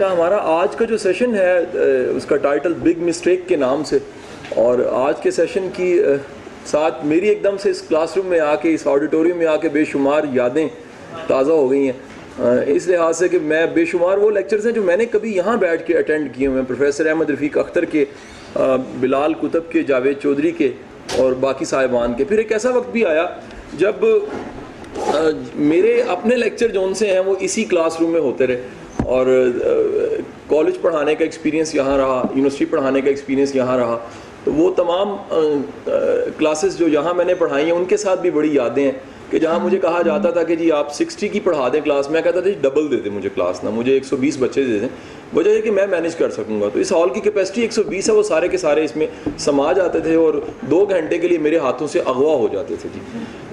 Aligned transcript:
اچھا، 0.00 0.12
ہمارا 0.12 0.36
آج 0.40 0.74
کا 0.76 0.84
جو 0.84 0.96
سیشن 0.96 1.34
ہے 1.34 1.54
اس 2.16 2.24
کا 2.24 2.36
ٹائٹل 2.42 2.72
بگ 2.82 3.00
مسٹیک 3.06 3.40
کے 3.46 3.56
نام 3.56 3.82
سے۔ 3.84 3.98
اور 4.56 4.78
آج 4.92 5.20
کے 5.22 5.30
سیشن 5.30 5.68
کی 5.76 5.88
ساتھ 6.66 7.04
میری 7.06 7.28
ایک 7.28 7.42
دم 7.44 7.56
سے 7.62 7.70
اس 7.70 7.80
کلاس 7.88 8.16
روم 8.16 8.26
میں 8.26 8.38
آ 8.40 8.54
کے، 8.62 8.74
اس 8.74 8.86
آڈیٹوریم 8.86 9.36
میں 9.38 9.46
آ 9.46 9.56
کے 9.56 9.68
بے 9.68 9.84
شمار 9.84 10.22
یادیں 10.32 10.66
تازہ 11.26 11.52
ہو 11.52 11.70
گئی 11.70 11.86
ہیں۔ 11.86 12.60
اس 12.74 12.86
لحاظ 12.88 13.18
سے 13.18 13.28
کہ 13.28 13.38
میں 13.42 13.64
بے 13.74 13.84
شمار 13.84 14.18
وہ 14.18 14.30
لیکچرز 14.30 14.66
ہیں 14.66 14.74
جو 14.74 14.82
میں 14.82 14.96
نے 14.96 15.06
کبھی 15.06 15.34
یہاں 15.36 15.56
بیٹھ 15.66 15.86
کے 15.86 15.98
اٹینڈ 15.98 16.34
کیے 16.34 16.46
ہوئے 16.46 16.58
ہیں۔ 16.60 16.66
پروفیسر 16.68 17.06
احمد 17.06 17.30
رفیق 17.30 17.58
اختر 17.58 17.84
کے 17.84 18.04
بلال 19.00 19.34
کتب 19.42 19.70
کے، 19.72 19.82
جاوید 19.82 20.18
چودھری 20.22 20.50
کے 20.50 20.70
اور 21.16 21.32
باقی 21.40 21.64
صاحبان 21.64 22.14
کے۔ 22.14 22.24
پھر 22.24 22.38
ایک 22.38 22.52
ایسا 22.52 22.76
وقت 22.76 22.90
بھی 22.90 23.04
آیا 23.06 23.26
جب 23.74 24.04
میرے 25.54 26.00
اپنے 26.08 26.36
لیکچر 26.36 26.68
جون 26.68 26.94
سے 26.94 27.06
ہیں 27.06 27.20
وہ 27.20 27.34
اسی 27.40 27.64
کلاس 27.64 28.00
روم 28.00 28.10
میں 28.12 28.20
ہوتے 28.20 28.46
رہے۔ 28.46 28.62
اور 29.08 29.26
کالج 30.48 30.80
پڑھانے 30.80 31.14
کا 31.14 31.24
ایکسپیرینس 31.24 31.74
یہاں 31.74 31.96
رہا 31.98 32.22
یونیورسٹی 32.30 32.64
پڑھانے 32.64 33.00
کا 33.00 33.08
ایکسپیرینس 33.08 33.54
یہاں 33.56 33.76
رہا۔ 33.78 33.98
تو 34.44 34.52
وہ 34.52 34.70
تمام 34.76 35.16
کلاسز 36.38 36.78
جو 36.78 36.88
یہاں 36.88 37.14
میں 37.14 37.24
نے 37.24 37.34
پڑھائی 37.34 37.64
ہیں، 37.64 37.72
ان 37.72 37.84
کے 37.84 37.96
ساتھ 37.96 38.20
بھی 38.20 38.30
بڑی 38.30 38.54
یادیں 38.54 38.84
ہیں 38.84 38.92
کہ 39.30 39.38
جہاں 39.38 39.58
مجھے 39.60 39.78
کہا 39.78 40.02
جاتا 40.02 40.30
تھا 40.30 40.42
کہ 40.42 40.56
جی 40.56 40.70
آپ 40.72 40.94
سکسٹی 40.94 41.28
کی 41.28 41.40
پڑھا 41.44 41.68
دیں 41.72 41.80
کلاس 41.84 42.10
میں 42.10 42.22
کہتا 42.22 42.40
تھا 42.40 42.48
جی 42.48 42.54
ڈبل 42.60 42.90
دے 42.90 42.96
دیں 42.96 43.10
مجھے 43.12 43.28
کلاس 43.34 43.62
نہ، 43.64 43.70
مجھے 43.70 43.92
ایک 43.92 44.04
سو 44.04 44.16
بیس 44.16 44.36
بچے 44.40 44.64
دے 44.64 44.78
دیں۔ 44.78 44.88
وجہ 45.36 45.50
یہ 45.50 45.60
کہ 45.62 45.70
میں 45.70 45.86
مینیج 45.86 46.14
کر 46.16 46.30
سکوں 46.30 46.60
گا۔ 46.60 46.68
تو 46.72 46.78
اس 46.78 46.92
ہال 46.92 47.08
کی 47.14 47.20
کیپیسٹی 47.20 47.62
ایک 47.62 47.72
سو 47.72 47.82
بیس 47.88 48.08
ہے، 48.10 48.14
وہ 48.14 48.22
سارے 48.22 48.48
کے 48.48 48.58
سارے 48.58 48.84
اس 48.84 48.96
میں 48.96 49.06
سما 49.38 49.72
جاتے 49.72 50.00
تھے 50.00 50.14
اور 50.14 50.34
دو 50.70 50.84
گھنٹے 50.84 51.18
کے 51.18 51.28
لیے 51.28 51.38
میرے 51.38 51.58
ہاتھوں 51.58 51.86
سے 51.86 52.00
اغوا 52.00 52.34
ہو 52.34 52.46
جاتے 52.52 52.74
تھے 52.82 52.88
جی۔ 52.94 53.00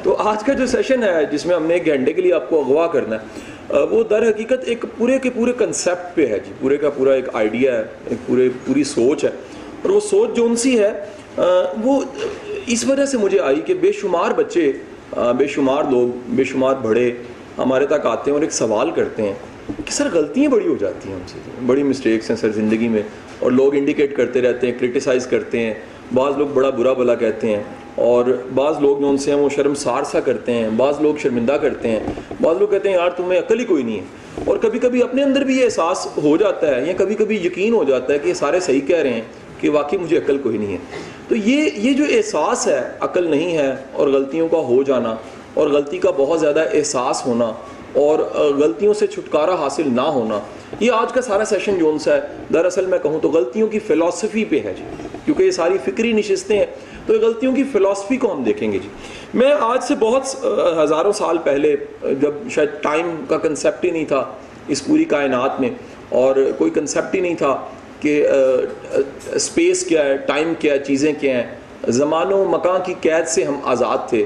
تو 0.03 0.15
آج 0.19 0.43
کا 0.43 0.53
جو 0.53 0.65
سیشن 0.67 1.03
ہے، 1.03 1.25
جس 1.31 1.45
میں 1.45 1.55
ہم 1.55 1.65
نے 1.65 1.73
ایک 1.73 1.85
گھنٹے 1.85 2.13
کے 2.13 2.21
لیے 2.21 2.33
آپ 2.33 2.49
کو 2.49 2.59
اغوا 2.59 2.87
کرنا 2.87 3.15
ہے 3.15 3.53
وہ 3.69 4.03
در 4.03 4.29
حقیقت 4.29 4.63
ایک 4.65 4.85
پورے 4.97 5.19
کے 5.19 5.29
پورے 5.29 5.51
کنسیپٹ 5.57 6.15
پہ 6.15 6.25
ہے 6.25 6.39
جی 6.45 6.51
پورے 6.59 6.77
کا 6.77 6.89
پورا 6.89 7.13
ایک 7.13 7.25
آئیڈیا 7.33 7.77
ہے، 7.77 7.83
ایک 8.09 8.27
پورے، 8.27 8.49
پوری 8.65 8.83
سوچ 8.83 9.23
ہے۔ 9.23 9.29
اور 9.81 9.89
وہ 9.89 9.99
سوچ 9.99 10.35
جو 10.35 10.45
ان 10.45 10.55
سی 10.55 10.79
ہے 10.79 10.91
وہ 11.83 12.01
اس 12.67 12.85
وجہ 12.87 13.05
سے 13.05 13.17
مجھے 13.17 13.39
آئی 13.39 13.61
کہ 13.61 13.73
بے 13.73 13.91
شمار 13.91 14.31
بچے 14.31 14.71
بے 15.37 15.47
شمار 15.47 15.83
لوگ، 15.91 16.17
بے 16.27 16.43
شمار 16.43 16.75
بڑے 16.75 17.11
ہمارے 17.57 17.85
تک 17.85 18.05
آتے 18.05 18.31
ہیں 18.31 18.33
اور 18.33 18.41
ایک 18.41 18.53
سوال 18.53 18.91
کرتے 18.91 19.23
ہیں 19.23 19.33
کہ 19.85 19.91
سر 19.91 20.07
غلطیاں 20.13 20.51
بڑی 20.51 20.67
ہو 20.67 20.75
جاتی 20.79 21.09
ہیں 21.09 21.15
ہم 21.15 21.21
سے۔ 21.27 21.39
بڑی 21.65 21.83
مسٹیکس 21.83 22.29
ہیں 22.29 22.37
سر 22.37 22.51
زندگی 22.51 22.87
میں 22.87 23.01
اور 23.39 23.51
لوگ 23.51 23.75
انڈیکیٹ 23.75 24.15
کرتے 24.15 24.41
رہتے 24.41 24.71
ہیں 24.71 24.79
کرٹیسائز 24.79 25.27
کرتے 25.27 25.59
ہیں۔ 25.59 25.73
بعض 26.13 26.33
لوگ 26.37 26.47
بڑا 26.47 26.69
برا 26.69 26.93
بلا 26.93 27.15
کہتے 27.15 27.55
ہیں۔ 27.55 27.63
اور 27.95 28.25
بعض 28.55 28.75
لوگ 28.79 28.97
جو 28.97 29.09
ان 29.09 29.17
سے 29.17 29.31
ہیں 29.31 29.37
وہ 29.37 29.49
شرم 29.49 29.73
سار 29.73 30.03
سا 30.03 30.19
کرتے 30.19 30.53
ہیں، 30.53 30.69
بعض 30.69 31.01
لوگ 31.01 31.15
شرمندہ 31.15 31.51
کرتے 31.51 31.89
ہیں، 31.89 31.99
بعض 32.41 32.57
لوگ 32.59 32.67
کہتے 32.67 32.89
ہیں، 32.89 32.95
یار 32.95 33.09
تمہیں 33.09 33.39
عقل 33.39 33.59
ہی 33.59 33.65
کوئی 33.65 33.83
نہیں 33.83 33.99
ہے۔ 33.99 34.03
اور 34.45 34.57
کبھی 34.57 34.79
کبھی 34.79 35.03
اپنے 35.03 35.23
اندر 35.23 35.41
بھی 35.41 35.59
یہ 35.59 35.63
احساس 35.63 36.07
ہو 36.23 36.37
جاتا 36.37 36.75
ہے 36.75 36.87
یا 36.87 36.93
کبھی 36.97 37.15
کبھی 37.15 37.45
یقین 37.45 37.73
ہو 37.73 37.83
جاتا 37.83 38.13
ہے 38.13 38.19
کہ 38.19 38.27
یہ 38.27 38.33
سارے 38.33 38.59
صحیح 38.59 38.81
کہہ 38.81 38.97
رہے 38.97 39.13
ہیں 39.13 39.21
کہ 39.59 39.69
واقعی 39.69 39.97
مجھے 39.97 40.17
عقل 40.17 40.37
کوئی 40.37 40.57
نہیں 40.57 40.73
ہے۔ 40.73 40.77
تو 41.27 41.35
یہ 41.35 41.69
یہ 41.75 41.93
جو 41.93 42.03
احساس 42.09 42.67
ہے، 42.67 42.89
عقل 42.99 43.29
نہیں 43.29 43.57
ہے 43.57 43.75
اور 43.93 44.07
غلطیوں 44.07 44.47
کا 44.47 44.57
ہو 44.57 44.83
جانا 44.83 45.15
اور 45.53 45.67
غلطی 45.67 45.97
کا 45.97 46.11
بہت 46.17 46.39
زیادہ 46.39 46.65
احساس 46.73 47.25
ہونا 47.25 47.51
اور 47.93 48.19
غلطیوں 48.35 48.93
سے 48.93 49.07
چھٹکارا 49.07 49.55
حاصل 49.55 49.83
نہ 49.85 50.01
ہونا، 50.01 50.39
یہ 50.79 50.91
آج 50.91 51.11
کا 51.11 51.21
سارا 51.21 51.45
سیشن 51.45 51.79
جو 51.79 51.89
ان 51.89 51.99
سا 51.99 52.15
ہے، 52.15 52.21
دراصل 52.53 52.85
میں 52.85 52.99
کہوں 52.99 53.19
تو 53.19 53.29
غلطیوں 53.29 53.67
کی 53.67 53.79
فلاسفی 53.79 54.45
پہ 54.45 54.59
ہے 54.63 54.73
جی۔ 54.77 54.83
کیونکہ 55.25 55.43
یہ 55.43 55.51
ساری 55.51 55.77
فکری 55.85 56.13
نشستیں 56.13 56.57
ہیں 56.57 56.65
تو 57.05 57.13
یہ 57.13 57.19
غلطیوں 57.19 57.53
کی 57.55 57.63
فلاسفی 57.71 58.17
کو 58.17 58.31
ہم 58.33 58.43
دیکھیں 58.43 58.71
گے 58.71 58.79
جی۔ 58.79 58.89
میں 59.33 59.51
آج 59.59 59.83
سے 59.83 59.95
بہت 59.99 60.35
ہزاروں 60.77 61.11
سال 61.11 61.37
پہلے 61.43 61.75
جب 62.21 62.49
شاید 62.51 62.69
ٹائم 62.81 63.15
کا 63.29 63.37
کنسیپٹ 63.37 63.85
ہی 63.85 63.91
نہیں 63.91 64.05
تھا 64.05 64.23
اس 64.67 64.85
پوری 64.85 65.03
کائنات 65.05 65.59
میں، 65.61 65.69
اور 66.09 66.35
کوئی 66.57 66.71
کنسیپٹ 66.71 67.15
ہی 67.15 67.19
نہیں 67.19 67.35
تھا 67.35 67.55
کہ 67.99 68.25
اسپیس 69.33 69.83
کیا 69.85 70.03
ہے 70.05 70.17
ٹائم 70.17 70.53
کیا 70.59 70.73
ہے، 70.73 70.79
چیزیں 70.79 71.11
کیا 71.19 71.35
ہیں۔ 71.35 71.91
زمان 71.91 72.33
و 72.33 72.43
مکان 72.49 72.81
کی 72.85 72.93
قید 73.01 73.27
سے 73.27 73.43
ہم 73.43 73.59
آزاد 73.63 74.07
تھے۔ 74.09 74.23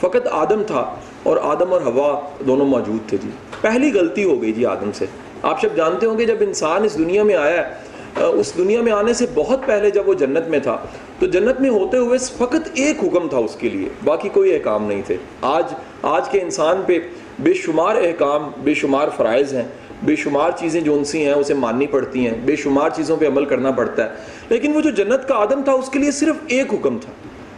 فقط 0.00 0.26
آدم 0.32 0.62
تھا، 0.66 0.84
اور 1.22 1.36
آدم 1.42 1.72
اور 1.72 1.80
ہوا 1.80 2.08
دونوں 2.46 2.66
موجود 2.66 3.08
تھے 3.08 3.16
جی۔ 3.22 3.30
پہلی 3.60 3.92
غلطی 3.94 4.24
ہو 4.24 4.40
گئی 4.42 4.52
جی 4.52 4.66
آدم 4.66 4.90
سے۔ 4.94 5.06
آپ 5.42 5.60
سب 5.60 5.76
جانتے 5.76 6.06
ہوں 6.06 6.18
گے 6.18 6.24
جب 6.26 6.36
انسان 6.40 6.84
اس 6.84 6.96
دنیا 6.98 7.22
میں 7.22 7.34
آیا 7.36 7.56
ہے 7.58 7.89
اس 8.16 8.56
دنیا 8.56 8.82
میں 8.82 8.92
آنے 8.92 9.12
سے 9.12 9.26
بہت 9.34 9.60
پہلے 9.66 9.90
جب 9.90 10.08
وہ 10.08 10.14
جنت 10.14 10.48
میں 10.48 10.58
تھا، 10.58 10.84
تو 11.18 11.26
جنت 11.26 11.60
میں 11.60 11.70
ہوتے 11.70 11.96
ہوئے 11.96 12.18
فقط 12.18 12.68
ایک 12.74 13.04
حکم 13.04 13.28
تھا 13.28 13.38
اس 13.38 13.56
کے 13.58 13.68
لیے، 13.68 13.88
باقی 14.04 14.28
کوئی 14.28 14.54
احکام 14.54 14.86
نہیں 14.86 15.02
تھے۔ 15.06 15.16
آج 15.42 15.64
آج 16.02 16.28
کے 16.28 16.40
انسان 16.40 16.82
پہ 16.86 16.98
بے 17.38 17.54
شمار 17.54 17.96
احکام، 17.96 18.50
بے 18.62 18.74
شمار 18.74 19.08
فرائض 19.16 19.54
ہیں، 19.54 19.68
بے 20.02 20.16
شمار 20.16 20.50
چیزیں 20.58 20.80
جو 20.80 20.94
ان 20.94 21.04
سی 21.04 21.24
ہیں، 21.24 21.32
اسے 21.32 21.54
ماننی 21.54 21.86
پڑتی 21.86 22.26
ہیں، 22.26 22.36
بے 22.44 22.56
شمار 22.56 22.90
چیزوں 22.90 23.16
پہ 23.16 23.26
عمل 23.26 23.44
کرنا 23.44 23.70
پڑتا 23.70 24.04
ہے۔ 24.04 24.14
لیکن 24.48 24.76
وہ 24.76 24.80
جو 24.80 24.90
جنت 24.90 25.28
کا 25.28 25.34
آدم 25.34 25.62
تھا، 25.62 25.72
اس 25.72 25.88
کے 25.88 25.98
لیے 25.98 26.10
صرف 26.10 26.36
ایک 26.46 26.74
حکم 26.74 26.98
تھا۔ 26.98 27.12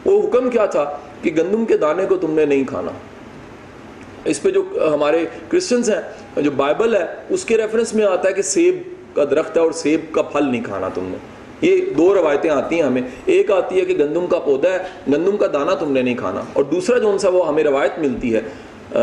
وہ 0.05 0.29
حکم 0.29 0.51
کیا 0.51 0.67
تھا؟ 0.67 0.99
کہ 1.23 1.31
گندم 1.39 1.65
کے 1.65 1.77
دانے 1.77 2.07
کو 2.07 2.17
تم 2.17 2.35
نے 2.35 2.45
نہیں 2.45 2.65
کھانا۔ 2.65 2.91
اس 4.25 4.43
پہ 4.43 4.51
جو 4.51 4.63
ہمارے 4.95 5.27
کرسچنز 5.49 5.91
ہیں، 5.91 6.43
جو 6.43 6.51
بائبل 6.51 6.95
ہے، 6.95 7.07
اس 7.29 7.45
کے 7.45 7.57
ریفرنس 7.57 7.95
میں 7.95 8.05
آتا 8.05 8.29
ہے 8.29 8.35
کہ 8.35 8.43
سیب 8.43 8.83
کا 9.15 9.25
درخت 9.25 9.57
ہے 9.57 9.63
اور 9.63 9.73
سیب 9.73 10.01
کا 10.13 10.23
پھل 10.23 10.51
نہیں 10.51 10.65
کھانا 10.65 10.89
تم 10.89 11.05
نے۔ 11.05 11.17
یہ 11.61 11.95
دو 11.99 12.15
روایتیں 12.15 12.51
آتی 12.51 12.77
ہیں 12.77 12.83
ہمیں۔ 12.83 13.03
ایک 13.25 13.51
آتی 13.51 13.81
ہے 13.81 13.85
کہ 13.85 13.95
گندم 13.95 14.27
کا 14.27 14.39
پودا 14.39 14.71
ہے، 14.71 14.79
گندم 15.13 15.37
کا 15.37 15.47
دانہ 15.53 15.71
تم 15.71 15.93
نے 15.93 16.03
نہیں 16.03 16.15
کھانا۔ 16.15 16.43
اور 16.53 16.65
دوسرا 16.65 16.99
جو 16.99 17.11
ان 17.11 17.19
سا 17.19 17.29
وہ 17.29 17.49
ہمیں 17.49 17.65
روایت 17.65 17.99
ملتی 17.99 18.37
ہے 18.37 18.41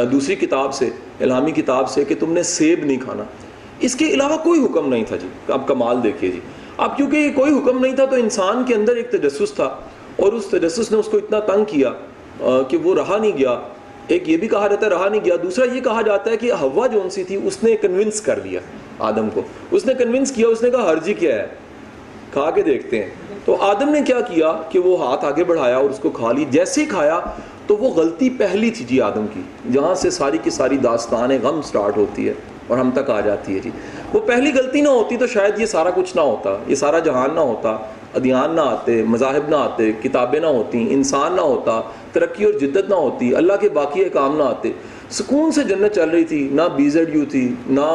دوسری 0.06 0.36
کتاب 0.36 0.74
سے 0.74 0.90
الہامی 1.19 1.52
کتاب 1.52 1.90
سے 1.90 2.03
کہ 2.03 2.16
تم 2.19 2.34
نے 2.34 2.44
سیب 2.44 2.86
نہیں 2.86 2.98
کھانا۔ 2.98 3.24
اس 3.80 3.96
کے 3.96 4.06
علاوہ 4.06 4.38
کوئی 4.38 4.66
حکم 4.66 4.90
نہیں 4.90 5.03
تھا 5.08 5.16
جی۔ 5.16 5.28
اب 5.48 5.68
کمال 5.68 6.03
دیکھیے 6.03 6.31
جی۔ 6.31 6.40
اب 6.78 6.98
کیونکہ 6.98 7.18
یہ 7.18 7.30
کوئی 7.36 7.52
حکم 7.52 7.80
نہیں 7.80 7.96
تھا 7.96 8.06
تو 8.06 8.16
انسان 8.16 8.64
کے 8.68 8.75
اندر 8.75 8.96
ایک 8.96 9.12
تجسس 9.12 9.53
تھا۔ 9.53 9.75
اور 10.16 10.34
اس 10.34 10.46
تجسس 10.46 10.92
نے 10.92 10.98
اس 10.98 11.06
کو 11.06 11.18
اتنا 11.18 11.40
تنگ 11.40 11.66
کیا 11.66 11.92
کہ 12.68 12.78
وہ 12.84 12.96
رہا 12.96 13.18
نہیں 13.18 13.38
گیا۔ 13.38 13.59
ایک 14.09 14.30
یہ 14.30 14.38
بھی 14.38 14.47
کہا 14.47 14.68
جاتا 14.68 14.86
ہے، 14.86 14.92
رہا 14.92 15.09
نہیں 15.09 15.25
گیا۔ 15.25 15.36
دوسرا 15.44 15.75
یہ 15.75 15.81
کہا 15.81 16.02
جاتا 16.02 16.31
ہے 16.31 16.38
کہ 16.38 16.52
ہوا 16.52 16.88
جو 16.88 17.09
سی 17.12 17.24
تھی، 17.24 17.40
اس 17.44 17.64
نے 17.64 17.75
کنونس 17.75 18.22
کر 18.22 18.40
دیا 18.40 18.59
آدم 19.00 19.30
کو۔ 19.34 19.42
اس 19.72 19.86
نے 19.86 19.94
کنونس 19.94 20.31
کیا، 20.31 20.47
اس 20.47 20.64
نے 20.64 20.70
کہا 20.70 20.84
ہرجی 20.84 21.14
کیا 21.14 21.36
ہے؟ 21.36 21.47
کھا 22.34 22.52
کے 22.52 22.62
دیکھتے 22.62 23.03
ہیں۔ 23.03 23.09
تو 23.46 23.56
آدم 23.56 23.90
نے 23.90 24.02
کیا 24.02 24.22
کیا 24.22 24.62
کہ 24.69 24.80
وہ 24.80 25.08
ہاتھ 25.08 25.25
آگے 25.25 25.44
بڑھایا 25.44 25.78
اور 25.78 25.90
اس 25.90 26.00
کو 26.00 26.09
کھا 26.09 26.31
لی۔ 26.31 26.46
جیسے 26.50 26.81
ہی 26.81 26.86
کھایا 26.86 27.19
تو 27.68 27.78
وہ 27.78 27.90
غلطی 27.90 28.30
پہلی 28.30 28.72
تھی 28.72 28.86
جی 28.86 29.02
آدم 29.02 29.25
کی، 29.34 29.72
جہاں 29.74 29.96
سے 29.96 30.09
ساری 30.09 30.38
کی 30.44 30.50
ساری 30.50 30.78
داستان 30.78 31.30
غم 31.44 31.62
سٹارٹ 31.62 31.98
ہوتی 31.98 32.28
ہے 32.28 32.34
اور 32.68 32.78
ہم 32.78 32.92
تک 32.92 33.09
آ 33.09 33.19
جاتی 33.19 33.56
ہے 33.56 33.59
جی۔ 33.59 33.69
وہ 34.14 34.19
پہلی 34.19 34.52
غلطی 34.53 34.81
نہ 34.81 34.90
ہوتی 34.90 35.18
تو 35.18 35.28
شاید 35.28 35.59
یہ 35.59 35.66
سارا 35.66 35.90
کچھ 35.90 36.16
نہ 36.16 36.22
ہوتا، 36.22 36.58
یہ 36.68 36.75
سارا 36.75 37.00
جہان 37.00 37.30
نہ 37.36 37.40
ہوتا۔ 37.40 37.78
ادیان 38.16 38.56
نہ 38.56 38.62
آتے، 38.62 39.02
مذاہب 39.03 39.50
نہ 39.50 39.56
آتے، 39.56 39.92
کتابیں 40.02 40.40
نہ 40.40 40.46
ہوتی 40.47 40.86
انسان 40.90 41.36
نہ 41.36 41.42
ہوتا، 41.42 41.81
ترقی 42.14 42.46
اور 42.46 42.53
جدت 42.53 42.90
نہ 42.90 42.96
ہوتی، 42.96 43.34
اللہ 43.36 43.53
کے 43.62 43.70
باقی 43.70 44.03
کام 44.09 44.38
نہ 44.38 44.44
آتے۔ 44.44 44.72
سکون 45.12 45.52
سے 45.52 45.64
جنت 45.64 45.96
چل 45.96 46.09
رہی 46.09 46.24
تھی، 46.24 46.48
نہ 46.52 46.62
بی 46.75 46.90
زیڈ 46.90 47.16
یو 47.16 47.24
تھی، 47.25 47.48
نہ 47.68 47.88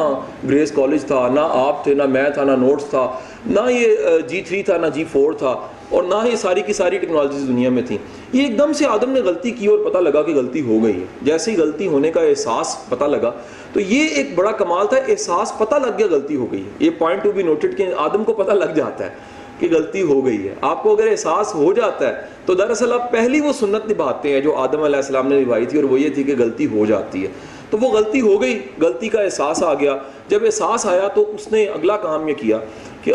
گریس 0.43 0.71
کالج 0.71 1.05
تھا، 1.05 1.27
نہ 1.33 1.39
آپ 1.39 1.83
تھے، 1.83 1.93
نہ 1.93 2.05
میں 2.05 2.29
تھا، 2.29 2.43
نہ 2.43 2.55
نوٹس 2.59 2.89
تھا، 2.89 3.07
نہ 3.45 3.69
یہ 3.71 4.19
جی 4.27 4.41
تھری 4.41 4.61
تھا، 4.63 4.77
نہ 4.77 4.87
جی 4.93 5.03
فور 5.11 5.33
تھا، 5.33 5.55
اور 5.89 6.03
نہ 6.03 6.15
ہی 6.25 6.35
ساری 6.35 6.61
کی 6.61 6.73
ساری 6.73 6.97
ٹیکنالوجیز 6.97 7.47
دنیا 7.47 7.69
میں 7.69 7.83
تھیں۔ 7.87 7.97
یہ 8.33 8.43
ایک 8.43 8.57
دم 8.59 8.73
سے 8.73 8.85
آدم 8.85 9.11
نے 9.11 9.21
غلطی 9.21 9.51
کی 9.51 9.67
اور 9.67 9.79
پتہ 9.79 9.97
لگا 9.97 10.21
کہ 10.21 10.33
غلطی 10.35 10.61
ہو 10.61 10.83
گئی 10.83 10.93
ہے۔ 10.93 11.05
جیسے 11.21 11.51
ہی 11.51 11.57
غلطی 11.57 11.87
ہونے 11.87 12.11
کا 12.11 12.21
احساس 12.21 12.75
پتہ 12.89 13.05
لگا، 13.05 13.31
تو 13.73 13.79
یہ 13.79 14.07
ایک 14.07 14.35
بڑا 14.35 14.51
کمال 14.53 14.87
تھا، 14.87 14.97
احساس 15.07 15.57
پتہ 15.57 15.75
لگ 15.75 15.97
گیا 15.97 16.07
غلطی 16.11 16.35
ہو 16.35 16.51
گئی 16.51 16.61
ہے۔ 16.61 16.71
یہ 16.79 16.89
پوائنٹ 16.97 17.23
ٹو 17.23 17.31
بی 17.31 17.43
نوٹڈ 17.43 17.77
کہ 17.77 17.87
آدم 17.97 18.23
کو 18.23 18.33
پتہ 18.33 18.51
لگ 18.51 18.73
جاتا 18.75 19.05
ہے۔ 19.05 19.33
کہ 19.59 19.67
غلطی 19.71 20.01
ہو 20.01 20.25
گئی 20.25 20.47
ہے۔ 20.47 20.53
آپ 20.61 20.83
کو 20.83 20.93
اگر 20.93 21.07
احساس 21.07 21.55
ہو 21.55 21.73
جاتا 21.73 22.07
ہے، 22.07 22.21
تو 22.45 22.53
دراصل 22.53 22.93
آپ 22.93 23.11
پہلی 23.11 23.41
وہ 23.41 23.53
سنت 23.53 23.91
نبھاتے 23.91 24.33
ہیں 24.33 24.41
جو 24.41 24.55
آدم 24.55 24.81
علیہ 24.81 24.95
السلام 24.95 25.27
نے 25.27 25.39
نبھائی 25.41 25.65
تھی 25.65 25.77
اور 25.77 25.89
وہ 25.89 25.99
یہ 25.99 26.09
تھی 26.09 26.23
کہ 26.23 26.35
غلطی 26.39 26.67
ہو 26.67 26.85
جاتی 26.85 27.23
ہے۔ 27.23 27.27
تو 27.69 27.77
وہ 27.81 27.89
غلطی 27.89 28.21
ہو 28.21 28.41
گئی، 28.41 28.59
غلطی 28.81 29.09
کا 29.09 29.21
احساس 29.21 29.63
آ 29.63 29.73
گیا۔ 29.73 29.97
جب 30.27 30.39
احساس 30.45 30.85
آیا 30.85 31.07
تو 31.07 31.35
اس 31.35 31.51
نے 31.51 31.65
اگلا 31.65 31.97
کام 31.97 32.27
یہ 32.27 32.33
کیا 32.33 32.57
کہ 33.03 33.13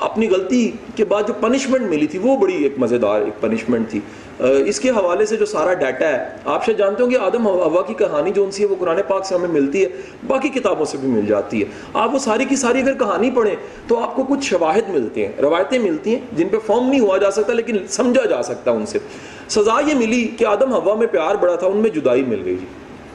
اپنی 0.00 0.30
غلطی 0.30 0.70
کے 0.96 1.04
بعد 1.04 1.22
جو 1.28 1.34
پنشمنٹ 1.40 1.90
ملی 1.90 2.06
تھی، 2.06 2.18
وہ 2.18 2.36
بڑی 2.36 2.62
ایک 2.62 2.74
مزیدار 2.78 3.20
ایک 3.20 3.40
پنشمنٹ 3.40 3.90
تھی۔ 3.90 4.00
اس 4.38 4.80
کے 4.80 4.90
حوالے 4.90 5.26
سے 5.26 5.36
جو 5.36 5.46
سارا 5.46 5.74
ڈیٹا 5.74 6.08
ہے، 6.08 6.28
آپ 6.44 6.64
شاید 6.66 6.78
جانتے 6.78 7.02
ہوں 7.02 7.10
کہ 7.10 7.16
آدم 7.16 7.46
ہوا 7.46 7.82
کی 7.82 7.94
کہانی 7.94 8.30
جو 8.30 8.44
ان 8.44 8.50
سی 8.50 8.62
ہے، 8.62 8.68
وہ 8.68 8.74
قرآن 8.78 8.98
پاک 9.08 9.26
سے 9.26 9.34
ہمیں 9.34 9.48
ملتی 9.48 9.82
ہے، 9.84 9.88
باقی 10.26 10.48
کتابوں 10.48 10.84
سے 10.84 10.98
بھی 10.98 11.08
مل 11.08 11.26
جاتی 11.26 11.60
ہے۔ 11.60 11.66
آپ 11.94 12.14
وہ 12.14 12.18
ساری 12.18 12.44
کی 12.44 12.56
ساری 12.56 12.80
اگر 12.80 12.94
کہانی 12.94 13.30
پڑھیں، 13.30 13.54
تو 13.86 13.98
آپ 13.98 14.16
کو 14.16 14.22
کچھ 14.22 14.44
شواہد 14.44 14.88
ملتے 14.88 15.26
ہیں، 15.26 15.32
روایتیں 15.42 15.78
ملتی 15.78 16.10
ہیں، 16.10 16.20
جن 16.32 16.48
پہ 16.48 16.56
فارم 16.66 16.88
نہیں 16.88 17.00
ہوا 17.00 17.18
جا 17.18 17.30
سکتا، 17.30 17.52
لیکن 17.52 17.76
سمجھا 17.88 18.24
جا 18.24 18.42
سکتا 18.42 18.70
ان 18.70 18.86
سے۔ 18.86 18.98
سزا 19.48 19.80
یہ 19.86 19.94
ملی 19.94 20.28
کہ 20.38 20.44
آدم 20.44 20.72
ہوا 20.72 20.94
میں 20.94 21.06
پیار 21.06 21.34
بڑا 21.34 21.54
تھا، 21.54 21.66
ان 21.66 21.76
میں 21.76 21.90
جدائی 21.90 22.22
مل 22.22 22.42
گئی 22.44 22.56
جی۔ 22.56 22.66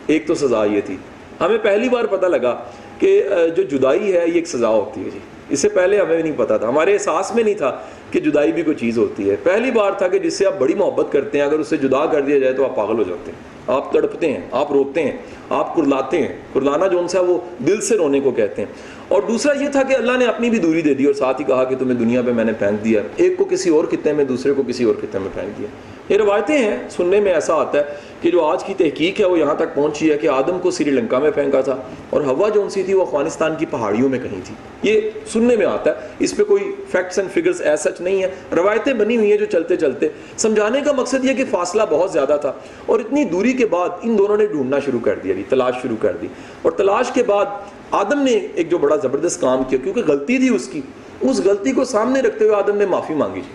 ایک 0.07 0.27
تو 0.27 0.35
سزا 0.35 0.65
یہ 0.65 0.81
تھی۔ 0.85 0.97
ہمیں 1.41 1.57
پہلی 1.57 1.89
بار 1.89 2.05
پتہ 2.05 2.25
لگا 2.25 2.57
کہ 2.99 3.23
جو 3.55 3.63
جدائی 3.63 4.13
ہے، 4.13 4.23
یہ 4.27 4.33
ایک 4.33 4.47
سزا 4.47 4.67
ہوتی 4.67 5.05
ہے 5.05 5.09
جی۔ 5.09 5.19
اس 5.49 5.59
سے 5.59 5.69
پہلے 5.69 5.99
ہمیں 5.99 6.23
نہیں 6.23 6.33
پتا 6.37 6.57
تھا۔ 6.57 6.67
ہمارے 6.67 6.93
احساس 6.93 7.35
میں 7.35 7.43
نہیں 7.43 7.53
تھا 7.53 7.77
کہ 8.11 8.19
جدائی 8.19 8.51
بھی 8.51 8.63
کوئی 8.63 8.75
چیز 8.75 8.97
ہوتی 8.97 9.29
ہے۔ 9.29 9.35
پہلی 9.43 9.71
بار 9.71 9.91
تھا 9.91 10.07
کہ 10.07 10.19
جس 10.19 10.33
سے 10.33 10.45
آپ 10.45 10.53
بڑی 10.59 10.73
محبت 10.73 11.11
کرتے 11.11 11.37
ہیں، 11.37 11.45
اگر 11.45 11.59
اسے 11.59 11.77
جدا 11.77 12.05
کر 12.05 12.21
دیا 12.21 12.39
جائے 12.39 12.53
تو 12.53 12.65
آپ 12.65 12.75
پاگل 12.75 12.97
ہو 12.97 13.03
جاتے 13.03 13.31
ہیں۔ 13.31 13.59
آپ 13.67 13.93
تڑپتے 13.93 14.31
ہیں، 14.31 14.39
آپ 14.51 14.71
روتے 14.71 15.03
ہیں، 15.03 15.11
آپ 15.49 15.75
کرلاتے 15.75 16.17
ہیں۔ 16.17 16.35
کرلانا 16.53 16.87
جو 16.87 16.99
ان 16.99 17.07
سے 17.07 17.19
وہ 17.19 17.37
دل 17.67 17.81
سے 17.81 17.97
رونے 17.97 18.19
کو 18.19 18.31
کہتے 18.31 18.61
ہیں۔ 18.61 18.73
اور 19.09 19.21
دوسرا 19.21 19.63
یہ 19.63 19.69
تھا 19.69 19.83
کہ 19.83 19.93
اللہ 19.93 20.11
نے 20.17 20.25
اپنی 20.25 20.49
بھی 20.49 20.59
دوری 20.59 20.81
دے 20.81 20.93
دی 20.93 21.05
اور 21.05 21.13
ساتھ 21.13 21.41
ہی 21.41 21.45
کہا 21.45 21.63
کہ 21.63 21.75
تمہیں 21.75 21.97
دنیا 21.97 22.21
پہ 22.21 22.31
میں 22.31 22.43
نے 22.43 22.53
پھینک 22.53 22.83
دیا۔ 22.83 23.01
ایک 23.15 23.37
کو 23.37 23.45
کسی 23.45 23.69
اور 23.69 23.83
خطے 23.83 24.13
میں، 24.13 24.25
دوسرے 24.25 24.53
کو 24.53 24.63
کسی 24.67 24.83
اور 24.83 24.95
خطے 25.01 25.19
میں 25.19 25.29
پھینک 25.33 25.57
دیا۔ 25.57 25.67
یہ 26.09 26.17
روایتیں 26.17 26.57
ہیں، 26.57 26.77
سننے 26.89 27.19
میں 27.19 27.33
ایسا 27.33 27.55
آتا 27.55 27.77
ہے 27.77 27.83
کہ 28.21 28.31
جو 28.31 28.45
آج 28.45 28.63
کی 28.63 28.73
تحقیق 28.77 29.19
ہے، 29.19 29.25
وہ 29.25 29.39
یہاں 29.39 29.55
تک 29.55 29.75
پہنچی 29.75 30.11
ہے 30.11 30.17
کہ 30.17 30.27
آدم 30.27 30.59
کو 30.59 30.71
سری 30.71 30.89
لنکا 30.89 31.19
میں 31.19 31.31
پھینکا 31.31 31.61
تھا 31.61 31.75
اور 32.09 32.21
ہوا 32.21 32.49
جو 32.49 32.61
ان 32.61 32.69
سی 32.69 32.83
تھی، 32.83 32.93
وہ 32.93 33.01
افغانستان 33.01 33.55
کی 33.59 33.65
پہاڑیوں 33.65 34.09
میں 34.09 34.19
کہیں 34.19 34.41
تھی۔ 34.43 34.55
یہ 34.83 35.01
سننے 35.33 35.55
میں 35.55 35.65
آتا 35.65 35.91
ہے۔ 35.91 36.07
اس 36.19 36.35
پہ 36.35 36.43
کوئی 36.43 36.75
facts 36.91 37.19
and 37.19 37.31
figures 37.31 37.61
as 37.61 37.79
such 37.79 38.01
نہیں 38.01 38.23
ہے 38.23 38.29
روایتیں 38.55 38.93
بنی 38.93 39.17
ہوئی 39.17 39.31
ہیں 39.31 39.37
جو 39.37 39.45
چلتے 39.45 39.75
چلتے۔ 39.75 40.07
سمجھانے 40.37 40.81
کا 40.85 40.91
مقصد 40.91 41.25
یہ 41.25 41.33
کہ 41.33 41.43
فاصلہ 41.51 41.81
بہت 41.89 42.11
زیادہ 42.11 42.37
تھا 42.41 42.53
اور 42.85 42.99
اتنی 42.99 43.23
دوری 43.23 43.53
کے 43.53 43.65
بعد 43.65 43.89
ان 44.01 44.17
دونوں 44.17 44.37
نے 44.37 44.45
ڈھونڈنا 44.45 44.79
شروع 44.79 44.99
کر 44.99 45.19
دیا، 45.23 45.33
تلاش 45.49 45.73
شروع 45.81 45.97
کر 46.01 46.17
دی۔ 46.21 46.27
اور 46.61 46.71
تلاش 46.71 47.11
کے 47.11 47.23
بعد 47.23 47.45
آدم 47.91 48.21
نے 48.21 48.31
ایک 48.31 48.71
جو 48.71 48.77
بڑا 48.77 48.95
زبردست 48.95 49.41
کام 49.41 49.63
کیا، 49.63 49.79
کیونکہ 49.83 50.01
غلطی 50.07 50.37
تھی 50.37 50.49
اس 50.49 50.67
کی، 50.67 50.81
اس 51.21 51.41
غلطی 51.45 51.71
کو 51.71 51.83
سامنے 51.83 52.21
رکھتے 52.21 52.45
ہوئے 52.45 52.55
آدم 52.55 52.77
نے 52.77 52.85
معافی 52.85 53.13
مانگی 53.13 53.41
جی۔ 53.41 53.53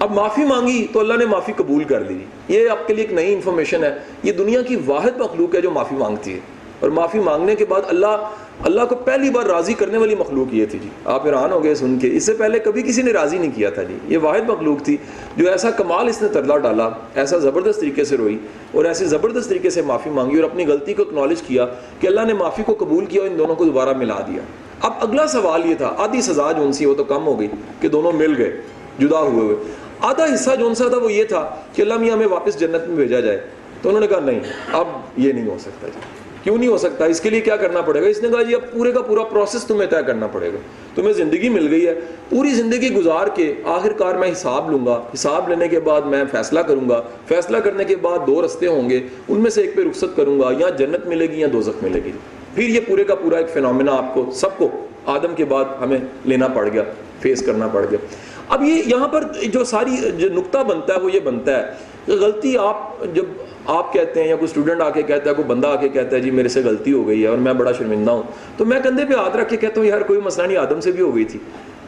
اب 0.00 0.12
معافی 0.12 0.44
مانگی 0.44 0.86
تو 0.92 1.00
اللہ 1.00 1.14
نے 1.14 1.26
معافی 1.26 1.52
قبول 1.56 1.84
کر 1.84 2.00
لی۔ 2.00 2.24
یہ 2.48 2.68
آپ 2.68 2.86
کے 2.86 2.94
لیے 2.94 3.04
ایک 3.04 3.12
نئی 3.12 3.34
انفارمیشن 3.34 3.84
ہے۔ 3.84 3.98
یہ 4.22 4.32
دنیا 4.32 4.62
کی 4.62 4.76
واحد 4.86 5.18
مخلوق 5.18 5.54
ہے 5.54 5.60
جو 5.60 5.70
معافی 5.70 5.96
مانگتی 5.96 6.34
ہے۔ 6.34 6.40
اور 6.82 6.90
معافی 6.90 7.18
مانگنے 7.18 7.54
کے 7.54 7.64
بعد 7.64 7.80
اللہ 7.86 8.30
اللہ 8.64 8.80
کو 8.88 8.94
پہلی 8.94 9.30
بار 9.30 9.46
راضی 9.46 9.74
کرنے 9.74 9.98
والی 9.98 10.14
مخلوق 10.14 10.54
یہ 10.54 10.66
تھی 10.66 10.78
جی۔ 10.78 10.88
آپ 11.04 11.26
حیران 11.26 11.52
ہو 11.52 11.64
گئے 11.64 11.74
سن 11.74 11.98
کے۔ 11.98 12.10
اس 12.12 12.26
سے 12.26 12.32
پہلے 12.32 12.58
کبھی 12.58 12.82
کسی 12.82 13.02
نے 13.02 13.12
راضی 13.12 13.38
نہیں 13.38 13.50
کیا 13.54 13.70
تھا 13.70 13.82
جی۔ 13.82 13.96
یہ 14.06 14.18
واحد 14.18 14.48
مخلوق 14.48 14.84
تھی 14.84 14.96
جو 15.36 15.50
ایسا 15.50 15.70
کمال 15.70 16.08
اس 16.08 16.22
نے 16.22 16.28
ترلا 16.28 16.58
ڈالا، 16.58 16.90
ایسا 17.14 17.38
زبردست 17.38 17.80
طریقے 17.80 18.04
سے 18.04 18.16
روئی 18.16 18.38
اور 18.72 18.84
ایسی 18.84 19.04
زبردست 19.04 19.48
طریقے 19.48 19.70
سے 19.70 19.82
معافی 19.82 20.10
مانگی 20.10 20.36
اور 20.36 20.44
اپنی 20.44 20.66
غلطی 20.66 20.94
کو 20.94 21.02
اکنالج 21.02 21.42
کیا 21.42 21.66
کہ 22.00 22.06
اللہ 22.06 22.20
نے 22.20 22.32
معافی 22.32 22.62
کو 22.62 22.74
قبول 22.78 23.04
کیا 23.04 23.22
اور 23.22 23.30
ان 23.30 23.38
دونوں 23.38 23.54
کو 23.54 23.64
دوبارہ 23.64 23.96
ملا 23.96 24.20
دیا۔ 24.26 24.42
اب 24.80 24.92
اگلا 25.00 25.26
سوال 25.26 25.66
یہ 25.66 25.74
تھا، 25.74 25.94
آدھی 25.98 26.20
سزا 26.20 26.52
جو 26.52 26.62
ان 26.62 26.72
سی 26.72 26.86
وہ 26.86 26.94
تو 26.94 27.04
کم 27.04 27.26
ہو 27.26 27.40
گئی 27.40 27.48
کہ 27.80 27.88
دونوں 27.88 28.12
مل 28.12 28.34
گئے، 28.38 28.60
جدا 28.98 29.18
ہوئے 29.18 29.44
ہوئے۔ 29.44 29.56
آدھا 30.00 30.24
حصہ 30.34 30.50
جو 30.58 30.66
ان 30.66 30.74
سا 30.74 30.88
تھا 30.88 30.96
وہ 30.96 31.12
یہ 31.12 31.24
تھا 31.24 31.56
کہ 31.72 31.82
اللہ 31.82 31.94
میاں 31.94 32.16
ہمیں 32.16 32.26
واپس 32.26 32.60
جنت 32.60 32.88
میں 32.88 32.96
بھیجا 32.96 33.20
جائے۔ 33.20 33.40
تو 33.82 33.88
انہوں 33.88 34.00
نے 34.00 34.06
کہا، 34.06 34.20
نہیں، 34.20 34.40
اب 34.72 34.86
یہ 35.16 35.32
نہیں 35.32 35.48
ہو 35.48 35.56
سکتا 35.60 35.88
جی۔ 35.88 36.21
کیوں 36.42 36.58
نہیں 36.58 36.68
ہو 36.68 36.78
سکتا؟ 36.78 37.04
اس 37.04 37.20
کے 37.20 37.30
لیے 37.30 37.40
کیا 37.40 37.56
کرنا 37.56 37.80
پڑے 37.80 38.02
گا؟ 38.02 38.06
اس 38.06 38.22
نے 38.22 38.28
کہا 38.28 38.42
جی 38.42 38.54
اب 38.54 38.60
پورے 38.72 38.92
کا 38.92 39.02
پورا 39.02 39.24
پروسیس 39.24 39.64
تمہیں 39.64 39.90
طے 39.90 39.96
کرنا 40.06 40.26
پڑے 40.26 40.52
گا۔ 40.52 40.58
تمہیں 40.94 41.12
زندگی 41.12 41.48
مل 41.48 41.68
گئی 41.70 41.86
ہے۔ 41.86 41.94
پوری 42.30 42.50
زندگی 42.50 42.94
گزار 42.94 43.26
کے 43.26 43.54
آخر 43.64 43.92
کار 43.92 44.14
میں 44.14 44.32
حساب 44.32 44.70
لوں 44.70 44.86
گا۔ 44.86 45.02
حساب 45.14 45.48
لینے 45.48 45.68
کے 45.68 45.80
بعد 45.80 46.02
میں 46.02 46.24
فیصلہ 46.32 46.60
کروں 46.60 46.88
گا۔ 46.88 47.02
فیصلہ 47.28 47.56
کرنے 47.56 47.84
کے 47.84 47.96
بعد 47.96 48.18
دو 48.26 48.44
رستے 48.44 48.66
ہوں 48.66 48.90
گے۔ 48.90 49.00
ان 49.28 49.40
میں 49.40 49.50
سے 49.50 49.62
ایک 49.62 49.76
پہ 49.76 49.82
رخصت 49.82 50.16
کروں 50.16 50.40
گا۔ 50.40 50.50
یا 50.58 50.68
جنت 50.68 51.06
ملے 51.06 51.26
گی 51.26 51.40
یا 51.40 51.46
دوزخ 51.52 51.84
ملے 51.84 52.00
گی۔ 52.04 52.12
پھر 52.54 52.68
یہ 52.68 52.80
پورے 52.86 53.04
کا 53.04 53.14
پورا 53.14 53.36
ایک 53.36 53.48
فنومنا 53.48 53.92
آپ 53.92 54.14
کو، 54.14 54.30
سب 54.34 54.58
کو 54.58 54.70
آدم 55.06 55.34
کے 55.34 55.44
بعد 55.44 55.64
ہمیں 55.80 55.98
لینا 56.24 56.48
پڑ 56.48 56.68
گیا 56.72 56.82
فیس 57.20 57.46
کرنا 57.46 57.68
پڑ 57.68 57.86
گیا۔ 57.90 58.06
اب 58.48 58.62
یہ 58.62 58.82
یہاں 58.86 59.08
پر 59.08 59.24
جو 59.44 59.64
ساری 59.64 60.10
جو 60.16 60.28
نقطہ 60.32 60.58
بنتا 60.58 60.94
ہے، 60.94 61.00
وہ 61.00 61.12
یہ 61.12 61.20
بنتا 61.20 61.58
ہے 61.58 61.72
غلطی 62.08 62.58
آپ 62.58 63.04
جب 63.14 63.24
آپ 63.66 63.92
کہتے 63.92 64.22
ہیں 64.22 64.28
یا 64.28 64.36
کوئی 64.36 64.44
اسٹوڈنٹ 64.44 64.80
آ 64.80 64.90
کے 64.90 65.02
کہتا 65.02 65.30
ہے، 65.30 65.34
کوئی 65.34 65.48
بندہ 65.48 65.66
آ 65.66 65.76
کے 65.76 65.88
کہتا 65.88 66.16
ہے 66.16 66.20
جی 66.20 66.30
میرے 66.30 66.48
سے 66.48 66.60
غلطی 66.64 66.92
ہو 66.92 67.08
گئی 67.08 67.22
ہے 67.22 67.28
اور 67.28 67.38
میں 67.38 67.52
بڑا 67.52 67.72
شرمندہ 67.72 68.10
ہوں. 68.10 68.22
تو 68.56 68.64
میں 68.64 68.80
کندھے 68.84 69.04
پہ 69.04 69.14
ہاتھ 69.14 69.36
رکھ 69.36 69.50
کے 69.50 69.56
کہتا 69.56 69.80
ہوں، 69.80 69.88
یار 69.88 70.00
کوئی 70.00 70.20
مسئلہ 70.20 70.46
نہیں، 70.46 70.56
آدم 70.56 70.80
سے 70.80 70.92
بھی 70.92 71.00
ہو 71.00 71.16
گئی 71.16 71.24
تھی۔ 71.24 71.38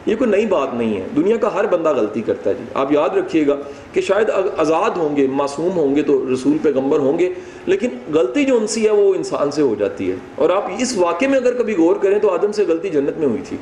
یہ 0.05 0.15
کوئی 0.15 0.29
نئی 0.29 0.45
بات 0.45 0.73
نہیں 0.73 0.97
ہے۔ 0.97 1.03
دنیا 1.15 1.37
کا 1.37 1.53
ہر 1.53 1.65
بندہ 1.65 1.93
غلطی 1.93 2.21
کرتا 2.21 2.49
ہے 2.49 2.55
جی۔ 2.55 2.63
آپ 2.73 2.91
یاد 2.91 3.09
رکھیے 3.09 3.47
گا 3.47 3.55
کہ 3.93 4.01
شاید 4.01 4.29
آزاد 4.57 4.89
ہوں 4.89 5.15
گے، 5.15 5.27
معصوم 5.27 5.77
ہوں 5.77 5.95
گے 5.95 6.01
تو 6.01 6.33
رسول 6.33 6.57
پیغمبر 6.57 6.99
ہوں 6.99 7.19
گے، 7.19 7.29
لیکن 7.65 7.89
غلطی 8.13 8.45
جو 8.45 8.57
ان 8.57 8.67
سی 8.67 8.85
ہے 8.85 8.91
وہ 8.91 9.13
انسان 9.13 9.51
سے 9.51 9.61
ہو 9.61 9.75
جاتی 9.79 10.11
ہے۔ 10.11 10.15
اور 10.35 10.49
آپ 10.49 10.63
اس 10.79 10.97
واقعے 10.97 11.27
میں 11.27 11.37
اگر 11.37 11.53
کبھی 11.53 11.75
غور 11.77 11.95
کریں 11.95 12.19
تو 12.19 12.29
آدم 12.29 12.51
سے 12.51 12.63
غلطی 12.67 12.89
جنت 12.89 13.17
میں 13.17 13.27
ہوئی 13.27 13.41
تھی۔ 13.49 13.57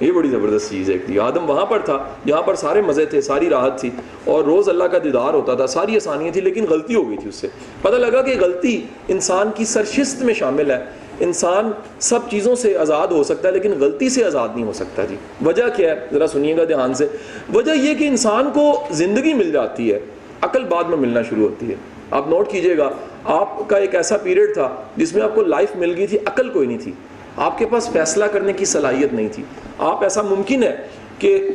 یہ 0.00 0.12
بڑی 0.12 0.28
زبردست 0.28 0.70
چیز 0.70 0.90
ہے 0.90 0.98
تھی 0.98 1.18
آدم 1.18 1.50
وہاں 1.50 1.66
پر 1.66 1.78
تھا 1.78 2.04
جہاں 2.26 2.42
پر 2.42 2.54
سارے 2.54 2.80
مزے 2.80 3.04
تھے، 3.04 3.20
ساری 3.20 3.48
راحت 3.48 3.80
تھی 3.80 3.90
اور 4.24 4.44
روز 4.44 4.68
اللہ 4.68 4.84
کا 4.84 4.98
دیدار 5.04 5.34
ہوتا 5.34 5.54
تھا، 5.54 5.66
ساری 5.66 5.96
آسانیاں 5.96 6.32
تھیں، 6.32 6.42
لیکن 6.42 6.64
غلطی 6.70 6.94
ہو 6.94 7.08
گئی 7.08 7.16
تھی 7.16 7.28
اس 7.28 7.34
سے۔ 7.34 7.48
پتہ 7.82 7.96
لگا 7.96 8.22
کہ 8.22 8.34
غلطی 8.40 8.82
انسان 9.08 9.50
کی 9.54 9.64
سرشست 9.64 10.22
میں 10.22 10.34
شامل 10.34 10.70
ہے۔ 10.70 10.84
انسان 11.20 11.70
سب 12.00 12.18
چیزوں 12.30 12.54
سے 12.54 12.78
آزاد 12.78 13.06
ہو 13.06 13.24
سکتا 13.24 13.48
ہے، 13.48 13.52
لیکن 13.52 13.72
غلطی 13.80 14.08
سے 14.08 14.24
آزاد 14.24 14.48
نہیں 14.54 14.66
ہو 14.66 14.72
سکتا 14.72 15.04
جی۔ 15.04 15.16
وجہ 15.46 15.64
کیا 15.76 15.96
ہے؟ 15.96 16.06
ذرا 16.12 16.26
سنیے 16.26 16.56
گا 16.56 16.64
دھیان 16.64 16.94
سے۔ 16.94 17.06
وجہ 17.54 17.72
یہ 17.72 17.94
کہ 17.94 18.08
انسان 18.08 18.50
کو 18.54 18.86
زندگی 18.90 19.34
مل 19.34 19.52
جاتی 19.52 19.92
ہے، 19.92 20.00
عقل 20.40 20.64
بعد 20.64 20.84
میں 20.84 20.96
ملنا 20.96 21.22
شروع 21.22 21.48
ہوتی 21.48 21.70
ہے۔ 21.70 21.74
آپ 22.10 22.28
نوٹ 22.28 22.50
کیجیے 22.50 22.78
گا، 22.78 22.90
آپ 23.24 23.68
کا 23.68 23.76
ایک 23.76 23.94
ایسا 23.94 24.16
پیریڈ 24.16 24.54
تھا 24.54 24.68
جس 24.96 25.14
میں 25.14 25.22
آپ 25.22 25.34
کو 25.34 25.42
لائف 25.42 25.76
مل 25.76 25.94
گئی 25.96 26.06
تھی، 26.06 26.18
عقل 26.26 26.48
کوئی 26.48 26.66
نہیں 26.66 26.78
تھی۔ 26.78 26.92
آپ 27.36 27.58
کے 27.58 27.66
پاس 27.66 27.90
فیصلہ 27.90 28.24
کرنے 28.24 28.52
کی 28.52 28.64
صلاحیت 28.64 29.12
نہیں 29.12 29.28
تھی۔ 29.32 29.42
آپ، 29.78 30.02
ایسا 30.02 30.22
ممکن 30.22 30.62
ہے 30.62 30.76
کہ 31.18 31.48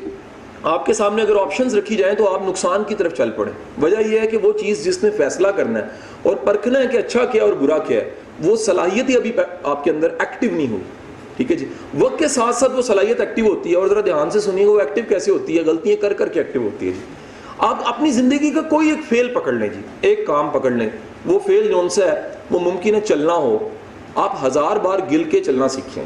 آپ 0.64 0.86
کے 0.86 0.94
سامنے 0.94 1.22
اگر 1.22 1.36
آپشنز 1.36 1.76
رکھی 1.76 1.96
جائیں 1.96 2.16
تو 2.16 2.34
آپ 2.34 2.42
نقصان 2.48 2.84
کی 2.88 2.96
طرف 2.96 3.14
چل 3.14 3.32
پڑیں۔ 3.32 3.82
وجہ 3.82 4.08
یہ 4.08 4.20
ہے 4.20 4.28
کہ 4.28 4.38
وہ 4.38 4.52
چیز 4.52 4.86
جس 4.86 5.04
نے 5.04 5.10
فیصلہ 5.10 5.48
کرنا 5.48 5.80
ہے 5.80 5.84
اور 6.24 6.36
پرکھنا 6.36 6.80
ہے 6.80 6.88
کہ 6.88 6.98
اچھا 6.98 7.26
کیا 7.26 7.44
اور 7.44 7.54
برا 7.54 7.78
کیا 7.78 8.02
ہے، 8.02 8.10
وہ 8.44 8.56
صلاحیت 8.56 9.10
ہی 9.10 9.16
ابھی 9.16 9.32
آپ 9.64 9.84
کے 9.84 9.92
اندر 9.92 10.08
ایکٹیو 10.20 10.50
نہیں 10.54 10.68
ہوئی 10.68 10.82
ٹھیک 11.38 11.52
ہے 11.52 11.56
جی؟ 11.56 11.66
وقت 12.00 12.20
کے 12.20 12.28
ساتھ 12.28 12.56
ساتھ 12.56 12.72
وہ 12.72 12.82
صلاحیت 12.82 13.20
ایکٹیو 13.20 13.46
ہوتی 13.46 13.72
ہے 13.72 13.76
اور 13.76 13.88
ذرا 13.88 14.02
دھیان 14.02 14.30
سے 14.30 14.40
سنیے، 14.40 14.66
وہ 14.66 14.80
ایکٹیو 14.80 15.04
کیسے 15.10 15.32
ہوتی 15.32 15.58
ہے؟ 15.58 15.64
غلطیاں 15.64 16.02
کر 16.02 16.14
کر 16.14 16.28
کے 16.28 16.40
ایکٹیو 16.40 16.62
ہوتی 16.62 16.88
ہے 16.88 16.92
جی۔ 16.92 17.00
آپ 17.58 17.78
اپنی 17.86 18.12
زندگی 18.12 18.50
کا 18.50 18.62
کوئی 18.62 18.90
ایک 18.90 19.00
فیل 19.10 19.34
پکڑ 19.34 19.52
لیں 19.52 19.68
جی 19.68 19.82
ایک 20.02 20.28
کام 20.28 20.50
پکڑ 20.50 20.72
لیں۔ 20.72 20.90
وہ 21.26 21.40
فیل 21.46 21.68
جون 21.68 21.90
سا 21.90 22.06
ہے، 22.06 22.22
وہ 22.52 22.60
ممکن 22.60 22.96
ہے 22.96 23.02
چلنا 23.02 23.34
ہو۔ 23.34 23.70
آپ 24.16 24.46
ہزار 24.46 24.76
بار 24.76 25.00
گل 25.12 25.24
کے 25.24 25.40
چلنا 25.40 25.68
سیکھیں۔ 25.68 26.06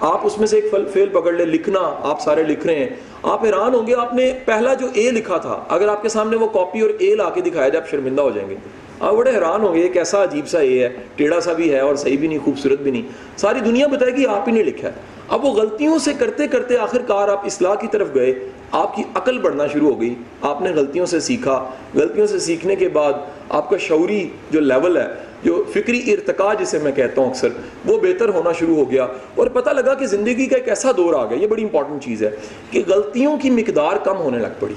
آپ 0.00 0.26
اس 0.26 0.38
میں 0.38 0.46
سے 0.46 0.56
ایک 0.56 0.92
فیل 0.92 1.08
پکڑ 1.08 1.32
لیں، 1.32 1.46
لکھنا، 1.46 1.80
آپ 2.02 2.20
سارے 2.20 2.42
لکھ 2.42 2.66
رہے 2.66 2.74
ہیں۔ 2.74 2.88
آپ 3.22 3.44
حیران 3.44 3.74
ہوں 3.74 3.86
گے، 3.86 3.94
آپ 3.94 4.14
نے 4.14 4.32
پہلا 4.44 4.74
جو 4.74 4.86
اے 4.92 5.10
لکھا 5.10 5.36
تھا، 5.36 5.64
اگر 5.68 5.88
آپ 5.88 6.02
کے 6.02 6.08
سامنے 6.08 6.36
وہ 6.36 6.48
کاپی 6.48 6.80
اور 6.80 6.90
اے 6.98 7.14
لا 7.14 7.30
کے 7.30 7.40
دکھایا 7.40 7.68
جائے، 7.68 7.84
آپ 7.84 7.90
شرمندہ 7.90 8.22
ہو 8.22 8.30
جائیں 8.30 8.50
گے۔ 8.50 8.54
آپ 9.00 9.14
بڑے 9.14 9.30
حیران 9.30 9.62
ہوں 9.62 9.74
گے 9.74 9.80
ایک 9.80 9.96
ایسا 9.96 10.22
عجیب 10.22 10.48
سا 10.48 10.58
اے 10.58 10.78
ہے، 10.78 10.88
ٹیڑھا 11.16 11.40
سا 11.40 11.52
بھی 11.52 11.74
ہے 11.74 11.80
اور 11.80 11.94
صحیح 11.94 12.18
بھی 12.18 12.28
نہیں، 12.28 12.38
خوبصورت 12.44 12.80
بھی 12.80 12.90
نہیں۔ 12.90 13.02
ساری 13.36 13.60
دنیا 13.60 13.86
بتائے 13.86 14.12
گی، 14.12 14.26
آپ 14.26 14.48
ہی 14.48 14.52
نے 14.52 14.62
لکھا 14.62 14.88
ہے۔ 14.88 14.92
اب 15.28 15.44
وہ 15.44 15.50
غلطیوں 15.50 15.98
سے 15.98 16.12
کرتے 16.18 16.48
کرتے 16.48 16.76
آخر 16.76 17.02
کار 17.02 17.28
آپ 17.28 17.46
اصلاح 17.46 17.74
کی 17.74 17.86
طرف 17.92 18.08
گئے، 18.14 18.34
آپ 18.72 18.96
کی 18.96 19.02
عقل 19.14 19.38
بڑھنا 19.38 19.66
شروع 19.66 19.94
ہو 19.94 20.00
گئی۔ 20.00 20.14
آپ 20.42 20.62
نے 20.62 20.70
غلطیوں 20.70 21.06
سے 21.06 21.20
سیکھا۔ 21.20 21.70
غلطیوں 21.94 22.26
سے 22.26 22.38
سیکھنے 22.38 22.76
کے 22.76 22.88
بعد 22.88 23.12
آپ 23.48 23.70
کا 23.70 23.76
شعوری 23.76 24.28
جو 24.50 24.60
لیول 24.60 24.96
ہے 24.96 25.29
جو 25.42 25.64
فکری 25.72 26.12
ارتقا 26.12 26.54
جسے 26.54 26.78
میں 26.78 26.92
کہتا 26.92 27.22
ہوں 27.22 27.28
اکثر، 27.28 27.48
وہ 27.84 27.98
بہتر 27.98 28.28
ہونا 28.28 28.52
شروع 28.52 28.76
ہو 28.76 28.90
گیا 28.90 29.06
اور 29.34 29.46
پتہ 29.46 29.70
لگا 29.70 29.94
کہ 29.94 30.06
زندگی 30.06 30.46
کا 30.46 30.56
ایک 30.56 30.68
ایسا 30.68 30.90
دور 30.96 31.14
آ 31.14 31.24
گیا، 31.24 31.38
یہ 31.38 31.46
بڑی 31.46 31.62
امپورٹنٹ 31.62 32.04
چیز 32.04 32.22
ہے، 32.22 32.30
کہ 32.70 32.82
غلطیوں 32.86 33.36
کی 33.42 33.50
مقدار 33.50 33.96
کم 34.04 34.16
ہونے 34.16 34.38
لگ 34.38 34.60
پڑی۔ 34.60 34.74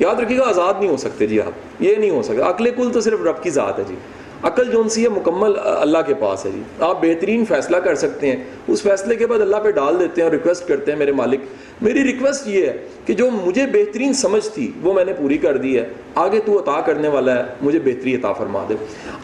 یاد 0.00 0.20
رکھیے 0.20 0.38
گا، 0.38 0.48
آزاد 0.48 0.74
نہیں 0.80 0.90
ہو 0.90 0.96
سکتے 0.96 1.26
جی 1.26 1.40
آپ، 1.40 1.82
یہ 1.82 1.96
نہیں 1.96 2.10
ہو 2.10 2.22
سکتا۔ 2.22 2.48
عقل 2.48 2.70
کل 2.70 2.90
تو 2.92 3.00
صرف 3.00 3.20
رب 3.20 3.42
کی 3.42 3.50
ذات 3.50 3.78
ہے 3.78 3.84
جی۔ 3.88 3.94
عقل 4.42 4.70
جو 4.70 4.88
سی 4.88 5.04
ہے، 5.04 5.08
مکمل 5.08 5.52
اللہ 5.64 5.98
کے 6.06 6.14
پاس 6.14 6.46
ہے 6.46 6.50
جی۔ 6.50 6.62
آپ 6.80 7.02
بہترین 7.02 7.44
فیصلہ 7.44 7.76
کر 7.76 7.94
سکتے 7.94 8.26
ہیں۔ 8.26 8.44
اس 8.68 8.82
فیصلے 8.82 9.14
کے 9.14 9.26
بعد 9.26 9.40
اللہ 9.40 9.56
پہ 9.56 9.70
ڈال 9.70 10.00
دیتے 10.00 10.20
ہیں 10.20 10.28
اور 10.28 10.32
ریکویسٹ 10.32 10.68
کرتے 10.68 10.92
ہیں 10.92 10.98
میرے 10.98 11.12
مالک۔ 11.12 11.40
میری 11.82 12.04
ریکویسٹ 12.04 12.48
یہ 12.48 12.66
ہے 12.66 12.76
کہ 13.06 13.14
جو 13.14 13.30
مجھے 13.30 13.66
بہترین 13.66 14.12
سمجھ 14.12 14.48
تھی، 14.54 14.72
وہ 14.82 14.94
میں 14.94 15.04
نے 15.04 15.12
پوری 15.12 15.38
کر 15.38 15.56
دی 15.56 15.78
ہے۔ 15.78 15.88
آگے 16.14 16.40
تو 16.46 16.58
عطا 16.58 16.80
کرنے 16.80 17.08
والا 17.08 17.38
ہے، 17.38 17.42
مجھے 17.62 17.78
بہتری 17.78 18.14
عطا 18.14 18.32
فرما 18.32 18.66
دے۔ 18.68 18.74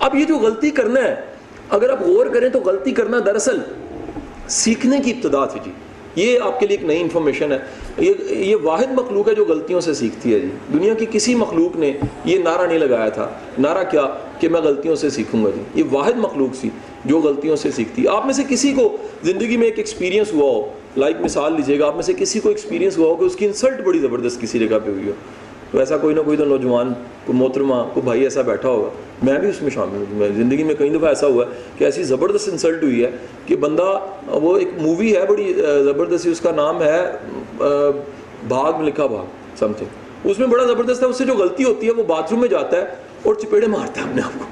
اب 0.00 0.14
یہ 0.14 0.25
جو 0.25 0.37
غلطی 0.37 0.71
کرنا 0.71 1.00
ہے، 1.00 1.14
اگر 1.71 1.90
آپ 1.90 2.02
غور 2.02 2.26
کریں 2.26 2.49
تو 2.49 2.61
غلطی 2.61 2.90
کرنا 2.90 3.21
دراصل 3.26 3.59
سیکھنے 4.49 4.99
کی 4.99 5.11
ابتدا 5.11 5.44
تھی 5.44 5.61
جی۔ 5.64 5.71
یہ 6.16 6.38
آپ 6.40 6.61
کے 6.61 6.66
لیے 6.66 6.76
ایک 6.76 6.87
نئی 6.87 7.00
انفارمیشن 7.00 7.52
ہے۔ 7.52 7.59
یہ 7.99 8.12
یہ 8.28 8.56
واحد 8.62 8.92
مخلوق 8.92 9.28
ہے 9.28 9.35
جو 9.35 9.44
غلطیوں 9.44 9.80
سے 9.80 9.94
سیکھتی 9.94 10.35
ہے 10.35 10.40
جی۔ 10.40 10.49
دنیا 10.73 10.94
کی 10.94 11.06
کسی 11.11 11.35
مخلوق 11.35 11.76
نے 11.76 11.92
یہ 12.25 12.38
نعرہ 12.38 12.66
نہیں 12.66 12.78
لگایا 12.78 13.09
تھا۔ 13.09 13.28
نعرہ 13.59 13.85
کیا؟ 13.90 14.02
کہ 14.44 14.48
میں 14.48 14.60
غلطیوں 14.60 14.96
سے 14.96 15.10
سیکھوں 15.10 15.44
گا 15.44 15.50
جی۔ 15.50 15.60
یہ 15.74 15.84
واحد 15.92 16.12
مخلوق 16.16 16.54
سی 16.54 16.68
جو 17.04 17.20
غلطیوں 17.20 17.56
سے 17.56 17.70
سیکھتی۔ 17.70 18.08
آپ 18.08 18.26
میں 18.26 18.34
سے 18.34 18.42
کسی 18.48 18.72
کو 18.72 18.96
زندگی 19.22 19.56
میں 19.56 19.66
ایک 19.66 19.78
ایکسپیرینس 19.78 20.34
ہوا 20.34 20.50
ہو 20.50 20.72
لائک 20.96 21.16
مثال 21.20 21.52
لیجیے 21.52 21.78
گا، 21.78 21.86
آپ 21.86 21.94
میں 21.94 22.02
سے 22.02 22.12
کسی 22.12 22.40
کو 22.40 22.48
ایکسپیرینس 22.48 22.98
ہوا 22.98 23.06
ہو 23.06 23.14
کہ 23.14 23.24
اس 23.24 23.36
کی 23.36 23.46
انسلٹ 23.46 23.80
بڑی 23.84 23.98
زبردست 23.98 24.40
کسی 24.40 24.58
جگہ 24.58 24.76
پہ 24.84 24.90
ہوئی 24.90 25.06
ہو۔ 25.06 25.12
تو 25.70 25.78
ایسا 25.78 25.96
کوئی 25.96 26.14
نہ 26.14 26.20
کوئی 26.20 26.36
تو 26.36 26.44
نوجوان، 26.44 26.92
کوئی 27.26 27.38
محترمہ، 27.38 27.74
کوئی 27.74 28.02
بھائی 28.04 28.22
ایسا 28.22 28.42
بیٹھا 28.42 28.68
ہوگا۔ 28.68 28.88
میں 29.22 29.38
بھی 29.38 29.48
اس 29.48 29.62
میں 29.62 29.70
شامل 29.70 30.04
ہوں۔ 30.12 30.28
زندگی 30.36 30.64
میں 30.64 30.74
کئی 30.74 30.90
دفعہ 30.90 31.08
ایسا 31.08 31.26
ہوا 31.26 31.44
ہے 31.46 31.50
کہ 31.78 31.84
ایسی 31.84 32.02
زبردست 32.02 32.48
انسلٹ 32.48 32.82
ہوئی 32.82 33.04
ہے 33.04 33.10
کہ 33.46 33.56
بندہ، 33.56 34.00
وہ 34.28 34.58
ایک 34.58 34.68
مووی 34.80 35.16
ہے 35.16 35.26
بڑی 35.28 35.54
زبردست 35.84 36.26
اس 36.26 36.40
کا 36.40 36.50
نام 36.50 36.82
ہے 36.82 37.10
بھاگ 38.48 38.82
لکھا 38.82 39.06
بھاگ 39.06 39.24
سم 39.58 39.72
تھنگ 39.72 39.88
اس 40.24 40.38
میں 40.38 40.46
بڑا 40.46 40.64
زبردست 40.64 41.02
ہے، 41.02 41.08
اس 41.08 41.18
سے 41.18 41.24
جو 41.24 41.34
غلطی 41.34 41.64
ہوتی 41.64 41.86
ہے، 41.86 41.92
وہ 41.92 42.02
باتھ 42.02 42.32
روم 42.32 42.40
میں 42.40 42.48
جاتا 42.48 42.76
ہے۔ 42.76 42.86
اور 43.25 43.35
چپیڑے 43.35 43.66
مارتا 43.66 44.00
ہے 44.00 44.11
اپنے 44.11 44.23
آپ 44.23 44.38
کو۔ 44.38 44.45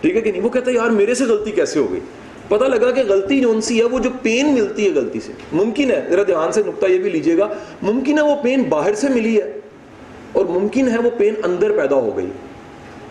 ٹھیک 0.00 0.16
ہے 0.16 0.20
کہ 0.20 0.32
نہیں؟ 0.32 0.42
وہ 0.42 0.48
کہتا 0.48 0.70
ہے، 0.70 0.76
یار، 0.76 0.90
میرے 0.90 1.14
سے 1.14 1.24
غلطی 1.24 1.50
کیسے 1.50 1.78
ہو 1.78 1.92
گئی؟ 1.92 2.00
پتہ 2.48 2.64
لگا 2.64 2.90
کہ 2.90 3.02
غلطی 3.08 3.40
جو 3.40 3.60
سی 3.60 3.78
ہے، 3.78 3.84
وہ 3.84 3.98
جو 3.98 4.10
پین 4.22 4.54
ملتی 4.54 4.84
ہے 4.84 4.90
غلطی 4.94 5.20
سے، 5.20 5.32
ممکن 5.52 5.90
ہے، 5.90 6.06
ذرا 6.10 6.22
دھیان 6.26 6.52
سے 6.52 6.62
نقطہ 6.66 6.86
یہ 6.86 6.98
بھی 6.98 7.10
لیجیے 7.10 7.38
گا، 7.38 7.48
ممکن 7.82 8.18
ہے 8.18 8.22
وہ 8.22 8.36
پین 8.42 8.62
باہر 8.62 8.94
سے 8.94 9.08
ملی 9.08 9.40
ہے، 9.40 9.60
اور 10.32 10.44
ممکن 10.44 10.88
ہے 10.88 10.98
وہ 10.98 11.10
پین 11.18 11.34
اندر 11.42 11.72
پیدا 11.72 11.96
ہو 11.96 12.16
گئی۔ 12.16 12.26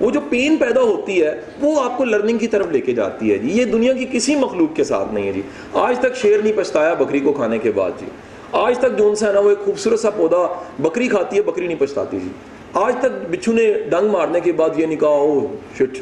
وہ 0.01 0.11
جو 0.11 0.19
پین 0.29 0.57
پیدا 0.57 0.81
ہوتی 0.81 1.23
ہے، 1.23 1.41
وہ 1.61 1.81
آپ 1.81 1.97
کو 1.97 2.03
لرننگ 2.03 2.37
کی 2.37 2.47
طرف 2.47 2.67
لے 2.71 2.79
کے 2.79 2.93
جاتی 2.93 3.31
ہے 3.31 3.37
جی۔ 3.37 3.49
یہ 3.51 3.65
دنیا 3.65 3.93
کی 3.93 4.05
کسی 4.11 4.35
مخلوق 4.35 4.75
کے 4.75 4.83
ساتھ 4.83 5.13
نہیں 5.13 5.27
ہے 5.27 5.31
جی۔ 5.31 5.41
آج 5.73 5.99
تک 5.99 6.15
شیر 6.15 6.41
نہیں 6.43 6.53
پچھتایا 6.55 6.93
بکری 6.93 7.19
کو 7.19 7.33
کھانے 7.33 7.57
کے 7.57 7.71
بعد 7.71 7.91
جی۔ 7.99 8.05
آج 8.51 8.77
تک 8.77 8.97
جو 8.97 9.09
ان 9.09 9.15
سے 9.15 9.25
ہے 9.25 9.33
نا، 9.33 9.39
وہ 9.39 9.49
ایک 9.49 9.65
خوبصورت 9.65 9.99
سا 9.99 10.09
پودا 10.09 10.63
بکری 10.79 11.07
کھاتی 11.07 11.37
ہے، 11.37 11.41
بکری 11.41 11.67
نہیں 11.67 11.79
پچھتاتی 11.79 12.19
جی۔ 12.19 12.29
آج 12.73 12.95
تک 12.99 13.29
بچھو 13.31 13.51
نے 13.51 13.73
ڈنگ 13.89 14.09
مارنے 14.09 14.39
کے 14.39 14.51
بعد 14.51 14.69
یہ 14.77 14.85
نہیں 14.85 14.97
کہا 14.97 15.09
او 15.09 15.47
شٹ۔ 15.77 15.97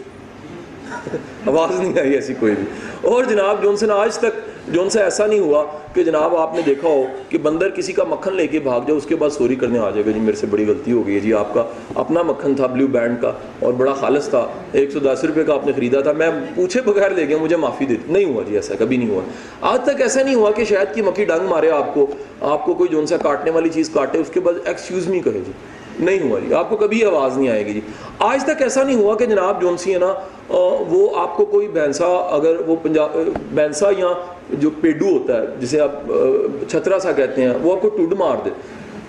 آواز 1.47 1.79
نہیں 1.79 1.99
آئی 1.99 2.13
ایسی 2.13 2.33
کوئی 2.39 2.55
بھی۔ 2.55 2.63
اور 3.01 3.23
جناب 3.23 3.63
جونسن، 3.63 3.91
آج 3.91 4.17
تک 4.17 4.39
جون 4.67 4.89
سے 4.89 5.01
ایسا 5.01 5.25
نہیں 5.25 5.39
ہوا 5.39 5.63
کہ 5.93 6.03
جناب 6.03 6.35
آپ 6.35 6.55
نے 6.55 6.61
دیکھا 6.65 6.89
ہو 6.89 7.03
کہ 7.29 7.37
بندر 7.37 7.69
کسی 7.69 7.93
کا 7.93 8.03
مکھن 8.03 8.33
لے 8.33 8.47
کے 8.47 8.59
بھاگ 8.59 8.79
جائے، 8.79 8.97
اس 8.97 9.05
کے 9.05 9.15
بعد 9.15 9.29
سوری 9.29 9.55
کرنے 9.55 9.79
آ 9.79 9.89
جائے 9.89 10.05
گا 10.05 10.11
جی 10.11 10.19
میرے 10.19 10.35
سے 10.35 10.47
بڑی 10.47 10.65
غلطی 10.67 10.91
ہو 10.91 11.07
گئی 11.07 11.15
ہے 11.15 11.19
جی 11.19 11.33
آپ 11.33 11.53
کا 11.53 11.63
اپنا 11.95 12.21
مکھن 12.21 12.55
تھا 12.55 12.65
بلیو 12.65 12.87
بینڈ 12.87 13.21
کا 13.21 13.31
اور 13.59 13.73
بڑا 13.73 13.93
خالص 13.93 14.29
تھا، 14.29 14.47
ایک 14.71 14.91
سو 14.91 14.99
دس 14.99 15.23
روپے 15.23 15.43
کا 15.43 15.53
آپ 15.53 15.65
نے 15.65 15.71
خریدا 15.73 16.01
تھا، 16.01 16.11
میں 16.11 16.29
پوچھے 16.55 16.81
بغیر 16.81 17.09
لے 17.09 17.27
گیا، 17.27 17.37
مجھے 17.37 17.55
معافی 17.55 17.85
دے۔ 17.85 17.95
نہیں 18.07 18.25
ہوا 18.25 18.43
جی 18.47 18.55
ایسا، 18.55 18.75
کبھی 18.79 18.97
نہیں 18.97 19.09
ہوا۔ 19.09 19.21
آج 19.61 19.79
تک 19.81 20.01
ایسا 20.01 20.23
نہیں 20.23 20.35
ہوا 20.35 20.51
کہ 20.51 20.63
شاید 20.63 20.95
کی 20.95 21.01
مکھی 21.01 21.25
ڈنگ 21.25 21.47
مارے 21.49 21.69
آپ 21.69 21.93
کو 21.93 22.07
آپ 22.41 22.65
کو 22.65 22.73
کوئی 22.73 22.89
جون 22.89 23.05
سا 23.05 23.17
کاٹنے 23.17 23.51
والی 23.51 23.69
چیز 23.69 23.89
کاٹے، 23.89 24.17
اس 24.17 24.29
کے 24.33 24.39
بعد 24.39 24.53
ایکسکیوز 24.65 25.07
می 25.07 25.19
کہے 25.19 25.39
جی۔ 25.45 25.51
نہیں 25.99 26.19
ہوا 26.21 26.39
جی۔ 26.39 26.53
آپ 26.53 26.69
کو 26.69 26.75
کبھی 26.77 27.05
آواز 27.05 27.37
نہیں 27.37 27.49
آئے 27.49 27.65
گی 27.65 27.73
جی۔ 27.73 27.81
آج 28.19 28.43
تک 28.43 28.61
ایسا 28.61 28.83
نہیں 28.83 28.95
ہوا 28.95 29.15
کہ 29.15 29.25
جناب 29.25 29.61
جون 29.61 29.77
سی 29.77 29.93
ہے 29.93 29.99
نا 29.99 30.13
وہ 30.89 31.09
آپ 31.15 31.37
کو 31.37 31.45
کوئی 31.45 31.67
بینسا 31.67 32.05
اگر 32.05 32.55
وہ 32.67 32.75
پنجاب 32.83 33.17
بینسا 33.51 33.87
یا 33.97 34.07
جو 34.49 34.69
پیڈو 34.81 35.05
ہوتا 35.05 35.41
ہے، 35.41 35.47
جسے 35.59 35.79
آپ 35.79 35.91
چھترا 36.67 36.99
سا 36.99 37.11
کہتے 37.11 37.41
ہیں، 37.41 37.53
وہ 37.61 37.75
آپ 37.75 37.81
کو 37.81 37.89
ٹوڈ 37.89 38.13
مار 38.13 38.35
دے۔ 38.45 38.49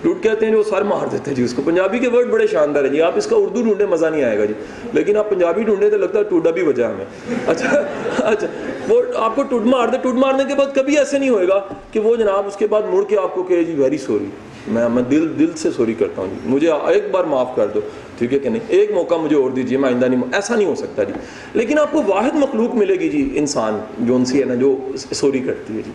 ٹوٹ 0.01 0.23
کہتے 0.23 0.45
ہیں 0.45 0.53
جو 0.53 0.63
سر 0.63 0.81
مار 0.81 1.07
دیتے 1.07 1.23
ہیں 1.27 1.35
جی 1.35 1.43
اس 1.43 1.53
کو۔ 1.53 1.61
پنجابی 1.65 1.99
کے 1.99 2.07
ورڈ 2.07 2.27
بڑے 2.27 2.47
شاندار 2.47 2.83
ہیں 2.83 2.91
جی۔ 2.91 3.01
آپ 3.01 3.11
اس 3.15 3.25
کا 3.25 3.35
اردو 3.35 3.61
ڈھونڈے 3.61 3.85
مزہ 3.85 4.05
نہیں 4.05 4.23
آئے 4.23 4.39
گا 4.39 4.45
جی۔ 4.45 4.53
لیکن 4.93 5.17
آپ 5.17 5.29
پنجابی 5.29 5.63
ڈھونڈے 5.63 5.89
تو 5.89 5.97
لگتا 5.97 6.19
ہے 6.19 6.23
ٹوڈا 6.23 6.51
بھی 6.51 6.63
وجہ 6.63 6.83
ہمیں۔ 6.83 7.05
اچھا 7.47 7.83
اچھا۔ 8.17 8.47
وہ 8.87 9.01
آپ 9.15 9.35
کو 9.35 9.43
ٹوٹ 9.43 9.61
مار 9.61 9.87
دے۔ 9.87 9.97
ٹوٹ 10.01 10.13
مارنے 10.13 10.43
کے 10.47 10.55
بعد 10.55 10.75
کبھی 10.75 10.97
ایسے 10.97 11.17
نہیں 11.17 11.29
ہوئے 11.29 11.47
گا 11.47 11.59
کہ 11.91 11.99
وہ 11.99 12.15
جناب 12.15 12.47
اس 12.47 12.55
کے 12.55 12.67
بعد 12.67 12.81
مڑ 12.93 13.03
کے 13.03 13.17
آپ 13.17 13.35
کو 13.35 13.43
کہے 13.43 13.63
جی 13.63 13.73
ویری 13.73 13.97
سوری۔ 13.97 14.25
میں 14.69 14.89
میں 14.89 15.03
دل 15.03 15.39
دل 15.39 15.51
سے 15.55 15.71
سوری 15.71 15.93
کرتا 15.93 16.21
ہوں 16.21 16.29
جی۔ 16.29 16.39
مجھے 16.45 16.71
ایک 16.71 17.03
بار 17.11 17.23
معاف 17.23 17.55
کر 17.55 17.67
دو۔ 17.67 17.79
ٹھیک 18.17 18.33
ہے 18.33 18.39
کہ 18.39 18.49
نہیں؟ 18.49 18.61
ایک 18.67 18.91
موقع 18.91 19.15
مجھے 19.15 19.35
اور 19.35 19.51
دیجیے، 19.51 19.77
میں 19.77 19.89
آئندہ 19.89 20.05
نہیں 20.05 20.21
ایسا 20.33 20.55
نہیں 20.55 20.67
ہو 20.67 20.75
سکتا 20.75 21.03
جی۔ 21.03 21.13
لیکن 21.53 21.79
آپ 21.79 21.91
کو 21.91 22.01
واحد 22.07 22.35
مخلوق 22.35 22.75
ملے 22.75 22.95
گی 22.95 23.09
جی 23.09 23.29
انسان 23.35 23.79
جو 23.99 24.15
ان 24.15 24.25
سی 24.25 24.39
ہے 24.39 24.45
نا، 24.45 24.55
جو 24.55 24.77
سوری 25.11 25.39
کرتی 25.39 25.77
ہے 25.77 25.81
جی۔ 25.85 25.91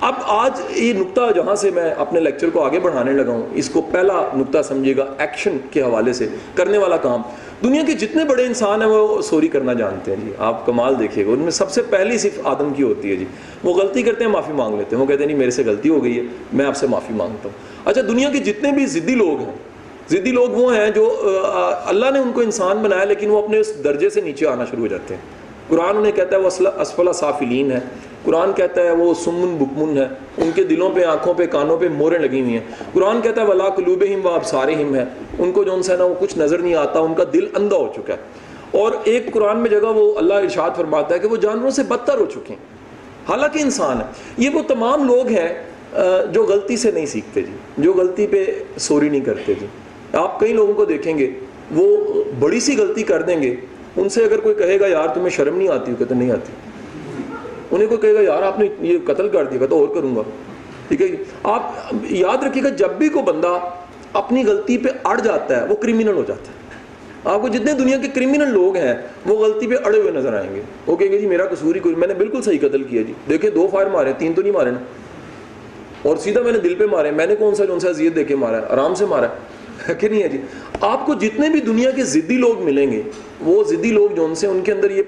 اب 0.00 0.14
آج 0.26 0.60
یہ 0.70 0.92
نقطہ 0.92 1.20
جہاں 1.34 1.54
سے 1.54 1.70
میں 1.70 1.90
اپنے 1.90 2.20
لیکچر 2.20 2.50
کو 2.50 2.62
آگے 2.62 2.80
بڑھانے 2.80 3.12
لگا 3.12 3.32
ہوں، 3.32 3.42
اس 3.54 3.70
کو 3.70 3.80
پہلا 3.80 4.28
نقطہ 4.36 4.58
سمجھے 4.62 4.96
گا 4.96 5.04
ایکشن 5.18 5.56
کے 5.70 5.82
حوالے 5.82 6.12
سے 6.12 6.28
کرنے 6.54 6.78
والا 6.78 6.96
کام۔ 6.96 7.22
دنیا 7.64 7.82
کے 7.86 7.92
جتنے 7.92 8.24
بڑے 8.24 8.46
انسان 8.46 8.82
ہیں 8.82 8.88
وہ 8.88 9.22
سوری 9.22 9.48
کرنا 9.48 9.72
جانتے 9.72 10.10
ہیں 10.10 10.24
جی۔ 10.24 10.32
آپ 10.38 10.66
کمال 10.66 10.98
دیکھیے 10.98 11.26
گا۔ 11.26 11.30
ان 11.30 11.38
میں 11.38 11.50
سب 11.50 11.70
سے 11.70 11.82
پہلی 11.82 12.18
صرف 12.18 12.40
آدم 12.44 12.70
کی 12.70 12.82
ہوتی 12.82 13.10
ہے 13.10 13.16
جی۔ 13.16 13.24
وہ 13.64 13.74
غلطی 13.74 14.02
کرتے 14.02 14.24
ہیں، 14.24 14.30
معافی 14.30 14.52
مانگ 14.52 14.76
لیتے 14.76 14.96
ہیں۔ 14.96 15.02
وہ 15.02 15.06
کہتے 15.06 15.20
ہیں، 15.20 15.26
نہیں، 15.26 15.38
میرے 15.38 15.50
سے 15.50 15.62
غلطی 15.66 15.88
ہو 15.88 16.04
گئی 16.04 16.18
ہے، 16.18 16.22
میں 16.52 16.66
آپ 16.66 16.76
سے 16.76 16.86
معافی 16.86 17.14
مانگتا 17.14 17.48
ہوں۔ 17.48 17.88
اچھا 17.90 18.00
دنیا 18.00 18.30
کے 18.30 18.38
جتنے 18.38 18.72
بھی 18.72 18.86
ضدی 18.86 19.14
لوگ 19.14 19.38
ہیں 19.38 19.54
ضدی 20.10 20.30
لوگ 20.30 20.48
وہ 20.48 20.76
ہیں 20.76 20.90
جو 20.90 21.22
اللہ 21.84 22.06
نے 22.12 22.18
ان 22.18 22.32
کو 22.34 22.40
انسان 22.40 22.76
بنایا، 22.76 23.04
لیکن 23.04 23.30
وہ 23.30 23.42
اپنے 23.42 23.58
اس 23.58 23.84
درجے 23.84 24.10
سے 24.10 24.20
نیچے 24.20 24.46
آنا 24.46 24.64
شروع 24.64 24.82
ہو 24.82 24.86
جاتے 24.86 25.14
ہیں۔ 25.14 25.22
قرآن 25.68 25.96
انہیں 25.96 26.12
کہتا 26.12 26.36
ہے، 26.36 26.40
وہ 26.40 26.50
اسفلا 26.80 27.12
صافلین 27.12 27.72
ہے 27.72 27.80
قرآن 28.26 28.52
کہتا 28.52 28.82
ہے 28.82 28.90
وہ 28.90 29.14
سمن 29.14 29.56
بکمن 29.56 29.98
ہے، 29.98 30.06
ان 30.38 30.50
کے 30.54 30.64
دلوں 30.64 30.90
پہ، 30.90 31.04
آنکھوں 31.04 31.34
پہ، 31.34 31.46
کانوں 31.46 31.76
پہ 31.76 31.88
موریں 31.88 32.18
لگی 32.18 32.40
ہوئی 32.40 32.52
ہیں۔ 32.52 32.60
قرآن 32.92 33.20
کہتا 33.20 33.42
ہے، 33.42 33.46
ولا 33.46 33.68
قلوب 33.68 34.04
ہم 34.14 34.26
و 34.26 34.28
ابسار 34.28 34.68
ہم 34.68 34.94
ہے۔ 34.94 35.04
ان 35.38 35.52
کو 35.52 35.64
جو 35.64 35.74
ان 35.74 35.82
سے 35.82 35.96
نا 35.96 36.04
وہ 36.04 36.14
کچھ 36.20 36.38
نظر 36.38 36.58
نہیں 36.58 36.74
آتا، 36.74 36.98
ان 36.98 37.14
کا 37.14 37.24
دل 37.32 37.46
اندھا 37.56 37.76
ہو 37.76 37.92
چکا 37.96 38.14
ہے۔ 38.14 38.18
اور 38.70 38.92
ایک 39.04 39.32
قرآن 39.32 39.58
میں 39.58 39.70
جگہ 39.70 39.92
وہ 39.94 40.18
اللہ 40.18 40.34
ارشاد 40.34 40.70
فرماتا 40.76 41.14
ہے 41.14 41.20
کہ 41.20 41.28
وہ 41.28 41.36
جانوروں 41.36 41.70
سے 41.70 41.82
بدتر 41.82 42.18
ہو 42.18 42.26
چکے 42.26 42.54
ہیں۔ 42.54 42.76
حالانکہ 43.28 43.58
انسان 43.58 43.96
ہے۔ 43.96 44.04
یہ 44.38 44.50
وہ 44.50 44.62
تمام 44.68 45.04
لوگ 45.04 45.26
ہیں 45.26 45.62
جو 46.32 46.44
غلطی 46.44 46.76
سے 46.76 46.90
نہیں 46.90 47.06
سیکھتے 47.06 47.42
جی 47.42 47.52
جو 47.78 47.92
غلطی 47.92 48.26
پہ 48.26 48.44
سوری 48.76 49.08
نہیں 49.08 49.20
کرتے 49.20 49.54
جی۔ 49.54 49.66
آپ 50.12 50.40
کئی 50.40 50.52
لوگوں 50.52 50.74
کو 50.74 50.84
دیکھیں 50.84 51.18
گے، 51.18 51.30
وہ 51.74 51.96
بڑی 52.38 52.60
سی 52.60 52.76
غلطی 52.76 53.02
کر 53.02 53.22
دیں 53.22 53.42
گے۔ 53.42 53.56
ان 53.96 54.08
سے 54.08 54.24
اگر 54.24 54.40
کوئی 54.40 54.54
کہے 54.54 54.80
گا، 54.80 54.86
یار 54.86 55.08
تمہیں 55.08 55.30
شرم 55.30 55.56
نہیں 55.56 55.68
آتی؟ 55.68 55.92
کہتے 55.98 56.14
نہیں 56.14 56.30
آتی۔ 56.30 56.65
انہیں 57.70 57.88
کوئی 57.88 58.00
کہے 58.00 58.14
گا، 58.14 58.20
یار، 58.20 58.42
آپ 58.42 58.58
نے 58.58 58.68
یہ 58.80 58.98
قتل 59.04 59.28
کر 59.28 59.44
دیا 59.44 59.66
تو 59.66 59.78
اور 59.78 59.88
کروں 59.94 60.16
گا. 60.16 60.22
ٹھیک 60.88 61.02
ہے 61.02 61.08
جی؟ 61.08 61.16
آپ 61.42 61.62
یاد 62.10 62.42
رکھیے 62.42 62.62
گا، 62.64 62.68
جب 62.68 62.88
بھی 62.90 63.08
کوئی 63.08 63.24
بندہ 63.24 63.58
اپنی 64.12 64.46
غلطی 64.46 64.78
پہ 64.78 64.88
اڑ 65.04 65.20
جاتا 65.20 65.60
ہے، 65.60 65.66
وہ 65.66 65.76
کرمنل 65.76 66.12
ہو 66.12 66.24
جاتا 66.28 66.50
ہے۔ 66.50 66.66
آپ 67.24 67.42
کو 67.42 67.48
جتنے 67.48 67.72
دنیا 67.72 67.98
کے 67.98 68.08
کرمنل 68.08 68.48
لوگ 68.48 68.76
ہیں، 68.76 68.94
وہ 69.26 69.36
غلطی 69.36 69.66
پہ 69.66 69.74
اڑے 69.84 70.00
ہوئے 70.00 70.10
نظر 70.10 70.34
آئیں 70.34 70.54
گے۔ 70.54 70.62
وہ 70.86 70.96
کہیں 70.96 71.12
گے 71.12 71.18
جی 71.18 71.26
میرا 71.26 71.46
قصور 71.46 71.74
ہی 71.74 71.80
کوئی 71.80 71.94
میں 71.94 72.08
نے 72.08 72.14
بالکل 72.14 72.42
صحیح 72.42 72.58
قتل 72.58 72.82
کیا 72.82 73.02
جی۔ 73.02 73.12
دیکھیں، 73.28 73.50
دو 73.50 73.68
فائر 73.72 73.86
مارے، 73.86 74.12
تین 74.18 74.32
تو 74.32 74.42
نہیں 74.42 74.52
مارے 74.52 74.70
نا۔ 74.70 74.78
اور 76.02 76.16
سیدھا 76.16 76.42
میں 76.42 76.52
نے 76.52 76.58
دل 76.58 76.74
پہ 76.74 76.84
مارے، 76.86 77.10
میں 77.10 77.26
نے 77.26 77.36
کون 77.36 77.54
سا 77.54 77.64
جو 77.64 77.78
سا 77.78 77.92
زیت 77.92 78.16
دے 78.16 78.24
کے 78.24 78.36
مارا 78.36 78.58
ہے؟ 78.58 78.66
آرام 78.68 78.94
سے 78.94 79.06
مارا 79.06 79.26
ہے۔ 79.26 79.55
کہ 80.00 80.08
نہیں 80.08 80.22
ہے 80.22 80.28
جی؟ 80.28 80.38
آپ 80.80 81.06
کو 81.06 81.14
جتنے 81.14 81.48
بھی 81.48 81.60
دنیا 81.60 81.90
کے 81.90 82.04
ضدی 82.04 82.36
لوگ 82.36 82.62
ملیں 82.62 82.90
گے، 82.90 83.02
وہ 83.40 83.64
ضدی 83.64 83.90
لوگ 83.90 84.14
جو 84.16 84.24
ان 84.24 84.34
سے، 84.34 84.46
ان 84.46 84.60
کے 84.64 84.72
اندر 84.72 84.90
یہ 84.90 85.02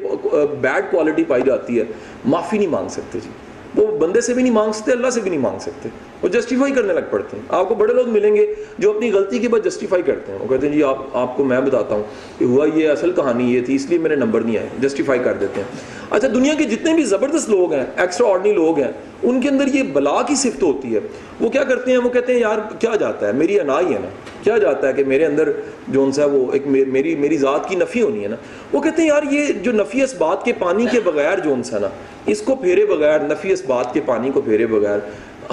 بیڈ 0.61 0.85
کوالٹی 0.91 1.25
پائی 1.25 1.43
جاتی 1.43 1.79
ہے، 1.79 1.85
معافی 2.25 2.59
نہیں 2.59 2.69
مانگ 2.69 2.89
سکتے 2.89 3.19
جی۔ 3.25 3.31
وہ 3.79 3.99
بندے 3.99 4.21
سے 4.21 4.35
بھی 4.35 4.43
نہیں 4.43 4.53
مانگ 4.53 4.73
سکتے، 4.73 4.93
اللہ 4.93 5.11
سے 5.11 5.21
بھی 5.21 5.31
نہیں 5.31 5.41
مانگ 5.41 5.59
سکتے۔ 5.59 5.89
وہ 6.23 6.29
جسٹیفائی 6.29 6.73
کرنے 6.73 6.93
لگ 6.93 7.01
پڑتے 7.11 7.37
ہیں۔ 7.37 7.45
آپ 7.49 7.69
کو 7.69 7.75
بڑے 7.75 7.95
لوگ 7.95 8.09
ملیں 8.09 8.37
گے 8.37 8.55
جو 8.79 8.91
اپنی 8.91 9.13
غلطی 9.13 9.39
کے 9.39 9.49
بعد 9.49 9.67
جسٹیفائی 9.67 10.03
کرتے 10.03 10.33
ہیں۔ 10.33 10.39
وہ 10.39 10.49
کہتے 10.49 10.67
ہیں 10.67 10.75
جی 10.75 10.83
آپ 10.83 10.99
آپ 11.13 11.37
کو 11.37 11.45
میں 11.45 11.61
بتاتا 11.61 11.95
ہوں 11.95 12.03
کہ 12.39 12.45
ہوا 12.45 12.67
یہ 12.75 12.89
اصل 12.89 13.13
کہانی 13.13 13.55
یہ 13.55 13.61
تھی، 13.61 13.75
اس 13.75 13.87
لیے 13.87 13.99
میرے 13.99 14.17
نمبر 14.17 14.41
نہیں 14.41 14.59
آئے۔ 14.59 14.69
جسٹیفائی 14.79 15.21
کر 15.25 15.33
دیتے 15.33 15.61
ہیں۔ 15.61 15.99
اچھا 16.11 16.29
دنیا 16.29 16.55
کے 16.55 16.65
جتنے 16.65 16.95
بھی 16.95 17.03
زبردست 17.03 17.51
لوگ 17.51 17.73
ہیں 17.73 17.85
ایکسٹرا 17.97 18.29
آرڈنی 18.29 18.53
لوگ 18.53 18.79
ہیں، 18.79 18.93
ان 19.23 19.41
کے 19.41 19.49
اندر 19.49 19.67
یہ 19.67 19.83
بلا 19.83 20.23
کی 20.23 20.35
صفت 20.35 20.63
ہوتی 20.63 20.95
ہے۔ 20.95 21.01
وہ 21.41 21.49
کیا 21.49 21.65
کرتے 21.65 21.91
ہیں؟ 21.91 21.99
وہ 21.99 22.09
کہتے 22.09 22.33
ہیں، 22.33 22.41
یار، 22.41 22.59
کیا 22.79 22.97
جاتا 22.97 23.27
ہے؟ 23.27 23.33
میری 23.33 23.61
انا 23.61 23.81
ہی 23.81 23.95
ہے 23.95 23.99
نا۔ 24.01 24.09
کیا 24.43 24.59
جاتا 24.59 24.89
ہے 24.89 24.93
کہ 24.93 25.05
میرے 25.05 25.27
اندر 25.27 25.53
جو 25.89 26.11
سا 26.13 26.25
وہ 26.25 26.53
ایک 26.53 26.63
میری 26.67 27.17
میری 27.17 27.39
ذات 27.39 27.69
کی 27.69 27.77
نفی 27.77 28.03
ہونی 28.03 28.23
ہے 28.23 28.29
نا۔ 28.29 28.37
وہ 28.73 28.81
کہتے 28.81 29.03
ہیں، 29.03 29.09
یار، 29.09 29.23
یہ 29.31 29.53
جو 29.53 29.73
نفی 29.73 30.03
اس 30.03 30.15
بات 30.15 30.45
کے 30.45 30.53
پانی 30.59 30.87
کے 30.91 31.01
بغیر 31.01 31.39
جو 31.39 31.55
سا 31.65 31.79
نا 31.79 31.89
اس 32.29 32.43
کو 32.43 32.55
پھیرے 32.55 32.87
بغیر، 32.87 33.21
نفی 33.21 33.53
اس 33.53 33.63
بات 33.67 33.93
کے 33.95 34.01
پانی 34.07 34.31
کو 34.31 34.41
پھیرے 34.41 34.67
بغیر، 34.67 34.99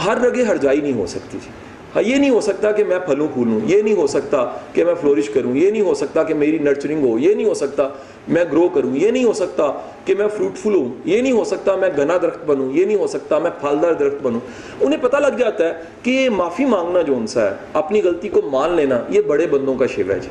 ہر 0.05 0.17
رگے 0.17 0.44
ہر 0.44 0.58
جائی 0.58 0.82
نہیں 0.82 0.94
ہو 0.94 1.05
سکتی 1.05 1.38
جی۔ 1.44 1.50
ہاں 1.96 2.03
یہ 2.03 2.15
نہیں 2.15 2.29
ہو 2.29 2.41
سکتا 2.41 2.72
کہ 2.72 2.84
میں 2.84 3.00
پھلوں 3.00 3.27
پھولوں، 3.34 3.60
یہ 3.65 3.82
نہیں 3.82 3.94
ہو 3.94 4.08
سکتا 4.08 4.51
کہ 4.74 4.86
میں 4.86 4.94
فلورش 5.01 5.29
کروں، 5.29 5.55
یہ 5.55 5.72
نہیں 5.72 5.82
ہو 5.82 5.94
سکتا 5.94 6.24
کہ 6.24 6.34
میری 6.34 6.58
نرچرنگ 6.58 7.05
ہو، 7.05 7.20
یہ 7.20 7.36
نہیں 7.36 7.46
ہو 7.46 7.53
سکتا 7.53 7.88
میں 8.27 8.44
گرو 8.51 8.70
کروں، 8.70 8.96
یہ 8.96 9.12
نہیں 9.12 9.24
ہو 9.24 9.34
سکتا 9.34 9.72
کہ 10.05 10.15
میں 10.15 10.27
فروٹفل 10.27 10.75
ہوں، 10.75 10.89
یہ 11.05 11.22
نہیں 11.22 11.32
ہو 11.32 11.44
سکتا 11.44 11.75
میں 11.75 11.89
گنا 11.98 12.17
درخت 12.22 12.46
بنوں، 12.46 12.72
یہ 12.72 12.86
نہیں 12.86 12.98
ہو 12.98 13.08
سکتا 13.08 13.39
میں 13.39 13.51
پھلدار 13.62 13.94
درخت 13.94 14.24
بنوں۔ 14.24 14.39
انہیں 14.82 15.00
پتہ 15.01 15.17
لگ 15.17 15.38
جاتا 15.38 15.67
ہے 15.67 15.74
کہ 16.03 16.10
یہ 16.10 16.29
معافی 16.29 16.65
مانگنا 16.65 17.01
جو 17.01 17.15
ان 17.17 17.27
سا 17.27 17.41
ہے، 17.41 17.55
اپنی 17.74 18.01
غلطی 18.01 18.29
کو 18.29 18.41
مان 18.41 18.72
لینا، 18.72 19.01
یہ 19.10 19.22
بڑے 19.22 19.48
بندوں 19.48 19.75
کا 19.75 19.86
شیو 19.86 20.12
ہے 20.12 20.20
جی۔ 20.20 20.29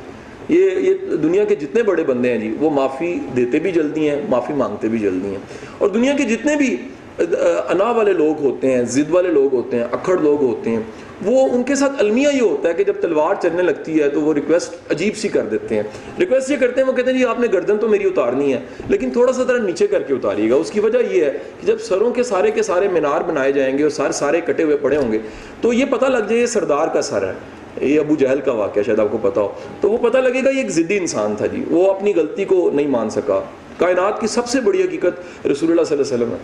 یہ 0.48 0.70
یہ 0.80 1.16
دنیا 1.16 1.44
کے 1.44 1.54
جتنے 1.54 1.82
بڑے 1.82 2.04
بندے 2.04 2.32
ہیں 2.32 2.38
جی 2.38 2.54
وہ 2.60 2.70
معافی 2.70 3.14
دیتے 3.36 3.58
بھی 3.58 3.72
جلدی 3.72 4.08
ہیں، 4.08 4.20
معافی 4.28 4.52
مانگتے 4.54 4.88
بھی 4.88 4.98
جلدی 4.98 5.28
ہیں۔ 5.28 5.72
اور 5.78 5.88
دنیا 5.88 6.12
کے 6.18 6.24
جتنے 6.24 6.56
بھی 6.56 6.76
انا 7.18 7.90
والے 7.96 8.12
لوگ 8.12 8.40
ہوتے 8.44 8.70
ہیں 8.70 8.84
ضد 8.90 9.10
والے 9.10 9.30
لوگ 9.30 9.54
ہوتے 9.54 9.76
ہیں، 9.76 9.84
اکھڑ 9.92 10.16
لوگ 10.18 10.42
ہوتے 10.42 10.70
ہیں، 10.70 10.80
وہ 11.24 11.46
ان 11.52 11.62
کے 11.62 11.74
ساتھ 11.74 11.92
المیہ 11.98 12.28
یہ 12.34 12.40
ہوتا 12.40 12.68
ہے 12.68 12.74
کہ 12.74 12.84
جب 12.84 12.94
تلوار 13.00 13.34
چلنے 13.42 13.62
لگتی 13.62 14.00
ہے 14.00 14.08
تو 14.10 14.20
وہ 14.20 14.34
ریکویسٹ 14.34 14.92
عجیب 14.92 15.16
سی 15.16 15.28
کر 15.28 15.46
دیتے 15.50 15.74
ہیں۔ 15.74 15.82
ریکویسٹ 16.20 16.50
یہ 16.50 16.56
کرتے 16.60 16.80
ہیں، 16.80 16.88
وہ 16.88 16.92
کہتے 16.92 17.10
ہیں 17.10 17.18
جی 17.18 17.24
آپ 17.24 17.40
نے 17.40 17.46
گردن 17.52 17.78
تو 17.78 17.88
میری 17.88 18.04
اتارنی 18.04 18.52
ہے، 18.52 18.60
لیکن 18.88 19.10
تھوڑا 19.10 19.32
سا 19.32 19.44
طرح 19.44 19.58
نیچے 19.58 19.86
کر 19.86 20.02
کے 20.02 20.14
اتاریے 20.14 20.50
گا۔ 20.50 20.54
اس 20.54 20.70
کی 20.70 20.80
وجہ 20.80 20.98
یہ 21.10 21.24
ہے 21.24 21.30
کہ 21.60 21.66
جب 21.66 21.80
سروں 21.80 22.10
کے 22.10 22.22
سارے 22.22 22.50
کے 22.50 22.62
سارے 22.62 22.88
مینار 22.88 23.20
بنائے 23.28 23.52
جائیں 23.52 23.76
گے 23.78 23.82
اور 23.82 23.90
سارے 23.90 24.12
سارے 24.12 24.40
کٹے 24.46 24.62
ہوئے 24.62 24.76
پڑے 24.76 24.96
ہوں 24.96 25.12
گے، 25.12 25.18
تو 25.60 25.72
یہ 25.72 25.84
پتہ 25.90 26.06
لگ 26.06 26.28
جائے 26.28 26.40
یہ 26.40 26.46
سردار 26.46 26.88
کا 26.88 27.02
سر 27.02 27.28
ہے۔ 27.28 27.32
یہ 27.80 28.00
ابو 28.00 28.14
جہل 28.18 28.40
کا 28.40 28.52
واقعہ 28.52 28.82
شاید 28.82 28.98
آپ 28.98 29.06
کو 29.10 29.18
پتا 29.22 29.40
ہو۔ 29.40 29.52
تو 29.80 29.90
وہ 29.90 30.08
پتہ 30.08 30.18
لگے 30.18 30.44
گا 30.44 30.50
یہ 30.50 30.58
ایک 30.58 30.70
ضدی 30.70 30.96
انسان 30.96 31.34
تھا 31.36 31.46
جی۔ 31.46 31.64
وہ 31.70 31.90
اپنی 31.90 32.12
غلطی 32.16 32.44
کو 32.44 32.70
نہیں 32.74 32.88
مان 32.88 33.10
سکا۔ 33.10 33.40
کائنات 33.78 34.20
کی 34.20 34.26
سب 34.26 34.46
سے 34.46 34.60
بڑی 34.60 34.82
حقیقت 34.82 35.46
رسول 35.46 35.70
اللہ 35.70 35.84
صلی 35.84 35.96
اللہ 35.96 36.14
علیہ 36.14 36.24
وسلم 36.24 36.30
ہے۔ 36.30 36.36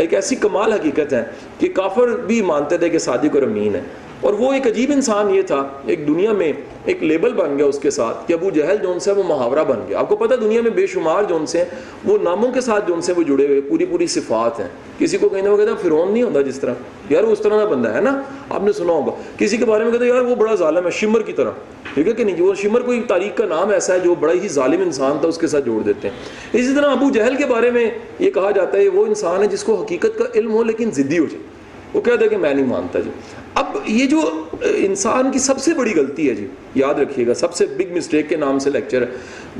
ایک 0.00 0.14
ایسی 0.14 0.36
کمال 0.36 0.72
حقیقت 0.72 1.12
ہے 1.12 1.24
کہ 1.58 1.68
کافر 1.68 2.08
بھی 2.08 2.42
مانتے 2.42 2.78
تھے 2.78 2.88
کہ 2.88 2.98
صادق 2.98 3.34
اور 3.34 3.42
امین 3.42 3.74
ہے۔ 3.74 3.80
اور 4.20 4.34
وہ 4.34 4.52
ایک 4.52 4.66
عجیب 4.66 4.90
انسان 4.94 5.34
یہ 5.34 5.42
تھا، 5.42 5.68
ایک 5.86 6.08
دنیا 6.08 6.32
میں 6.32 6.52
ایک 6.84 7.02
لیبل 7.02 7.32
بن 7.32 7.58
گیا 7.58 7.66
اس 7.66 7.78
کے 7.78 7.90
ساتھ 7.90 8.28
کہ 8.28 8.32
ابو 8.32 8.50
جہل 8.50 8.76
جون 8.82 8.98
سے 8.98 9.12
وہ 9.12 9.22
محاورہ 9.22 9.64
بن 9.64 9.78
گیا۔ 9.88 9.98
آپ 9.98 10.08
کو 10.08 10.16
پتہ 10.16 10.34
دنیا 10.34 10.62
میں 10.62 10.70
بے 10.70 10.86
شمار 10.86 11.22
جون 11.22 11.46
سے 11.46 11.64
وہ 12.04 12.18
ناموں 12.22 12.52
کے 12.52 12.60
ساتھ 12.60 12.88
جون 12.88 13.00
سے 13.00 13.12
وہ 13.16 13.22
جڑے 13.22 13.46
ہوئے، 13.46 13.60
پوری 13.60 13.84
پوری 13.84 14.06
صفات 14.06 14.60
ہیں۔ 14.60 14.68
کسی 14.98 15.18
کو 15.18 15.28
کہنا 15.28 15.50
وہ 15.50 15.56
کہتا 15.56 15.74
فرون 15.82 16.12
نہیں 16.12 16.22
ہوتا 16.22 16.40
جس 16.40 16.60
طرح۔ 16.60 16.74
یار 17.10 17.24
وہ 17.24 17.32
اس 17.32 17.38
طرح 17.38 17.56
کا 17.56 17.64
بندہ 17.64 17.88
ہے 17.88 18.00
نا؟ 18.00 18.22
آپ 18.50 18.62
نے 18.62 18.72
سنا 18.72 18.92
ہوگا۔ 18.92 19.10
کسی 19.38 19.56
کے 19.56 19.64
بارے 19.64 19.84
میں 19.84 19.92
کہتے 19.92 20.04
یار 20.04 20.20
وہ 20.20 20.34
بڑا 20.34 20.54
ظالم 20.54 20.86
ہے، 20.86 20.90
شمر 20.90 21.22
کی 21.22 21.32
طرح۔ 21.32 21.50
ٹھیک 21.94 22.08
ہے 22.08 22.12
کہ 22.12 22.24
نہیں؟ 22.24 22.42
وہ 22.42 22.54
شمر 22.54 22.80
کوئی 22.80 23.02
تاریخ 23.02 23.36
کا 23.36 23.44
نام 23.44 23.70
ایسا 23.70 23.94
ہے 23.94 24.00
جو 24.00 24.14
بڑا 24.14 24.32
ہی 24.42 24.48
ظالم 24.48 24.80
انسان 24.80 25.16
تھا، 25.20 25.28
اس 25.28 25.38
کے 25.38 25.46
ساتھ 25.46 25.64
جوڑ 25.64 25.82
دیتے 25.82 26.08
ہیں۔ 26.08 26.16
اسی 26.52 26.74
طرح 26.74 26.90
ابو 26.90 27.10
جہل 27.10 27.36
کے 27.36 27.46
بارے 27.46 27.70
میں 27.70 27.90
یہ 28.18 28.30
کہا 28.30 28.50
جاتا 28.50 28.78
ہے، 28.78 28.88
وہ 28.88 29.06
انسان 29.06 29.42
ہے 29.42 29.46
جس 29.46 29.64
کو 29.64 29.74
حقیقت 29.74 30.18
کا 30.18 30.24
علم 30.34 30.52
ہو 30.52 30.62
لیکن 30.62 30.90
ضدی 30.92 31.18
ہو 31.18 31.24
جائے۔ 31.24 31.42
وہ 31.94 32.00
کہتا 32.00 32.24
ہے 32.24 32.28
کہ 32.28 32.36
میں 32.36 32.54
نہیں 32.54 32.66
مانتا 32.66 33.00
جی۔ 33.00 33.10
اب 33.54 33.64
یہ 33.86 34.06
جو 34.06 34.20
انسان 34.62 35.30
کی 35.30 35.38
سب 35.38 35.58
سے 35.58 35.74
بڑی 35.74 35.94
غلطی 35.96 36.28
ہے 36.28 36.34
جی 36.34 36.46
یاد 36.74 36.94
رکھیے 36.94 37.26
گا، 37.26 37.34
سب 37.34 37.54
سے 37.54 37.66
بگ 37.66 37.96
مسٹیک 37.96 38.28
کے 38.28 38.36
نام 38.36 38.58
سے 38.58 38.70
لیکچر 38.70 39.02
ہے۔ 39.02 39.06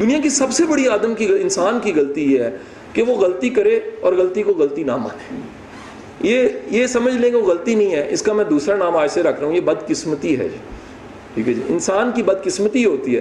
دنیا 0.00 0.18
کی 0.18 0.28
سب 0.28 0.52
سے 0.52 0.64
بڑی 0.64 0.88
آدم 0.88 1.14
کی، 1.14 1.24
انسان 1.24 1.78
کی 1.82 1.92
غلطی 1.94 2.32
یہ 2.32 2.42
ہے 2.42 2.56
کہ 2.92 3.02
وہ 3.02 3.14
غلطی 3.14 3.48
کرے 3.48 3.80
اور 4.00 4.12
غلطی 4.12 4.42
کو 4.42 4.52
غلطی 4.52 4.82
نہ 4.82 4.96
مانے۔ 4.96 5.40
یہ 6.20 6.48
یہ 6.70 6.86
سمجھ 6.86 7.14
لیں 7.14 7.30
گے 7.30 7.36
وہ 7.36 7.46
غلطی 7.46 7.74
نہیں 7.74 7.90
ہے۔ 7.90 8.06
اس 8.10 8.22
کا 8.22 8.32
میں 8.32 8.44
دوسرا 8.44 8.76
نام 8.76 8.96
آج 8.96 9.10
سے 9.10 9.22
رکھ 9.22 9.40
رہا 9.40 9.48
ہوں، 9.48 9.54
یہ 9.54 9.60
بدقسمتی 9.60 10.38
ہے 10.38 10.48
جی۔ 10.48 10.56
ٹھیک 11.34 11.48
ہے 11.48 11.54
جی 11.54 11.62
انسان 11.68 12.10
کی 12.14 12.22
بدقسمتی 12.22 12.84
ہوتی 12.84 13.16
ہے 13.16 13.20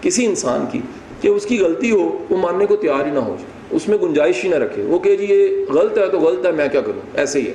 کسی 0.00 0.26
انسان 0.26 0.64
کی 0.72 0.80
کہ 1.20 1.28
اس 1.28 1.46
کی 1.46 1.58
غلطی 1.58 1.90
ہو، 1.90 2.24
وہ 2.30 2.36
ماننے 2.36 2.66
کو 2.66 2.76
تیار 2.76 3.06
ہی 3.06 3.10
نہ 3.10 3.18
ہو 3.18 3.36
جائے۔ 3.38 3.76
اس 3.76 3.88
میں 3.88 3.98
گنجائش 3.98 4.44
ہی 4.44 4.48
نہ 4.48 4.54
رکھے۔ 4.54 4.82
وہ 4.82 4.98
کہ 4.98 5.16
جی 5.16 5.24
یہ 5.24 5.72
غلط 5.72 5.98
ہے 5.98 6.06
تو 6.06 6.20
غلط 6.20 6.46
ہے، 6.46 6.52
میں 6.52 6.68
کیا 6.68 6.80
کروں؟ 6.80 7.00
ایسے 7.14 7.40
ہی 7.40 7.46
ہے۔ 7.48 7.52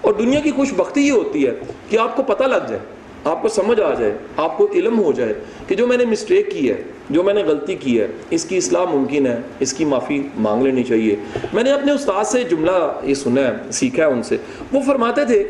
اور 0.00 0.12
دنیا 0.12 0.40
کی 0.40 0.50
خوش 0.50 0.72
بختی 0.76 1.00
یہ 1.00 1.12
ہوتی 1.12 1.46
ہے 1.46 1.52
کہ 1.88 1.98
آپ 1.98 2.16
کو 2.16 2.22
پتہ 2.22 2.44
لگ 2.44 2.66
جائے، 2.68 2.80
آپ 3.24 3.42
کو 3.42 3.48
سمجھ 3.48 3.80
آ 3.80 3.92
جائے، 3.94 4.12
آپ 4.36 4.56
کو 4.58 4.68
علم 4.74 4.98
ہو 4.98 5.12
جائے 5.12 5.32
کہ 5.66 5.74
جو 5.74 5.86
میں 5.86 5.96
نے 5.96 6.04
مسٹیک 6.04 6.50
کی 6.50 6.70
ہے، 6.70 6.82
جو 7.10 7.22
میں 7.22 7.34
نے 7.34 7.42
غلطی 7.42 7.74
کی 7.74 8.00
ہے، 8.00 8.06
اس 8.30 8.44
کی 8.44 8.56
اصلاح 8.56 8.84
ممکن 8.84 9.26
ہے، 9.26 9.38
اس 9.60 9.72
کی 9.72 9.84
معافی 9.84 10.22
مانگ 10.38 10.62
لینی 10.62 10.82
چاہیے۔ 10.82 11.16
میں 11.52 11.62
نے 11.62 11.72
اپنے 11.72 11.92
استاد 11.92 12.24
سے 12.24 12.44
جملہ 12.44 13.00
یہ 13.02 13.14
سنا 13.14 13.40
ہے، 13.40 13.52
سیکھا 13.72 14.06
ہے 14.06 14.08
ان 14.08 14.22
سے۔ 14.22 14.36
وہ 14.72 14.80
فرماتے 14.86 15.24
تھے 15.24 15.42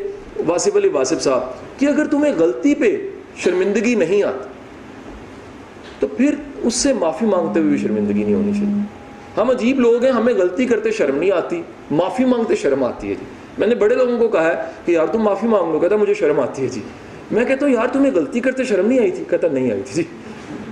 واسف 0.47 0.75
علی 0.75 0.89
واسف 0.89 1.21
صاحب، 1.21 1.79
کہ 1.79 1.85
اگر 1.85 2.05
تمہیں 2.05 2.33
غلطی 2.37 2.75
پہ 2.75 2.95
شرمندگی 3.35 3.95
نہیں 3.95 4.23
آتی، 4.23 4.49
تو 5.99 6.07
پھر 6.07 6.35
اس 6.63 6.73
سے 6.73 6.93
معافی 6.93 7.25
مانگتے 7.25 7.59
ہوئے 7.59 7.69
بھی 7.69 7.77
شرمندگی 7.77 8.23
نہیں 8.23 8.35
ہونی 8.35 8.51
چاہیے۔ 8.51 8.81
ہم 9.37 9.49
عجیب 9.49 9.79
لوگ 9.79 10.03
ہیں، 10.03 10.11
ہمیں 10.11 10.33
غلطی 10.33 10.65
کرتے 10.65 10.91
شرم 10.91 11.17
نہیں 11.17 11.31
آتی، 11.31 11.61
معافی 11.91 12.25
مانگتے 12.25 12.55
شرم 12.55 12.83
آتی 12.83 13.09
ہے 13.09 13.13
جی۔ 13.13 13.25
میں 13.61 13.67
نے 13.67 13.75
بڑے 13.75 13.95
لوگوں 13.95 14.17
کو 14.17 14.27
کہا 14.27 14.47
ہے 14.47 14.61
کہ 14.85 14.91
یار 14.91 15.07
تم 15.07 15.21
معافی 15.21 15.47
مانگ 15.47 15.71
لو 15.71 15.79
کہتا 15.79 15.95
مجھے 15.95 16.13
شرم 16.13 16.39
آتی 16.39 16.63
ہے 16.63 16.67
جی۔ 16.67 16.81
میں 17.31 17.45
کہتا 17.45 17.65
ہوں، 17.65 17.73
یار 17.73 17.87
تمہیں 17.87 18.11
غلطی 18.15 18.39
کرتے 18.39 18.63
شرم 18.63 18.87
نہیں 18.87 18.99
آئی 18.99 19.11
تھی؟ 19.11 19.23
کہتا 19.29 19.47
نہیں 19.51 19.71
آئی 19.71 19.81
تھی 19.85 19.95
جی۔ 19.95 20.03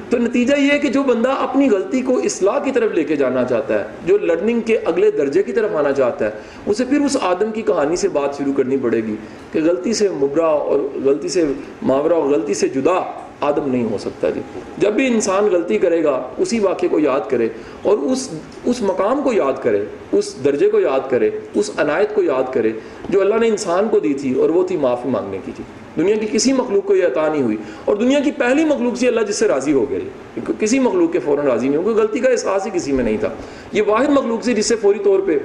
تو 0.09 0.17
نتیجہ 0.17 0.55
یہ 0.57 0.71
ہے 0.71 0.79
کہ 0.79 0.87
جو 0.87 1.03
بندہ 1.03 1.29
اپنی 1.29 1.69
غلطی 1.69 2.01
کو 2.01 2.17
اصلاح 2.17 2.57
کی 2.59 2.71
طرف 2.71 2.91
لے 2.91 3.03
کے 3.03 3.15
جانا 3.15 3.43
چاہتا 3.43 3.79
ہے، 3.79 3.83
جو 4.05 4.17
لرننگ 4.17 4.61
کے 4.61 4.77
اگلے 4.85 5.11
درجے 5.11 5.43
کی 5.43 5.51
طرف 5.51 5.75
آنا 5.75 5.91
چاہتا 5.91 6.25
ہے، 6.25 6.31
اسے 6.65 6.85
پھر 6.85 7.01
اس 7.01 7.17
آدم 7.21 7.51
کی 7.51 7.61
کہانی 7.61 7.95
سے 7.95 8.09
بات 8.09 8.37
شروع 8.37 8.53
کرنی 8.53 8.77
پڑے 8.77 9.03
گی 9.03 9.15
کہ 9.51 9.61
غلطی 9.61 9.93
سے 9.93 10.09
مبرا 10.09 10.45
اور 10.45 10.79
غلطی 11.05 11.27
سے 11.27 11.43
محاورہ 11.81 12.13
اور 12.13 12.29
غلطی 12.29 12.53
سے 12.53 12.67
جدا 12.67 12.99
آدم 13.41 13.69
نہیں 13.71 13.83
ہو 13.91 13.97
سکتا 13.97 14.29
جی۔ 14.29 14.41
جب 14.77 14.93
بھی 14.93 15.05
انسان 15.07 15.47
غلطی 15.51 15.77
کرے 15.77 16.03
گا، 16.03 16.21
اسی 16.37 16.59
واقعے 16.59 16.87
کو 16.89 16.99
یاد 16.99 17.29
کرے 17.29 17.47
اور 17.81 17.97
اس 18.11 18.27
اس 18.65 18.81
مقام 18.81 19.21
کو 19.23 19.33
یاد 19.33 19.61
کرے، 19.63 19.83
اس 20.11 20.33
درجے 20.45 20.69
کو 20.69 20.79
یاد 20.79 21.09
کرے، 21.09 21.29
اس 21.55 21.69
عنایت 21.77 22.15
کو 22.15 22.23
یاد 22.23 22.53
کرے 22.53 22.71
جو 23.09 23.21
اللہ 23.21 23.35
نے 23.39 23.47
انسان 23.47 23.87
کو 23.91 23.99
دی 23.99 24.13
تھی 24.13 24.33
اور 24.33 24.49
وہ 24.49 24.63
تھی 24.67 24.77
معافی 24.77 25.09
مانگنے 25.09 25.37
کی 25.45 25.51
تھی 25.55 25.63
دنیا 25.97 26.15
کی 26.15 26.27
کسی 26.31 26.53
مخلوق 26.53 26.85
کو 26.85 26.95
یہ 26.95 27.05
عطا 27.05 27.27
نہیں 27.27 27.43
ہوئی 27.43 27.57
اور 27.85 27.95
دنیا 27.95 28.19
کی 28.19 28.31
پہلی 28.31 28.65
مخلوق 28.65 28.97
سے 28.97 29.07
اللہ 29.07 29.21
جس 29.21 29.35
سے 29.35 29.47
راضی 29.47 29.73
ہو 29.73 29.85
گیا 29.89 30.51
کسی 30.59 30.79
مخلوق 30.79 31.11
کے 31.11 31.19
فوراً 31.19 31.45
راضی 31.45 31.67
نہیں 31.67 31.77
ہو، 31.77 31.83
کوئی 31.83 31.95
غلطی 31.95 32.19
کا 32.19 32.29
احساس 32.29 32.65
ہی 32.65 32.71
کسی 32.73 32.91
میں 32.91 33.03
نہیں 33.03 33.17
تھا۔ 33.19 33.29
یہ 33.71 33.81
واحد 33.87 34.09
مخلوق 34.09 34.43
سے 34.43 34.53
جس 34.53 34.65
سے 34.65 34.75
فوری 34.75 34.99
طور 35.03 35.19
پہ 35.19 35.37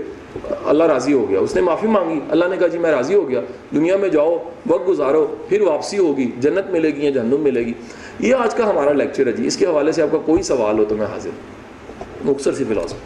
اللہ 0.67 0.85
راضی 0.85 1.13
ہو 1.13 1.29
گیا، 1.29 1.41
اس 1.41 1.55
نے 1.55 1.61
معافی 1.61 1.87
مانگی، 1.87 2.21
اللہ 2.29 2.45
نے 2.51 2.57
کہا 2.57 2.67
جی 2.67 2.79
میں 2.79 2.91
راضی 2.91 3.15
ہو 3.15 3.29
گیا، 3.29 3.41
دنیا 3.75 3.97
میں 3.97 4.09
جاؤ، 4.09 4.37
وقت 4.67 4.89
گزارو، 4.89 5.27
پھر 5.49 5.61
واپسی 5.61 5.99
ہوگی، 5.99 6.31
جنت 6.41 6.71
ملے 6.71 6.91
گی 6.91 7.05
یا 7.05 7.11
جہنم 7.11 7.41
ملے 7.41 7.67
گی۔ 7.67 7.73
یہ 8.21 8.35
آج 8.35 8.55
کا 8.55 8.71
ہمارا 8.71 8.93
لیکچر 8.93 9.27
ہے 9.27 9.33
جی 9.33 9.47
اس 9.47 9.57
کے 9.57 9.67
حوالے 9.67 9.93
سے 9.93 10.03
آپ 10.03 10.13
کا 10.13 10.19
کوئی 10.19 10.43
سوال 10.43 10.79
ہو 10.79 10.85
تو 10.85 10.97
میں 10.97 11.07
حاضر 11.07 11.31
مختصر 12.25 12.53
سی 12.53 12.65
فلاسفی 12.69 12.99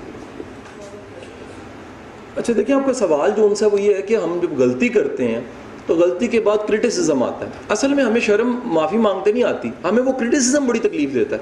اچھا 2.37 2.53
دیکھیں 2.57 2.75
آپ 2.77 2.87
کا 2.87 2.93
سوال 2.93 3.31
جو 3.37 3.47
ان 3.47 3.55
سے 3.55 3.67
وہ 3.67 3.81
یہ 3.81 3.95
ہے 3.95 4.03
کہ 4.03 4.17
ہم 4.17 4.39
جب 4.43 4.59
غلطی 4.59 4.89
کرتے 4.89 5.29
ہیں 5.29 5.41
تو 5.87 5.95
غلطی 5.95 6.27
کے 6.27 6.41
بعد 6.41 6.69
کرٹیسزم 6.69 7.23
آتا 7.23 7.47
ہے۔ 7.47 7.51
اصل 7.69 7.95
میں 7.95 8.05
ہمیں 8.05 8.21
شرم، 8.21 8.59
معافی 8.65 8.97
مانگتے 8.97 9.33
نہیں 9.33 9.45
آتی، 9.45 9.71
ہمیں 9.85 10.03
وہ 10.03 10.13
کرٹیسزم 10.13 10.67
بڑی 10.67 10.79
تکلیف 10.79 11.15
دیتا 11.15 11.37
ہے۔ 11.37 11.41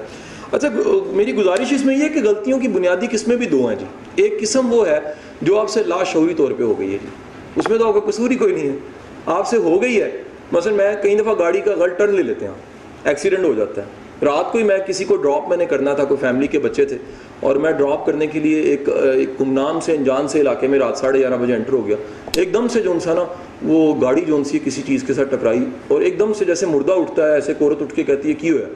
اچھا 0.51 0.67
میری 1.11 1.35
گزارش 1.35 1.73
اس 1.73 1.85
میں 1.85 1.97
یہ 1.97 2.03
ہے 2.03 2.09
کہ 2.09 2.19
غلطیوں 2.23 2.59
کی 2.59 2.67
بنیادی 2.67 3.07
قسمیں 3.11 3.35
بھی 3.35 3.45
دو 3.45 3.67
ہیں 3.67 3.75
جی۔ 3.75 3.85
ایک 4.15 4.39
قسم 4.41 4.73
وہ 4.73 4.87
ہے 4.87 4.99
جو 5.41 5.59
آپ 5.59 5.69
سے 5.69 5.83
لاشعوری 5.83 6.33
طور 6.33 6.51
پہ 6.57 6.63
ہو 6.63 6.79
گئی 6.79 6.93
ہے 6.93 6.97
جی۔ 7.01 7.07
اس 7.55 7.69
میں 7.69 7.77
تو 7.77 7.87
آپ 7.87 7.93
کا 7.93 7.99
قصور 7.99 8.31
ہی 8.31 8.35
کوئی 8.35 8.53
نہیں 8.53 8.69
ہے۔ 8.69 8.75
آپ 9.25 9.47
سے 9.47 9.57
ہو 9.57 9.81
گئی 9.81 10.01
ہے۔ 10.01 10.23
مثلا 10.51 10.73
میں 10.73 10.95
کئی 11.03 11.15
دفعہ 11.15 11.33
گاڑی 11.39 11.61
کا 11.61 11.71
غلط 11.71 11.97
ٹرن 11.97 12.15
لے 12.15 12.23
لیتے 12.23 12.45
ہیں۔ 12.45 12.53
ایکسیڈنٹ 13.03 13.45
ہو 13.45 13.53
جاتا 13.53 13.81
ہے۔ 13.81 13.87
رات 14.25 14.51
کو 14.51 14.57
ہی 14.57 14.63
میں 14.63 14.77
کسی 14.77 15.03
کو 15.03 15.15
ڈراپ 15.15 15.49
میں 15.49 15.57
نے 15.57 15.65
کرنا 15.65 15.93
تھا، 15.93 16.03
کوئی 16.03 16.17
فیملی 16.21 16.47
کے 16.47 16.59
بچے 16.59 16.85
تھے، 16.85 16.97
اور 17.39 17.55
میں 17.55 17.71
ڈراپ 17.71 18.05
کرنے 18.05 18.27
کے 18.27 18.39
لیے 18.39 18.61
ایک 18.61 18.89
ایک 18.89 19.41
گمنام 19.41 19.79
سے، 19.79 19.95
انجان 19.95 20.27
سے 20.27 20.41
علاقے 20.41 20.67
میں 20.67 20.79
رات 20.79 20.97
ساڑھے 20.97 21.19
گیارہ 21.19 21.37
بجے 21.37 21.53
انٹر 21.53 21.73
ہو 21.73 21.87
گیا۔ 21.87 21.95
ایک 22.35 22.53
دم 22.53 22.67
سے 22.67 22.81
جو 22.81 22.99
سا 23.03 23.13
نا 23.13 23.23
وہ 23.61 24.01
گاڑی 24.01 24.21
جو 24.21 24.43
سی 24.43 24.59
کسی 24.63 24.81
چیز 24.87 25.03
کے 25.03 25.13
ساتھ 25.13 25.35
ٹکرائی، 25.35 25.65
اور 25.87 26.01
ایک 26.01 26.19
دم 26.19 26.33
سے 26.33 26.45
جیسے 26.45 26.65
مردہ 26.65 26.91
اٹھتا 26.91 27.27
ہے، 27.27 27.33
ایسے 27.33 27.53
عورت 27.61 27.81
اٹھ 27.81 27.93
کے 27.93 28.03
کہتی 28.03 28.29
ہے 28.29 28.33
کی 28.33 28.51
ہوا 28.51 28.69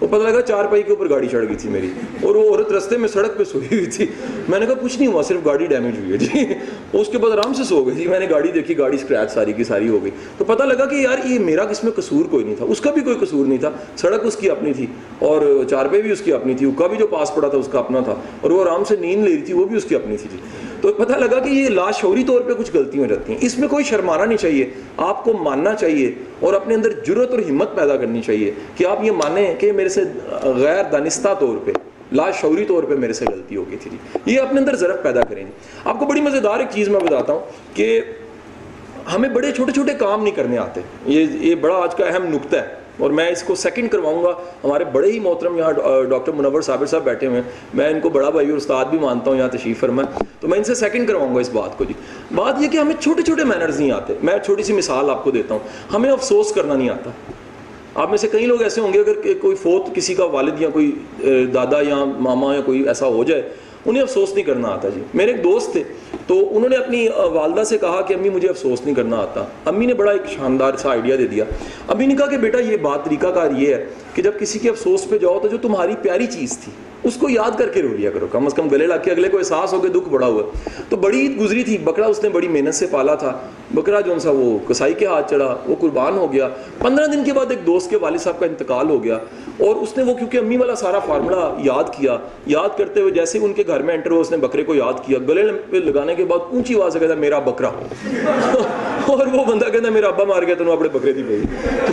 وہ 0.00 0.06
پتہ 0.06 0.16
لگا 0.16 0.42
چار 0.42 0.64
پائی 0.64 0.82
کے 0.82 0.90
اوپر 0.90 1.10
گاڑی 1.10 1.28
چڑھ 1.28 1.48
گئی 1.48 1.56
تھی 1.56 1.70
میری 1.70 1.90
اور 2.22 2.34
وہ 2.34 2.50
عورت 2.50 2.72
رستے 2.72 2.96
میں 2.96 3.08
سڑک 3.08 3.38
پہ 3.38 3.44
سوئی 3.44 3.66
ہوئی 3.72 3.86
تھی۔ 3.86 4.06
میں 4.48 4.60
نے 4.60 4.66
کہا 4.66 4.74
کچھ 4.74 4.98
نہیں 4.98 5.12
ہوا، 5.12 5.22
صرف 5.22 5.46
گاڑی 5.46 5.66
ڈیمیج 5.66 5.94
ہوئی 5.98 6.12
ہے 6.12 6.16
جی۔ 6.16 6.54
اس 6.92 7.08
کے 7.08 7.18
بعد 7.18 7.30
آرام 7.30 7.54
سے 7.54 7.64
سو 7.64 7.84
گئی 7.84 7.94
تھی۔ 7.94 8.06
میں 8.06 8.20
نے 8.20 8.26
گاڑی 8.30 8.52
دیکھی، 8.52 8.78
گاڑی 8.78 8.94
اسکریچ 8.94 9.30
ساری 9.30 9.52
کی 9.52 9.64
ساری 9.64 9.88
ہو 9.88 10.02
گئی۔ 10.02 10.10
تو 10.38 10.44
پتہ 10.44 10.62
لگا 10.62 10.84
کہ 10.84 10.94
یار 10.94 11.18
یہ 11.24 11.38
میرا 11.38 11.64
کس 11.64 11.84
میں 11.84 11.92
قصور 11.92 12.24
کوئی 12.24 12.44
نہیں 12.44 12.54
تھا۔ 12.54 12.64
اس 12.68 12.80
کا 12.80 12.90
بھی 12.90 13.00
کوئی 13.00 13.16
قصور 13.20 13.46
نہیں 13.46 13.58
تھا۔ 13.58 13.70
سڑک 13.96 14.26
اس 14.26 14.36
کی 14.36 14.50
اپنی 14.50 14.72
تھی 14.72 14.86
اور 15.18 15.64
چار 15.70 15.86
بھی 15.86 16.12
اس 16.12 16.20
کی 16.20 16.32
اپنی 16.32 16.54
تھی۔ 16.54 16.66
اس 16.66 16.74
کا 16.78 16.86
بھی 16.86 16.96
جو 16.96 17.06
پاس 17.06 17.34
پڑا 17.34 17.48
تھا 17.48 17.58
اس 17.58 17.68
کا 17.72 17.78
اپنا 17.78 18.00
تھا۔ 18.00 18.14
اور 18.40 18.50
وہ 18.50 18.62
آرام 18.62 18.84
سے 18.84 18.96
نیند 19.00 19.24
لے 19.24 19.34
رہی 19.34 19.42
تھی، 19.42 19.54
وہ 19.54 19.64
بھی 19.64 19.76
اس 19.76 19.84
کی 19.84 19.94
اپنی 19.94 20.16
تھی 20.16 20.28
جی۔ 20.32 20.38
تو 20.80 20.92
پتہ 20.92 21.12
لگا 21.12 21.38
کہ 21.38 21.48
یہ 21.48 21.68
لاشعوری 21.68 22.24
طور 22.24 22.40
پہ 22.40 22.52
کچھ 22.52 22.70
غلطیاں 22.74 23.04
ہو 23.04 23.08
جاتی 23.08 23.32
ہیں۔ 23.32 23.38
اس 23.42 23.58
میں 23.58 23.68
کوئی 23.68 23.84
شرمانا 23.84 24.24
نہیں 24.24 24.38
چاہیے۔ 24.38 24.70
آپ 24.96 25.24
کو 25.24 25.32
ماننا 25.32 25.74
چاہیے 25.74 26.12
اور 26.40 26.54
اپنے 26.54 26.74
اندر 26.74 26.92
جرت 27.06 27.30
اور 27.30 27.38
ہمت 27.38 27.76
پیدا 27.76 27.96
کرنی 27.96 28.20
چاہیے 28.22 28.50
کہ 28.76 28.86
آپ 28.86 29.04
یہ 29.04 29.10
مانیں 29.10 29.54
کہ 29.54 29.72
میرے 29.72 29.88
سے 29.90 30.04
غیر 30.42 30.84
دانستہ 30.92 31.28
طور 31.38 31.56
پہ، 31.64 31.70
لاشعوری 32.12 32.64
طور 32.64 32.82
پہ 32.82 32.94
میرے 32.94 33.12
سے 33.12 33.24
غلطی 33.24 33.56
ہو 33.56 33.64
گئی 33.68 33.78
تھی 33.78 33.90
جی۔ 33.90 34.34
یہ 34.34 34.40
اپنے 34.40 34.60
اندر 34.60 34.76
ضرف 34.76 35.02
پیدا 35.02 35.20
کریں 35.20 35.46
گے 35.46 35.50
آپ 35.84 35.98
کو 35.98 36.06
بڑی 36.06 36.20
مزیدار 36.20 36.58
ایک 36.58 36.68
چیز 36.70 36.88
میں 36.88 37.00
بتاتا 37.00 37.32
ہوں 37.32 37.40
کہ 37.74 38.00
ہمیں 39.14 39.28
بڑے 39.28 39.52
چھوٹے 39.52 39.72
چھوٹے 39.72 39.94
کام 39.94 40.22
نہیں 40.22 40.34
کرنے 40.34 40.58
آتے۔ 40.58 40.80
یہ 41.06 41.26
یہ 41.30 41.54
بڑا 41.54 41.74
آج 41.74 41.94
کا 41.94 42.06
اہم 42.06 42.24
نقطہ 42.24 42.56
ہے۔ 42.56 42.80
اور 42.98 43.10
میں 43.10 43.28
اس 43.28 43.42
کو 43.42 43.54
سیکنڈ 43.54 43.90
کرواؤں 43.90 44.22
گا۔ 44.22 44.30
ہمارے 44.64 44.84
بڑے 44.84 45.12
ہی 45.12 45.20
محترم 45.20 45.58
یہاں 45.58 45.72
ڈاکٹر 46.10 46.32
منور 46.32 46.60
صابر 46.60 46.86
صاحب 46.86 47.04
بیٹھے 47.04 47.26
ہوئے 47.26 47.40
ہیں۔ 47.40 47.50
میں 47.74 47.88
ان 47.88 48.00
کو 48.00 48.08
بڑا 48.08 48.30
بھائی 48.30 48.48
اور 48.48 48.56
استاد 48.56 48.84
بھی 48.84 48.98
مانتا 48.98 49.30
ہوں، 49.30 49.38
یہاں 49.38 49.48
تشریف 49.48 49.80
فرما 49.80 50.02
تو 50.40 50.48
میں 50.48 50.58
ان 50.58 50.64
سے 50.64 50.74
سیکنڈ 50.74 51.08
کرواؤں 51.08 51.34
گا 51.34 51.40
اس 51.40 51.50
بات 51.50 51.78
کو 51.78 51.84
جی۔ 51.84 51.94
بات 52.34 52.54
یہ 52.60 52.68
کہ 52.68 52.78
ہمیں 52.78 52.94
چھوٹے 53.00 53.22
چھوٹے 53.22 53.44
مینرز 53.44 53.80
نہیں 53.80 53.90
آتے۔ 53.90 54.14
میں 54.22 54.38
چھوٹی 54.38 54.62
سی 54.62 54.72
مثال 54.72 55.10
آپ 55.10 55.24
کو 55.24 55.30
دیتا 55.30 55.54
ہوں۔ 55.54 55.94
ہمیں 55.94 56.10
افسوس 56.10 56.52
کرنا 56.52 56.74
نہیں 56.74 56.90
آتا۔ 56.90 57.10
آپ 58.00 58.10
میں 58.10 58.18
سے 58.18 58.28
کئی 58.28 58.46
لوگ 58.46 58.62
ایسے 58.62 58.80
ہوں 58.80 58.92
گے 58.92 58.98
اگر 58.98 59.20
کوئی 59.40 59.56
فوت 59.56 59.94
کسی 59.94 60.14
کا 60.14 60.24
والد 60.24 60.60
یا 60.62 60.68
کوئی 60.70 60.92
دادا 61.54 61.80
یا 61.80 62.04
ماما 62.18 62.54
یا 62.54 62.60
کوئی 62.60 62.82
ایسا 62.88 63.06
ہو 63.06 63.24
جائے 63.24 63.42
انہیں 63.86 64.02
افسوس 64.02 64.34
نہیں 64.34 64.44
کرنا 64.44 64.68
آتا 64.68 64.88
جی۔ 64.88 65.00
میرے 65.14 65.32
ایک 65.32 65.44
دوست 65.44 65.72
تھے، 65.72 65.82
تو 66.26 66.56
انہوں 66.56 66.68
نے 66.68 66.76
اپنی 66.76 67.08
والدہ 67.32 67.62
سے 67.62 67.78
کہا 67.78 68.00
کہ 68.00 68.14
امی 68.14 68.28
مجھے 68.28 68.48
افسوس 68.48 68.80
نہیں 68.84 68.94
کرنا 68.94 69.16
آتا۔ 69.16 69.44
امی 69.64 69.86
نے 69.86 69.94
بڑا 69.94 70.12
ایک 70.12 70.26
شاندار 70.26 70.76
سا 70.78 70.90
آئیڈیا 70.90 71.16
دے 71.18 71.26
دیا۔ 71.26 71.44
امی 71.88 72.06
نے 72.06 72.14
کہا 72.14 72.26
کہ 72.26 72.36
بیٹا، 72.36 72.58
یہ 72.58 72.76
بات، 72.76 73.04
طریقہ 73.04 73.26
کار 73.26 73.50
یہ 73.56 73.74
ہے 73.74 73.86
کہ 74.14 74.22
جب 74.22 74.32
کسی 74.40 74.58
کے 74.58 74.70
افسوس 74.70 75.08
پہ 75.08 75.18
جاؤ 75.18 75.38
تو 75.40 75.48
جو 75.48 75.56
تمہاری 75.58 75.94
پیاری 76.02 76.26
چیز 76.26 76.58
تھی، 76.58 76.72
اس 77.02 77.16
کو 77.16 77.28
یاد 77.28 77.58
کر 77.58 77.68
کے 77.68 77.82
رو 77.82 77.88
لیا 77.88 78.10
کرو۔ 78.10 78.26
کم 78.26 78.46
از 78.46 78.54
کم 78.54 78.68
گلے 78.68 78.86
لا 78.86 78.96
کے 78.96 79.10
اگلے 79.10 79.28
کو 79.28 79.38
احساس 79.38 79.72
ہو 79.72 79.80
کے 79.80 79.88
دکھ 79.88 80.08
بڑا 80.08 80.26
ہوا۔ 80.26 80.42
تو 80.88 80.96
بڑی 80.96 81.20
عید 81.20 81.40
گزری 81.40 81.62
تھی، 81.62 81.78
بکرا 81.78 82.06
اس 82.06 82.22
نے 82.22 82.28
بڑی 82.28 82.48
محنت 82.48 82.74
سے 82.74 82.86
پالا 82.90 83.14
تھا۔ 83.14 83.38
بکرا 83.74 84.00
جو 84.00 84.18
سا 84.18 84.30
وہ 84.30 84.58
کسائی 84.68 84.94
کے 84.94 85.06
ہاتھ 85.06 85.30
چڑھا، 85.30 85.56
وہ 85.66 85.74
قربان 85.80 86.16
ہو 86.16 86.32
گیا۔ 86.32 86.48
پندرہ 86.78 87.06
دن 87.06 87.24
کے 87.24 87.32
بعد 87.32 87.46
ایک 87.48 87.66
دوست 87.66 87.90
کے 87.90 87.96
والد 87.96 88.18
صاحب 88.18 88.40
کا 88.40 88.46
انتقال 88.46 88.90
ہو 88.90 89.04
گیا۔ 89.04 89.18
اور 89.60 89.76
اس 89.76 89.96
نے 89.96 90.02
وہ 90.02 90.14
کیونکہ 90.14 90.38
امی 90.38 90.56
والا 90.56 90.74
سارا 90.74 90.98
فارمولا 90.98 91.54
یاد 91.64 91.84
کیا، 91.84 92.16
یاد 92.46 92.78
کرتے 92.78 93.00
ہوئے 93.00 93.10
جیسے 93.10 93.38
ان 93.38 93.52
کے 93.52 93.62
گھر 93.66 93.82
میں 93.82 93.94
انٹر 93.94 94.10
ہوا 94.10 94.20
اس 94.20 94.30
نے 94.30 94.36
بکرے 94.36 94.64
کو 94.64 94.74
یاد 94.74 94.92
کیا۔ 95.06 95.18
گلے 95.28 95.42
پہ 95.70 95.76
لگانے 95.76 96.14
کے 96.14 96.24
بعد 96.24 96.38
اونچی 96.52 96.74
آواز 96.74 96.92
سے 96.92 96.98
کہتا 96.98 97.14
میرا 97.14 97.38
بکرا. 97.38 97.68
اور 99.06 99.26
وہ 99.26 99.44
بندہ 99.44 99.64
کہتا 99.64 99.90
میرا 99.90 100.08
ابا 100.08 100.24
مار 100.24 100.42
گیا، 100.42 100.54
تو 100.58 100.72
اپنے 100.72 100.88
بکرے 100.88 101.12
دی 101.12 101.22
پی 101.28 101.40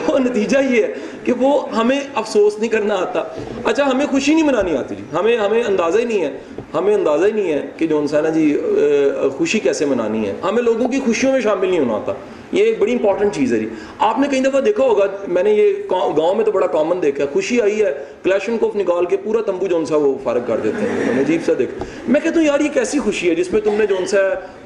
تو 0.06 0.18
نتیجہ 0.18 0.58
یہ 0.70 0.84
ہے 0.84 0.94
کہ 1.24 1.34
وہ 1.38 1.70
ہمیں 1.70 2.00
افسوس 2.16 2.60
نہیں 2.60 2.70
کرنا 2.70 2.96
آتا۔ 2.96 3.24
اچھا 3.66 3.92
ہمیں 3.92 4.06
خوشی 4.06 4.34
نہیں 4.34 4.46
منانی 4.46 4.78
آتی 4.78 4.96
جی۔ 4.96 5.04
ہمیں 5.14 5.38
ہمیں 5.38 5.64
اندازہ 5.64 6.00
ہی 6.00 6.06
نہیں 6.06 6.22
ہے، 6.22 6.38
ہمیں 6.74 6.94
اندازہ 6.94 7.26
ہی 7.26 7.32
نہیں 7.32 7.54
ہے 7.54 7.66
کہ 7.78 7.88
جو 7.88 7.98
انسان 7.98 8.26
ہے 8.26 8.32
جی 8.32 8.58
خوشی 9.38 9.60
کیسے 9.60 9.86
منانی 9.86 10.28
ہے۔ 10.28 10.34
ہمیں 10.44 10.64
لوگوں 10.64 10.88
کی 10.88 11.00
خوشیوں 11.00 11.32
میں 11.32 11.42
شامل 11.42 11.70
نہیں 11.70 11.80
ہونا 11.80 11.94
آتا۔ 11.94 12.14
یہ 12.52 12.64
ایک 12.64 12.80
بڑی 12.80 12.92
امپورٹنٹ 12.92 13.36
چیز 13.36 13.54
ہے 13.54 13.60
جی۔ 13.60 13.70
آپ 14.00 14.20
نے 14.20 14.28
کئی 14.32 14.40
دفعہ 14.40 14.62
دیکھا 14.62 14.84
ہوگا، 14.84 15.06
میں 15.28 15.44
نے 15.44 15.52
یہ 15.52 15.74
گاؤں 15.92 16.36
میں 16.36 16.46
تو 16.46 16.52
بڑا 16.52 16.68
کامن 16.68 17.02
دیکھا 17.02 17.24
ہے۔ 17.24 17.30
خوشی 17.34 17.62
آئی 17.62 17.82
ہے 17.82 17.94
کلیشن 18.24 18.58
کوف 18.58 18.76
نکال 18.76 19.06
کے 19.06 19.18
پورا 19.18 19.42
تمبو 19.42 19.68
جون 19.68 19.86
سا 19.86 19.96
وہ 19.96 20.14
فارغ 20.24 20.40
کر 20.48 20.58
دیتے 20.58 20.90
ہیں۔ 20.90 21.20
عجیب 21.20 21.42
سا 21.46 21.54
دیکھ 21.60 21.72
میں 22.08 22.22
کہتا 22.22 22.40
ہوں، 22.40 22.46
یار، 22.46 22.60
یہ 22.60 22.70
کیسی 22.74 23.00
خوشی 23.00 23.30
ہے 23.30 23.36
جس 23.36 23.54
میں 23.54 23.62
تم 23.62 23.74
نے 23.74 23.86
جون 23.88 24.06
سا 24.06 24.18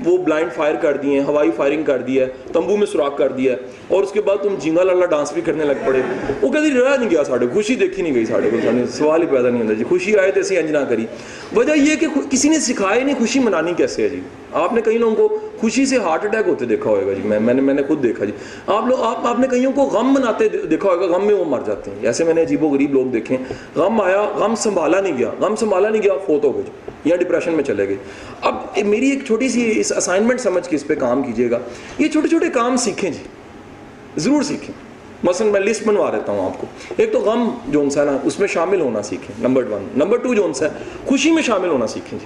وہ 0.05 0.17
بلائنڈ 0.17 0.51
فائر 0.53 0.75
کر 0.75 0.97
دیے 0.97 1.19
ہیں، 1.19 1.25
ہوائی 1.27 1.51
فائرنگ 1.57 1.83
کر 1.83 1.97
دیا 1.97 2.25
ہے، 2.25 2.31
تمبو 2.53 2.77
میں 2.77 2.85
سوراخ 2.85 3.17
کر 3.17 3.31
دیا 3.31 3.53
ہے، 3.53 3.57
اور 3.87 4.03
اس 4.03 4.11
کے 4.11 4.21
بعد 4.21 4.37
تم 4.43 4.55
جھینگا 4.59 4.83
لالا 4.83 5.05
ڈانس 5.05 5.33
بھی 5.33 5.41
کرنے 5.41 5.65
لگ 5.65 5.85
پڑے۔ 5.85 6.01
وہ 6.41 6.49
کہتی 6.49 6.79
رہا 6.79 6.95
نہیں 6.95 7.09
گیا 7.09 7.23
ساڑھے 7.23 7.47
خوشی 7.53 7.75
دیکھی 7.75 8.03
نہیں 8.03 8.13
گئی 8.13 8.25
ساڑھے 8.25 8.49
کو۔ 8.49 8.57
سوال 8.89 9.21
ہی 9.21 9.27
پیدا 9.27 9.49
نہیں 9.49 9.61
ہوتا۔ 9.61 9.73
جی 9.73 9.83
خوشی 9.83 10.17
آئے 10.17 10.31
تو 10.31 10.39
ایسی 10.39 10.57
انجنا 10.57 10.83
کری۔ 10.83 11.05
وجہ 11.55 11.71
یہ 11.77 11.95
کہ 11.95 12.07
کسی 12.29 12.49
نے 12.49 12.59
سکھایا 12.59 13.03
نہیں 13.03 13.15
خوشی 13.19 13.39
منانی 13.39 13.73
کیسے 13.77 14.03
ہے 14.03 14.09
جی؟ 14.09 14.19
آپ 14.53 14.73
نے 14.73 14.81
کئی 14.81 14.97
لوگوں 14.97 15.15
کو 15.15 15.39
خوشی 15.61 15.85
سے 15.85 15.97
ہارٹ 15.97 16.25
اٹیک 16.25 16.47
ہوتے 16.47 16.65
دیکھا 16.65 16.89
ہوئے 16.89 17.05
گا 17.05 17.13
جی۔ 17.13 17.21
میں 17.25 17.39
میں 17.39 17.53
نے 17.53 17.61
میں 17.61 17.73
نے 17.73 17.83
خود 17.83 18.03
دیکھا 18.03 18.25
جی۔ 18.25 18.31
آپ 18.67 18.87
لوگ 18.87 19.01
آپ 19.01 19.27
آپ 19.27 19.39
نے 19.39 19.47
کئیوں 19.47 19.71
کو 19.71 19.81
غم 19.81 20.13
مناتے 20.13 20.49
دیکھا 20.49 20.89
ہوئے 20.89 21.09
گا؟ 21.09 21.17
غم 21.17 21.25
میں 21.25 21.35
وہ 21.35 21.45
مر 21.45 21.59
جاتے 21.65 21.91
ہیں۔ 21.91 21.97
ایسے 22.01 22.23
میں 22.23 22.33
نے 22.33 22.41
عجیب 22.41 22.63
و 22.63 22.67
غریب 22.67 22.93
لوگ 22.93 23.05
دیکھے 23.05 23.37
غم 23.75 24.01
آیا، 24.01 24.21
غم 24.35 24.55
سنبھالا 24.55 25.01
نہیں 25.01 25.17
گیا۔ 25.17 25.29
غم 25.39 25.55
سنبھالا 25.55 25.89
نہیں 25.89 26.01
گیا 26.01 26.13
فوت 26.27 26.43
ہو 26.43 26.53
گئے 26.53 26.63
جی۔ 26.63 26.71
یا 27.09 27.15
ڈپریشن 27.15 27.53
میں 27.53 27.63
چلے 27.63 27.87
گئے۔ 27.87 27.97
اب 28.41 28.55
میری 28.85 29.09
ایک 29.09 29.25
چھوٹی 29.25 29.49
سی 29.49 29.79
اس 29.79 29.93
اسائنمنٹ 29.97 30.39
سمجھ 30.39 30.69
کے 30.69 30.75
اس 30.75 30.87
پہ 30.87 30.95
کام 30.95 31.23
کیجیے 31.23 31.51
گا۔ 31.51 31.59
یہ 31.97 32.07
چھوٹے 32.07 32.27
چھوٹے 32.27 32.49
کام 32.49 32.75
سیکھیں 32.75 33.11
جی۔ 33.11 33.23
ضرور 34.17 34.43
سیکھیں۔ 34.43 34.75
مثلا 35.23 35.51
میں 35.51 35.59
لسٹ 35.59 35.87
بنوا 35.87 36.09
دیتا 36.09 36.31
ہوں 36.31 36.45
آپ 36.45 36.61
کو۔ 36.61 36.67
ایک 36.97 37.13
تو 37.13 37.19
غم 37.19 37.49
جو 37.67 37.89
سا 37.89 38.03
نا 38.03 38.17
اس 38.23 38.39
میں 38.39 38.47
شامل 38.47 38.81
ہونا 38.81 39.01
سیکھیں۔ 39.01 39.43
نمبر 39.43 39.63
ون 39.71 39.87
نمبر 39.97 40.17
ٹو 40.17 40.33
جو 40.33 40.53
سا 40.55 40.65
ہے، 40.65 40.69
خوشی 41.05 41.31
میں 41.31 41.43
شامل 41.43 41.69
ہونا 41.69 41.87
سیکھیں 41.87 42.19
جی۔ 42.19 42.25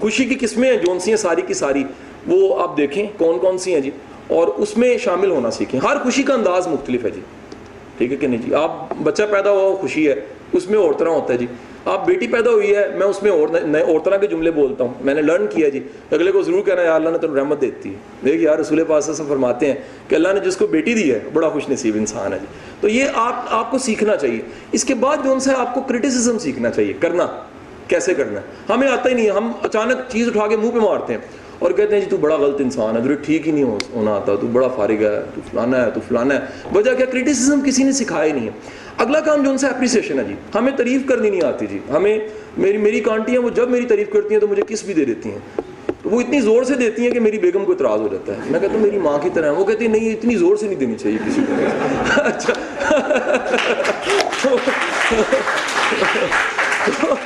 خوشی 0.00 0.24
کی 0.24 0.34
قسمیں 0.34 0.70
ہیں 0.70 0.78
جون 0.78 0.98
سی 0.98 1.10
ہیں 1.10 1.16
ساری 1.16 1.42
کی 1.42 1.54
ساری۔ 1.54 1.84
وہ 2.26 2.62
آپ 2.62 2.76
دیکھیں 2.76 3.06
کون 3.18 3.38
کون 3.38 3.58
سی 3.58 3.74
ہیں 3.74 3.80
جی 3.80 3.90
اور 4.28 4.48
اس 4.48 4.76
میں 4.76 4.98
شامل 4.98 5.30
ہونا 5.30 5.50
سیکھیں۔ 5.50 5.80
ہر 5.80 5.96
خوشی 5.98 6.22
کا 6.22 6.34
انداز 6.34 6.68
مختلف 6.68 7.04
ہے 7.04 7.10
جی۔ 7.10 7.20
ٹھیک 7.98 8.12
ہے 8.12 8.16
کہ 8.16 8.26
نہیں 8.26 8.42
جی؟ 8.46 8.54
آپ 8.54 8.70
بچہ 9.02 9.22
پیدا 9.30 9.50
ہوا 9.50 9.76
خوشی 9.76 10.08
ہے، 10.08 10.14
اس 10.52 10.70
میں 10.70 10.78
اور 10.78 10.92
طرح 10.92 11.08
ہوتا 11.08 11.32
ہے 11.32 11.38
جی۔ 11.38 11.46
آپ 11.84 12.06
بیٹی 12.06 12.26
پیدا 12.26 12.50
ہوئی 12.50 12.76
ہے، 12.76 12.88
میں 12.98 13.06
اس 13.06 13.22
میں 13.22 13.30
اور 13.30 13.48
نئے 13.48 13.82
اور 13.82 14.00
طرح 14.00 14.16
کے 14.16 14.26
جملے 14.26 14.50
بولتا 14.50 14.84
ہوں۔ 14.84 14.94
میں 15.00 15.14
نے 15.14 15.22
لرن 15.22 15.46
کیا 15.46 15.68
جی۔ 15.68 15.80
اگلے 16.10 16.32
کو 16.32 16.42
ضرور 16.42 16.62
کہنا 16.62 16.82
ہے 16.82 16.86
اللہ 16.86 17.10
نے 17.10 17.18
تو 17.18 17.36
رحمت 17.36 17.60
دیتی 17.60 17.88
ہے۔ 17.88 17.94
دیکھ 18.24 18.42
یار، 18.42 18.58
رسول 18.58 18.84
پاس 18.84 19.04
سے 19.04 19.22
فرماتے 19.28 19.66
ہیں 19.66 19.74
کہ 20.08 20.14
اللہ 20.14 20.28
نے 20.32 20.40
جس 20.40 20.56
کو 20.56 20.66
بیٹی 20.66 20.94
دی 20.94 21.12
ہے، 21.12 21.20
بڑا 21.32 21.48
خوش 21.48 21.68
نصیب 21.68 21.96
انسان 21.96 22.32
ہے 22.32 22.38
جی۔ 22.38 22.46
تو 22.80 22.88
یہ 22.88 23.04
آپ 23.14 23.44
آپ 23.48 23.70
کو 23.70 23.78
سیکھنا 23.78 24.16
چاہیے۔ 24.16 24.40
اس 24.72 24.84
کے 24.84 24.94
بعد 24.94 25.16
جو 25.24 25.32
ان 25.32 25.40
سے 25.40 25.50
آپ 25.56 25.74
کو 25.74 25.80
کرٹیسزم 25.80 26.38
سیکھنا 26.38 26.70
چاہیے، 26.70 26.92
کرنا۔ 26.92 27.26
کیسے 27.88 28.14
کرنا؟ 28.14 28.40
ہے 28.40 28.72
ہمیں 28.72 28.88
آتا 28.88 29.08
ہی 29.08 29.14
نہیں 29.14 29.26
ہے۔ 29.26 29.30
ہم 29.30 29.52
اچانک 29.62 29.96
چیز 30.08 30.28
اٹھا 30.28 30.46
کے 30.46 30.56
منہ 30.56 30.70
پہ 30.70 30.78
مارتے 30.78 31.12
ہیں۔ 31.12 31.20
اور 31.62 31.70
کہتے 31.70 31.94
ہیں 31.94 32.00
جی 32.00 32.06
تو 32.10 32.16
بڑا 32.16 32.36
غلط 32.36 32.60
انسان 32.60 32.96
ہے 32.96 33.00
تجھے 33.00 33.14
ٹھیک 33.14 33.46
ہی 33.46 33.52
نہیں 33.52 33.64
ہونا 33.64 34.14
آتا، 34.14 34.34
تو 34.40 34.46
بڑا 34.46 34.68
فارغ 34.68 35.02
ہے، 35.04 35.22
تو 35.34 35.40
فلانا 35.50 35.86
ہے، 35.86 35.90
تو 35.90 36.00
فلانا 36.08 36.34
ہے۔ 36.34 36.40
وجہ 36.74 36.94
کیا؟ 36.94 37.06
کریٹیسزم 37.06 37.60
کسی 37.64 37.82
نے 37.82 37.92
سکھایا 37.92 38.24
ہی 38.24 38.32
نہیں 38.32 38.46
ہے۔ 38.46 38.50
اگلا 38.98 39.20
کام 39.20 39.42
جو 39.42 39.50
ان 39.50 39.58
سے 39.58 39.66
اپریسیشن 39.66 40.18
ہے 40.18 40.24
جی 40.24 40.34
ہمیں 40.54 40.72
تعریف 40.72 41.02
کرنی 41.08 41.30
نہیں 41.30 41.44
آتی 41.44 41.66
جی۔ 41.66 41.78
ہمیں 41.92 42.18
میری 42.56 42.76
میری 42.76 43.00
کانٹیاں 43.00 43.40
وہ 43.42 43.50
جب 43.50 43.70
میری 43.70 43.86
تعریف 43.86 44.10
کرتی 44.12 44.34
ہیں 44.34 44.40
تو 44.40 44.46
مجھے 44.46 44.62
کس 44.68 44.84
بھی 44.84 44.94
دے 44.94 45.04
دیتی 45.04 45.30
ہیں۔ 45.30 45.38
وہ 46.04 46.20
اتنی 46.20 46.40
زور 46.40 46.62
سے 46.62 46.74
دیتی 46.74 47.02
ہیں 47.02 47.10
کہ 47.10 47.20
میری 47.20 47.38
بیگم 47.38 47.64
کو 47.64 47.72
اعتراض 47.72 48.00
ہو 48.00 48.08
جاتا 48.12 48.32
ہے۔ 48.32 48.38
میں 48.50 48.60
کہتا 48.60 48.74
ہوں 48.74 48.80
میری 48.80 48.98
ماں 48.98 49.18
کی 49.18 49.30
طرح 49.34 49.44
ہے۔ 49.44 49.50
وہ 49.50 49.64
کہتی 49.64 49.84
ہے 49.84 49.90
نہیں، 49.90 50.12
اتنی 50.12 50.36
زور 50.36 50.56
سے 50.56 50.66
نہیں 50.66 50.78
دینی 50.78 50.94
چاہیے 50.94 51.18
کسی 51.28 51.40
کو۔ 51.48 51.54
اچھا۔ 52.20 52.52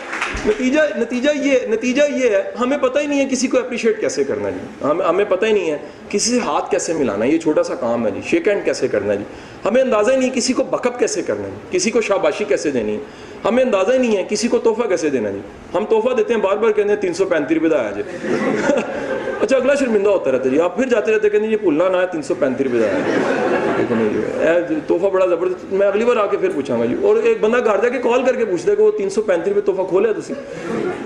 نتیجہ 0.46 0.80
نتیجہ 0.96 1.30
یہ 1.34 1.58
نتیجہ 1.68 2.02
یہ 2.14 2.28
ہے، 2.30 2.42
ہمیں 2.60 2.78
پتہ 2.78 2.98
ہی 2.98 3.06
نہیں 3.06 3.20
ہے 3.20 3.26
کسی 3.30 3.48
کو 3.48 3.58
اپریشیٹ 3.58 4.00
کیسے 4.00 4.24
کرنا 4.24 4.50
جی۔ 4.50 4.58
ہمیں 4.84 5.06
ہمیں 5.06 5.24
پتہ 5.28 5.46
ہی 5.46 5.52
نہیں 5.52 5.70
ہے 5.70 5.78
کسی 6.08 6.30
سے 6.30 6.38
ہاتھ 6.38 6.70
کیسے 6.70 6.92
ملانا 6.92 7.24
ہے، 7.24 7.30
یہ 7.30 7.38
چھوٹا 7.38 7.62
سا 7.62 7.74
کام 7.74 8.06
ہے 8.06 8.10
جی۔ 8.10 8.20
شیک 8.30 8.48
ہینڈ 8.48 8.64
کیسے 8.64 8.88
کرنا 8.88 9.12
ہے 9.12 9.18
جی؟ 9.18 9.24
ہمیں 9.64 9.82
اندازہ 9.82 10.12
ہی 10.12 10.16
نہیں 10.16 10.30
کسی 10.34 10.52
کو 10.52 10.62
بکپ 10.62 10.98
کیسے 10.98 11.22
کرنا 11.22 11.48
ہے 11.48 11.52
کسی 11.70 11.90
کو 11.90 12.00
شاباشی 12.00 12.44
کیسے 12.44 12.70
دینی 12.70 12.92
ہے؟ 12.92 12.98
ہمیں 13.44 13.64
اندازہ 13.64 13.92
ہی 13.92 13.98
نہیں 13.98 14.16
ہے 14.16 14.22
کسی 14.28 14.48
کو 14.48 14.58
تحفہ 14.58 14.88
کیسے 14.88 15.10
دینا 15.10 15.30
جی۔ 15.30 15.40
ہم 15.74 15.84
تحفہ 15.84 16.14
دیتے 16.14 16.34
ہیں، 16.34 16.40
بار 16.40 16.56
بار 16.56 16.72
کہتے 16.72 16.88
ہیں 16.88 16.96
تین 16.96 17.14
سو 17.14 17.24
پینتیس 17.24 17.58
روپئے 17.58 17.78
آیا 17.78 17.90
جی۔ 17.90 18.02
اچھا 19.40 19.56
اگلا 19.56 19.74
شرمندہ 19.74 20.08
ہوتا 20.08 20.32
رہتا 20.32 20.44
ہے 20.44 20.50
جی۔ 20.50 20.60
آپ 20.60 20.76
پھر 20.76 20.88
جاتے 20.88 21.12
رہتے 21.12 21.28
کہتے 21.28 21.44
ہیں 21.44 21.52
یہ 21.52 21.56
بھولنا 21.56 21.88
نہ 21.88 21.96
ہے، 21.96 22.06
تین 22.12 22.22
سو 22.22 22.34
پینتیس 22.34 22.66
روپئے 22.66 22.88
آیا 22.88 22.98
جی۔ 23.06 23.75
جی، 23.88 24.74
تحفہ 24.86 25.06
بڑا 25.06 25.26
زبردست۔ 25.26 25.72
میں 25.72 25.86
اگلی 25.86 26.04
بار 26.04 26.16
آ 26.16 26.26
کے 26.26 26.36
پھر 26.36 26.50
پوچھاں 26.54 26.78
گا 26.78 26.84
جی۔ 26.84 26.94
اور 27.02 27.16
ایک 27.16 27.40
بندہ 27.40 27.58
گھر 27.64 27.82
جا 27.82 27.88
کے 27.88 27.98
کال 27.98 28.24
کر 28.24 28.36
کے 28.36 28.44
پوچھتا 28.44 28.70
ہے 28.70 28.76
کہ 28.76 28.82
وہ 28.82 28.90
تین 28.90 29.10
سو 29.10 29.22
پینتیس 29.22 29.54
روپئے 29.54 29.62
تحفہ 29.62 29.88
کھولے 29.88 30.12
تھی 30.12 30.34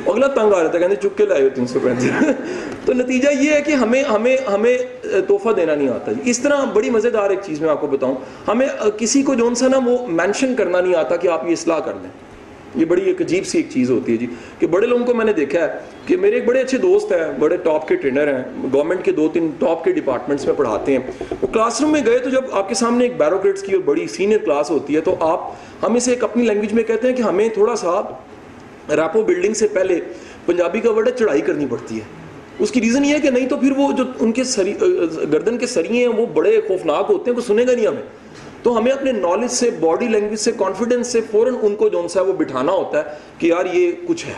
اگلا 0.06 0.26
تنگ 0.26 0.52
آ 0.52 0.62
رہا 0.62 0.68
تھا 0.68 0.78
کہتے 0.78 0.96
چک 0.96 1.18
کے 1.18 1.26
لائے 1.26 1.42
ہو 1.42 1.48
تین 1.54 1.66
سو 1.66 1.78
پینتی 1.82 2.08
تو 2.84 2.92
نتیجہ 2.92 3.28
یہ 3.40 3.50
ہے 3.50 3.60
کہ 3.62 3.72
ہمیں 3.72 4.02
ہمیں 4.02 4.36
ہمیں 4.52 4.78
تحفہ 5.02 5.52
دینا 5.52 5.74
نہیں 5.74 5.88
آتا 5.88 6.12
جی۔ 6.12 6.30
اس 6.30 6.38
طرح 6.38 6.64
بڑی 6.64 6.90
مزیدار 6.90 7.30
ایک 7.30 7.38
چیز 7.42 7.60
میں 7.60 7.68
آپ 7.70 7.80
کو 7.80 7.86
بتاؤں۔ 7.86 8.14
ہمیں 8.48 8.68
کسی 8.98 9.22
کو 9.22 9.34
جون 9.34 9.54
سا 9.54 9.68
نا 9.68 9.78
وہ 9.86 9.98
مینشن 10.06 10.54
کرنا 10.54 10.80
نہیں 10.80 10.94
آتا 10.94 11.16
کہ 11.16 11.28
آپ 11.28 11.46
یہ 11.46 11.52
اصلاح 11.52 11.78
کر 11.78 11.92
لیں 12.02 12.10
یہ 12.74 12.84
بڑی 12.84 13.02
ایک 13.02 13.20
عجیب 13.20 13.46
سی 13.46 13.58
ایک 13.58 13.66
چیز 13.70 13.90
ہوتی 13.90 14.12
ہے 14.12 14.16
جی 14.16 14.26
کہ 14.58 14.66
بڑے 14.66 14.86
لوگوں 14.86 15.06
کو 15.06 15.14
میں 15.14 15.24
نے 15.24 15.32
دیکھا 15.32 15.60
ہے 15.60 15.78
کہ 16.06 16.16
میرے 16.16 16.34
ایک 16.34 16.44
بڑے 16.46 16.60
اچھے 16.60 16.78
دوست 16.78 17.12
ہیں، 17.12 17.32
بڑے 17.38 17.56
ٹاپ 17.56 17.88
کے 17.88 17.96
ٹرینر 17.96 18.28
ہیں 18.28 18.42
گورنمنٹ 18.72 19.04
کے 19.04 19.12
دو 19.12 19.28
تین 19.28 19.50
ٹاپ 19.58 19.84
کے 19.84 19.92
ڈپارٹمنٹس 19.92 20.46
میں 20.46 20.54
پڑھاتے 20.54 20.92
ہیں۔ 20.92 21.00
وہ 21.42 21.46
کلاس 21.46 21.80
روم 21.80 21.92
میں 21.92 22.00
گئے 22.06 22.18
تو 22.18 22.30
جب 22.30 22.44
آپ 22.52 22.68
کے 22.68 22.74
سامنے 22.74 23.04
ایک 23.04 23.16
بیروکریٹس 23.16 23.62
کی 23.62 23.72
اور 23.72 23.82
بڑی 23.84 24.06
سینئر 24.06 24.38
کلاس 24.38 24.70
ہوتی 24.70 24.96
ہے 24.96 25.00
تو 25.00 25.16
آپ، 25.20 25.50
ہم 25.82 25.94
اسے 25.94 26.10
ایک 26.10 26.24
اپنی 26.24 26.42
لینگویج 26.42 26.72
میں 26.72 26.84
کہتے 26.84 27.08
ہیں 27.08 27.14
کہ 27.16 27.22
ہمیں 27.22 27.48
تھوڑا 27.48 27.76
سا 27.76 28.00
ریپو 28.88 29.22
بلڈنگ 29.22 29.54
سے 29.54 29.68
پہلے 29.68 30.00
پنجابی 30.46 30.80
کا 30.80 30.90
ورڈ 30.90 31.08
ہے 31.08 31.12
چڑھائی 31.12 31.40
کرنی 31.40 31.66
پڑتی 31.70 31.96
ہے۔ 31.96 32.04
اس 32.58 32.70
کی 32.70 32.80
ریزن 32.80 33.04
یہ 33.04 33.14
ہے 33.14 33.20
کہ 33.20 33.30
نہیں 33.30 33.48
تو 33.48 33.56
پھر 33.56 33.72
وہ 33.76 33.92
جو 33.92 34.04
ان 34.20 34.32
کے 34.32 34.44
سری، 34.44 34.74
گردن 35.32 35.58
کے 35.58 35.66
سریے 35.66 36.00
ہیں، 36.00 36.14
وہ 36.16 36.26
بڑے 36.26 36.60
خوفناک 36.66 37.06
ہوتے 37.08 37.30
ہیں 37.30 37.36
وہ 37.36 37.42
سنے 37.46 37.66
گا 37.66 37.72
نہیں 37.72 37.86
ہمیں۔ 37.86 38.02
تو 38.62 38.78
ہمیں 38.78 38.92
اپنے 38.92 39.12
نالج 39.12 39.50
سے 39.50 39.70
باڈی 39.70 40.08
لینگویج 40.08 40.38
سے 40.38 40.52
کانفیڈنس 40.56 41.06
سے 41.06 41.20
فوراً 41.30 41.54
ان 41.62 41.76
کو 41.76 41.88
جو 41.88 42.08
سا 42.08 42.20
ہے 42.20 42.24
وہ 42.24 42.32
بٹھانا 42.32 42.72
ہوتا 42.72 42.98
ہے 42.98 43.04
کہ 43.38 43.46
یار 43.46 43.64
یہ 43.72 43.92
کچھ 44.06 44.26
ہے۔ 44.26 44.32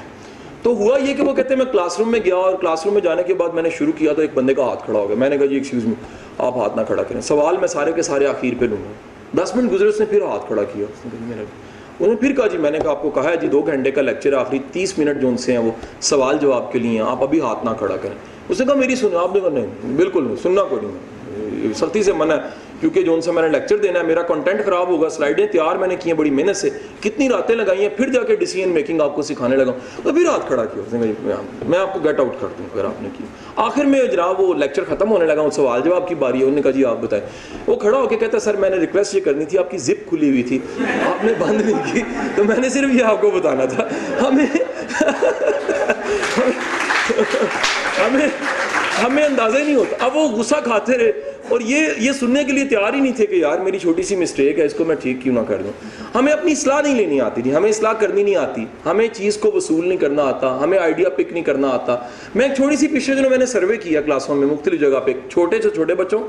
تو 0.62 0.74
ہوا 0.74 0.98
یہ 0.98 1.14
کہ 1.14 1.22
وہ 1.22 1.34
کہتے 1.34 1.54
ہیں 1.54 1.62
میں 1.64 1.72
کلاس 1.72 1.98
روم 1.98 2.10
میں 2.10 2.20
گیا 2.24 2.36
اور 2.36 2.54
کلاس 2.54 2.84
روم 2.84 2.94
میں 2.94 3.02
جانے 3.02 3.22
کے 3.22 3.34
بعد 3.34 3.48
میں 3.48 3.62
نے 3.62 3.70
شروع 3.70 3.92
کیا 3.98 4.12
تو 4.12 4.20
ایک 4.20 4.30
بندے 4.34 4.54
کا 4.54 4.62
ہاتھ 4.62 4.84
کھڑا 4.84 4.98
ہو 4.98 5.08
گیا۔ 5.08 5.16
میں 5.16 5.28
نے 5.28 5.38
کہا 5.38 5.46
جی 5.46 5.54
ایکسکیوز 5.54 5.84
می 5.84 5.94
آپ 6.38 6.56
ہاتھ 6.56 6.76
نہ 6.76 6.82
کھڑا 6.86 7.02
کریں۔ 7.02 7.20
سوال 7.20 7.56
میں 7.56 7.68
سارے 7.68 7.92
کے 7.92 8.02
سارے 8.02 8.26
آخر 8.26 8.54
پہ 8.58 8.64
لوں 8.64 8.76
گا 8.76 9.42
دس 9.42 9.56
منٹ 9.56 9.72
گزرے، 9.72 9.88
اس 9.88 10.00
نے 10.00 10.06
پھر 10.06 10.22
ہاتھ 10.22 10.46
کھڑا 10.46 10.62
کیا۔ 10.62 10.86
اس 10.88 11.06
نے 11.06 11.34
انہوں 11.34 11.44
جی، 12.00 12.10
نے 12.10 12.16
پھر 12.16 12.32
کہا 12.32 12.46
جی 12.46 12.58
میں 12.58 12.70
نے 12.70 12.78
کہا، 12.78 12.90
آپ 12.90 13.02
کو 13.02 13.10
کہا 13.10 13.30
ہے 13.30 13.36
جی 13.36 13.48
دو 13.48 13.62
گھنٹے 13.62 13.90
کا 13.90 14.02
لیکچر 14.02 14.32
آخری 14.32 14.58
تیس 14.72 14.98
منٹ 14.98 15.20
جو 15.20 15.28
ان 15.28 15.36
سے 15.36 15.52
ہیں 15.52 15.58
وہ 15.58 15.70
سوال 16.00 16.38
جواب 16.40 16.72
کے 16.72 16.78
لیے 16.78 16.90
ہیں۔ 16.90 17.08
آپ 17.08 17.22
ابھی 17.22 17.40
ہاتھ 17.40 17.64
نہ 17.64 17.70
کھڑا 17.78 17.96
کریں۔ 17.96 18.14
اس 18.48 18.60
نے 18.60 18.66
کہا 18.66 18.74
میری 18.74 18.96
سنیں 18.96 19.18
آپ 19.18 19.34
نے 19.34 19.40
کہا 19.40 19.48
نہیں، 19.48 19.66
بالکل 19.96 20.24
نہیں، 20.24 20.36
سننا 20.42 20.62
کوئی 20.62 20.86
نہیں۔ 20.86 21.72
سختی 21.72 22.02
سے 22.02 22.12
منع 22.12 22.34
ہے۔ 22.34 22.40
کیونکہ 22.82 23.02
جو 23.02 23.14
ان 23.14 23.20
سے 23.20 23.32
میں 23.32 23.42
نے 23.42 23.48
لیکچر 23.48 23.76
دینا 23.76 23.98
ہے، 24.00 24.04
میرا 24.04 24.22
کنٹینٹ 24.22 24.64
خراب 24.64 24.88
ہوگا 24.88 25.08
سلائڈیں 25.08 25.46
تیار 25.46 25.76
میں 25.76 25.88
نے 25.88 25.96
کی 25.96 26.10
ہیں، 26.10 26.16
بڑی 26.16 26.30
محنت 26.30 26.56
سے، 26.56 26.70
کتنی 27.00 27.28
راتیں 27.28 27.54
لگائی 27.54 27.82
ہیں، 27.82 27.88
پھر 27.88 28.08
جا 28.08 28.22
کے 28.22 28.36
ڈیسیجن 28.36 28.68
میکنگ 28.68 29.00
آپ 29.00 29.14
کو 29.14 29.22
سکھانے 29.22 29.56
لگا 29.56 29.72
تو 30.02 30.12
پھر 30.12 30.22
رات 30.32 30.46
کھڑا 30.48 30.64
کیا 30.64 31.36
میں 31.66 31.78
آپ 31.78 31.94
کو 31.94 32.00
گیٹ 32.04 32.20
آؤٹ 32.20 32.40
کر 32.40 32.46
دوں، 32.58 32.66
اگر 32.74 32.84
آپ 32.84 33.02
نے 33.02 33.08
کی 33.18 33.24
آخر 33.56 33.84
میں 33.84 34.04
جناب 34.04 34.40
وہ 34.40 34.54
لیکچر 34.54 34.84
ختم 34.84 35.10
ہونے 35.10 35.26
لگا 35.26 35.40
اس 35.40 35.54
سوال 35.54 35.80
جواب 35.84 36.08
کی 36.08 36.14
باری 36.14 36.38
ہے، 36.38 36.42
انہوں 36.42 36.56
نے 36.56 36.62
کہا 36.62 36.70
جی 36.70 36.84
آپ 36.84 36.96
بتائیں۔ 37.00 37.24
وہ 37.66 37.76
کھڑا 37.76 37.98
ہو 37.98 38.06
کے 38.06 38.16
کہتا 38.16 38.38
سر، 38.38 38.56
میں 38.56 38.70
نے 38.70 38.76
ریکویسٹ 38.76 39.14
یہ 39.14 39.20
کرنی 39.20 39.44
تھی، 39.44 39.58
آپ 39.58 39.70
کی 39.70 39.78
زپ 39.78 40.08
کھلی 40.08 40.28
ہوئی 40.30 40.42
تھی۔ 40.42 40.58
آپ 41.06 41.24
نے 41.24 41.32
بند 41.38 41.60
نہیں 41.60 41.92
کی۔ 41.92 42.00
تو 42.36 42.44
میں 42.44 42.56
نے 42.56 42.68
صرف 42.68 42.94
یہ 42.94 43.04
آپ 43.04 43.20
کو 43.20 43.30
بتانا 43.30 43.64
تھا۔ 43.64 43.88
ہمیں 44.28 44.46
ہمیں 47.98 48.28
ہمیں 49.02 49.24
اندازہ 49.24 49.58
نہیں 49.58 49.74
ہوتا۔ 49.74 50.04
اب 50.04 50.16
وہ 50.16 50.28
غصہ 50.28 50.54
کھاتے 50.64 50.98
رہے 50.98 51.12
اور 51.48 51.60
یہ 51.60 51.86
یہ 51.98 52.12
سننے 52.12 52.44
کے 52.44 52.52
لیے 52.52 52.64
تیار 52.64 52.94
ہی 52.94 53.00
نہیں 53.00 53.12
تھے 53.12 53.26
کہ 53.26 53.34
یار 53.34 53.58
میری 53.58 53.78
چھوٹی 53.78 54.02
سی 54.02 54.16
مسٹیک 54.16 54.58
ہے، 54.58 54.64
اس 54.64 54.74
کو 54.74 54.84
میں 54.84 54.96
ٹھیک 54.96 55.16
کیوں 55.22 55.34
نہ 55.34 55.40
کر 55.48 55.62
دوں۔ 55.62 55.72
ہمیں 56.14 56.32
اپنی 56.32 56.52
اصلاح 56.52 56.80
نہیں 56.80 56.94
لینی 56.94 57.20
آتی 57.20 57.42
تھی، 57.42 57.54
ہمیں 57.54 57.70
اصلاح 57.70 57.92
کرنی 57.92 58.22
نہیں 58.22 58.36
آتی۔ 58.36 58.64
ہمیں 58.86 59.08
چیز 59.12 59.36
کو 59.36 59.50
وصول 59.54 59.88
نہیں 59.88 59.98
کرنا 59.98 60.22
آتا، 60.22 60.58
ہمیں 60.64 60.78
آئیڈیا 60.78 61.08
پک 61.08 61.32
نہیں 61.32 61.44
کرنا 61.44 61.68
آتا۔ 61.68 61.96
میں 62.34 62.48
ایک 62.48 62.56
چھوٹی 62.56 62.76
سی 62.76 62.88
پچھلے 62.88 63.16
دنوں 63.16 63.30
میں 63.30 63.38
نے 63.38 63.46
سروے 63.46 63.76
کیا 63.76 64.00
کلاسوں 64.00 64.34
میں، 64.34 64.46
مختلف 64.46 64.80
جگہ 64.80 65.00
پہ، 65.04 65.12
چھوٹے 65.28 65.62
سے 65.62 65.70
چھوٹے 65.70 65.94
بچوں 65.94 66.20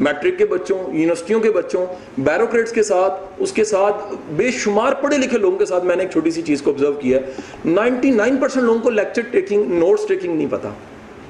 میٹرک 0.00 0.38
کے 0.38 0.46
بچوں 0.46 0.78
یونیورسٹیوں 0.78 1.40
کے 1.40 1.50
بچوں 1.50 1.86
بیروکریٹس 2.18 2.72
کے 2.72 2.82
ساتھ، 2.82 3.22
اس 3.38 3.52
کے 3.52 3.64
ساتھ 3.64 4.14
بے 4.36 4.50
شمار 4.50 4.92
پڑھے 4.92 5.18
لکھے 5.18 5.38
لوگوں 5.38 5.58
کے 5.58 5.66
ساتھ 5.66 5.84
میں 5.84 5.96
نے 5.96 6.02
ایک 6.02 6.12
چھوٹی 6.12 6.30
سی 6.30 6.42
چیز 6.42 6.62
کو 6.62 6.70
آبزرو 6.70 6.92
کیا 6.92 7.18
ہے۔ 7.18 7.32
نائنٹی 7.64 8.10
نائن 8.10 8.36
پرسینٹ 8.36 8.64
لوگوں 8.64 8.80
کو 8.80 8.90
لیکچر 8.90 9.22
ٹیکنگ 9.30 9.62
نوٹس 9.68 10.06
ٹیکنگ 10.06 10.36
نہیں 10.36 10.46
پتا۔ 10.50 10.68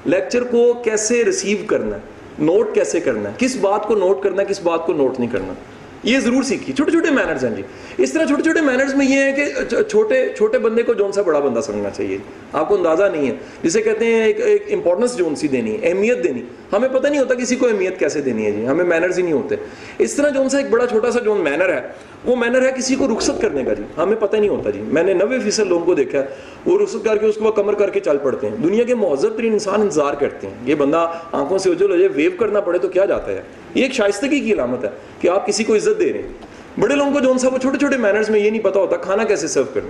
لیکچر 0.05 0.43
کو 0.43 0.73
کیسے 0.73 1.25
ریسیو 1.25 1.57
کرنا 1.67 1.95
ہے? 1.95 2.01
نوٹ 2.39 2.75
کیسے 2.75 2.99
کرنا 2.99 3.29
ہے? 3.29 3.33
کس 3.37 3.55
بات 3.55 3.87
کو 3.87 3.95
نوٹ 3.95 4.23
کرنا 4.23 4.41
ہے، 4.41 4.47
کس 4.47 4.61
بات 4.61 4.85
کو 4.85 4.93
نوٹ 4.93 5.19
نہیں 5.19 5.31
کرنا؟ 5.31 5.53
یہ 6.03 6.19
ضرور 6.19 6.43
سیکھی۔ 6.43 6.73
چھوٹے 6.73 6.91
چھوٹے 6.91 7.11
مینرز 7.11 7.45
ہیں 7.45 7.55
جی۔ 7.55 7.61
اس 7.97 8.13
طرح 8.13 8.25
چھوٹے 8.25 8.43
چھوٹے 8.43 8.61
مینرز 8.61 8.95
میں 8.95 9.05
یہ 9.05 9.21
ہے 9.21 9.31
کہ 9.31 9.45
چھوٹے 9.83 10.33
چھوٹے 10.37 10.57
بندے 10.57 10.83
کو 10.83 10.93
جون 10.93 11.11
سا 11.11 11.21
بڑا 11.21 11.39
بندہ 11.39 11.59
سمجھنا 11.59 11.89
چاہیے؟ 11.89 12.17
آپ 12.53 12.67
کو 12.67 12.75
اندازہ 12.75 13.03
نہیں 13.03 13.27
ہے۔ 13.27 13.35
جسے 13.63 13.81
کہتے 13.81 14.05
ہیں 14.05 14.23
ایک 14.23 14.41
ایک 14.41 14.65
امپورٹنس 14.73 15.17
جون 15.17 15.35
سی 15.35 15.47
دینی 15.47 15.71
ہے، 15.71 15.87
اہمیت 15.87 16.23
دینی۔ 16.23 16.41
ہمیں 16.73 16.89
پتہ 16.89 17.07
نہیں 17.07 17.19
ہوتا 17.19 17.33
کسی 17.33 17.55
کو 17.55 17.67
اہمیت 17.67 17.99
کیسے 17.99 18.21
دینی 18.21 18.45
ہے 18.45 18.51
جی۔ 18.51 18.67
ہمیں 18.67 18.85
مینرز 18.85 19.17
ہی 19.17 19.23
نہیں 19.23 19.33
ہوتے۔ 19.33 19.55
اس 19.97 20.13
طرح 20.13 20.29
جون 20.29 20.49
سا 20.49 20.57
ایک 20.57 20.69
بڑا 20.69 20.87
چھوٹا 20.87 21.11
سا 21.11 21.19
جون 21.19 21.41
مینر 21.41 21.69
ہے، 21.69 21.81
وہ 22.25 22.35
مینر 22.35 22.61
ہے 22.61 22.71
کسی 22.77 22.95
کو 22.95 23.07
رخصت 23.07 23.41
کرنے 23.41 23.63
کا 23.63 23.73
جی۔ 23.73 23.83
ہمیں 23.97 24.17
پتہ 24.19 24.37
نہیں 24.37 24.49
ہوتا 24.49 24.69
جی۔ 24.69 24.81
میں 24.81 25.03
نے 25.03 25.13
نوے 25.13 25.39
فیصد 25.39 25.59
لوگوں 25.59 25.85
کو 25.85 25.95
دیکھا 25.95 26.19
ہے، 26.19 26.25
وہ 26.65 26.79
رخصت 26.83 27.05
کر 27.05 27.17
کے 27.17 27.25
اس 27.25 27.35
کو 27.35 27.51
کمر 27.51 27.73
کر 27.73 27.89
کے 27.89 27.99
چل 27.99 28.17
پڑتے 28.23 28.49
ہیں۔ 28.49 28.55
دنیا 28.63 28.83
کے 28.83 28.95
مہذب 28.95 29.37
ترین 29.37 29.53
انسان 29.53 29.81
انتظار 29.81 30.13
کرتے 30.13 30.47
ہیں۔ 30.47 30.53
یہ 30.65 30.75
بندہ 30.75 31.11
آنکھوں 31.31 31.57
سے 31.57 31.71
اجل 31.71 31.91
ہو 31.91 31.97
جائے 31.97 32.09
ویو 32.15 32.31
کرنا 32.39 32.61
پڑے 32.61 32.77
تو 32.77 32.87
کیا 32.87 33.05
جاتا 33.05 33.31
ہے؟ 33.31 33.41
یہ 33.75 33.83
ایک 33.83 33.93
شائستگی 33.93 34.39
کی 34.39 34.53
علامت 34.53 34.83
ہے 34.83 34.89
کہ 35.21 35.27
آپ 35.27 35.47
کسی 35.47 35.63
کو 35.63 35.75
عزت 35.75 35.88
عزت 35.89 35.99
دے 35.99 36.13
رہے 36.13 36.21
ہیں۔ 36.21 36.27
بڑے 36.79 36.95
لوگوں 36.95 37.11
کو 37.11 37.19
جو 37.19 37.37
سا 37.37 37.47
وہ 37.47 37.57
چھوٹے 37.57 37.77
چھوٹے 37.77 37.97
مینرز 37.97 38.29
میں 38.29 38.39
یہ 38.39 38.49
نہیں 38.49 38.63
پتا 38.63 38.79
ہوتا 38.79 38.95
کھانا 38.95 39.23
کیسے 39.23 39.47
سرو 39.47 39.63
کرنا 39.73 39.89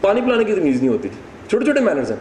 پانی 0.00 0.20
پلانے 0.20 0.44
کی 0.44 0.52
تمیز 0.52 0.76
نہیں 0.76 0.88
ہوتی۔ 0.88 1.08
تھی 1.08 1.48
چھوٹے 1.48 1.64
چھوٹے 1.64 1.80
مینرز 1.80 2.10
ہیں۔ 2.10 2.18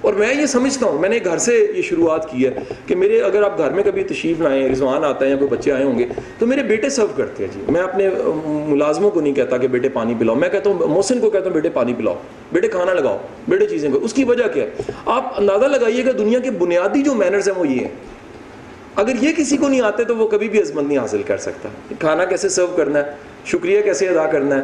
اور 0.00 0.14
میں 0.14 0.34
یہ 0.34 0.46
سمجھتا 0.46 0.86
ہوں، 0.86 0.98
میں 0.98 1.08
نے 1.08 1.18
گھر 1.24 1.38
سے 1.38 1.66
یہ 1.76 1.82
شروعات 1.82 2.30
کی 2.30 2.46
ہے 2.46 2.54
کہ 2.86 2.96
میرے 2.96 3.20
اگر 3.20 3.42
آپ 3.42 3.58
گھر 3.58 3.70
میں 3.70 3.82
کبھی 3.84 4.02
تشریف 4.04 4.40
لائیں، 4.40 4.68
رضوان 4.68 5.04
آتا 5.04 5.24
ہے 5.24 5.30
یا 5.30 5.36
کوئی 5.36 5.48
بچے 5.50 5.72
آئے 5.72 5.84
ہوں 5.84 5.98
گے، 5.98 6.06
تو 6.38 6.46
میرے 6.46 6.62
بیٹے 6.62 6.88
سرو 6.88 7.06
کرتے 7.16 7.46
ہیں 7.46 7.50
جی۔ 7.54 7.72
میں 7.72 7.80
اپنے 7.80 8.08
ملازموں 8.46 9.10
کو 9.10 9.20
نہیں 9.20 9.34
کہتا 9.34 9.56
کہ 9.56 9.68
بیٹے 9.68 9.88
پانی 9.88 10.14
پلاؤ۔ 10.18 10.34
میں 10.34 10.48
کہتا 10.48 10.70
ہوں، 10.70 10.88
محسن 10.88 11.20
کو 11.20 11.30
کہتا 11.30 11.46
ہوں، 11.46 11.52
بیٹے 11.52 11.70
پانی 11.70 11.94
پلاؤ۔ 11.94 12.16
بیٹے 12.52 12.68
کھانا 12.68 12.94
لگاؤ۔ 12.94 13.18
بیٹے 13.48 13.66
چیزیں 13.66 13.90
کو 13.90 13.98
اس 14.02 14.12
کی 14.12 14.24
وجہ 14.24 14.44
کیا 14.54 14.64
ہے؟ 14.64 14.70
آپ 15.06 15.32
اندازہ 15.36 15.64
لگائیے 15.64 16.04
گا 16.04 16.10
دنیا 16.18 16.38
کے 16.38 16.50
بنیادی 16.50 17.02
جو 17.02 17.14
مینرز 17.14 17.48
ہیں 17.48 17.56
وہ 17.56 17.68
یہ 17.68 17.80
ہیں۔ 17.80 18.19
اگر 19.00 19.12
یہ 19.20 19.32
کسی 19.36 19.56
کو 19.56 19.68
نہیں 19.68 19.80
آتے 19.80 20.04
تو 20.04 20.16
وہ 20.16 20.28
کبھی 20.28 20.48
بھی 20.48 20.60
عظمت 20.60 20.84
نہیں 20.84 20.98
حاصل 20.98 21.22
کر 21.22 21.38
سکتا۔ 21.38 21.68
کھانا 21.98 22.24
کیسے 22.24 22.48
سرو 22.48 22.66
کرنا 22.66 22.98
ہے؟ 22.98 23.04
شکریہ 23.46 23.82
کیسے 23.82 24.08
ادا 24.08 24.26
کرنا 24.26 24.56
ہے؟ 24.56 24.60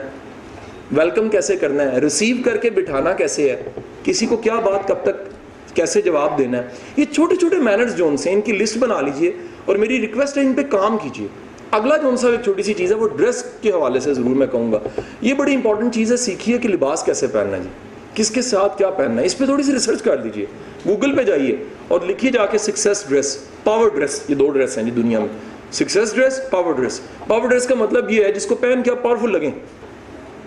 ویلکم 0.92 1.28
کیسے 1.28 1.56
کرنا 1.56 1.92
ہے؟ 1.92 2.00
ریسیو 2.00 2.36
کر 2.44 2.56
کے 2.56 2.70
بٹھانا 2.70 3.12
کیسے 3.12 3.50
ہے؟ 3.50 3.62
کسی 4.04 4.26
کو 4.26 4.36
کیا 4.36 4.54
بات 4.54 4.88
کب 4.88 4.94
تک 5.02 5.28
کیسے 5.76 6.02
جواب 6.02 6.38
دینا 6.38 6.58
ہے؟ 6.58 6.62
یہ 6.96 7.04
چھوٹے 7.04 7.36
چھوٹے 7.36 7.56
مینرز 7.56 7.96
جو 7.96 8.08
ان 8.08 8.16
سے 8.16 8.32
ان 8.32 8.40
کی 8.40 8.52
لسٹ 8.52 8.78
بنا 8.78 9.00
لیجیے 9.00 9.32
اور 9.64 9.76
میری 9.76 10.00
ریکویسٹ 10.00 10.38
ہے 10.38 10.42
ان 10.42 10.52
پہ 10.52 10.62
کام 10.62 10.98
کیجیے۔ 10.98 11.26
اگلا 11.70 11.96
جو 11.96 12.08
ان 12.08 12.16
سا 12.16 12.28
ایک 12.28 12.40
چھوٹی 12.44 12.62
سی 12.62 12.74
چیز 12.74 12.92
ہے، 12.92 12.96
وہ 12.96 13.08
ڈریس 13.08 13.44
کے 13.62 13.70
حوالے 13.70 14.00
سے 14.00 14.14
ضرور 14.14 14.34
میں 14.34 14.46
کہوں 14.46 14.72
گا۔ 14.72 14.78
یہ 15.20 15.34
بڑی 15.34 15.54
امپورٹنٹ 15.54 15.94
چیز 15.94 16.12
ہے، 16.12 16.16
سیکھیے 16.16 16.58
کہ 16.58 16.68
لباس 16.68 17.02
کیسے 17.02 17.26
پہننا 17.26 17.56
ہے۔ 17.56 17.62
جی 17.62 17.68
کس 18.16 18.30
کے 18.30 18.42
ساتھ 18.42 18.78
کیا 18.78 18.90
پہننا 18.90 19.20
ہے؟ 19.20 19.26
اس 19.26 19.38
پہ 19.38 19.44
تھوڑی 19.44 19.62
سی 19.62 19.72
ریسرچ 19.72 20.02
کر 20.02 20.16
دیجیے 20.16 20.46
گوگل 20.86 21.16
پہ 21.16 21.22
جائیے 21.22 21.56
اور 21.88 22.00
لکھیے 22.00 22.30
جا 22.30 22.46
کے 22.46 22.58
سکسیس 22.58 23.04
ڈریس 23.08 23.36
پاور 23.64 23.88
ڈریس 23.94 24.20
یہ 24.28 24.34
دو 24.34 24.50
ڈریس 24.50 24.76
ہیں 24.78 24.84
جی 24.84 24.90
دنیا 24.90 25.18
میں۔ 25.18 25.28
Success 25.72 26.14
dress 26.14 26.40
power 26.50 26.72
dress 26.72 27.00
power 27.26 27.48
dress 27.48 27.66
کا 27.66 27.74
مطلب 27.74 28.10
یہ 28.10 28.24
ہے 28.24 28.32
جس 28.32 28.46
کو 28.46 28.54
پہن 28.54 28.82
کے 28.82 28.90
آپ 28.90 29.02
پاورفل 29.02 29.32
لگیں۔ 29.32 29.50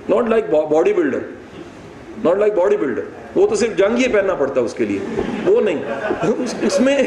Not 0.09 0.29
like 0.29 0.49
bodybuilder 0.93 1.19
not 2.23 2.37
like 2.37 2.53
bodybuilder 2.77 3.03
وہ 3.35 3.47
تو 3.47 3.55
صرف 3.55 3.77
جنگ 3.77 3.97
ہی 3.97 4.07
پہننا 4.07 4.35
پڑتا 4.35 4.59
ہے 4.61 4.65
اس 4.65 4.73
کے 4.73 4.85
لیے۔ 4.85 5.21
وہ 5.45 5.61
نہیں۔ 5.61 5.83
اس 6.61 6.79
میں 6.79 6.97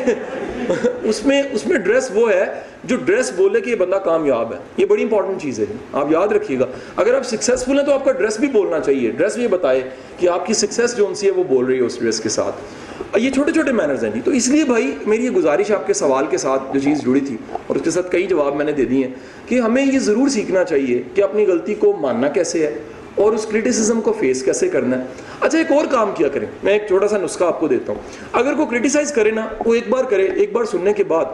اس 1.03 1.25
میں 1.27 1.43
اس 1.53 1.67
میں 1.67 1.79
ڈریس 1.79 2.11
وہ 2.15 2.31
ہے 2.31 2.45
جو 2.85 2.97
ڈریس 2.97 3.33
بولے 3.37 3.61
کہ 3.61 3.71
یہ 3.71 3.75
بندہ 3.75 3.97
کامیاب 4.05 4.53
ہے. 4.53 4.59
یہ 4.77 4.87
بڑی 4.87 5.03
امپورٹنٹ 5.03 5.43
چیز 5.43 5.59
ہے. 5.59 5.65
آپ 5.93 6.13
یاد 6.13 6.29
رکھیے 6.29 6.59
گا. 6.59 6.67
اگر 6.97 7.15
آپ 7.15 7.27
سکسیزفل 7.27 7.79
ہیں 7.79 7.87
تو 7.87 7.93
آپ 7.93 8.05
کا 8.05 8.13
ڈریس 8.13 8.39
بھی 8.41 8.49
بولنا 8.49 8.81
چاہیے. 8.81 9.11
ڈریس 9.11 9.37
بھی 9.37 9.49
بتائے 9.49 9.83
کہ 10.19 10.29
آپ 10.29 10.47
کی 10.47 10.55
سکسیس 10.55 10.97
جو 10.97 11.07
ان 11.07 11.15
سی 11.15 11.27
ہے 11.27 11.33
وہ 11.33 11.45
بول 11.49 11.65
رہی 11.65 11.77
ہے 11.77 11.83
اس 11.83 11.99
ڈریس 12.01 12.21
کے 12.21 12.29
ساتھ. 12.29 12.55
یہ 13.17 13.31
چھوٹے 13.31 13.53
چھوٹے 13.53 13.73
مینرز 13.73 14.05
ہیں 14.05 14.11
جی. 14.15 14.21
تو 14.25 14.31
اس 14.31 14.49
لیے 14.49 14.65
بھائی 14.65 14.95
میری 15.07 15.25
یہ 15.25 15.31
گزارش 15.31 15.71
آپ 15.73 15.87
کے 15.87 15.93
سوال 15.93 16.27
کے 16.31 16.39
ساتھ 16.39 16.63
جو 16.75 16.81
چیز 16.81 17.03
جڑی 17.05 17.21
تھی 17.21 17.37
اور 17.67 17.77
اس 17.77 17.83
کے 17.83 17.91
ساتھ 17.91 18.11
کئی 18.13 18.27
جواب 18.27 18.57
میں 18.57 18.65
نے 18.65 18.73
دے 18.73 18.85
دی 18.85 19.03
ہیں 19.03 19.11
کہ 19.47 19.61
ہمیں 19.61 19.85
یہ 19.85 19.99
ضرور 19.99 20.29
سیکھنا 20.29 20.65
چاہیے 20.65 21.03
کہ 21.15 21.23
اپنی 21.23 21.47
غلطی 21.47 21.75
کو 21.75 21.93
ماننا 22.01 22.29
کیسے 22.29 22.67
ہے. 22.67 22.75
اور 23.15 23.33
اس 23.33 23.47
کریٹیسزم 23.47 24.01
کو 24.01 24.13
فیس 24.13 24.43
کیسے 24.43 24.69
کرنا 24.69 24.99
ہے؟ 24.99 25.05
اچھا 25.41 25.59
ایک 25.59 25.73
اور 25.73 25.85
کام 25.91 26.11
کیا 26.15 26.29
کریں؟ 26.29 26.47
میں 26.63 26.73
ایک 26.73 26.87
چھوٹا 26.87 27.09
سا 27.09 27.19
نسخہ 27.19 27.45
آپ 27.45 27.61
کو 27.61 27.69
دیتا 27.69 27.93
ہوں۔ 27.93 28.01
اگر 28.33 28.55
کوئی 28.55 28.67
کرٹیسائز 28.71 29.13
کرے 29.13 29.31
نا، 29.31 29.49
وہ 29.67 29.75
ایک 29.75 29.89
بار 29.89 30.05
کرے، 30.05 30.25
ایک 30.25 30.53
بار 30.53 30.65
سننے 30.65 30.93
کے 30.93 31.05
بعد 31.05 31.25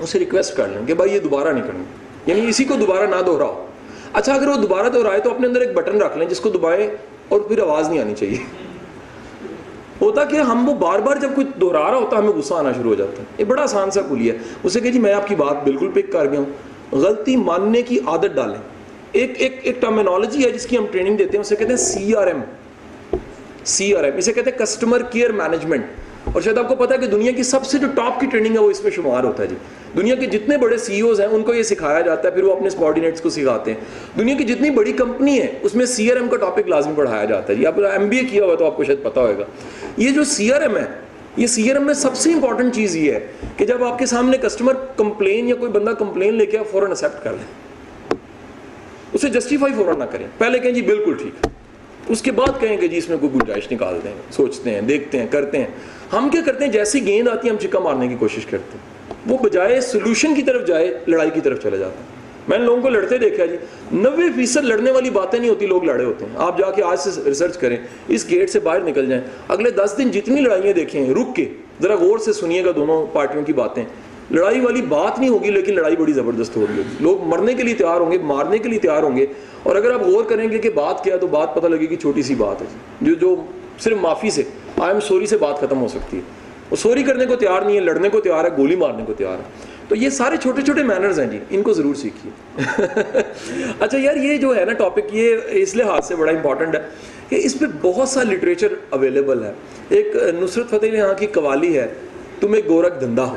اسے 0.00 0.18
ریکویسٹ 0.18 0.56
کر 0.56 0.68
لیں 0.68 0.86
کہ 0.86 0.94
بھائی 0.94 1.14
یہ 1.14 1.18
دوبارہ 1.18 1.48
نہیں 1.48 1.64
کرنا 1.66 1.82
یعنی 2.26 2.48
اسی 2.48 2.64
کو 2.64 2.74
دوبارہ 2.74 3.06
نہ 3.06 3.22
دہراؤ۔ 3.26 3.66
اچھا 4.12 4.34
اگر 4.34 4.48
وہ 4.48 4.54
دوبارہ 4.54 4.88
دہرائے 4.88 5.20
تو 5.20 5.30
اپنے 5.30 5.46
اندر 5.46 5.60
ایک 5.60 5.76
بٹن 5.76 6.02
رکھ 6.02 6.18
لیں 6.18 6.28
جس 6.28 6.40
کو 6.40 6.50
دبائیں 6.50 6.90
اور 7.28 7.40
پھر 7.40 7.62
آواز 7.62 7.88
نہیں 7.88 7.98
آنی 7.98 8.14
چاہیے۔ 8.14 8.36
ہوتا 10.02 10.24
کہ 10.24 10.36
ہم 10.36 10.68
وہ 10.68 10.74
بار 10.74 10.98
بار 10.98 11.16
جب 11.16 11.30
کچھ 11.36 11.46
دہرا 11.60 11.90
رہا 11.90 11.96
ہوتا، 11.96 12.18
ہمیں 12.18 12.28
غصہ 12.28 12.54
آنا 12.54 12.72
شروع 12.72 12.90
ہو 12.90 12.94
جاتا 12.94 13.18
ہے۔ 13.18 13.26
یہ 13.38 13.44
بڑا 13.44 13.62
آسان 13.62 13.90
سا 13.90 14.00
کلی 14.00 14.30
ہے۔ 14.30 14.38
اسے 14.62 14.80
کہ 14.80 14.90
جی 14.90 14.98
میں 14.98 15.12
آپ 15.12 15.26
کی 15.26 15.34
بات 15.34 15.64
بالکل 15.64 15.90
پک 15.94 16.12
کر 16.12 16.26
گیا 16.26 16.40
ہوں۔ 16.40 16.46
غلطی 16.96 17.36
ماننے 17.36 17.82
کی 17.82 17.98
عادت 18.06 18.34
ڈالیں۔ 18.34 18.79
ایک 19.12 19.32
ایک 19.36 19.58
ایک 19.62 19.80
ٹرمینالوجی 19.80 20.44
ہے 20.44 20.50
جس 20.50 20.66
کی 20.66 20.76
ہم 20.76 20.86
ٹریننگ 20.90 21.16
دیتے 21.16 21.36
ہیں، 21.36 21.40
اسے 21.40 21.56
کہتے 21.56 21.70
ہیں 21.70 21.76
C 21.76 22.14
R 22.14 22.26
M 22.26 22.40
C 23.64 23.94
R 23.94 24.04
M 24.04 24.16
اسے 24.16 24.32
کہتے 24.32 24.50
ہیں 24.50 24.58
کسٹمر 24.58 25.02
کیئر 25.02 25.32
مینجمنٹ 25.32 26.28
اور 26.32 26.42
شاید 26.42 26.58
آپ 26.58 26.68
کو 26.68 26.74
پتا 26.74 26.94
ہے 26.94 26.98
کہ 26.98 27.06
دنیا 27.06 27.32
کی 27.32 27.42
سب 27.42 27.64
سے 27.64 27.78
جو 27.78 27.86
ٹاپ 27.94 28.20
کی 28.20 28.26
ٹریننگ 28.26 28.54
ہے، 28.54 28.58
وہ 28.58 28.70
اس 28.70 28.82
میں 28.82 28.90
شمار 28.90 29.24
ہوتا 29.24 29.42
ہے 29.42 29.48
جی۔ 29.48 29.54
دنیا 29.96 30.14
کے 30.14 30.26
جتنے 30.26 30.56
بڑے 30.56 30.76
سی 30.76 31.00
اوز 31.00 31.20
ہیں، 31.20 31.26
ان 31.26 31.42
کو 31.42 31.54
یہ 31.54 31.62
سکھایا 31.62 32.00
جاتا 32.00 32.28
ہے، 32.28 32.34
پھر 32.34 32.44
وہ 32.44 32.52
اپنے 32.52 32.70
سپارڈینیٹس 32.70 33.20
کو 33.20 33.30
سکھاتے 33.30 33.72
ہیں۔ 33.72 33.80
دنیا 34.18 34.34
کی 34.36 34.44
جتنی 34.44 34.70
بڑی 34.70 34.92
کمپنی 34.92 35.40
ہے، 35.40 35.46
اس 35.62 35.74
میں 35.74 35.86
سی 35.86 36.10
آر 36.12 36.16
ایم 36.16 36.28
کا 36.28 36.36
ٹاپک 36.36 36.68
لازمی 36.68 36.92
پڑھایا 36.96 37.24
جاتا 37.24 37.52
ہے 37.52 37.58
جی۔ 37.58 37.66
آپ 37.66 37.78
ایم 37.78 38.08
بی 38.08 38.18
اے 38.18 38.24
کیا 38.24 38.44
ہوا 38.44 38.54
تو 38.54 38.66
آپ 38.66 38.76
کو 38.76 38.84
شاید 38.84 39.02
پتا 39.02 39.20
ہوگا۔ 39.20 39.44
یہ 39.96 40.10
جو 40.10 40.24
سی 40.24 40.52
آر 40.52 40.60
ایم 40.60 40.76
ہے، 40.76 40.84
یہ 41.36 41.46
سی 41.46 41.70
آر 41.70 41.76
ایم 41.76 41.86
میں 41.86 41.94
سب 41.94 42.16
سے 42.16 42.32
امپورٹنٹ 42.32 42.74
چیز 42.74 42.96
یہ 42.96 43.12
ہے 43.12 43.26
کہ 43.56 43.66
جب 43.66 43.84
آپ 43.84 43.98
کے 43.98 44.06
سامنے 44.06 44.36
کسٹمر 44.36 44.74
کمپلین 44.96 45.48
یا 45.48 45.54
کوئی 45.54 45.72
بندہ 45.72 45.90
کمپلین 45.90 46.34
لے 46.34 46.46
کے 46.46 46.58
آپ 46.58 46.70
فوراً 46.70 46.88
ایکسیپٹ 46.88 47.24
کر 47.24 47.32
لیں۔ 47.32 47.69
اسے 49.12 49.28
جسٹیفائی 49.28 49.74
فوراً 49.74 49.98
نہ 49.98 50.04
کریں۔ 50.04 50.26
پہلے 50.38 50.58
کہیں 50.58 50.72
جی 50.72 50.82
بالکل 50.82 51.14
ٹھیک۔ 51.14 51.46
اس 52.08 52.22
کے 52.22 52.32
بعد 52.32 52.60
کہیں 52.60 52.76
کہ 52.76 52.88
جی 52.88 52.96
اس 52.96 53.08
میں 53.08 53.16
کوئی 53.18 53.34
گنجائش 53.34 53.72
نکالتے 53.72 54.08
ہیں 54.08 54.16
سوچتے 54.30 54.70
ہیں، 54.70 54.80
دیکھتے 54.80 55.18
ہیں، 55.18 55.26
کرتے 55.30 55.58
ہیں۔ 55.58 55.66
ہم 56.12 56.28
کیا 56.28 56.40
کرتے 56.46 56.64
ہیں؟ 56.64 56.72
جیسی 56.72 57.06
گیند 57.06 57.28
آتی 57.28 57.48
ہے، 57.48 57.52
ہم 57.52 57.58
چکا 57.58 57.78
مارنے 57.78 58.08
کی 58.08 58.14
کوشش 58.18 58.46
کرتے 58.46 58.78
ہیں۔ 58.78 59.14
وہ 59.26 59.38
بجائے 59.38 59.80
سولوشن 59.80 60.34
کی 60.34 60.42
طرف 60.42 60.66
جائے، 60.66 60.98
لڑائی 61.06 61.30
کی 61.34 61.40
طرف 61.40 61.62
چلے 61.62 61.78
جاتے 61.78 61.94
ہیں۔ 61.98 62.20
میں 62.48 62.58
نے 62.58 62.64
لوگوں 62.64 62.82
کو 62.82 62.88
لڑتے 62.88 63.18
دیکھا 63.18 63.44
جی۔ 63.44 63.56
نوے 63.92 64.32
فیصد 64.36 64.64
لڑنے 64.64 64.90
والی 64.90 65.10
باتیں 65.10 65.38
نہیں 65.38 65.50
ہوتی، 65.50 65.66
لوگ 65.66 65.84
لڑے 65.84 66.04
ہوتے 66.04 66.24
ہیں۔ 66.24 66.32
آپ 66.36 66.58
جا 66.58 66.70
کے 66.70 66.82
آج 66.82 66.98
سے 66.98 67.10
ریسرچ 67.26 67.56
کریں، 67.56 67.76
اس 68.08 68.30
گیٹ 68.30 68.50
سے 68.50 68.60
باہر 68.60 68.80
نکل 68.80 69.06
جائیں۔ 69.06 69.22
اگلے 69.48 69.70
دس 69.70 69.94
دن 69.98 70.10
جتنی 70.10 70.40
لڑائیاں 70.40 70.72
دیکھیں، 70.72 71.14
رک 71.14 71.36
کے۔ 71.36 71.48
ذرا 71.82 71.94
غور 71.94 72.18
سے 72.18 72.32
سنیے 72.32 72.64
گا 72.64 72.70
دونوں 72.76 73.06
پارٹیوں 73.12 73.44
کی 73.44 73.52
باتیں۔ 73.52 73.84
لڑائی 74.30 74.60
والی 74.60 74.82
بات 74.82 75.18
نہیں 75.18 75.30
ہوگی، 75.30 75.50
لیکن 75.50 75.74
لڑائی 75.74 75.96
بڑی 75.96 76.12
زبردست 76.12 76.56
ہوگی۔ 76.56 76.78
ہوگی 76.78 76.96
لوگ 77.00 77.22
مرنے 77.22 77.54
کے 77.54 77.62
لیے 77.62 77.74
تیار 77.74 78.00
ہوں 78.00 78.12
گے، 78.12 78.18
مارنے 78.18 78.58
کے 78.58 78.68
لیے 78.68 78.78
تیار 78.78 79.02
ہوں 79.02 79.16
گے۔ 79.16 79.26
اور 79.62 79.76
اگر 79.76 79.90
آپ 79.90 80.02
غور 80.02 80.24
کریں 80.24 80.50
گے 80.50 80.58
کہ 80.58 80.70
بات 80.70 81.04
کیا، 81.04 81.16
تو 81.16 81.26
بات 81.26 81.54
پتہ 81.54 81.66
لگے 81.66 81.90
گی 81.90 81.96
چھوٹی 81.96 82.22
سی 82.22 82.34
بات 82.34 82.62
ہے۔ 82.62 82.66
جو 83.00 83.14
جو 83.14 83.36
صرف 83.78 83.98
معافی 84.00 84.30
سے 84.30 84.42
آئی 84.78 84.90
ایم 84.90 85.00
سوری 85.00 85.26
سے 85.26 85.36
بات 85.36 85.60
ختم 85.60 85.80
ہو 85.80 85.88
سکتی 85.88 86.16
ہے۔ 86.16 86.22
وہ 86.70 86.76
سوری 86.76 87.02
کرنے 87.02 87.26
کو 87.26 87.36
تیار 87.36 87.62
نہیں 87.62 87.74
ہے، 87.74 87.80
لڑنے 87.80 88.08
کو 88.08 88.20
تیار 88.20 88.44
ہے، 88.44 88.48
گولی 88.58 88.76
مارنے 88.76 89.04
کو 89.06 89.12
تیار 89.12 89.32
ہے۔ 89.32 89.42
تو 89.88 89.96
یہ 89.96 90.10
سارے 90.10 90.36
چھوٹے 90.36 90.62
چھوٹے 90.62 90.82
مینرز 90.82 91.20
ہیں 91.20 91.26
جی 91.26 91.38
ان 91.50 91.62
کو 91.62 91.72
ضرور 91.72 91.94
سیکھیے۔ 91.94 92.32
اچھا 93.80 93.98
یار، 93.98 94.16
یہ 94.16 94.36
جو 94.36 94.56
ہے 94.56 94.64
نا 94.64 94.72
ٹاپک 94.72 95.00
یہ 95.12 95.36
اس 95.48 95.76
لحاظ 95.76 96.08
سے 96.08 96.16
بڑا 96.16 96.32
امپورٹنٹ 96.32 96.74
ہے 96.74 96.80
کہ 97.28 97.40
اس 97.42 97.58
پہ 97.58 97.64
بہت 97.82 98.08
سا 98.08 98.22
لٹریچر 98.22 98.68
اویلیبل 98.90 99.44
ہے۔ 99.44 99.52
ایک 99.88 100.06
نصرت 100.40 100.70
فتح 100.70 100.86
یہاں 100.86 101.14
کی 101.14 101.26
قوالی 101.26 101.78
ہے 101.78 101.86
تم 102.40 102.52
ایک 102.52 102.68
گورکھ 102.68 103.00
دھندا 103.00 103.24
ہو۔ 103.24 103.36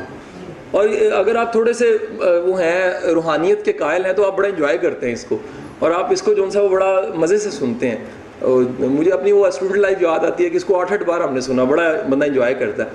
اور 0.73 0.87
اگر 1.15 1.35
آپ 1.35 1.51
تھوڑے 1.51 1.73
سے 1.73 1.97
وہ 2.45 2.61
ہیں، 2.61 2.99
روحانیت 3.01 3.65
کے 3.65 3.73
قائل 3.73 4.05
ہیں، 4.05 4.13
تو 4.13 4.25
آپ 4.27 4.37
بڑا 4.37 4.47
انجوائے 4.47 4.77
کرتے 4.77 5.05
ہیں 5.05 5.13
اس 5.13 5.23
کو۔ 5.23 5.37
اور 5.79 5.91
آپ 5.91 6.11
اس 6.11 6.21
کو 6.21 6.33
جو 6.33 6.49
سا 6.49 6.61
وہ 6.61 6.69
بڑا 6.69 7.01
مزے 7.15 7.37
سے 7.37 7.49
سنتے 7.49 7.89
ہیں۔ 7.89 7.97
اور 8.39 8.63
مجھے 8.79 9.11
اپنی 9.11 9.31
وہ 9.31 9.45
اسٹوڈنٹ 9.45 9.77
لائف 9.77 10.01
یاد 10.01 10.19
آتی 10.19 10.45
ہے 10.45 10.49
کہ 10.49 10.57
اس 10.57 10.65
کو 10.65 10.79
آٹھ 10.79 10.93
آٹھ 10.93 11.03
بار 11.03 11.21
ہم 11.21 11.33
نے 11.33 11.41
سنا، 11.41 11.63
بڑا 11.63 11.93
بندہ 12.09 12.25
انجوائے 12.25 12.53
کرتا 12.53 12.83
ہے۔ 12.85 12.89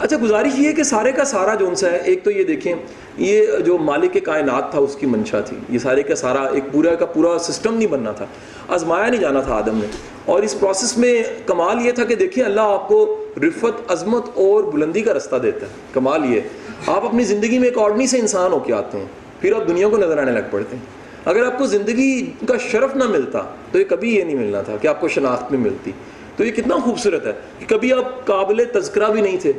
اچھا 0.00 0.16
گزارش 0.22 0.58
یہ 0.58 0.68
ہے 0.68 0.72
کہ 0.72 0.82
سارے 0.82 1.12
کا 1.12 1.24
سارا 1.24 1.54
جو 1.54 1.74
سا 1.74 1.90
ہے، 1.90 2.00
ایک 2.04 2.24
تو 2.24 2.30
یہ 2.30 2.44
دیکھیں، 2.44 2.74
یہ 3.16 3.46
جو 3.64 3.78
مالک 3.78 4.12
کے 4.12 4.20
کائنات 4.20 4.70
تھا، 4.70 4.78
اس 4.78 4.94
کی 4.94 5.06
منشا 5.06 5.40
تھی۔ 5.40 5.56
یہ 5.68 5.78
سارے 5.78 6.02
کا 6.02 6.14
سارا 6.14 6.42
ایک 6.42 6.64
پورا 6.72 6.94
کا 6.94 7.06
پورا 7.06 7.38
سسٹم 7.38 7.74
نہیں 7.74 7.88
بننا 7.88 8.12
تھا۔ 8.12 8.26
آزمایا 8.68 9.08
نہیں 9.08 9.20
جانا 9.20 9.40
تھا 9.40 9.54
آدم 9.54 9.78
نے۔ 9.78 9.86
اور 10.24 10.42
اس 10.42 10.60
پروسیس 10.60 10.98
میں 10.98 11.22
کمال 11.46 11.86
یہ 11.86 11.92
تھا 11.92 12.04
کہ 12.04 12.14
دیکھیں، 12.14 12.44
اللہ 12.44 12.60
آپ 12.60 12.88
کو 12.88 13.21
رفت 13.38 13.92
عظمت 13.92 14.22
اور 14.34 14.62
بلندی 14.62 15.00
کا 15.00 15.14
رستہ 15.14 15.36
دیتا 15.36 15.66
ہے۔ 15.66 15.72
کمال 15.92 16.34
یہ 16.34 16.40
آپ 16.86 17.04
اپنی 17.04 17.24
زندگی 17.24 17.58
میں 17.58 17.68
ایک 17.68 17.78
آرڈنی 17.78 18.06
سے 18.06 18.18
انسان 18.18 18.52
ہو 18.52 18.58
کے 18.58 18.72
آتے 18.72 18.98
ہیں، 18.98 19.04
پھر 19.40 19.52
آپ 19.52 19.68
دنیا 19.68 19.88
کو 19.88 19.96
نظر 19.96 20.18
آنے 20.18 20.32
لگ 20.32 20.46
پڑتے 20.50 20.76
ہیں۔ 20.76 20.82
اگر 21.24 21.44
آپ 21.44 21.58
کو 21.58 21.66
زندگی 21.66 22.30
کا 22.48 22.58
شرف 22.58 22.96
نہ 22.96 23.04
ملتا، 23.04 23.38
تو 23.72 23.78
یہ 23.78 23.84
کبھی 23.84 24.16
یہ 24.16 24.24
نہیں 24.24 24.36
ملنا 24.36 24.62
تھا 24.62 24.76
کہ 24.80 24.86
آپ 24.86 25.00
کو 25.00 25.08
شناخت 25.08 25.52
میں 25.52 25.60
ملتی۔ 25.60 25.90
تو 26.36 26.44
یہ 26.44 26.50
کتنا 26.50 26.76
خوبصورت 26.76 27.26
ہے 27.26 27.32
کہ 27.58 27.66
کبھی 27.68 27.92
آپ 27.92 28.26
قابل 28.26 28.64
تذکرہ 28.72 29.08
بھی 29.08 29.20
نہیں 29.20 29.36
تھے 29.36 29.52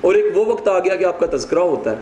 اور 0.00 0.14
ایک 0.14 0.36
وہ 0.36 0.44
وقت 0.44 0.68
آ 0.68 0.78
گیا 0.78 0.96
کہ 0.96 1.04
آپ 1.04 1.20
کا 1.20 1.36
تذکرہ 1.36 1.58
ہوتا 1.58 1.90
ہے۔ 1.90 1.96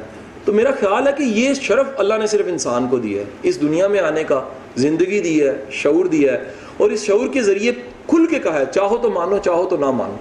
تو 0.45 0.53
میرا 0.53 0.71
خیال 0.71 1.07
ہے 1.07 1.13
کہ 1.19 1.23
یہ 1.23 1.55
شرف 1.55 1.87
اللہ 1.97 2.15
نے 2.15 2.27
صرف 2.27 2.47
انسان 2.49 2.87
کو 2.91 2.99
دیا 2.99 3.21
ہے۔ 3.21 3.27
اس 3.43 3.61
دنیا 3.61 3.89
میں 3.89 4.01
آنے 4.01 4.25
کا 4.25 4.41
زندگی 4.77 5.21
دی 5.21 5.43
ہے، 5.43 5.65
شعور 5.71 6.05
دیا 6.05 6.33
ہے 6.33 6.45
اور 6.77 6.91
اس 6.91 7.05
شعور 7.05 7.29
کے 7.29 7.43
ذریعے 7.43 7.73
کھل 8.07 8.27
کے 8.27 8.39
کہا 8.39 8.59
ہے، 8.59 8.65
چاہو 8.75 8.97
تو 9.03 9.11
مانو، 9.11 9.39
چاہو 9.39 9.67
تو 9.71 9.77
نہ 9.77 9.91
مانو۔ 9.91 10.17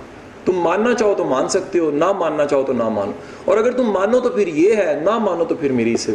تم 0.45 0.53
ماننا 0.53 0.93
چاہو 0.93 1.13
تو 1.17 1.23
مان 1.23 1.47
سکتے 1.47 1.79
ہو، 1.79 1.91
نہ 1.91 2.11
ماننا 2.11 2.45
چاہو 2.45 2.63
تو 2.63 2.73
نہ 2.73 2.89
مانو۔ 2.89 3.11
اور 3.45 3.57
اگر 3.57 3.71
تم 3.71 3.83
مانو 3.83 4.19
تو 4.19 4.29
پھر 4.29 4.47
یہ 4.47 4.75
ہے، 4.75 4.99
نہ 5.03 5.17
مانو 5.17 5.45
تو 5.45 5.55
پھر 5.55 5.71
میری 5.71 5.97
سے 5.97 6.13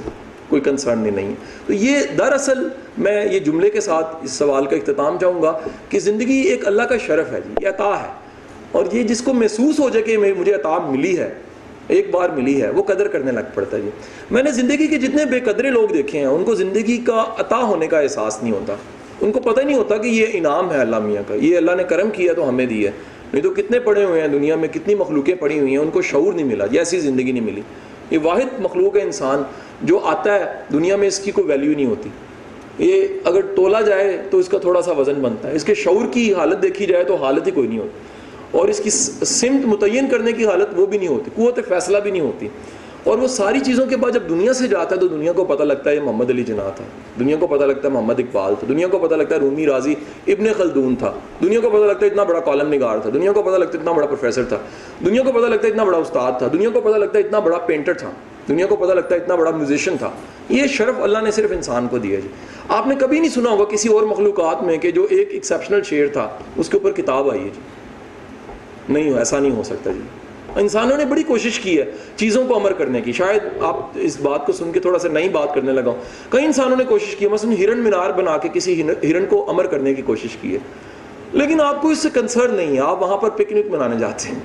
کوئی 0.48 0.62
کنسرن 0.62 0.98
نہیں 0.98 1.10
نہیں۔ 1.10 1.34
تو 1.66 1.72
یہ 1.72 1.98
دراصل 2.18 2.68
میں 2.98 3.24
یہ 3.32 3.38
جملے 3.38 3.70
کے 3.70 3.80
ساتھ 3.80 4.16
اس 4.22 4.30
سوال 4.30 4.66
کا 4.66 4.76
اختتام 4.76 5.18
چاہوں 5.20 5.42
گا 5.42 5.58
کہ 5.88 6.00
زندگی 6.00 6.34
ایک 6.34 6.66
اللہ 6.66 6.82
کا 6.82 6.96
شرف 6.96 7.32
ہے 7.32 7.40
جی 7.46 7.54
یہ 7.62 7.68
عطا 7.68 8.00
ہے۔ 8.00 8.12
اور 8.72 8.84
یہ 8.92 9.02
جس 9.02 9.20
کو 9.20 9.32
محسوس 9.32 9.80
ہو 9.80 9.88
جائے 9.88 10.02
کہ 10.02 10.16
مجھے 10.16 10.54
عطا 10.54 10.78
ملی 10.78 11.18
ہے، 11.18 11.34
ایک 11.88 12.10
بار 12.10 12.30
ملی 12.30 12.62
ہے، 12.62 12.70
وہ 12.70 12.82
قدر 12.82 13.08
کرنے 13.08 13.32
لگ 13.32 13.40
پڑتا 13.54 13.76
ہے 13.76 13.82
جی۔ 13.82 13.90
میں 14.30 14.42
نے 14.42 14.50
زندگی 14.50 14.86
کے 14.86 14.98
جتنے 14.98 15.24
بے 15.24 15.40
قدرے 15.40 15.70
لوگ 15.70 15.88
دیکھے 15.88 16.18
ہیں، 16.18 16.26
ان 16.26 16.44
کو 16.44 16.54
زندگی 16.54 16.96
کا 16.96 17.24
عطا 17.38 17.62
ہونے 17.62 17.86
کا 17.86 18.00
احساس 18.00 18.42
نہیں 18.42 18.52
ہوتا۔ 18.52 18.74
ان 19.20 19.32
کو 19.32 19.40
پتہ 19.40 19.60
نہیں 19.60 19.76
ہوتا 19.76 19.96
کہ 19.96 20.08
یہ 20.08 20.26
انعام 20.32 20.72
ہے 20.72 20.78
اللہ 20.78 20.98
میاں 20.98 21.22
کا، 21.28 21.34
یہ 21.34 21.56
اللہ 21.56 21.70
نے 21.76 21.84
کرم 21.84 22.10
کیا 22.10 22.32
تو 22.32 22.48
ہمیں 22.48 22.66
دی 22.66 22.86
ہے۔ 22.86 22.90
نہیں 23.36 23.54
تو 23.54 23.62
کتنے 23.62 23.80
پڑے 23.80 24.04
ہوئے 24.04 24.20
ہیں 24.20 24.28
دنیا 24.28 24.56
میں؟ 24.56 24.68
کتنی 24.68 24.94
مخلوقیں 24.94 25.34
پڑی 25.34 25.60
ہوئی 25.60 25.70
ہیں؟ 25.70 25.78
ان 25.78 25.90
کو 25.90 26.02
شعور 26.02 26.32
نہیں 26.32 26.46
ملا 26.46 26.66
جیسی 26.66 27.00
زندگی 27.00 27.32
نہیں 27.32 27.44
ملی۔ 27.44 27.60
یہ 28.10 28.18
واحد 28.22 28.60
مخلوق 28.60 28.96
ہے 28.96 29.02
انسان 29.02 29.42
جو 29.82 29.98
آتا 29.98 30.34
ہے، 30.34 30.44
دنیا 30.72 30.96
میں 30.96 31.08
اس 31.08 31.18
کی 31.18 31.30
کوئی 31.30 31.46
ویلیو 31.46 31.72
نہیں 31.76 31.86
ہوتی۔ 31.86 32.08
یہ 32.78 33.06
اگر 33.24 33.40
تولا 33.56 33.80
جائے 33.80 34.22
تو 34.30 34.38
اس 34.38 34.48
کا 34.48 34.58
تھوڑا 34.58 34.82
سا 34.82 34.92
وزن 34.92 35.14
بنتا 35.14 35.50
ہے۔ 35.50 35.56
اس 35.56 35.64
کے 35.64 35.74
شعور 35.74 36.06
کی 36.10 36.34
حالت 36.34 36.62
دیکھی 36.62 36.86
جائے 36.86 37.04
تو 37.04 37.14
حالت 37.14 37.46
ہی 37.46 37.52
کوئی 37.52 37.68
نہیں 37.68 37.78
ہوتی۔ 37.78 37.98
اور 38.50 38.68
اس 38.68 38.78
کی 38.78 38.90
سمت 39.26 39.66
متعین 39.66 40.08
کرنے 40.08 40.32
کی 40.32 40.46
حالت 40.46 40.68
وہ 40.76 40.86
بھی 40.86 40.98
نہیں 40.98 41.08
ہوتی، 41.08 41.30
قوت 41.34 41.58
فیصلہ 41.68 41.98
بھی 41.98 42.10
نہیں 42.10 42.22
ہوتی۔ 42.22 42.48
اور 43.06 43.18
وہ 43.18 43.26
ساری 43.26 43.60
چیزوں 43.60 43.86
کے 43.86 43.96
بعد 43.96 44.10
جب 44.10 44.22
دنیا 44.28 44.52
سے 44.52 44.68
جاتا 44.68 44.94
ہے 44.94 45.00
تو 45.00 45.08
دنیا 45.08 45.32
کو 45.32 45.44
پتہ 45.44 45.62
لگتا 45.62 45.90
ہے 45.90 45.94
یہ 45.94 46.00
محمد 46.00 46.30
علی 46.30 46.44
جناح 46.44 46.70
تھا۔ 46.70 46.84
دنیا 47.20 47.36
کو 47.40 47.46
پتہ 47.46 47.64
لگتا 47.64 47.88
ہے 47.88 47.92
محمد 47.92 48.14
اقبال 48.18 48.54
تھا۔ 48.60 48.66
دنیا 48.68 48.88
کو 48.88 48.98
پتہ 48.98 49.14
لگتا 49.14 49.34
ہے 49.34 49.40
رومی 49.40 49.66
راضی 49.66 49.94
ابن 50.26 50.46
خلدون 50.56 50.96
تھا۔ 50.96 51.12
دنیا 51.42 51.60
کو 51.60 51.70
پتہ 51.70 51.84
لگتا 51.84 52.00
ہے 52.00 52.06
اتنا 52.06 52.22
بڑا 52.22 52.40
کالم 52.40 52.72
نگار 52.72 52.98
تھا۔ 52.98 53.10
دنیا 53.14 53.32
کو 53.32 53.42
پتہ 53.42 53.56
لگتا 53.56 53.72
ہے 53.72 53.78
اتنا 53.78 53.92
بڑا 53.92 54.06
پروفیسر 54.06 54.44
تھا۔ 54.44 54.56
دنیا 55.04 55.22
کو 55.22 55.32
پتہ 55.32 55.46
لگتا 55.46 55.66
ہے 55.66 55.72
اتنا 55.72 55.84
بڑا 55.84 55.98
استاد 55.98 56.32
تھا۔ 56.38 56.48
دنیا 56.52 56.70
کو 56.70 56.80
پتہ 56.80 56.96
لگتا 56.96 57.18
ہے 57.18 57.24
اتنا 57.24 57.38
بڑا 57.38 57.58
پینٹر 57.58 57.94
تھا۔ 57.94 58.10
دنیا 58.48 58.66
کو 58.66 58.76
پتہ 58.76 58.92
لگتا 58.92 59.14
ہے 59.14 59.20
اتنا 59.20 59.34
بڑا 59.34 59.50
میوزیشین 59.50 59.96
تھا۔ 59.96 60.10
یہ 60.48 60.66
شرف 60.66 60.94
اللہ 60.98 61.18
نے 61.18 61.30
صرف 61.30 61.52
انسان 61.52 61.88
کو 61.88 61.98
دیا 61.98 62.20
جی۔ 62.20 62.28
آپ 62.68 62.86
نے 62.86 62.94
کبھی 62.94 63.20
نہیں 63.20 63.30
سنا 63.30 63.50
ہوگا 63.50 63.64
کسی 63.64 63.88
اور 63.88 64.02
مخلوقات 64.02 64.62
میں 64.62 64.78
کہ 64.78 64.90
جو 64.90 65.06
ایک 65.10 65.28
ایکسیپشنل 65.30 65.82
شعر 65.82 66.06
تھا، 66.12 66.28
اس 66.56 66.68
کے 66.68 66.76
اوپر 66.76 66.92
کتاب 66.92 67.30
آئی 67.30 67.40
ہے 67.40 67.50
جی۔ 67.54 67.60
نہیں، 68.88 69.18
ایسا 69.18 69.38
نہیں 69.38 69.56
ہو 69.56 69.62
سکتا 69.62 69.90
جی۔ 69.92 70.00
انسانوں 70.56 70.96
نے 70.96 71.04
بڑی 71.04 71.22
کوشش 71.22 71.60
کی 71.60 71.78
ہے 71.78 71.84
چیزوں 72.16 72.46
کو 72.46 72.56
امر 72.56 72.72
کرنے 72.72 73.00
کی۔ 73.00 73.12
شاید 73.12 73.42
آپ 73.60 73.76
اس 73.94 74.20
بات 74.20 74.46
کو 74.46 74.52
سن 74.52 74.72
کے 74.72 74.80
تھوڑا 74.80 74.98
سا 74.98 75.08
نئی 75.08 75.28
بات 75.28 75.54
کرنے 75.54 75.72
لگا 75.72 75.90
ہوں۔ 75.90 75.98
کئی 76.28 76.44
انسانوں 76.44 76.76
نے 76.76 76.84
کوشش 76.84 77.16
کی 77.16 77.24
ہے، 77.24 77.30
مثلا 77.30 77.54
ہرن 77.58 77.78
مینار 77.78 78.10
بنا 78.10 78.38
کے 78.38 78.48
کسی 78.52 78.82
ہرن 78.82 79.26
کو 79.26 79.50
امر 79.50 79.66
کرنے 79.66 79.94
کی 79.94 80.02
کوشش 80.02 80.36
کی 80.40 80.52
ہے۔ 80.52 80.58
لیکن 81.32 81.60
آپ 81.60 81.82
کو 81.82 81.88
اس 81.88 81.98
سے 81.98 82.08
کنسرن 82.14 82.54
نہیں 82.54 82.76
ہے، 82.76 82.80
آپ 82.80 83.02
وہاں 83.02 83.16
پر 83.16 83.30
پکنک 83.30 83.66
منانے 83.70 83.96
جاتے 83.98 84.28
ہیں۔ 84.28 84.38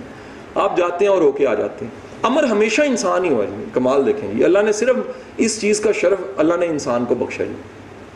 آپ 0.56 0.78
جاتے 0.78 1.06
ہیں 1.06 1.12
اور 1.12 1.22
ہو 1.22 1.32
کے 1.32 1.48
آ 1.48 1.54
جاتے 1.54 1.86
ہیں۔ 1.86 1.92
امر 2.24 2.44
ہمیشہ 2.44 2.82
انسان 2.82 3.26
ہی 3.26 3.30
ہوا 3.30 3.46
جی 3.46 3.64
کمال 3.74 4.06
دیکھیں 4.06 4.34
جی 4.34 4.44
اللہ 4.44 4.60
نے 4.60 4.72
صرف 4.72 4.96
اس 5.38 5.62
چیز 5.62 5.80
کا 5.80 5.92
شرف 5.92 6.18
اللہ 6.38 6.54
نے 6.60 6.66
انسان 6.66 7.06
کو 7.06 7.16
بخشا 7.16 7.44
جی۔ 7.44 7.54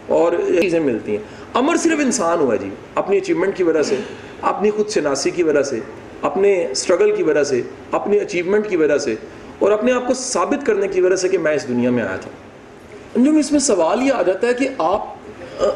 اور 0.08 0.32
چیزیں 0.62 0.80
ملتی 0.80 1.12
ہیں۔ 1.12 1.24
امر 1.54 1.76
صرف 1.76 2.00
انسان 2.00 2.40
ہوا 2.40 2.56
جی 2.56 2.70
اپنی 2.96 3.18
اچیومنٹ 3.18 3.58
کی 3.58 3.64
وجہ 3.64 3.84
سے، 3.84 3.96
اپنی 4.42 4.72
خود 4.72 4.90
شناسی 4.90 5.32
کی 5.32 5.44
وجہ 5.44 5.62
سے۔ 5.62 5.80
اپنے 6.22 6.68
اسٹرگل 6.72 7.16
کی 7.16 7.24
وجہ 7.24 7.44
سے، 7.44 7.62
اپنی 7.92 8.18
اچیومنٹ 8.18 8.70
کی 8.70 8.76
وجہ 8.76 8.98
سے 8.98 9.16
اور 9.60 9.72
اپنے 9.72 9.92
آپ 9.92 10.08
کو 10.08 10.14
ثابت 10.14 10.66
کرنے 10.66 10.88
کی 10.88 11.02
وجہ 11.02 11.16
سے 11.16 11.30
کہ 11.30 11.38
میں 11.38 11.56
اس 11.56 11.68
دنیا 11.68 11.90
میں 11.90 12.04
آیا 12.04 12.16
تھا۔ 12.16 12.30
جو 13.16 13.32
اس 13.32 13.52
میں 13.52 13.60
سوال 13.60 14.02
یہ 14.02 14.12
آ 14.14 14.22
جاتا 14.22 14.48
ہے 14.48 14.54
کہ 14.54 14.70
آپ، 14.78 15.06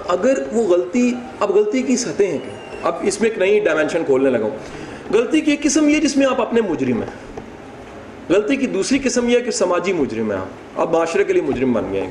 اگر 0.08 0.34
وہ 0.52 0.64
غلطی، 0.64 1.14
اب 1.40 1.50
غلطی 1.50 1.82
کی 1.82 1.98
سطح 1.98 2.24
ہیں۔ 2.24 2.38
اب 2.84 2.96
اس 3.02 3.22
میں 3.22 3.30
ایک 3.30 3.40
نئی 3.40 3.60
ڈائمینشن 3.60 4.06
کھولنے 4.06 4.30
لگا 4.30 4.44
ہوں۔ 4.44 4.58
غلطی 5.14 5.42
کی 5.42 5.52
ایک 5.52 5.64
قسم 5.64 5.90
یہ 5.90 6.00
جس 6.00 6.18
میں 6.18 6.26
آپ 6.26 6.42
اپنے 6.42 6.62
مجرم 6.62 7.02
ہیں۔ 7.02 7.42
غلطی 8.30 8.56
کی 8.56 8.68
دوسری 8.68 9.00
قسم 9.04 9.30
یہ 9.30 9.38
ہے 9.38 9.42
کہ 9.42 9.52
سماجی 9.52 9.94
مجرم 9.94 10.32
ہے 10.32 10.38
آپ۔ 10.38 10.80
آپ 10.80 10.92
معاشرے 10.92 11.24
کے 11.24 11.34
لیے 11.34 11.42
مجرم 11.42 11.74
بن 11.74 11.94
گئے 11.94 12.02
ہیں۔ 12.02 12.10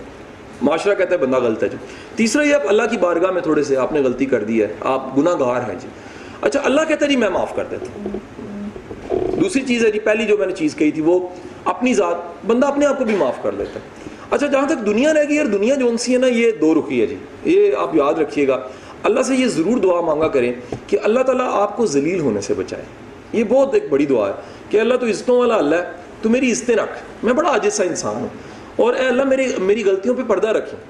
معاشرہ 0.62 0.94
کہتا 0.94 1.12
ہے 1.12 1.16
بندہ 1.16 1.36
غلط 1.36 1.62
ہے 1.62 1.68
جی۔ 1.68 1.76
تیسرا 2.16 2.42
یہ 2.42 2.54
آپ 2.54 2.62
اللہ 2.68 2.82
کی 2.90 2.96
بارگاہ 2.96 3.30
میں 3.30 3.42
تھوڑے 3.42 3.62
سے 3.62 3.76
آپ 3.76 3.92
نے 3.92 4.00
غلطی 4.00 4.26
کر 4.26 4.44
دی 4.44 4.62
ہے۔ 4.62 4.66
آپ 4.80 5.18
گناہ 5.18 5.34
گار 5.40 5.70
ہیں 5.70 5.78
جی۔ 5.80 5.88
اچھا 6.40 6.61
اللہ 6.64 6.81
کہتا 6.88 7.07
ہے 7.07 7.11
جی 7.11 7.16
میں 7.16 7.29
معاف 7.29 7.57
کر 7.57 7.64
دیتا 7.70 7.87
ہوں۔ 7.87 8.18
دوسری 9.40 9.62
چیز 9.62 9.85
ہے 9.85 9.90
جی 9.90 9.98
پہلی 9.98 10.27
جو 10.27 10.37
میں 10.37 10.46
نے 10.46 10.53
چیز 10.53 10.74
کہی 10.74 10.90
تھی، 10.90 11.03
وہ 11.03 11.29
اپنی 11.64 11.94
ذات، 11.94 12.46
بندہ 12.46 12.66
اپنے 12.66 12.87
آپ 12.87 12.98
کو 12.98 13.05
بھی 13.05 13.16
معاف 13.16 13.42
کر 13.42 13.53
لیتا 13.53 13.74
ہے۔ 13.74 13.81
اچھا 14.31 14.46
جہاں 14.46 14.66
تک 14.66 14.87
دنیا 14.87 15.14
رہ 15.14 15.24
گئی، 15.29 15.37
یار، 15.37 15.46
دنیا 15.46 15.74
جو 15.74 15.96
سی 15.96 16.12
ہے 16.12 16.18
نا، 16.18 16.27
یہ 16.27 16.51
دو 16.51 16.74
رخی 16.74 17.01
ہے 17.01 17.07
جی۔ 17.07 17.16
یہ 17.44 17.72
آپ 17.79 17.94
یاد 17.94 18.14
رکھیے 18.14 18.48
گا۔ 18.48 18.68
اللہ 19.03 19.22
سے 19.22 19.35
یہ 19.35 19.46
ضرور 19.46 19.79
دعا 19.79 20.01
مانگا 20.01 20.29
کریں 20.29 20.53
کہ 20.87 20.98
اللہ 21.03 21.20
تعالیٰ 21.20 21.48
آپ 21.53 21.77
کو 21.77 21.87
ذلیل 21.87 22.20
ہونے 22.20 22.40
سے 22.40 22.55
بچائے۔ 22.55 22.83
یہ 23.33 23.44
بہت 23.44 23.74
ایک 23.74 23.85
بڑی 23.90 24.07
دعا 24.07 24.29
ہے 24.29 24.33
کہ 24.70 24.81
اللہ 24.81 24.94
تو 24.94 25.07
عزتوں 25.07 25.38
والا 25.38 25.57
اللہ 25.57 25.77
ہے، 25.77 25.90
تو 26.22 26.29
میری 26.29 26.53
عزتیں 26.53 26.77
رکھ۔ 26.77 27.24
میں 27.24 27.33
بڑا 27.33 27.51
عاجز 27.51 27.72
سا 27.72 27.85
انسان 27.85 28.16
ہوں۔ 28.16 28.29
اور 28.77 28.94
اے 28.94 29.07
اللہ، 29.07 29.24
میری 29.24 29.53
میری 29.59 29.85
غلطیوں 29.85 30.14
پہ 30.14 30.22
پردہ 30.27 30.48
رکھیں۔ 30.48 30.81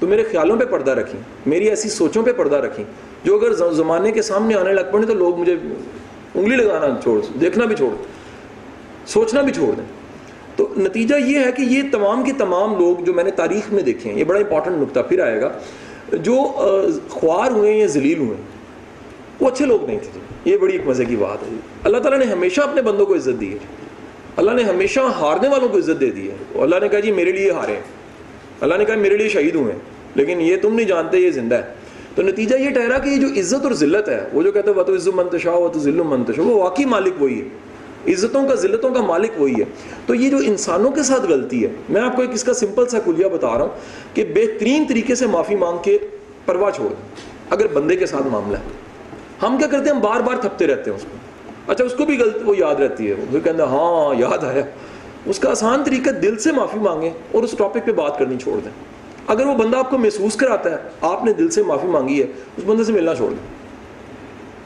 تو 0.00 0.06
میرے 0.06 0.22
خیالوں 0.22 0.56
پہ 0.56 0.64
پردہ 0.64 0.90
رکھیں۔ 0.90 1.20
میری 1.46 1.68
ایسی 1.68 1.88
سوچوں 1.88 2.22
پہ 2.22 2.32
پردہ 2.32 2.56
رکھیں۔ 2.56 2.84
جو 3.24 3.36
اگر 3.36 3.52
زمانے 3.72 4.12
کے 4.12 4.22
سامنے 4.22 4.54
آنے 4.54 4.72
لگ 4.72 4.80
پڑے 4.92 5.06
تو 5.06 5.14
لوگ 5.14 5.38
مجھے 5.38 5.56
انگلی 6.34 6.56
لگانا 6.56 6.86
چھوڑ 7.02 7.20
دیکھنا 7.40 7.64
بھی 7.64 7.76
چھوڑ 7.76 7.90
سوچنا 9.06 9.40
بھی 9.40 9.52
چھوڑ 9.52 9.74
دیں۔ 9.74 9.84
تو 10.56 10.68
نتیجہ 10.76 11.14
یہ 11.14 11.38
ہے 11.38 11.52
کہ 11.52 11.62
یہ 11.62 11.82
تمام 11.92 12.22
کے 12.22 12.32
تمام 12.38 12.78
لوگ 12.78 13.02
جو 13.02 13.14
میں 13.14 13.24
نے 13.24 13.30
تاریخ 13.30 13.72
میں 13.72 13.82
دیکھے 13.82 14.10
ہیں، 14.10 14.18
یہ 14.18 14.24
بڑا 14.24 14.38
امپورٹنٹ 14.38 14.82
نقطہ 14.82 15.00
پھر 15.08 15.20
آئے 15.20 15.40
گا، 15.40 15.50
جو 16.12 16.34
خوار 17.08 17.50
ہوئے 17.50 17.72
یا 17.72 17.86
ذلیل 17.86 18.18
ہوئے 18.18 18.36
وہ 19.40 19.48
اچھے 19.48 19.64
لوگ 19.64 19.86
نہیں 19.86 19.98
تھے۔ 19.98 20.20
یہ 20.50 20.56
بڑی 20.56 20.72
ایک 20.72 20.86
مزے 20.86 21.04
کی 21.04 21.16
بات 21.16 21.42
ہے۔ 21.42 21.56
اللہ 21.84 21.98
تعالیٰ 21.98 22.18
نے 22.18 22.32
ہمیشہ 22.32 22.60
اپنے 22.60 22.82
بندوں 22.82 23.06
کو 23.06 23.14
عزت 23.14 23.40
دی 23.40 23.52
ہے۔ 23.52 23.58
اللہ 24.36 24.50
نے 24.50 24.62
ہمیشہ 24.62 25.00
ہارنے 25.00 25.48
والوں 25.48 25.68
کو 25.68 25.78
عزت 25.78 26.00
دے 26.00 26.10
دی 26.10 26.30
ہے۔ 26.30 26.62
اللہ 26.62 26.76
نے 26.82 26.88
کہا 26.88 27.00
جی 27.00 27.12
میرے 27.12 27.32
لیے 27.32 27.50
ہارے 27.50 27.76
اللہ 28.60 28.74
نے 28.74 28.84
کہا، 28.84 28.94
میرے 28.94 29.16
لیے 29.16 29.28
شہید 29.28 29.54
ہوئے 29.54 29.74
لیکن 30.14 30.40
یہ 30.40 30.56
تم 30.56 30.74
نہیں 30.74 30.86
جانتے، 30.86 31.18
یہ 31.18 31.30
زندہ 31.30 31.54
ہے۔ 31.54 31.77
تو 32.18 32.24
نتیجہ 32.24 32.56
یہ 32.56 32.70
ٹھہرا 32.70 32.98
کہ 32.98 33.08
یہ 33.08 33.16
جو 33.16 33.26
عزت 33.26 33.64
اور 33.64 33.72
ذلت 33.72 34.08
ہے، 34.08 34.28
وہ 34.32 34.42
جو 34.42 34.52
کہتے 34.52 34.70
ہیں 34.70 34.76
وہ 34.76 34.82
تو 34.82 34.94
عزت 34.94 35.08
منتشا 35.14 35.50
وہ 35.50 35.68
تو 35.68 35.78
ذل 35.78 36.02
منتشا 36.06 36.42
وہ 36.42 36.62
واقعی 36.62 36.84
مالک 36.84 37.22
وہی 37.22 37.42
ہے۔ 37.42 37.48
عزتوں 38.12 38.48
کا، 38.48 38.54
ذلتوں 38.54 38.90
کا 38.90 39.02
مالک 39.02 39.30
وہی 39.36 39.52
ہے۔ 39.52 39.64
تو 40.06 40.14
یہ 40.14 40.30
جو 40.30 40.36
انسانوں 40.36 40.90
کے 40.90 41.02
ساتھ 41.02 41.20
غلطی 41.20 41.64
ہے، 41.64 41.70
میں 41.88 42.00
آپ 42.00 42.16
کو 42.16 42.22
ایک 42.22 42.30
اس 42.34 42.44
کا 42.44 42.54
سمپل 42.54 42.86
سا 42.86 42.98
کلیہ 42.98 43.26
بتا 43.26 43.48
رہا 43.48 43.62
ہوں 43.62 43.68
کہ 44.14 44.24
بہترین 44.34 44.84
طریقے 44.88 45.14
سے 45.14 45.26
معافی 45.26 45.56
مانگ 45.56 45.78
کے 45.82 45.98
پرواہ 46.46 46.70
چھوڑ 46.70 46.88
دیں 46.88 47.04
اگر 47.50 47.66
بندے 47.66 47.96
کے 47.96 48.06
ساتھ 48.06 48.26
معاملہ 48.26 48.56
ہے۔ 48.56 48.62
ہم 49.42 49.58
کیا 49.58 49.66
کرتے 49.66 49.88
ہیں؟ 49.88 49.96
ہم 49.96 50.02
بار 50.02 50.20
بار 50.20 50.36
تھپتے 50.36 50.66
رہتے 50.66 50.90
ہیں 50.90 50.96
اس 50.96 51.04
کو۔ 51.04 51.16
اچھا 51.72 51.84
اس 51.84 51.94
کو 51.94 52.04
بھی 52.04 52.18
غلط، 52.18 52.36
وہ 52.44 52.54
یاد 52.58 52.74
رہتی 52.74 53.08
ہے۔ 53.08 53.14
وہ 53.32 53.40
کہتے 53.44 53.62
ہاں 53.62 54.20
یاد 54.20 54.44
آیا۔ 54.44 54.62
اس 55.26 55.38
کا 55.38 55.50
آسان 55.50 55.84
طریقہ 55.84 56.10
دل 56.10 56.38
سے 56.38 56.52
معافی 56.52 56.78
مانگیں 56.78 57.10
اور 57.32 57.42
اس 57.42 57.54
ٹاپک 57.58 57.78
پہ 57.84 57.92
بات 57.92 58.18
کرنی 58.18 58.36
چھوڑ 58.42 58.58
دیں۔ 58.64 58.97
اگر 59.28 59.46
وہ 59.46 59.54
بندہ 59.54 59.76
آپ 59.76 59.90
کو 59.90 59.98
محسوس 59.98 60.36
کراتا 60.36 60.70
ہے، 60.70 60.76
آپ 61.00 61.24
نے 61.24 61.32
دل 61.32 61.50
سے 61.50 61.62
معافی 61.62 61.86
مانگی 61.86 62.18
ہے، 62.20 62.26
اس 62.56 62.62
بندے 62.66 62.84
سے 62.84 62.92
ملنا 62.92 63.14
چھوڑ 63.14 63.30
دیں 63.30 63.58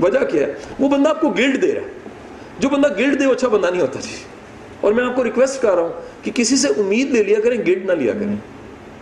وجہ 0.01 0.25
کیا 0.25 0.46
ہے؟ 0.46 0.55
وہ 0.81 0.88
بندہ 0.88 1.09
آپ 1.09 1.20
کو 1.20 1.29
گلڈ 1.29 1.62
دے 1.62 1.75
رہا 1.75 1.83
ہے۔ 1.83 1.87
جو 2.59 2.68
بندہ 2.68 2.88
گلڈ 2.98 3.20
دے، 3.20 3.27
وہ 3.27 3.33
اچھا 3.33 3.48
بندہ 3.48 3.66
نہیں 3.70 3.81
ہوتا 3.81 4.01
جی۔ 4.01 4.16
اور 4.81 4.92
میں 4.92 5.05
آپ 5.05 5.16
کو 5.16 5.25
ریکویسٹ 5.25 5.62
کر 5.62 5.75
رہا 5.75 5.83
ہوں 5.83 5.92
کہ 6.22 6.31
کسی 6.35 6.57
سے 6.57 6.68
امید 6.68 7.11
لے 7.11 7.22
لیا 7.22 7.40
کریں 7.40 7.59
گلڈ 7.59 7.87
نہ 7.87 7.92
لیا 7.92 8.12
کریں۔ 8.12 8.37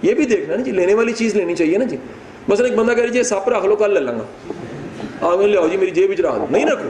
یہ 0.03 0.15
بھی 0.15 0.25
دیکھنا 0.27 0.57
نا 0.57 0.63
جی 0.63 0.71
لینے 0.71 0.95
والی 0.95 1.13
چیز 1.13 1.37
لینی 1.37 1.55
چاہیے 1.55 1.79
نا 1.79 1.85
جی۔ 1.85 1.97
مثلا 2.49 2.69
ایک 2.69 2.79
بندہ 2.79 2.93
کہہ 2.93 3.03
رہی 3.03 3.13
جی 3.13 3.23
ساپ 3.23 3.49
رکھ 3.49 3.67
لو، 3.67 3.77
کل 3.77 3.95
لے 3.95 4.01
لوں 4.01 4.19
گا۔ 4.19 4.53
آ 5.21 5.47
لے 5.47 5.59
آؤ 5.59 5.69
جی 5.69 5.77
میری 5.77 5.91
جیب 5.91 6.11
رکھ 6.11 6.21
دو۔ 6.21 6.47
نہیں 6.51 6.67
رکھو۔ 6.67 6.89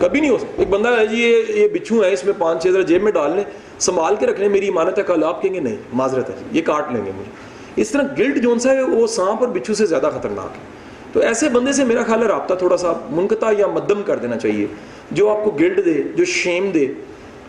کبھی 0.00 0.20
نہیں 0.20 0.30
ہو 0.30 0.38
سکتا۔ 0.38 0.52
ایک 0.56 0.68
بندہ 0.68 0.88
ہے 0.98 1.06
جی 1.06 1.22
یہ 1.22 1.42
یہ 1.48 1.68
بچھو 1.68 2.04
ہے 2.04 2.12
اس 2.12 2.24
میں 2.24 2.32
پانچ 2.38 2.62
چھ 2.62 2.68
ذرا 2.68 2.82
جیب 2.82 3.02
میں 3.02 3.12
ڈال 3.12 3.30
لیں۔ 3.36 3.44
سنبھال 3.78 4.16
کے 4.16 4.26
رکھنے 4.26 4.48
میری 4.48 4.68
امانت 4.68 4.98
ہے، 4.98 5.02
کل 5.02 5.24
آپ 5.24 5.42
کہیں 5.42 5.54
گے 5.54 5.60
نہیں، 5.60 5.76
معذرت 5.92 6.30
ہے 6.30 6.34
جی 6.38 6.58
یہ 6.58 6.62
کاٹ 6.64 6.92
لیں 6.92 7.06
گے۔ 7.06 7.10
مجھے 7.10 7.47
اس 7.76 7.90
طرح 7.90 8.02
گلٹ 8.18 8.42
جو 8.42 8.54
ہے 8.64 8.82
وہ 8.82 9.06
سانپ 9.06 9.40
اور 9.40 9.48
بچھو 9.48 9.74
سے 9.74 9.86
زیادہ 9.86 10.10
خطرناک 10.18 10.48
ہے۔ 10.54 10.78
تو 11.12 11.20
ایسے 11.20 11.48
بندے 11.48 11.72
سے 11.72 11.84
میرا 11.84 12.02
خیال 12.02 12.22
ہے 12.22 12.26
رابطہ 12.26 12.54
تھوڑا 12.54 12.76
سا 12.76 12.92
منقطع 13.10 13.52
یا 13.58 13.66
مدم 13.66 14.02
کر 14.02 14.16
دینا 14.16 14.36
چاہیے۔ 14.36 14.66
جو 15.10 15.30
آپ 15.30 15.44
کو 15.44 15.50
گلٹ 15.50 15.84
دے، 15.84 16.02
جو 16.16 16.24
شیم 16.24 16.70
دے۔ 16.70 16.86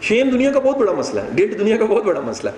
شیم 0.01 0.29
دنیا 0.29 0.51
کا 0.51 0.59
بہت 0.59 0.77
بڑا 0.77 0.91
مسئلہ 0.91 1.19
ہے۔ 1.19 1.29
گلٹ 1.39 1.59
دنیا 1.59 1.77
کا 1.77 1.85
بہت 1.85 2.03
بڑا 2.03 2.21
مسئلہ 2.21 2.49
ہے۔ 2.49 2.55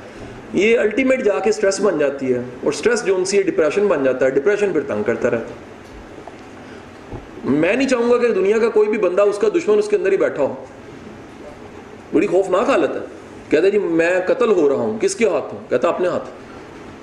یہ 0.53 0.79
الٹیمیٹ 0.79 1.23
جا 1.23 1.39
کے 1.39 1.51
سٹریس 1.51 1.79
بن 1.79 1.97
جاتی 1.97 2.33
ہے 2.33 2.41
اور 2.63 2.71
سٹریس 2.71 3.05
جو 3.05 3.15
ان 3.15 3.25
سی 3.25 3.41
ڈپریشن 3.41 3.87
بن 3.87 4.03
جاتا 4.03 4.25
ہے 4.25 4.29
ڈپریشن 4.29 4.73
پھر 4.73 4.81
تنگ 4.81 5.03
کرتا 5.03 5.29
رہتا 5.29 5.43
ہے۔ 5.43 5.71
میں 7.43 7.75
نہیں 7.75 7.87
چاہوں 7.87 8.11
گا 8.11 8.17
کہ 8.17 8.27
دنیا 8.27 8.57
کا 8.57 8.69
کوئی 8.69 8.89
بھی 8.89 8.97
بندہ 8.97 9.21
اس 9.21 9.37
کا 9.37 9.47
دشمن 9.49 9.77
اس 9.77 9.87
کے 9.87 9.95
اندر 9.95 10.11
ہی 10.11 10.17
بیٹھا 10.17 10.43
ہو۔ 10.43 10.65
بڑی 12.13 12.27
خوفناک 12.27 12.69
حالت 12.69 12.95
ہے۔ 12.95 13.01
کہتا 13.49 13.65
ہے 13.65 13.71
جی 13.71 13.79
میں 13.79 14.19
قتل 14.27 14.51
ہو 14.51 14.69
رہا 14.69 14.75
ہوں۔ 14.75 14.99
کس 14.99 15.15
کے 15.15 15.25
ہاتھ 15.29 15.53
ہوں؟ 15.53 15.69
کہتا 15.69 15.87
اپنے 15.89 16.07
ہاتھ۔ 16.07 16.29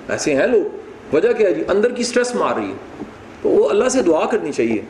ایسے 0.09 0.35
ہیں 0.35 0.47
لوگ۔ 0.47 0.79
وجہ 1.15 1.33
کیا 1.33 1.49
ہے 1.49 1.53
جی؟ 1.53 1.63
اندر 1.67 1.91
کی 1.91 2.03
سٹریس 2.03 2.35
مار 2.35 2.53
رہی 2.55 2.67
ہے۔ 2.67 3.03
تو 3.41 3.49
وہ 3.49 3.69
اللہ 3.69 3.89
سے 3.89 4.01
دعا 4.01 4.25
کرنی 4.25 4.51
چاہیے۔ 4.51 4.81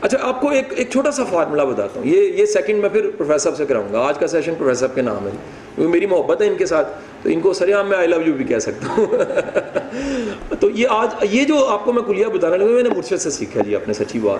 اچھا 0.00 0.18
آپ 0.22 0.40
کو 0.40 0.48
ایک 0.48 0.64
ایک 0.76 0.90
چھوٹا 0.90 1.10
سا 1.10 1.24
فارمولا 1.24 1.64
بتاتا 1.64 2.00
ہوں۔ 2.00 2.06
یہ 2.06 2.32
یہ 2.32 2.46
سیکنڈ 2.46 2.80
میں 2.80 2.88
پھر 2.88 3.10
پروفیسر 3.16 3.38
صاحب 3.38 3.56
سے 3.56 3.66
کراؤں 3.66 3.92
گا۔ 3.92 3.98
آج 4.00 4.18
کا 4.18 4.26
سیشن 4.26 4.54
پروفیسر 4.58 4.80
صاحب 4.80 4.94
کے 4.94 5.02
نام 5.02 5.26
ہے۔ 5.26 5.30
کیونکہ 5.74 5.92
میری 5.92 6.06
محبت 6.06 6.42
ہے 6.42 6.46
ان 6.46 6.54
کے 6.54 6.66
ساتھ۔ 6.66 6.88
تو 7.22 7.28
ان 7.28 7.40
کو 7.40 7.52
سر 7.52 7.74
عام 7.74 7.88
میں 7.88 7.98
آئی 7.98 8.08
لو 8.08 8.16
یو 8.26 8.32
بھی 8.32 8.44
کہہ 8.44 8.58
سکتا 8.58 8.86
ہوں۔ 8.98 9.06
تو 10.60 10.70
یہ 10.70 10.86
آج 10.90 11.08
یہ 11.30 11.44
جو 11.44 11.66
آپ 11.66 11.84
کو 11.84 11.92
میں 11.92 12.02
کلیہ 12.02 12.26
بتانا 12.26 12.56
لگا، 12.56 12.66
میں 12.66 12.82
نے 12.82 12.88
مرشد 12.88 13.18
سے 13.18 13.30
سیکھا 13.30 13.60
جی 13.62 13.74
اپنے 13.74 13.94
سچی 13.94 14.18
بات۔ 14.18 14.38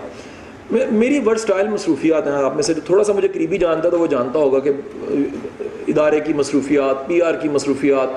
میری 0.92 1.20
ورڈ 1.26 1.38
سٹائل 1.38 1.68
مصروفیات 1.68 2.26
ہیں۔ 2.26 2.34
آپ 2.34 2.54
میں 2.54 2.62
سے 2.62 2.74
تھوڑا 2.74 3.04
سا 3.04 3.12
مجھے 3.12 3.28
قریبی 3.28 3.58
جانتا 3.58 3.88
تو 3.88 4.00
وہ 4.00 4.06
جانتا 4.06 4.38
ہوگا 4.38 4.58
کہ، 4.58 4.70
ادارے 5.88 6.20
کی 6.20 6.32
مصروفیات 6.32 7.08
پی 7.08 7.22
آر 7.22 7.34
کی 7.34 7.48
مصروفیات 7.48 8.08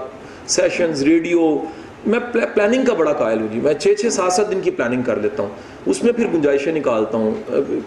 سیشنز 0.52 1.04
ریڈیو 1.04 1.58
میں 2.06 2.20
پلاننگ 2.54 2.86
کا 2.86 2.94
بڑا 2.94 3.14
قائل 3.14 3.40
ہوں 3.42 3.48
جی۔ 3.52 3.60
میں 3.60 3.74
چھ 3.74 3.94
چھ 4.02 4.14
سات 4.14 4.34
سات 4.34 4.52
دن 4.52 4.62
کی 4.62 4.72
پلاننگ 4.72 5.02
کر 5.02 5.16
لیتا 5.16 5.44
ہوں۔ 5.44 5.50
اس 5.86 6.04
میں 6.04 6.14
پھر 6.14 6.28
گنجائشیں 6.34 6.74
نکالتا 6.74 7.18
ہوں۔ 7.18 7.34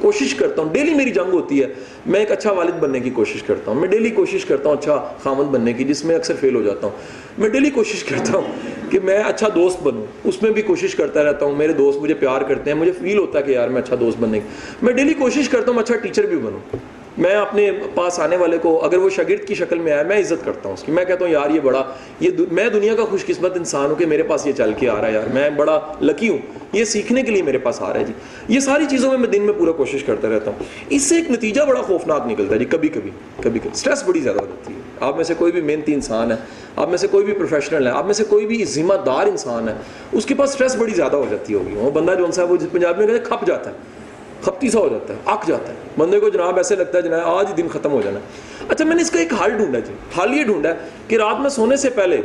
کوشش 0.01 0.35
کرتا 0.35 0.63
ہوں۔ 0.63 0.69
ڈیلی 0.73 0.95
میری 0.95 1.11
جنگ 1.11 1.33
ہوتی 1.33 1.63
ہے۔ 1.63 1.67
میں 2.07 2.21
ایک 2.21 2.33
اچھا 2.33 2.53
والد 2.53 2.73
بننے 2.81 3.01
کی 3.01 3.11
کوشش 3.11 3.43
کرتا 3.43 3.73
ہوں۔ 3.73 3.81
میں 3.81 3.89
ڈیلی 3.89 4.11
کوشش 4.11 4.45
کرتا 4.45 4.69
ہوں 4.69 4.77
اچھا 4.77 5.09
خامد 5.23 5.45
بننے 5.45 5.73
کی، 5.73 5.85
جس 5.85 6.05
میں 6.05 6.17
اکثر 6.17 6.35
فیل 6.41 6.55
ہو 6.55 6.63
جاتا 6.63 6.87
ہوں۔ 6.87 6.95
میں 7.39 7.49
ڈیلی 7.49 7.71
کوشش 7.71 8.05
کرتا 8.05 8.39
ہوں 8.39 8.53
کہ 8.91 8.99
میں 9.05 9.19
اچھا 9.19 9.49
دوست 9.55 9.83
بنوں۔ 9.83 10.07
اس 10.25 10.43
میں 10.43 10.51
بھی 10.51 10.63
کوشش 10.63 10.95
کرتا 10.95 11.25
رہتا 11.25 11.47
ہوں۔ 11.47 11.57
میرے 11.57 11.73
دوست 11.73 11.99
مجھے 11.99 12.15
پیار 12.15 12.41
کرتے 12.41 12.71
ہیں۔ 12.71 12.79
مجھے 12.79 12.93
فیل 12.93 13.19
ہوتا 13.19 13.39
ہے 13.39 13.45
کہ 13.45 13.51
یار 13.51 13.69
میں 13.69 13.83
اچھا 13.83 13.97
دوست 14.01 14.17
بننے 14.21 14.41
کی۔ 14.41 14.47
میں 14.83 14.93
ڈیلی 14.93 15.15
کوشش 15.15 15.49
کرتا 15.49 15.73
ہوں 15.73 15.79
اچھا 15.79 15.97
ٹیچر 15.97 16.27
بھی 16.27 16.37
بنوں۔ 16.37 16.77
میں 17.19 17.35
اپنے 17.35 17.71
پاس 17.95 18.21
آنے 18.21 18.37
والے 18.37 18.59
کو 18.59 18.85
اگر 18.85 18.97
وہ 18.97 19.11
شاگرد 19.11 19.49
کی 19.49 19.55
شکل 19.55 19.79
میں 19.79 19.93
آیا 19.93 20.03
میں 20.03 20.19
عزت 20.19 20.45
کرتا 20.45 20.61
ہوں 20.65 20.73
اس 20.73 20.83
کی۔ 20.83 20.93
میں 20.93 21.05
کہتا 21.05 21.25
ہوں، 21.25 21.33
یار، 21.33 21.51
یہ 21.51 21.61
بڑا، 21.61 21.83
یہ 22.21 22.31
میں 22.51 22.69
دنیا 22.69 22.95
کا 22.95 23.05
خوش 23.05 23.27
قسمت 23.27 23.57
انسان 23.57 23.87
ہوں 23.87 23.95
کہ 23.95 24.07
میرے 24.07 24.23
پاس 24.23 24.47
یہ 24.47 24.53
چل 24.53 24.73
کے 24.79 24.89
آ 24.89 25.01
رہا 25.01 25.09
ہے 25.09 25.13
یار۔ 25.13 25.35
میں 25.35 25.51
بڑا 25.51 25.81
لکی 26.01 26.29
ہوں۔ 26.29 26.39
یہ 26.73 26.85
سیکھنے 26.85 27.23
کے 27.23 27.31
لیے 27.31 27.43
میرے 27.43 27.59
پاس 27.59 27.83
آ 27.83 27.93
رہا 27.93 28.01
ہے 28.01 28.05
جی۔ 28.05 28.13
یہ 28.49 28.61
ساری 28.61 28.85
چیزوں 28.91 29.11
میں 29.11 29.19
میں 29.19 29.29
دن 29.29 29.43
میں 29.43 29.55
پورا 29.59 29.73
کوشش 29.73 30.05
کرتا 30.05 30.29
رہتا 30.29 30.51
ہوں۔ 30.51 30.65
اس 30.89 31.03
سے 31.03 31.17
ایک 31.17 31.31
نتیجہ 31.31 31.63
بڑا 31.63 31.83
خوفناک 31.83 32.27
نکلتا 32.27 32.55
ہے 32.55 32.59
جی 32.59 32.65
کبھی 32.65 32.89
کبھی 32.89 33.11
کبھی 33.41 33.59
کبھی۔ 33.59 33.71
اسٹریس 33.75 34.05
بڑی 34.07 34.21
زیادہ 34.21 34.39
ہو 34.39 34.47
جاتی 34.49 34.75
ہے۔ 34.75 34.79
آپ 35.01 35.17
میں 35.17 35.25
سے 35.25 35.35
کوئی 35.39 35.53
بھی 35.53 35.61
محنتی 35.61 35.95
انسان 35.95 36.31
ہے، 36.31 36.37
آپ 36.77 36.89
میں 36.89 36.99
سے 36.99 37.07
کوئی 37.07 37.25
بھی 37.25 37.33
پروفیشنل 37.33 37.87
ہے، 37.87 37.93
آپ 37.93 38.05
میں 38.05 38.15
سے 38.15 38.25
کوئی 38.25 38.47
بھی 38.47 38.65
ذمہ 38.65 38.95
دار 39.07 39.27
انسان 39.27 39.69
ہے، 39.69 39.75
اس 40.13 40.27
کے 40.27 40.35
پاس 40.35 40.51
اسٹریس 40.51 40.77
بڑی 40.77 40.95
زیادہ 40.95 41.17
ہو 41.17 41.27
جاتی 41.31 41.55
ہوگی۔ 41.55 41.75
وہ 41.75 41.91
بندہ 41.91 42.15
جو 42.19 42.33
سا 42.33 42.45
وہ 42.45 42.57
پنجاب 42.73 42.99
میں 42.99 43.07
کہتے 43.07 43.19
ہیں 43.19 43.25
کھپ 43.25 43.47
جاتا 43.47 43.71
ہے۔ 43.71 43.96
کھپتی 44.43 44.71
سا 44.71 44.79
ہو 44.81 44.89
جاتا 44.89 45.15
ہے 45.15 45.19
اک 45.25 45.47
جاتا 45.47 45.69
ہے۔ 45.69 45.79
بندے 45.99 46.21
کو 46.21 46.29
جناب 46.29 46.57
ایسے 46.57 46.77
لگتا 46.77 46.99
ہے 46.99 47.03
جناب 47.03 47.21
آج 47.25 47.47
ہی 47.49 47.63
دن 47.63 47.69
ختم 47.69 47.93
ہو 47.93 48.01
جانا 48.05 48.19
ہے۔ 48.19 48.25
اچھا 48.69 48.85
میں 48.85 48.97
نے 48.97 49.03
اس 49.03 49.11
کا 49.11 49.19
ایک 49.19 49.33
حل 49.33 49.51
ڈھونڈا 49.51 49.79
جی۔ 49.79 49.93
حل 50.19 50.39
یہ 50.39 50.45
ڈھونڈا 50.45 50.69
ہے 50.69 50.75
کہ 51.09 51.17
رات 51.17 51.41
میں 51.41 51.51
سونے 51.51 51.77
سے 51.77 51.91
پہلے 51.91 52.17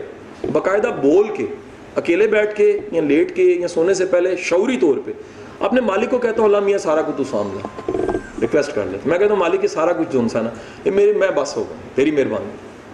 باقاعدہ 0.52 0.88
بول 0.88 1.28
کے، 1.36 1.46
اکیلے 1.96 2.28
بیٹھ 2.28 2.56
کے 2.56 2.80
یا 2.92 3.02
لیٹ 3.02 3.36
کے 3.36 3.44
یا 3.44 3.68
سونے 3.68 3.94
سے 3.94 4.06
پہلے 4.06 4.36
شعوری 4.36 4.78
طور 4.78 4.96
پہ 5.06 5.12
اپنے 5.60 5.82
مالک 5.82 6.10
کو 6.10 6.18
کہتا 6.18 6.38
ہوں، 6.38 6.46
اللہ 6.46 6.60
میاں، 6.60 6.78
سارا 6.78 7.02
کچھ 7.02 7.16
تو 7.18 7.24
سامنے 7.24 7.92
ریکویسٹ 8.42 8.76
کر 8.76 8.84
لیتا 8.92 9.10
میں 9.10 9.20
کہتا 9.20 9.34
ہوں، 9.34 9.40
مالک، 9.40 9.64
یہ 9.64 9.68
سارا 9.68 9.92
کچھ 9.92 10.08
جو 10.12 10.22
سا 10.32 10.42
نا۔ 10.42 10.50
یہ 10.86 10.92
میری 10.92 11.14
میں 11.14 11.30
بس 11.30 11.58
ہوگا 11.58 11.76
تیری 11.96 12.12
مہربانی۔ 12.12 12.50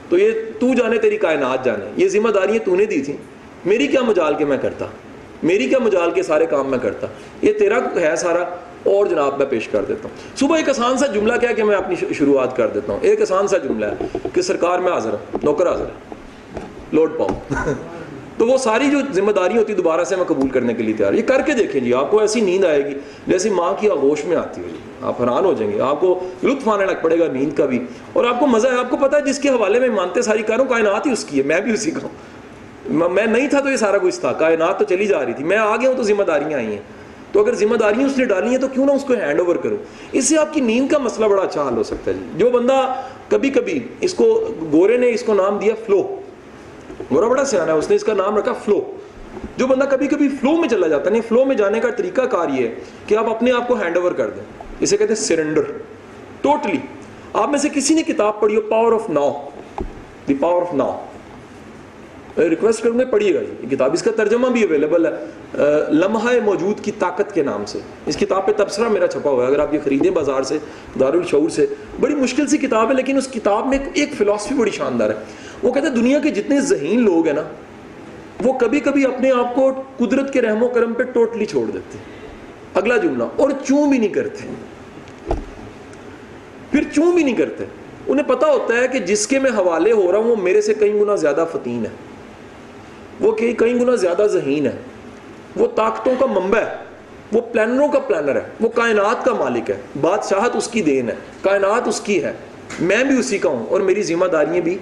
تو 0.09 0.17
یہ 0.17 0.31
تو 0.59 0.73
جانے، 0.73 0.97
تیری 0.97 1.17
کائنات 1.17 1.65
جانے۔ 1.65 1.85
یہ 1.97 2.07
ذمہ 2.07 2.29
داریاں 2.29 2.65
تو 2.65 2.75
نے 2.75 2.85
دی 2.85 3.01
تھیں 3.01 3.17
میری 3.65 3.87
کیا 3.87 4.01
مجال 4.01 4.35
کے 4.35 4.45
میں 4.45 4.57
کرتا؟ 4.57 4.85
میری 5.43 5.69
کیا 5.69 5.79
مجال 5.79 6.11
کے 6.11 6.23
سارے 6.23 6.45
کام 6.45 6.69
میں 6.69 6.77
کرتا؟ 6.77 7.07
یہ 7.41 7.53
تیرا 7.53 7.79
ہے 7.95 8.15
سارا۔ 8.15 8.43
اور 8.83 9.05
جناب 9.05 9.37
میں 9.37 9.45
پیش 9.45 9.67
کر 9.67 9.85
دیتا 9.85 10.09
ہوں۔ 10.09 10.37
صبح 10.37 10.57
ایک 10.57 10.69
آسان 10.69 10.97
سا 10.97 11.05
جملہ 11.05 11.33
کیا 11.41 11.51
کہ 11.51 11.63
میں 11.63 11.75
اپنی 11.75 12.13
شروعات 12.13 12.55
کر 12.55 12.67
دیتا 12.67 12.93
ہوں۔ 12.93 12.99
ایک 13.01 13.21
آسان 13.21 13.47
سا 13.47 13.57
جملہ 13.57 13.85
ہے 13.85 14.17
کہ 14.33 14.41
سرکار 14.41 14.79
میں 14.79 14.91
حاضر 14.91 15.09
ہوں، 15.09 15.37
نوکر 15.43 15.67
حاضر 15.67 15.85
ہے 15.85 16.13
لوٹ 16.91 17.17
پاؤں 17.17 17.55
تو 18.37 18.47
وہ 18.47 18.57
ساری 18.57 18.91
جو 18.91 18.97
ذمہ 19.11 19.31
داری 19.31 19.57
ہوتی 19.57 19.73
دوبارہ 19.73 20.03
سے 20.03 20.15
میں 20.15 20.25
قبول 20.25 20.49
کرنے 20.49 20.73
کے 20.73 20.83
لیے 20.83 20.93
تیار 20.93 21.13
یہ 21.13 21.21
کر 21.21 21.41
کے 21.41 21.53
دیکھیں 21.53 21.81
جی 21.81 21.93
آپ 21.93 22.11
کو 22.11 22.19
ایسی 22.19 22.41
نیند 22.41 22.65
آئے 22.65 22.85
گی 22.85 22.93
جیسی 23.27 23.49
ماں 23.49 23.73
کی 23.79 23.89
آغوش 23.89 24.25
میں 24.25 24.37
آتی 24.37 24.61
ہے 24.61 24.67
جی 24.69 24.77
آپ 25.01 25.21
حیران 25.21 25.45
ہو 25.45 25.53
جائیں 25.53 25.73
گے۔ 25.73 25.81
آپ 25.81 26.01
کو 26.01 26.19
لطف 26.43 26.67
آنے 26.67 26.85
لگ 26.85 26.91
پڑے 27.01 27.19
گا 27.19 27.25
نیند 27.31 27.53
کا 27.53 27.65
بھی۔ 27.65 27.85
اور 28.13 28.25
آپ 28.25 28.39
کو 28.39 28.47
مزہ 28.47 28.67
ہے 28.67 28.79
آپ 28.79 28.89
کو 28.89 28.97
پتا 28.97 29.17
ہے 29.17 29.21
جس 29.21 29.39
کے 29.39 29.49
حوالے 29.49 29.79
میں 29.79 29.89
مانتے 29.89 30.21
ساری 30.21 30.43
کروں 30.43 30.65
کائنات 30.65 31.07
ہی 31.07 31.11
اس 31.11 31.25
کی 31.25 31.37
ہے۔ 31.37 31.43
میں 31.43 31.61
بھی 31.61 31.73
اسی 31.73 31.91
کا 31.91 31.99
ہوں۔ 32.03 33.09
میں 33.09 33.25
نہیں 33.25 33.47
تھا 33.47 33.59
تو 33.59 33.69
یہ 33.69 33.77
سارا 33.77 33.97
کچھ 33.97 34.19
تھا۔ 34.19 34.33
کائنات 34.33 34.79
تو 34.79 34.85
چلی 34.85 35.05
جا 35.05 35.25
رہی 35.25 35.33
تھی۔ 35.33 35.43
میں 35.43 35.57
آ 35.57 35.75
گیا 35.75 35.89
ہوں 35.89 35.95
تو 35.97 36.03
ذمہ 36.03 36.23
داریاں 36.23 36.59
آئی 36.59 36.67
ہیں۔ 36.67 36.81
تو 37.37 37.41
اگر 37.41 37.55
ذمہ 37.55 37.75
داریاں 37.75 38.05
اس 38.05 38.17
نے 38.17 38.23
ڈالی 38.25 38.47
ہیں 38.49 38.57
تو 38.57 38.67
کیوں 38.67 38.85
نہ 38.85 38.91
اس 38.91 39.03
کو 39.03 39.13
ہینڈ 39.13 39.39
اوور 39.39 39.55
کروں 39.55 39.77
اس 40.11 40.25
سے 40.25 40.37
آپ 40.37 40.53
کی 40.53 40.61
نیند 40.61 40.87
کا 40.91 40.97
مسئلہ 40.97 41.25
بڑا 41.25 41.41
اچھا 41.41 41.67
حل 41.67 41.75
ہو 41.77 41.83
سکتا 41.83 42.11
ہے 42.11 42.15
جی۔ 42.15 42.37
جو 42.37 42.49
بندہ 42.49 42.77
کبھی 43.29 43.49
کبھی 43.49 43.77
اس 44.01 44.13
کو 44.13 44.27
گورے 44.71 44.97
نے 44.97 45.09
اس 45.09 45.23
کو 45.23 45.33
نام 45.33 45.57
دیا 45.57 45.73
فلو 45.85 46.01
گورا 47.11 47.27
بڑا 47.27 47.43
سیاح 47.45 47.65
ہے، 47.65 47.71
اس 47.71 47.89
نے 47.89 47.95
اس 47.95 48.03
کا 48.03 48.13
نام 48.13 48.37
رکھا 48.37 48.53
فلو 48.65 48.79
جو 49.57 49.67
بندہ 49.67 49.85
کبھی 49.89 50.07
کبھی 50.07 50.29
فلو 50.41 50.55
میں 50.57 50.69
چلا 50.69 50.87
جاتا 50.87 51.05
ہے، 51.05 51.09
نہیں 51.09 51.27
فلو 51.29 51.45
میں 51.45 51.55
جانے 51.55 51.79
کا 51.79 51.89
طریقہ 51.97 52.21
کار 52.31 52.49
یہ 52.49 52.67
ہے 52.67 52.73
کہ 53.07 53.15
آپ 53.15 53.29
اپنے 53.29 53.51
آپ 53.51 53.67
کو 53.67 53.75
ہینڈ 53.75 53.97
اوور 53.97 54.11
کر 54.11 54.29
دیں۔ 54.29 54.43
اسے 54.79 54.97
کہتے 54.97 55.13
ہیں 55.13 55.21
سرنڈر 55.21 55.71
ٹوٹلی 56.41 56.77
آپ 57.33 57.49
میں 57.49 57.59
سے 57.59 57.69
کسی 57.73 57.93
نے 57.93 58.03
کتاب 58.03 58.39
پڑھی 58.39 58.55
ہو 58.55 58.61
power 58.69 58.93
of 58.93 59.09
now 59.09 59.31
the 60.27 60.33
power 60.33 60.61
of 60.61 60.73
now 60.73 60.97
request 62.37 62.83
کروں 62.83 62.99
گے 62.99 63.05
پڑھیے 63.05 63.33
گا 63.33 63.39
جی۔ 63.39 63.53
یہ 63.63 63.69
کتاب، 63.69 63.93
اس 63.93 64.03
کا 64.03 64.11
ترجمہ 64.15 64.47
بھی 64.47 64.63
اویلیبل 64.63 65.05
ہے۔ 65.05 65.11
لمحہ 65.91 66.33
موجود 66.45 66.81
کی 66.81 66.91
طاقت 66.99 67.33
کے 67.33 67.43
نام 67.43 67.65
سے۔ 67.65 67.79
اس 68.05 68.17
کتاب 68.17 68.45
پہ 68.45 68.51
تبصرہ 68.57 68.89
میرا 68.89 69.07
چھپا 69.07 69.29
ہوا 69.29 69.43
ہے۔ 69.43 69.47
اگر 69.47 69.59
آپ 69.59 69.73
یہ 69.73 69.79
خریدیں 69.83 70.11
بازار 70.11 70.41
سے، 70.41 70.57
دارالشعور 70.99 71.49
سے، 71.49 71.65
بڑی 71.99 72.15
مشکل 72.15 72.47
سی 72.47 72.57
کتاب 72.57 72.89
ہے، 72.89 72.93
لیکن 72.93 73.17
اس 73.17 73.27
کتاب 73.27 73.67
میں 73.67 73.79
ایک 73.93 74.13
فلاسفی 74.17 74.55
بڑی 74.55 74.71
شاندار 74.71 75.09
ہے۔ 75.09 75.15
وہ 75.63 75.71
کہتے 75.71 75.87
ہیں 75.87 75.95
دنیا 75.95 76.19
کے 76.19 76.29
جتنے 76.29 76.61
ذہین 76.61 77.03
لوگ 77.03 77.25
ہیں 77.25 77.33
نا، 77.33 77.43
وہ 78.43 78.53
کبھی 78.53 78.79
کبھی 78.79 79.05
اپنے 79.05 79.31
آپ 79.31 79.55
کو 79.55 79.71
قدرت 79.97 80.33
کے 80.33 80.41
رحم 80.41 80.63
و 80.63 80.67
کرم 80.67 80.93
پہ 80.93 81.03
ٹوٹلی 81.03 81.45
چھوڑ 81.45 81.65
دیتے 81.65 81.97
اگلا 82.73 82.97
جملہ، 82.97 83.23
اور 83.35 83.49
چوں 83.65 83.89
بھی 83.89 83.97
نہیں 83.97 84.13
کرتے۔ 84.13 84.47
پھر 86.71 86.81
چوں 86.95 87.13
بھی 87.13 87.23
نہیں 87.23 87.35
کرتے۔ 87.35 87.63
انہیں 88.07 88.29
پتا 88.29 88.47
ہوتا 88.47 88.77
ہے 88.77 88.87
کہ 88.87 88.99
جس 88.99 89.27
کے 89.27 89.39
میں 89.39 89.51
حوالے 89.51 89.91
ہو 89.91 90.11
رہا 90.11 90.19
ہوں، 90.19 90.31
وہ 90.31 90.35
میرے 90.35 90.61
سے 90.61 90.73
کئی 90.73 90.93
گنا 90.93 91.15
زیادہ 91.15 91.45
فتین 91.51 91.85
ہے 91.85 92.06
وہ 93.19 93.31
کئی 93.31 93.59
گنا 93.59 93.95
زیادہ 93.95 94.27
ذہین 94.27 94.65
ہے۔ 94.65 94.71
وہ 95.55 95.67
طاقتوں 95.75 96.15
کا 96.19 96.25
منبع 96.25 96.59
ہے۔ 96.59 96.75
وہ 97.31 97.41
پلانروں 97.41 97.87
کا 97.87 97.99
پلانر 97.99 98.35
ہے۔ 98.35 98.41
وہ 98.61 98.69
کائنات 98.69 99.25
کا 99.25 99.33
مالک 99.33 99.69
ہے۔ 99.69 99.77
بادشاہت 100.01 100.55
اس 100.55 100.67
کی 100.67 100.81
دین 100.81 101.09
ہے۔ 101.09 101.15
کائنات 101.41 101.87
اس 101.87 102.01
کی 102.01 102.23
ہے۔ 102.23 102.33
میں 102.79 103.03
بھی 103.03 103.19
اسی 103.19 103.37
کا 103.37 103.49
ہوں 103.49 103.65
اور 103.67 103.81
میری 103.81 104.03
ذمہ 104.03 104.25
داریاں 104.25 104.61
بھی 104.61 104.77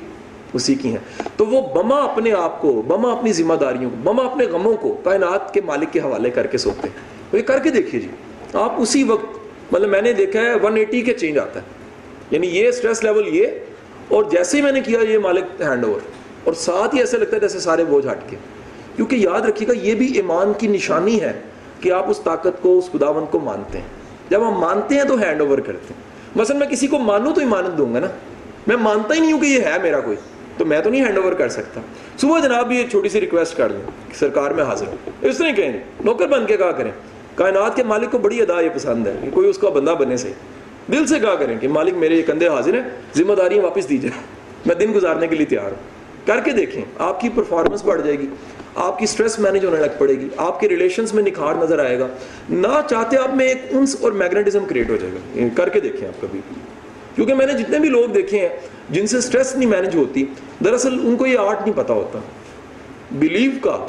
اسی 0.54 0.76
کی 0.76 0.90
ہیں۔ 0.90 1.22
تو 1.38 1.46
وہ 1.46 1.62
بما 1.74 2.04
اپنے 2.04 2.32
آپ 2.32 2.62
کو، 2.62 2.82
بما 2.88 3.12
اپنی 3.12 3.34
ذمہ 3.34 3.54
داریوں 3.54 3.90
کو، 3.90 3.96
بما 4.04 4.24
اپنے 4.26 4.46
غموں 4.46 4.74
کو 4.74 5.02
کائنات 5.04 5.54
کے 5.54 5.62
مالک 5.66 5.94
کے 5.94 6.00
حوالے 6.00 6.30
کر 6.30 6.48
کے 6.48 6.58
سوتے 6.58 6.88
ہیں۔ 6.88 6.96
تو 7.32 7.38
یہ 7.38 7.42
کر 7.42 7.60
کے 7.60 7.70
دیکھیے 7.70 8.02
جی 8.02 8.08
آپ 8.54 8.74
اسی 8.78 9.04
وقت 9.04 9.26
مطلب 9.72 9.90
میں 9.90 10.02
نے 10.02 10.14
دیکھا 10.14 10.40
ہے 10.40 10.54
ون 10.64 10.78
ایٹی 10.78 11.02
کے 11.02 11.14
چینج 11.14 11.38
آتا 11.38 11.60
ہے۔ 11.60 11.66
یعنی 12.32 12.48
یہ 12.48 12.68
اسٹریس 12.68 13.04
لیول 13.04 13.28
یہ، 13.28 13.48
اور 14.08 14.24
جیسے 14.24 14.58
ہی 14.58 14.62
میں 14.62 14.72
نے 14.72 14.82
کیا 14.82 15.00
یہ 15.00 15.18
مالک 15.18 15.62
ہینڈ 15.62 15.86
اوور 15.86 16.00
اور 16.46 16.54
ساتھ 16.54 16.96
ہی 16.96 17.00
ایسے 17.00 17.18
لگتا 17.18 17.36
ہے 17.36 17.42
جیسے 17.42 17.60
سارے 17.60 17.84
بوجھ 17.84 18.08
ہٹ 18.08 18.30
کے 18.30 18.36
کیونکہ 18.96 19.16
یاد 19.16 19.42
رکھیے 19.42 19.68
گا، 19.68 19.74
یہ 19.74 19.96
بھی 19.96 20.14
ایمان 20.14 20.54
کی 20.54 20.68
نشانی 20.68 21.22
ہے 21.22 21.34
کہ 21.82 21.92
آپ 21.92 22.10
اس 22.10 22.22
طاقت 22.24 22.62
کو، 22.62 22.78
اس 22.78 22.90
خداون 22.92 23.26
کو 23.26 23.40
مانتے 23.40 23.78
ہیں۔ 23.78 23.86
جب 24.30 24.48
ہم 24.48 24.60
مانتے 24.60 24.96
ہیں 24.96 25.04
تو 25.04 25.16
ہینڈ 25.18 25.42
اوور 25.42 25.58
کرتے 25.58 25.94
ہیں۔ 25.94 26.02
مثلا 26.36 26.58
میں 26.58 26.68
کسی 26.68 26.88
کو 26.88 27.00
مانوں 27.00 27.34
تو 27.34 27.42
ایمانت 27.42 27.78
دوں 27.78 27.94
گا 27.94 28.00
نا۔ 28.00 28.08
میں 28.68 28.76
مانتا 28.76 29.16
ہی 29.16 29.20
نہیں 29.20 29.34
ہوں 29.34 29.40
کہ 29.40 29.46
یہ 29.46 29.60
ہے 29.60 29.76
میرا 29.84 30.00
کوئی، 30.00 30.18
تو 30.58 30.66
میں 30.66 30.82
تو 30.82 30.90
نہیں 30.90 31.06
ہینڈ 31.06 31.18
اوور 31.18 31.34
کر 31.34 31.50
سکتا۔ 31.50 31.82
صبح 32.18 32.40
جناب 32.40 32.72
یہ 32.72 32.88
چھوٹی 32.88 33.10
سی 33.10 33.22
ریکویسٹ 33.22 33.58
کر 33.58 33.72
دوں 33.72 33.82
کہ 33.82 34.20
سرکار 34.20 34.52
میں 34.52 34.64
حاضر 34.64 34.88
ہوں۔ 34.88 35.10
اس 35.22 35.38
طرح 35.38 35.52
کہیں 35.52 35.80
نوکر 36.04 36.28
بن 36.28 36.46
کے 36.46 36.58
کہا 36.58 36.72
کریں، 36.72 36.92
کائنات 37.36 37.76
کے 37.76 37.84
مالک 37.84 38.12
کو 38.12 38.18
بڑی 38.18 38.42
ادا 38.42 38.62
یہ 38.62 38.70
پسند 38.74 39.08
ہے 39.08 39.16
کہ 39.24 39.30
کوئی 39.34 39.50
اس 39.50 39.58
کا 39.58 39.70
بندہ 39.70 39.92
بنے 39.92 40.18
سے 40.18 40.32
دل 40.92 41.08
سے 41.08 41.20
کہا 41.20 41.36
کریں 41.36 41.60
کہ 41.60 41.68
مالک 41.68 41.94
میرے 41.94 42.16
یہ 42.16 42.24
کندھے 42.24 42.48
حاضر 42.48 42.74
ہیں، 42.74 42.90
ذمہ 43.18 43.34
داریاں 43.34 43.64
واپس 43.64 43.90
دیجیے 43.90 44.10
میں 44.66 44.76
دن 44.76 44.94
گزارنے 44.96 45.28
کے 45.28 45.36
لیے 45.36 45.46
تیار 45.46 45.72
ہوں۔ 45.72 45.96
کر 46.26 46.40
کے 46.40 46.52
دیکھیں، 46.52 46.82
آپ 46.98 47.22
کی 47.22 47.30
پرفارمنس 47.36 47.86
بڑھ 47.86 48.02
جائے 48.02 48.20
گی، 48.20 48.28
آپ 48.76 49.00
کی 49.00 49.06
سٹریس 49.06 49.40
مینج 49.40 49.66
ہونے 49.66 49.80
لگ 49.80 49.98
پڑے 49.98 50.14
گی، 50.14 50.28
آپ 50.38 50.60
کے 50.60 50.70
ریلیشنز 50.70 51.14
میں 51.14 51.24
نکھار 51.24 51.56
نظر 51.56 51.80
آئے 51.80 52.00
گا۔ 52.00 52.08
نہ 52.50 52.82
چاہتے 52.90 53.18
آپ 53.18 53.36
میں 53.36 53.48
ایک 53.48 53.62
انس 53.70 53.96
اور 54.02 54.12
میگنیٹزم 54.12 54.66
کریٹ 54.66 54.90
ہو 54.90 54.96
جائے 54.96 55.14
گا۔ 55.14 55.48
کر 55.56 55.70
کے 55.70 55.80
دیکھیں 55.80 56.08
آپ 56.08 56.22
کبھی۔ 56.22 56.40
کیونکہ 57.16 57.34
میں 57.34 57.46
نے 57.46 57.54
جتنے 57.54 57.80
بھی 57.80 57.90
لوگ 57.90 58.06
دیکھے 58.06 58.40
ہیں 58.40 58.50
جن 58.90 59.08
سے 59.08 59.22
سٹریس 59.22 59.56
نہیں 59.56 59.70
مینج 59.70 59.96
ہوتی، 59.96 60.26
دراصل 60.66 60.94
ان 60.94 61.16
کو 61.16 61.26
یہ 61.26 61.40
آرٹ 61.40 61.62
نہیں 61.62 61.78
پتا 61.78 61.94
ہوتا۔ 61.94 62.20
بلیو 63.12 63.52
کا، 63.62 63.86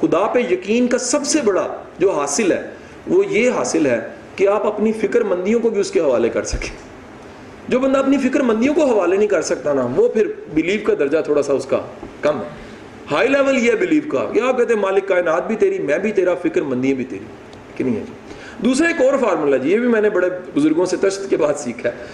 خدا 0.00 0.26
پہ 0.26 0.38
یقین 0.38 0.86
کا 0.86 0.98
سب 0.98 1.26
سے 1.26 1.38
بڑا 1.44 1.66
جو 1.98 2.10
حاصل 2.10 2.52
ہے، 2.52 2.62
وہ 3.06 3.26
یہ 3.26 3.50
حاصل 3.50 3.86
ہے 3.86 4.00
کہ 4.36 4.48
آپ 4.48 4.66
اپنی 4.66 4.92
فکر 4.92 5.20
مندیوں 5.20 5.60
کو 5.60 5.70
بھی 5.70 5.80
اس 5.80 5.90
کے 5.90 6.00
حوالے 6.00 6.28
کر 6.28 6.44
سکیں۔ 6.44 6.85
جو 7.68 7.78
بندہ 7.78 7.98
اپنی 7.98 8.18
فکر 8.18 8.40
مندیوں 8.40 8.74
کو 8.74 8.84
حوالے 8.84 9.16
نہیں 9.16 9.28
کر 9.28 9.42
سکتا 9.42 9.72
نا، 9.72 9.88
وہ 9.96 10.08
پھر 10.08 10.26
بلیو 10.54 10.80
کا 10.84 10.94
درجہ 10.98 11.18
تھوڑا 11.24 11.42
سا 11.42 11.52
اس 11.52 11.66
کا 11.66 11.80
کم 12.20 12.38
ہے۔ 12.38 12.48
ہائی 13.10 13.28
لیول 13.28 13.58
یہ 13.58 13.72
بلیو 13.72 14.02
کا۔ 14.08 14.26
کیا 14.32 14.52
کہتے 14.52 14.74
ہیں 14.74 14.80
مالک 14.80 15.08
کائنات 15.08 15.46
بھی 15.46 15.56
تیری، 15.56 15.78
میں 15.78 15.98
بھی 15.98 16.12
تیرا، 16.12 16.34
فکر 16.34 16.60
مندیاں 16.62 16.94
بھی 16.94 17.04
تیری، 17.04 17.24
کہ 17.76 17.84
نہیں 17.84 17.96
ہے 17.96 18.00
جی؟ 18.00 18.12
دوسرا 18.64 18.88
ایک 18.88 19.00
اور 19.00 19.18
فارمولہ 19.18 19.56
جی 19.56 19.72
یہ 19.72 19.78
بھی 19.78 19.88
میں 19.88 20.00
نے 20.00 20.10
بڑے 20.10 20.28
بزرگوں 20.54 20.86
سے 20.86 20.96
تشت 20.96 21.30
کے 21.30 21.36
بعد 21.36 21.54
سیکھا 21.54 21.90
ہے۔ 21.90 22.04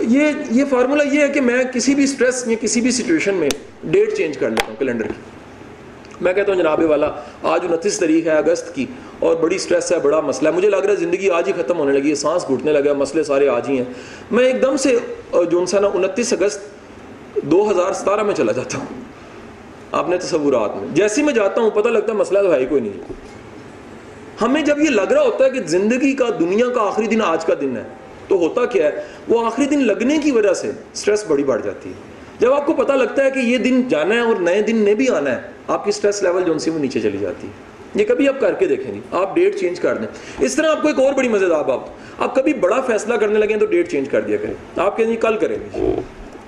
یہ 0.00 0.28
یہ 0.50 0.64
فارمولہ 0.70 1.02
یہ 1.12 1.20
ہے 1.20 1.28
کہ 1.28 1.40
میں 1.40 1.64
کسی 1.74 1.94
بھی 1.94 2.06
سٹریس 2.06 2.46
یا 2.46 2.56
کسی 2.60 2.80
بھی 2.80 2.90
سچویشن 2.90 3.34
میں 3.34 3.48
ڈیٹ 3.84 4.16
چینج 4.16 4.38
کر 4.38 4.50
لیتا 4.50 4.64
ہوں 4.68 4.76
کیلنڈر 4.78 5.06
کی۔ 5.06 5.20
میں 6.20 6.32
کہتا 6.32 6.52
ہوں 6.52 6.58
جناب 6.58 6.80
والا، 6.84 7.10
آج 7.42 7.60
انتیس 7.70 7.98
تاریخ 7.98 8.26
ہے 8.26 8.30
اگست 8.30 8.74
کی۔ 8.74 8.86
اور 9.20 9.36
بڑی 9.36 9.58
سٹریس 9.58 9.92
ہے، 9.92 9.98
بڑا 9.98 10.20
مسئلہ 10.20 10.48
ہے۔ 10.48 10.54
مجھے 10.54 10.70
لگ 10.70 10.76
رہا 10.76 10.90
ہے 10.90 10.96
زندگی 10.96 11.30
آج 11.30 11.48
ہی 11.48 11.52
ختم 11.52 11.78
ہونے 11.78 11.92
لگی 11.92 12.10
ہے، 12.10 12.14
سانس 12.14 12.48
گھٹنے 12.48 12.72
لگا 12.72 12.92
مسئلے 12.92 13.22
سارے 13.22 13.48
آج 13.48 13.68
ہی 13.68 13.76
ہیں۔ 13.76 13.84
میں 14.30 14.44
ایک 14.44 14.62
دم 14.62 14.76
سے 14.76 14.98
جو 15.50 15.66
سا 15.66 15.80
نا 15.80 15.88
انتیس 15.94 16.32
اگست 16.32 16.60
دو 17.42 17.70
ہزار 17.70 17.92
ستارہ 17.92 18.22
میں 18.22 18.34
چلا 18.34 18.52
جاتا 18.52 18.78
ہوں۔ 18.78 19.00
اپنے 19.92 20.18
تصورات 20.18 20.76
میں 20.76 20.88
جیسے 20.94 21.22
میں 21.22 21.32
جاتا 21.32 21.60
ہوں، 21.60 21.70
پتہ 21.70 21.88
لگتا 21.88 22.12
ہے 22.12 22.18
مسئلہ 22.18 22.38
تو 22.38 22.54
ہے 22.54 22.58
ہی 22.58 22.66
کوئی 22.66 22.80
نہیں۔ 22.80 23.12
ہمیں 24.40 24.62
جب 24.62 24.78
یہ 24.78 24.90
لگ 24.90 25.12
رہا 25.12 25.22
ہوتا 25.22 25.44
ہے 25.44 25.50
کہ 25.50 25.62
زندگی 25.62 26.12
کا، 26.12 26.24
دنیا 26.40 26.66
کا 26.74 26.80
آخری 26.82 27.06
دن 27.06 27.22
آج 27.22 27.44
کا 27.44 27.54
دن 27.60 27.76
ہے، 27.76 27.82
تو 28.28 28.36
ہوتا 28.38 28.64
کیا 28.66 28.86
ہے؟ 28.86 29.02
وہ 29.28 29.46
آخری 29.46 29.66
دن 29.66 29.86
لگنے 29.86 30.18
کی 30.18 30.30
وجہ 30.30 30.54
سے 30.54 30.70
سٹریس 30.94 31.24
بڑی 31.28 31.44
بڑھ 31.44 31.62
جاتی 31.62 31.88
ہے۔ 31.90 31.94
جب 32.38 32.52
آپ 32.52 32.66
کو 32.66 32.74
پتہ 32.74 32.92
لگتا 32.92 33.24
ہے 33.24 33.30
کہ 33.30 33.38
یہ 33.38 33.58
دن 33.58 33.88
جانا 33.88 34.14
ہے 34.14 34.20
اور 34.20 34.36
نئے 34.36 34.62
دن 34.62 34.76
نے 34.76 34.94
بھی 34.94 35.08
آنا 35.08 35.30
ہے، 35.30 35.40
آپ 35.68 35.84
کی 35.84 35.92
سٹریس 35.92 36.22
لیول 36.22 36.44
جو 36.44 36.52
ان 36.52 36.58
سے 36.58 36.70
وہ 36.70 36.78
نیچے 36.78 37.00
چلی 37.00 37.18
جاتی 37.18 37.46
ہے۔ 37.46 37.69
یہ 37.94 38.04
کبھی 38.04 38.28
آپ 38.28 38.40
کر 38.40 38.54
کے 38.54 38.66
دیکھیں 38.66 38.94
گے 38.94 39.00
آپ 39.12 39.34
ڈیٹ 39.34 39.56
چینج 39.56 39.80
کر 39.80 39.96
دیں۔ 39.96 40.06
اس 40.38 40.54
طرح 40.54 40.70
آپ 40.70 40.82
کو 40.82 40.88
ایک 40.88 40.98
اور 40.98 41.12
بڑی 41.12 41.28
مزیدار 41.28 41.64
بات 41.64 41.78
آپ 42.18 42.34
کبھی 42.34 42.54
بڑا 42.54 42.80
فیصلہ 42.80 43.14
کرنے 43.14 43.38
لگے 43.38 43.52
ہیں 43.52 43.60
تو 43.60 43.66
ڈیٹ 43.66 43.90
چینج 43.90 44.08
کر 44.08 44.20
دیا 44.20 44.36
کریں۔ 44.36 44.54
آپ 44.76 44.96
کہیں 44.96 45.06
جی 45.06 45.16
کل 45.16 45.36
کریں 45.36 45.56
گے 45.56 45.68
جی۔ 45.74 46.00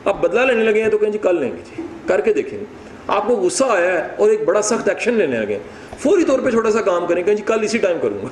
آپ 0.05 0.22
بدلا 0.22 0.45
لینے 0.45 0.64
لگے 0.64 0.82
ہیں 0.82 0.90
تو 0.90 0.99
کہیں 0.99 1.11
جی 1.11 1.18
کل 1.18 1.40
لیں 1.40 1.53
گے 1.53 1.62
جی۔ 1.76 1.82
کر 2.07 2.20
کے 2.20 2.32
دیکھیں۔ 2.32 2.59
گے 2.59 2.64
آپ 3.07 3.26
کو 3.26 3.34
غصہ 3.34 3.64
آیا 3.68 3.93
ہے 3.93 4.09
اور 4.16 4.30
ایک 4.30 4.45
بڑا 4.45 4.62
سخت 4.62 4.88
ایکشن 4.88 5.14
لینے 5.14 5.38
لگے 5.38 5.59
فوری 5.99 6.24
طور 6.24 6.38
پہ 6.38 6.51
چھوٹا 6.51 6.70
سا 6.70 6.80
کام 6.80 7.07
کریں، 7.07 7.22
کہیں 7.22 7.34
جی 7.34 7.43
کل 7.47 7.59
اسی 7.62 7.78
ٹائم 7.78 7.97
کروں 8.03 8.18
گا۔ 8.22 8.28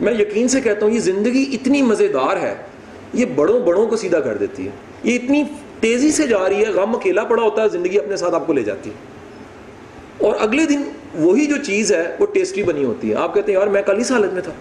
میں 0.00 0.12
یقین 0.12 0.48
سے 0.48 0.60
کہتا 0.60 0.86
ہوں، 0.86 0.92
یہ 0.92 1.00
زندگی 1.00 1.50
اتنی 1.52 1.82
مزیدار 1.82 2.36
ہے، 2.36 2.54
یہ 3.12 3.24
بڑوں 3.24 3.60
بڑوں 3.60 3.86
کو 3.86 3.96
سیدھا 3.96 4.20
کر 4.20 4.36
دیتی 4.36 4.66
ہے۔ 4.66 4.70
یہ 5.04 5.18
اتنی 5.22 5.44
تیزی 5.80 6.10
سے 6.10 6.26
جا 6.26 6.48
رہی 6.48 6.64
ہے، 6.64 6.70
غم 6.70 6.96
اکیلا 6.96 7.24
پڑا 7.24 7.42
ہوتا 7.42 7.62
ہے، 7.62 7.68
زندگی 7.68 7.98
اپنے 7.98 8.16
ساتھ 8.16 8.34
آپ 8.34 8.46
کو 8.46 8.52
لے 8.52 8.62
جاتی 8.62 8.90
ہے۔ 8.90 9.11
اور 10.18 10.34
اگلے 10.40 10.66
دن 10.66 10.82
وہی 11.14 11.46
جو 11.46 11.54
چیز 11.64 11.92
ہے، 11.92 12.16
وہ 12.18 12.26
ٹیسٹی 12.26 12.62
بنی 12.62 12.84
ہوتی 12.84 13.10
ہے۔ 13.10 13.14
آپ 13.14 13.34
کہتے 13.34 13.52
ہیں، 13.52 13.58
یار، 13.58 13.66
میں 13.66 13.82
کل 13.82 14.00
اس 14.00 14.12
حالت 14.12 14.32
میں 14.32 14.42
تھا۔ 14.42 14.52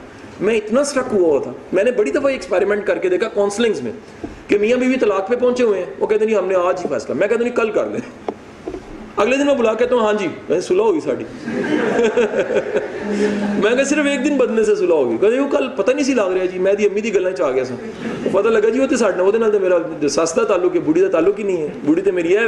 میں 0.42 0.58
اتنا 0.58 0.84
سٹرک 0.84 1.06
ہوا 1.12 1.30
ہوا 1.30 1.42
تھا۔ 1.42 1.52
میں 1.74 1.84
نے 1.84 1.92
بڑی 1.92 2.12
دفعہ 2.12 2.28
ایکسپیریمنٹ 2.28 2.86
کر 2.86 2.98
کے 2.98 3.10
دیکھا 3.10 3.28
کاؤنسلنگز 3.28 3.82
میں 3.82 3.92
کہ 4.48 4.58
میاں 4.58 4.78
بیوی 4.78 4.96
طلاق 4.96 5.30
پہ 5.30 5.36
پہنچے 5.36 5.64
ہوئے 5.64 5.80
ہیں۔ 5.80 5.86
وہ 6.00 6.08
کہتے 6.08 6.26
نہیں، 6.26 6.36
ہم 6.36 6.46
نے 6.46 6.56
آج 6.56 6.80
ہی 6.80 6.86
فیصلہ۔ 6.90 7.16
میں 7.16 7.28
کہتا 7.28 7.44
نہیں، 7.44 7.56
کل 7.56 7.72
کر 7.72 7.86
لیں۔ 7.86 8.32
اگلے 9.16 9.38
دن 9.38 9.46
میں 9.46 9.56
بلا 9.56 9.74
کہتا 9.74 9.96
ہوں 9.96 10.02
ہاں 10.02 10.14
جی 10.14 10.28
میں 10.50 10.60
سلح 10.60 10.82
ہوگی 10.82 11.00
ساڑی 11.00 11.24
میں 13.64 13.76
کہ 13.76 13.84
صرف 13.84 14.06
ایک 14.06 14.26
دن 14.26 14.38
بدلنے 14.38 14.64
سے 14.64 14.76
سلح 14.76 14.94
ہوگی 14.94 15.18
کہتے 15.18 15.40
وہ 15.40 15.48
کل 15.48 15.68
پتہ 15.76 15.92
نہیں 15.92 16.04
سی 16.04 16.14
لگ 16.14 16.22
رہا 16.22 16.46
جی 16.46 16.60
میں 16.60 16.74
دی 16.74 16.86
امی 16.86 17.02
دی 17.02 17.14
گلیں 17.14 17.32
چاہ 17.32 17.52
گیا 17.52 17.66
سا 17.66 17.76
پتہ 18.32 18.48
لگا 18.48 18.70
جی 18.70 18.80
وہ 18.80 18.88
تو 18.88 18.96
ساڑھنا 18.96 19.24
وہ 19.24 19.32
تو 19.32 19.60
میرا 19.60 20.10
سس 20.10 20.16
کا 20.16 20.44
تعلق 20.44 20.76
ہے، 20.76 20.80
بوڑھی 20.80 21.02
کا 21.02 21.08
تعلق 21.08 21.40
ہی 21.40 21.44
نہیں 21.44 21.58
ہے۔ 21.58 21.68
بوڑھی 21.86 22.02
تو 22.02 22.14
میری 22.14 22.38
ہے۔ 22.38 22.42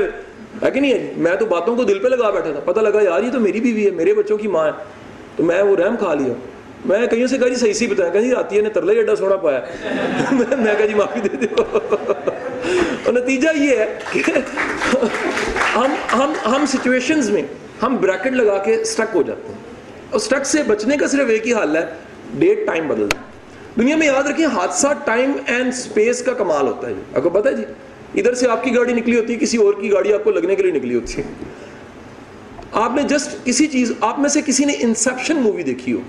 ہے 0.62 0.72
کہ 0.72 0.80
نہیں 0.80 0.94
ہے 0.94 1.14
میں 1.18 1.36
تو 1.36 1.46
باتوں 1.46 1.76
کو 1.76 1.84
دل 1.84 2.00
پہ 2.00 2.08
لگا 2.08 2.30
بیٹھا 2.30 2.52
تھا۔ 2.52 2.60
پتہ 2.60 2.80
لگا 2.80 3.02
یار 3.02 3.24
یہ 3.24 3.32
تو 3.32 3.40
میری 3.40 3.60
بیوی 3.60 3.86
ہے، 3.86 3.92
میرے 3.92 4.14
بچوں 4.14 4.38
کی 4.38 4.48
ماں 4.48 4.66
ہے۔ 4.66 4.72
تو 5.36 5.44
میں 5.44 5.62
وہ 5.62 5.76
رحم 5.76 5.98
کھا 5.98 6.14
لیا۔ 6.14 6.34
میں 6.86 7.08
کہیں 7.08 7.28
سے 7.28 7.38
کہا 7.38 7.48
جی 7.48 7.56
صحیح 7.56 7.74
سی 7.74 7.88
بتایا۔ 7.88 8.10
کہ 8.10 8.22
جی 8.22 8.34
آتی 8.34 8.58
ہے 8.58 8.62
نے 8.62 8.70
ترلا 8.70 8.92
ہی 8.92 8.98
ایڈا 8.98 9.16
سونا 9.16 9.36
پایا۔ 9.36 9.60
میں 10.32 10.76
کہا 10.78 10.86
جی 10.86 10.94
معافی 10.94 11.20
دے 11.20 11.46
دو 11.46 11.64
اور 13.06 13.14
نتیجہ 13.14 13.50
یہ 13.56 13.78
ہے 13.78 14.00
کہ 14.12 14.32
ہم 15.76 15.94
ہم 16.14 16.34
ہم 16.46 16.66
سچویشنز 16.66 17.30
میں 17.30 17.44
ہم 17.84 17.98
بریکٹ 18.02 18.28
لگا 18.28 18.58
کے 18.58 18.84
سٹک 18.84 19.16
ہو 19.16 19.22
جاتے 19.22 19.48
ہیں۔ 19.48 19.60
اور 20.10 20.20
سٹک 20.20 20.46
سے 20.46 20.64
بچنے 20.64 20.98
کا 20.98 21.08
صرف 21.08 21.30
ایک 21.30 21.48
ہی 21.48 21.54
حل 21.54 21.76
ہے 21.76 21.86
ڈیٹ 22.34 22.68
ٹائم 22.68 22.88
بدل 22.88 23.08
دنیا 23.80 23.96
میں 23.96 24.08
یاد 24.08 24.24
رکھیں، 24.24 24.46
حادثہ 24.46 24.88
ٹائم 25.06 25.32
اینڈ 25.46 25.74
سپیس 25.74 26.22
کا 26.22 26.34
کمال 26.34 26.68
ہوتا 26.68 26.88
ہے۔ 26.88 26.94
جی 26.94 27.02
آپ 27.16 27.24
کو 27.24 27.30
پتہ 27.30 27.50
ہے 27.50 27.54
جی؟ 27.54 27.64
ادھر 28.16 28.34
سے 28.34 28.48
آپ 28.48 28.64
کی 28.64 28.76
گاڑی 28.76 28.94
نکلی 28.94 29.20
ہوتی 29.20 29.34
ہے، 29.34 29.40
کسی 29.40 29.58
اور 29.58 29.74
کی 29.74 29.92
گاڑی 29.92 30.14
آپ 30.14 30.24
کو 30.24 30.32
لگنے 30.32 30.56
کے 30.56 30.64
لیے 30.64 30.72
نکلی 30.72 30.96
ہوتی 30.96 31.22
ہے۔ 31.22 31.24
آپ 32.72 32.92
نے 32.96 33.04
جسٹ 33.04 33.46
کسی 33.46 33.68
چیز، 33.68 33.92
آپ 34.00 34.20
میں 34.20 34.30
سے 34.30 34.42
کسی 34.46 34.66
نے 34.66 34.74
انسپشن 34.80 35.36
مووی 35.36 35.64
دیکھی 35.64 35.94
ہو۔ 35.94 36.00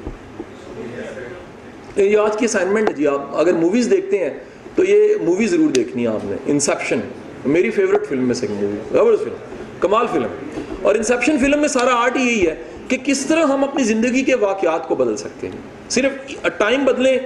یہ 1.97 2.19
آج 2.19 2.37
کی 2.37 2.45
اسائنمنٹ 2.45 2.89
ہے 2.89 2.95
جی 2.95 3.07
آپ 3.07 3.37
اگر 3.37 3.53
موویز 3.53 3.91
دیکھتے 3.91 4.19
ہیں 4.19 4.31
تو 4.75 4.85
یہ 4.85 5.15
مووی 5.21 5.47
ضرور 5.47 5.71
دیکھنی 5.71 6.03
ہے 6.03 6.09
آپ 6.09 6.25
نے۔ 6.25 6.37
انسپشن 6.47 7.01
میری 7.45 7.71
فیوریٹ 7.71 8.09
فلم 8.09 8.27
میں 8.27 8.35
سے 8.35 8.47
مووی 8.51 8.79
زبردست 8.93 9.25
فلم 9.25 9.35
کمال 9.81 10.07
فلم 10.13 10.61
اور 10.83 10.95
انسپشن 10.95 11.39
فلم 11.39 11.61
میں 11.61 11.69
سارا 11.69 11.95
آرٹ 11.95 12.17
یہی 12.17 12.47
ہے 12.47 12.55
کہ 12.89 12.97
کس 13.05 13.27
طرح 13.27 13.45
ہم 13.45 13.65
اپنی 13.65 13.85
زندگی 13.85 14.23
کے 14.23 14.35
واقعات 14.35 14.89
کو 14.89 14.95
بدل 14.95 15.17
سکتے 15.17 15.49
ہیں۔ 15.49 15.59
صرف 15.89 16.35
ٹائم 16.59 16.85
بدلیں 16.85 17.19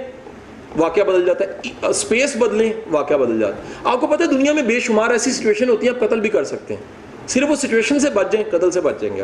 واقعہ 0.77 1.03
بدل 1.03 1.25
جاتا 1.25 1.45
ہے۔ 1.45 1.69
اسپیس 1.81 2.35
بدلیں، 2.35 2.73
واقعہ 2.91 3.15
بدل 3.15 3.39
جاتا 3.39 3.57
ہے۔ 3.57 3.61
آپ 3.83 4.01
کو 4.01 4.07
پتہ 4.07 4.23
ہے 4.23 4.27
دنیا 4.27 4.53
میں 4.53 4.63
بے 4.63 4.79
شمار 4.79 5.09
ایسی 5.09 5.31
سچویشن 5.31 5.69
ہوتی 5.69 5.87
ہیں، 5.87 5.93
آپ 5.95 6.07
قتل 6.07 6.19
بھی 6.19 6.29
کر 6.29 6.43
سکتے 6.43 6.73
ہیں۔ 6.73 6.81
صرف 7.27 7.49
وہ 7.49 7.55
سچویشن 7.55 7.99
سے 7.99 8.09
بچ 8.09 8.31
جائیں، 8.31 8.57
قتل 8.57 8.71
سے 8.71 8.81
بچ 8.81 9.01
جائیں 9.01 9.17
گے 9.17 9.23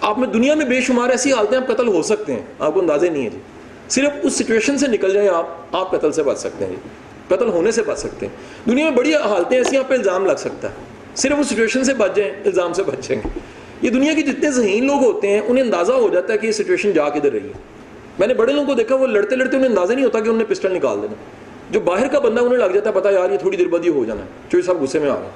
آپ۔ 0.00 0.18
میں 0.18 0.28
دنیا 0.28 0.54
میں 0.54 0.66
بے 0.66 0.80
شمار 0.80 1.08
ایسی 1.08 1.32
حالتیں 1.32 1.58
آپ 1.58 1.66
قتل 1.66 1.88
ہو 1.88 2.02
سکتے 2.02 2.32
ہیں، 2.32 2.42
آپ 2.58 2.74
کو 2.74 2.80
اندازے 2.80 3.08
نہیں 3.08 3.24
ہے 3.24 3.30
جی۔ 3.30 3.38
صرف 3.88 4.10
اس 4.22 4.32
سچویشن 4.32 4.78
سے 4.78 4.86
نکل 4.86 5.12
جائیں 5.12 5.28
آپ 5.28 5.46
آپ 5.72 5.90
قتل 5.90 6.12
سے 6.12 6.22
بچ 6.22 6.38
سکتے 6.38 6.64
ہیں 6.64 6.72
جی۔ 6.72 6.88
قتل 7.28 7.48
ہونے 7.48 7.70
سے 7.70 7.82
بچ 7.82 7.98
سکتے 7.98 8.26
ہیں۔ 8.26 8.36
دنیا 8.70 8.84
میں 8.84 8.96
بڑی 8.96 9.14
حالتیں 9.14 9.58
ایسی 9.58 9.76
آپ 9.76 9.88
پہ 9.88 9.94
الزام 9.94 10.26
لگ 10.26 10.36
سکتا 10.38 10.68
ہے۔ 10.68 10.74
صرف 11.14 11.32
اس 11.38 11.46
سچویشن 11.46 11.84
سے 11.84 11.94
بچ 11.94 12.16
جائیں، 12.16 12.32
الزام 12.44 12.72
سے 12.72 12.82
بچ 12.82 13.08
جائیں 13.08 13.22
گے۔ 13.24 13.38
یہ 13.82 13.90
دنیا 13.90 14.12
کے 14.14 14.22
جتنے 14.22 14.50
ذہین 14.50 14.86
لوگ 14.86 15.04
ہوتے 15.04 15.28
ہیں، 15.28 15.40
انہیں 15.46 15.64
اندازہ 15.64 15.92
ہو 15.92 16.08
جاتا 16.08 16.32
ہے 16.32 16.38
کہ 16.38 16.46
یہ 16.46 16.52
سچویشن 16.52 16.92
جا 16.92 17.08
کدھر 17.08 17.32
رہی 17.32 17.48
ہے۔ 17.48 17.79
میں 18.20 18.28
نے 18.28 18.34
بڑے 18.34 18.52
لوگوں 18.52 18.66
کو 18.66 18.74
دیکھا، 18.74 18.94
وہ 18.94 19.06
لڑتے 19.06 19.36
لڑتے 19.36 19.56
انہیں 19.56 19.70
اندازہ 19.70 19.92
نہیں 19.92 20.04
ہوتا 20.04 20.18
کہ 20.18 20.24
انہوں 20.24 20.38
نے 20.38 20.44
پسٹل 20.44 20.72
نکال 20.72 21.02
دینا۔ 21.02 21.14
جو 21.70 21.80
باہر 21.80 22.08
کا 22.08 22.18
بندہ 22.18 22.40
انہیں 22.40 22.58
لگ 22.58 22.72
جاتا 22.74 22.90
ہے، 22.90 22.94
پتا 22.94 23.10
یار، 23.10 23.30
یہ 23.30 23.36
تھوڑی 23.36 23.56
دیر 23.56 23.66
بعد 23.66 23.86
یہ 23.86 23.90
ہو 23.90 24.04
جانا 24.04 24.20
ہے۔ 24.20 24.26
چوئی 24.52 24.62
صاحب 24.62 24.82
غصے 24.82 24.98
میں 24.98 25.10
آ 25.10 25.14
گئے۔ 25.14 25.28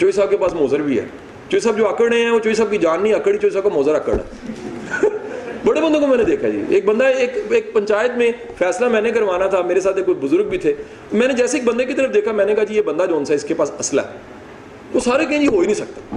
چوئی 0.00 0.12
صاحب 0.12 0.30
کے 0.30 0.36
پاس 0.36 0.54
موزر 0.54 0.82
بھی 0.82 1.00
ہے۔ 1.00 1.04
چوئی 1.48 1.60
صاحب 1.60 1.78
جو 1.78 1.88
اکڑ 1.88 2.12
رہے 2.12 2.22
ہیں، 2.22 2.30
وہ 2.30 2.38
چوئی 2.38 2.54
صاحب 2.54 2.70
کی 2.70 2.78
جان 2.78 3.02
نہیں، 3.02 3.14
اکڑی 3.14 3.38
چوئی 3.38 3.50
صاحب 3.50 3.64
کا 3.64 3.70
موزر 3.74 3.94
اکڑ 3.94 4.12
ہے 4.12 4.52
بڑے 5.64 5.80
بندوں 5.80 6.00
کو 6.00 6.06
میں 6.06 6.16
نے 6.16 6.24
دیکھا 6.24 6.48
جی۔ 6.48 6.62
ایک 6.68 6.84
بندہ، 6.84 7.04
ایک 7.04 7.30
ایک 7.50 7.72
پنچایت 7.72 8.10
میں 8.16 8.32
فیصلہ 8.58 8.88
میں 8.88 9.00
نے 9.00 9.10
کروانا 9.10 9.46
تھا، 9.46 9.62
میرے 9.62 9.80
ساتھ 9.80 9.96
ایک 9.96 10.06
کوئی 10.06 10.28
بزرگ 10.28 10.48
بھی 10.48 10.58
تھے۔ 10.58 10.74
میں 11.12 11.26
نے 11.26 11.32
جیسے 11.32 11.58
ایک 11.58 11.66
بندے 11.66 11.84
کی 11.84 11.92
طرف 11.92 12.14
دیکھا، 12.14 12.32
میں 12.32 12.44
نے 12.44 12.54
کہا 12.54 12.64
جی 12.64 12.76
یہ 12.76 12.82
بندہ 12.82 13.06
جو 13.10 13.24
سا 13.24 13.34
اس 13.34 13.44
کے 13.44 13.54
پاس 13.54 13.72
اسلحہ 13.78 14.04
ہے۔ 14.04 14.18
وہ 14.94 15.00
سارے 15.00 15.24
کہیں 15.24 15.38
جی 15.38 15.46
ہو 15.46 15.58
ہی 15.58 15.66
نہیں 15.66 15.74
سکتا۔ 15.74 16.16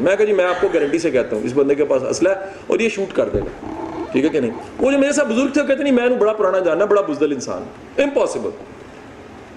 میں 0.00 0.16
کہا 0.16 0.24
جی 0.24 0.32
میں 0.32 0.44
آپ 0.44 0.60
کو 0.60 0.68
گارنٹی 0.74 0.98
سے 0.98 1.10
کہتا 1.10 1.36
ہوں، 1.36 1.42
اس 1.42 1.52
بندے 1.54 1.74
کے 1.74 1.84
پاس 1.84 2.02
اسلحہ 2.10 2.32
ہے 2.32 2.40
اور 2.66 2.78
یہ 2.78 2.88
شوٹ 2.88 3.16
کر 3.16 3.28
دے 3.28 3.38
گا۔ 3.38 3.71
ٹھیک 4.12 4.24
ہے 4.24 4.30
کہ 4.30 4.40
نہیں؟ 4.40 4.50
وہ 4.78 4.92
جو 4.92 4.98
میرے 4.98 5.12
ساتھ 5.12 5.28
بزرگ 5.28 5.48
تھے، 5.48 5.62
وہ 5.62 5.66
کہتے 5.66 5.82
نہیں، 5.82 5.92
میں 5.92 6.08
بڑا 6.08 6.32
پرانا 6.32 6.58
جاننا 6.58 6.84
بڑا 6.84 7.00
بزدل 7.00 7.32
انسان۔ 7.32 7.62
امپاسبل 8.02 8.50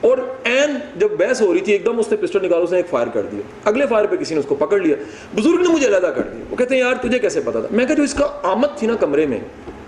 اور 0.01 0.17
این 0.43 0.77
جب 0.95 1.07
بحث 1.11 1.41
ہو 1.41 1.53
رہی 1.53 1.59
تھی، 1.59 1.71
ایک 1.71 1.85
دم 1.85 1.99
اس 1.99 2.11
نے 2.11 2.17
پسٹل 2.17 2.45
نکالا 2.45 2.63
اس 2.63 2.71
نے 2.71 2.77
ایک 2.77 2.87
فائر 2.89 3.07
کر 3.07 3.21
دیا۔ 3.21 3.41
اگلے 3.63 3.87
فائر 3.87 4.05
پہ 4.05 4.15
کسی 4.15 4.33
نے 4.33 4.39
اس 4.39 4.45
کو 4.45 4.55
پکڑ 4.55 4.79
لیا۔ 4.79 4.95
بزرگ 5.35 5.61
نے 5.61 5.67
مجھے 5.67 5.87
علیحدہ 5.87 6.11
کر 6.15 6.21
دیا۔ 6.21 6.43
وہ 6.49 6.55
کہتے 6.55 6.75
ہیں، 6.75 6.81
یار، 6.81 6.93
تجھے 7.01 7.19
کیسے 7.19 7.39
پتا 7.39 7.59
تھا؟ 7.59 7.67
میں 7.71 7.85
کہا، 7.85 7.95
جو 7.95 8.03
اس 8.03 8.13
کا 8.13 8.27
آمد 8.43 8.77
تھی 8.77 8.87
نا 8.87 8.95
کمرے 8.95 9.25
میں، 9.25 9.39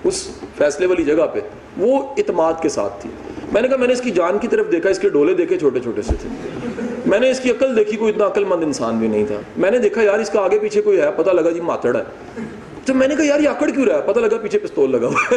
اس 0.04 0.28
فیصلے 0.58 0.86
والی 0.86 1.04
جگہ 1.04 1.28
پہ، 1.34 1.40
وہ 1.78 2.02
اعتماد 2.18 2.54
کے 2.62 2.70
ساتھ 2.70 3.02
تھی۔ 3.02 3.10
میں 3.52 3.62
نے 3.62 3.68
کہا، 3.68 3.78
میں 3.78 3.88
نے 3.88 3.94
اس 3.94 4.02
کی 4.02 4.12
جان 4.12 4.38
کی 4.38 4.48
طرف 4.48 4.66
دیکھا، 4.72 4.90
اس 4.90 5.00
کے 5.00 5.10
ڈولے 5.10 5.34
دیکھے 5.34 5.60
چھوٹے 5.60 5.80
چھوٹے 5.80 6.02
سے 6.02 6.14
تھے۔ 6.22 6.30
میں 7.06 7.20
نے 7.20 7.32
اس 7.32 7.40
کی 7.40 7.52
عقل 7.52 7.76
دیکھی، 7.76 7.98
کوئی 7.98 8.14
اتنا 8.14 8.26
عقل 8.26 8.44
مند 8.44 8.64
انسان 8.64 8.98
بھی 8.98 9.08
نہیں 9.08 9.26
تھا۔ 9.26 9.36
میں 9.58 9.72
نے 9.72 9.78
دیکھا، 9.78 10.02
یار، 10.02 10.20
اس 10.20 10.30
کا 10.30 10.42
آگے 10.42 10.60
پیچھے 10.60 10.82
کوئی 10.82 11.00
ہے؟ 11.02 11.10
پتہ 11.16 11.30
لگا 11.30 11.50
جی 11.50 11.62
ماتڑ 11.62 11.96
ہے۔ 11.96 12.04
تو 12.88 12.94
میں 12.94 13.08
نے 13.08 13.16
کہا، 13.16 13.26
یار، 13.26 13.40
یہ 13.40 13.50
اکڑ 13.50 13.70
کیوں 13.70 13.86
رہا 13.86 13.96
ہے؟ 13.96 14.02
پتہ 14.06 14.20
لگا 14.20 14.38
پیچھے 14.38 14.60
پستول 14.60 14.92
لگا 14.92 15.08
ہوا 15.08 15.36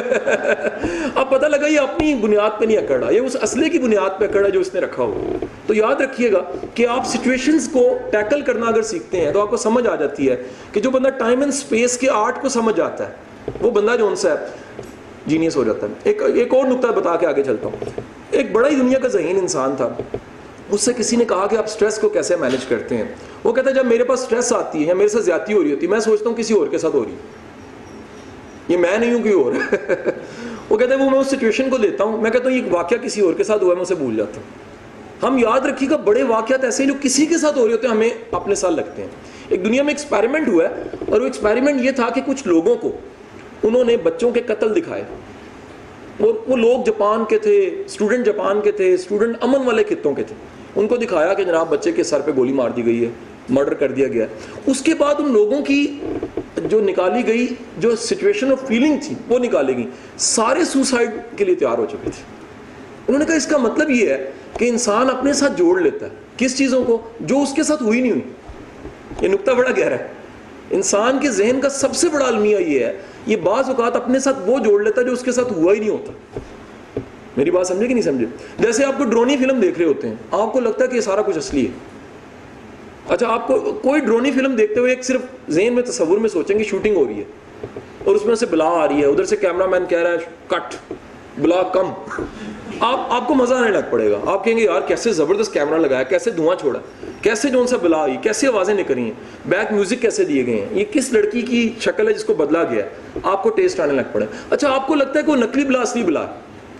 اب 1.15 1.31
پتہ 1.31 1.47
لگا 1.47 1.67
یہ 1.67 1.81
اپنی 1.81 2.15
بنیاد 2.15 2.59
پہ 2.59 2.65
نہیں 2.65 2.77
اکڑا، 2.77 3.11
یہ 3.11 3.21
اس 3.21 3.37
اسلحے 3.43 3.69
کی 3.69 3.79
بنیاد 3.79 4.19
پہ 4.19 4.25
اکڑا 4.25 4.49
جو 4.49 4.61
اس 4.61 4.75
نے 4.75 4.81
رکھا 4.81 5.03
ہوا 5.03 5.45
تو 5.67 5.75
یاد 5.75 6.01
رکھیے 6.01 6.33
گا 6.33 6.43
کہ 6.75 6.87
آپ 6.87 7.07
سچویشنز 7.07 7.69
کو 7.73 7.99
ٹیکل 8.11 8.41
کرنا 8.41 8.67
اگر 8.67 8.83
سیکھتے 8.83 9.21
ہیں 9.21 9.33
تو 9.33 9.41
آپ 9.41 9.51
کو 9.51 9.57
سمجھ 9.57 9.87
آ 9.87 9.97
جاتی 9.97 10.31
ہے 10.31 10.37
کہ 10.73 10.81
جو 10.81 10.91
بندہ 10.91 11.09
ٹائم 11.09 11.41
اینڈ 11.41 11.53
اسپیس 11.53 11.99
کے 11.99 12.11
آرٹ 12.11 12.43
کو 12.43 12.49
سمجھ 12.49 12.81
آتا 12.81 13.09
ہے، 13.09 13.13
وہ 13.61 13.71
بندہ 13.71 13.97
جو 13.99 14.07
ان 14.07 14.17
سے 14.17 14.29
جینیس 15.27 15.57
ہو 15.57 15.65
جاتا 15.65 15.87
ہے۔ 15.87 15.93
ایک 16.05 16.23
ایک 16.35 16.55
اور 16.55 16.65
نقطہ 16.65 16.87
بتا 16.87 17.17
کے 17.17 17.27
آگے 17.27 17.43
چلتا 17.43 17.69
ہوں۔ 17.69 18.01
ایک 18.31 18.53
بڑا 18.53 18.69
ہی 18.69 18.75
دنیا 18.75 18.99
کا 18.99 19.09
ذہین 19.09 19.39
انسان 19.39 19.75
تھا، 19.77 19.89
اس 20.71 20.81
سے 20.81 20.93
کسی 20.93 21.17
نے 21.17 21.25
کہا 21.25 21.47
کہ 21.47 21.57
آپ 21.57 21.67
سٹریس 21.67 21.99
کو 21.99 22.09
کیسے 22.09 22.37
مینج 22.37 22.65
کرتے 22.65 22.97
ہیں؟ 22.97 23.05
وہ 23.45 23.53
کہتا 23.53 23.71
ہے، 23.71 23.75
جب 23.75 23.87
میرے 23.87 24.05
پاس 24.05 24.21
سٹریس 24.21 24.53
آتی 24.53 24.89
ہے 24.89 24.95
میرے 24.95 25.09
ساتھ 25.09 25.25
زیادتی 25.25 25.53
ہو 25.53 25.63
رہی 25.63 25.73
ہوتی 25.73 25.87
ہے، 25.87 25.91
میں 25.91 26.01
سوچتا 26.01 26.29
ہوں 26.29 26.37
کسی 26.37 26.55
اور 26.55 26.67
کے 26.67 26.79
ساتھ 26.79 26.97
ہو 26.97 27.05
رہی 27.05 27.13
ہے۔ 27.13 27.40
یہ 28.71 28.77
میں 28.77 28.99
نہیں 28.99 29.13
ہوں 29.13 29.23
کوئی 29.23 29.35
اور۔ 29.35 29.53
وہ 30.71 30.77
کہتا 30.77 30.95
ہے 30.95 31.05
وہ 31.05 31.11
میں 31.11 31.19
اس 31.19 31.27
سچویشن 31.27 31.71
کو 31.71 31.77
دیتا 31.77 32.05
ہوں۔ 32.05 32.21
میں 32.23 32.31
کہتا 32.31 32.45
ہوں، 32.45 32.57
یہ 32.57 32.63
واقعہ 32.71 32.97
کسی 32.97 33.21
اور 33.21 33.35
کے 33.35 33.45
ساتھ 33.45 33.63
ہوا 33.63 33.71
ہے، 33.71 33.75
میں 33.75 33.83
اسے 33.83 33.95
بھول 33.95 34.17
جاتا 34.17 34.41
ہوں۔ 34.41 34.71
ہم 35.27 35.39
یاد 35.39 35.61
رکھیے 35.61 35.91
گا 35.91 35.97
بڑے 35.97 36.23
واقعات 36.23 36.65
ایسے 36.65 36.87
جو 36.87 36.95
کسی 37.01 37.27
کے 37.27 37.39
ساتھ 37.39 37.59
ہو 37.59 37.67
رہے 37.67 37.73
ہوتے 37.73 37.87
ہیں، 37.87 37.95
ہمیں 37.95 38.11
اپنے 38.31 38.55
ساتھ 38.55 38.73
لگتے 38.73 39.03
ہیں۔ 39.03 39.09
ایک 39.49 39.65
دنیا 39.65 39.83
میں 39.83 39.93
ایکسپیریمنٹ 39.93 40.49
ہوا 40.49 40.65
ہے، 40.65 40.83
اور 41.09 41.21
وہ 41.21 41.27
ایکسپیریمنٹ 41.27 41.81
یہ 41.81 41.91
تھا 41.91 42.09
کہ 42.15 42.21
کچھ 42.27 42.49
لوگوں 42.49 42.77
کو 42.77 42.93
انہوں 43.63 43.85
نے 43.85 43.97
بچوں 43.97 44.31
کے 44.31 44.41
قتل 44.41 44.77
دکھائے۔ 44.77 45.05
اور 46.21 46.35
وہ 46.47 46.57
لوگ 46.57 46.85
جاپان 46.87 47.25
کے 47.25 47.39
تھے 47.39 47.83
اسٹوڈنٹ 47.87 48.27
جاپان 48.27 48.61
کے 48.61 48.73
تھے 48.73 48.95
اسٹوڈنٹ 48.95 49.37
امن 49.41 49.67
والے 49.67 49.85
خطوں 49.85 50.15
کے 50.15 50.23
تھے۔ 50.23 50.35
ان 50.77 50.89
کو 50.89 50.97
دکھایا 50.97 51.35
کہ 51.35 51.45
جناب، 51.45 51.71
بچے 51.71 51.93
کے 51.93 52.03
سر 52.03 52.21
پہ 52.21 52.31
گولی 52.37 52.53
مار 52.53 52.71
دی 52.71 52.87
گئی 52.87 53.05
ہے۔ 53.05 53.11
مرڈر 53.51 53.75
کر 53.75 53.93
دیا 53.93 54.09
گیا۔ 54.09 54.27
اس 54.67 54.83
کے 54.83 54.95
بعد 54.95 55.15
ان 55.19 55.33
لوگوں 55.33 55.65
کی 55.65 55.99
جو 56.57 56.81
نکالی 56.81 57.27
گئی، 57.27 57.47
جو 57.79 57.97
سچویشن 57.97 58.53
آف 58.53 58.67
فیلنگ 58.67 58.97
تھی، 59.03 59.15
وہ 59.29 59.39
نکالی 59.39 59.77
گئی۔ 59.77 59.91
سارے 60.19 60.65
سوسائڈ 60.65 61.11
کے 61.37 61.45
لیے 61.45 61.55
تیار 61.55 61.79
ہو 61.79 61.87
چکے 61.87 62.11
تھے۔ 62.11 62.23
انہوں 63.09 63.19
نے 63.19 63.25
کہا، 63.25 63.35
اس 63.35 63.47
کا 63.47 63.57
مطلب 63.57 63.91
یہ 63.91 64.09
ہے 64.09 64.31
کہ 64.59 64.69
انسان 64.69 65.11
اپنے 65.11 65.33
ساتھ 65.33 65.53
جوڑ 65.57 65.81
لیتا 65.81 66.07
ہے۔ 66.07 66.11
کس 66.37 66.59
چیزوں 66.59 66.85
کو؟ 66.85 67.03
جو 67.21 67.43
اس 67.43 67.53
کے 67.53 67.63
ساتھ 67.63 67.83
ہوئی 67.83 68.01
نہیں 68.01 68.13
ہوئی۔ 68.13 68.23
یہ 69.21 69.29
نقطہ 69.29 69.51
بڑا 69.51 69.71
گہرا 69.79 69.95
ہے۔ 69.95 70.09
انسان 70.71 71.19
کے 71.19 71.31
ذہن 71.31 71.61
کا 71.61 71.69
سب 71.69 71.95
سے 71.95 72.09
بڑا 72.09 72.27
المیہ 72.27 72.59
یہ 72.59 72.85
ہے، 72.85 72.99
یہ 73.27 73.37
بعض 73.37 73.69
اوقات 73.69 73.97
اپنے 73.97 74.19
ساتھ 74.19 74.39
وہ 74.47 74.59
جوڑ 74.59 74.83
لیتا 74.83 75.01
ہے 75.01 75.07
جو 75.07 75.13
اس 75.13 75.23
کے 75.23 75.33
ساتھ 75.33 75.53
ہوا 75.53 75.75
ہی 75.75 75.79
نہیں 75.79 75.91
ہوتا۔ 75.91 76.13
میری 77.37 77.51
بات 77.51 77.67
سمجھے 77.67 77.87
کہ 77.87 77.95
نہیں 77.95 78.05
سمجھے؟ 78.05 78.27
جیسے 78.59 78.85
آپ 78.85 78.99
کو 78.99 79.05
ڈرونی 79.05 79.37
فلم 79.37 79.61
دیکھ 79.61 79.79
رہے 79.79 79.87
ہوتے 79.87 80.09
ہیں، 80.09 80.15
آپ 80.31 80.53
کو 80.53 80.61
لگتا 80.61 80.85
ہے 80.85 80.89
کہ 80.89 80.97
یہ 80.97 81.01
سارا 81.01 81.23
کچھ 81.23 81.39
اصلی 81.39 81.67
ہے۔ 81.67 81.71
اچھا 83.11 83.29
آپ 83.29 83.47
کو 83.47 83.79
کوئی 83.83 84.01
ڈرونی 84.01 84.31
فلم 84.31 84.57
دیکھتے 84.57 84.81
ہوئے 84.81 84.91
ایک 84.91 85.05
صرف 85.05 85.21
ذہن 85.49 85.73
میں 85.73 85.83
تصور 85.83 86.19
میں 86.19 86.29
سوچیں 86.29 86.59
گے 86.59 86.65
شوٹنگ 86.65 86.97
ہو 86.97 87.07
رہی 87.07 87.19
ہے 87.19 87.25
اور 88.05 88.15
اس 88.15 88.27
میں 88.27 88.35
سے 88.35 88.47
بلا 88.47 88.65
آ 88.65 88.89
رہی 88.89 89.01
ہے، 89.01 89.07
ادھر 89.07 89.25
سے 89.25 89.37
کیمرہ 89.37 89.67
مین 89.67 89.87
کہہ 89.87 89.99
رہا 89.99 90.11
ہے، 90.11 90.17
کٹ، 90.47 90.93
بلا 91.39 91.63
کم۔ 91.63 91.87
آپ 92.81 93.01
آپ 93.09 93.29
کو 93.29 93.35
مزہ 93.35 93.55
آنے 93.55 93.71
لگ 93.71 93.79
پڑے 93.91 94.11
گا۔ 94.11 94.19
آپ 94.27 94.45
کہیں 94.45 94.57
گے، 94.57 94.63
یار، 94.63 94.81
کیسے 94.81 95.13
زبردست 95.13 95.53
کیمرہ 95.53 95.79
لگایا، 95.79 96.03
کیسے 96.03 96.31
دھواں 96.31 96.57
چھوڑا، 96.57 96.79
کیسے 97.23 97.49
جو 97.49 97.61
ان 97.61 97.67
سے 97.67 97.77
بلا 97.77 97.97
آئی، 97.97 98.17
کیسے 98.23 98.47
آوازیں 98.47 98.75
نکلی 98.75 99.03
ہیں، 99.03 99.13
بیک 99.47 99.73
میوزک 99.73 100.03
کیسے 100.03 100.25
دیے 100.25 100.47
گئے 100.47 100.55
ہیں، 100.55 100.67
یہ 100.71 100.85
کس 100.93 101.13
لڑکی 101.13 101.43
کی 101.43 101.73
شکل 101.81 102.09
ہے 102.09 102.13
جس 102.13 102.25
کو 102.25 102.35
بدلا 102.35 102.65
گیا 102.65 102.85
ہے؟ 102.85 102.89
آپ 103.23 103.43
کو 103.43 103.51
ٹیسٹ 103.51 103.81
آنے 103.81 103.93
لگ 103.93 104.13
پڑے۔ 104.13 104.27
اچھا 104.51 104.75
آپ 104.75 104.87
کو 104.87 104.95
لگتا 104.95 105.19
ہے 105.19 105.25
کہ 105.25 105.31
وہ 105.31 105.37
نقلی 105.37 105.65
بلا، 105.65 105.81
اصلی 105.81 106.03
بلا 106.03 106.27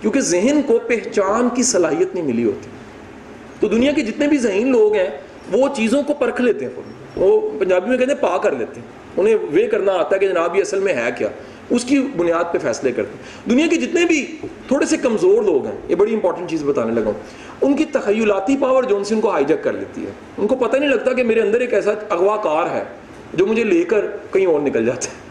کیونکہ 0.01 0.21
ذہن 0.21 0.61
کو 0.67 0.79
پہچان 0.87 1.49
کی 1.55 1.63
صلاحیت 1.63 2.15
نہیں 2.15 2.25
ملی 2.25 2.45
ہوتی۔ 2.45 2.69
تو 3.61 3.69
دنیا 3.69 3.93
کے 3.93 4.03
جتنے 4.03 4.27
بھی 4.27 4.39
ذہین 4.39 4.73
لوگ 4.73 4.95
ہیں 4.95 5.09
وہ 5.51 5.69
چیزوں 5.77 6.03
کو 6.03 6.15
پرکھ 6.15 6.41
لیتے 6.41 6.65
ہیں 6.65 6.73
وہ 7.17 7.51
پنجابی 7.59 7.91
میں 7.91 7.99
کہتے 7.99 8.13
ہیں 8.13 8.21
پا 8.21 8.39
کر 8.39 8.53
لیتے 8.53 8.81
ہیں۔ 8.81 8.87
انہیں 9.17 9.35
وے 9.53 9.67
کرنا 9.67 9.93
آتا 9.93 10.15
ہے 10.15 10.21
کہ 10.21 10.29
جناب 10.29 10.57
یہ 10.57 10.61
اصل 10.61 10.81
میں 10.81 10.95
ہے 10.95 11.11
کیا؟ 11.19 11.29
اس 11.71 11.85
کی 11.85 11.99
بنیاد 12.17 12.45
پہ 12.53 12.59
فیصلے 12.59 12.93
کرتے 12.93 13.11
ہیں۔ 13.15 13.51
دنیا 13.51 13.67
کے 13.71 13.77
جتنے 13.77 14.05
بھی 14.05 14.39
تھوڑے 14.67 14.87
سے 14.87 14.97
کمزور 14.97 15.43
لوگ 15.43 15.67
ہیں، 15.67 15.75
یہ 15.89 15.95
بڑی 15.95 16.15
امپورٹنٹ 16.15 16.51
چیز 16.51 16.63
بتانے 16.65 16.95
لگا 16.95 17.05
ہوں۔ 17.05 17.13
ان 17.61 17.77
کی 17.77 17.85
تخیلاتی 17.85 18.57
پاور 18.61 18.83
جو 18.83 18.97
ان 18.97 19.05
سے 19.05 19.15
ان 19.15 19.21
کو 19.21 19.31
ہائی 19.31 19.45
جیک 19.45 19.65
کر 19.65 19.73
لیتی 19.73 20.07
ہے۔ 20.07 20.11
ان 20.39 20.47
کو 20.47 20.57
پتہ 20.57 20.77
نہیں 20.77 20.91
لگتا 20.91 21.13
کہ 21.13 21.23
میرے 21.23 21.41
اندر 21.41 21.61
ایک 21.61 21.75
ایسا 21.75 21.91
اغوا 22.09 22.37
کار 22.37 22.77
ہے 22.77 22.85
جو 23.35 23.47
مجھے 23.47 23.65
لے 23.65 23.85
کر 23.85 24.07
کہیں 24.33 24.47
اور 24.47 24.61
نکل 24.61 24.87
جاتا 24.87 25.05
ہے۔ 25.05 25.31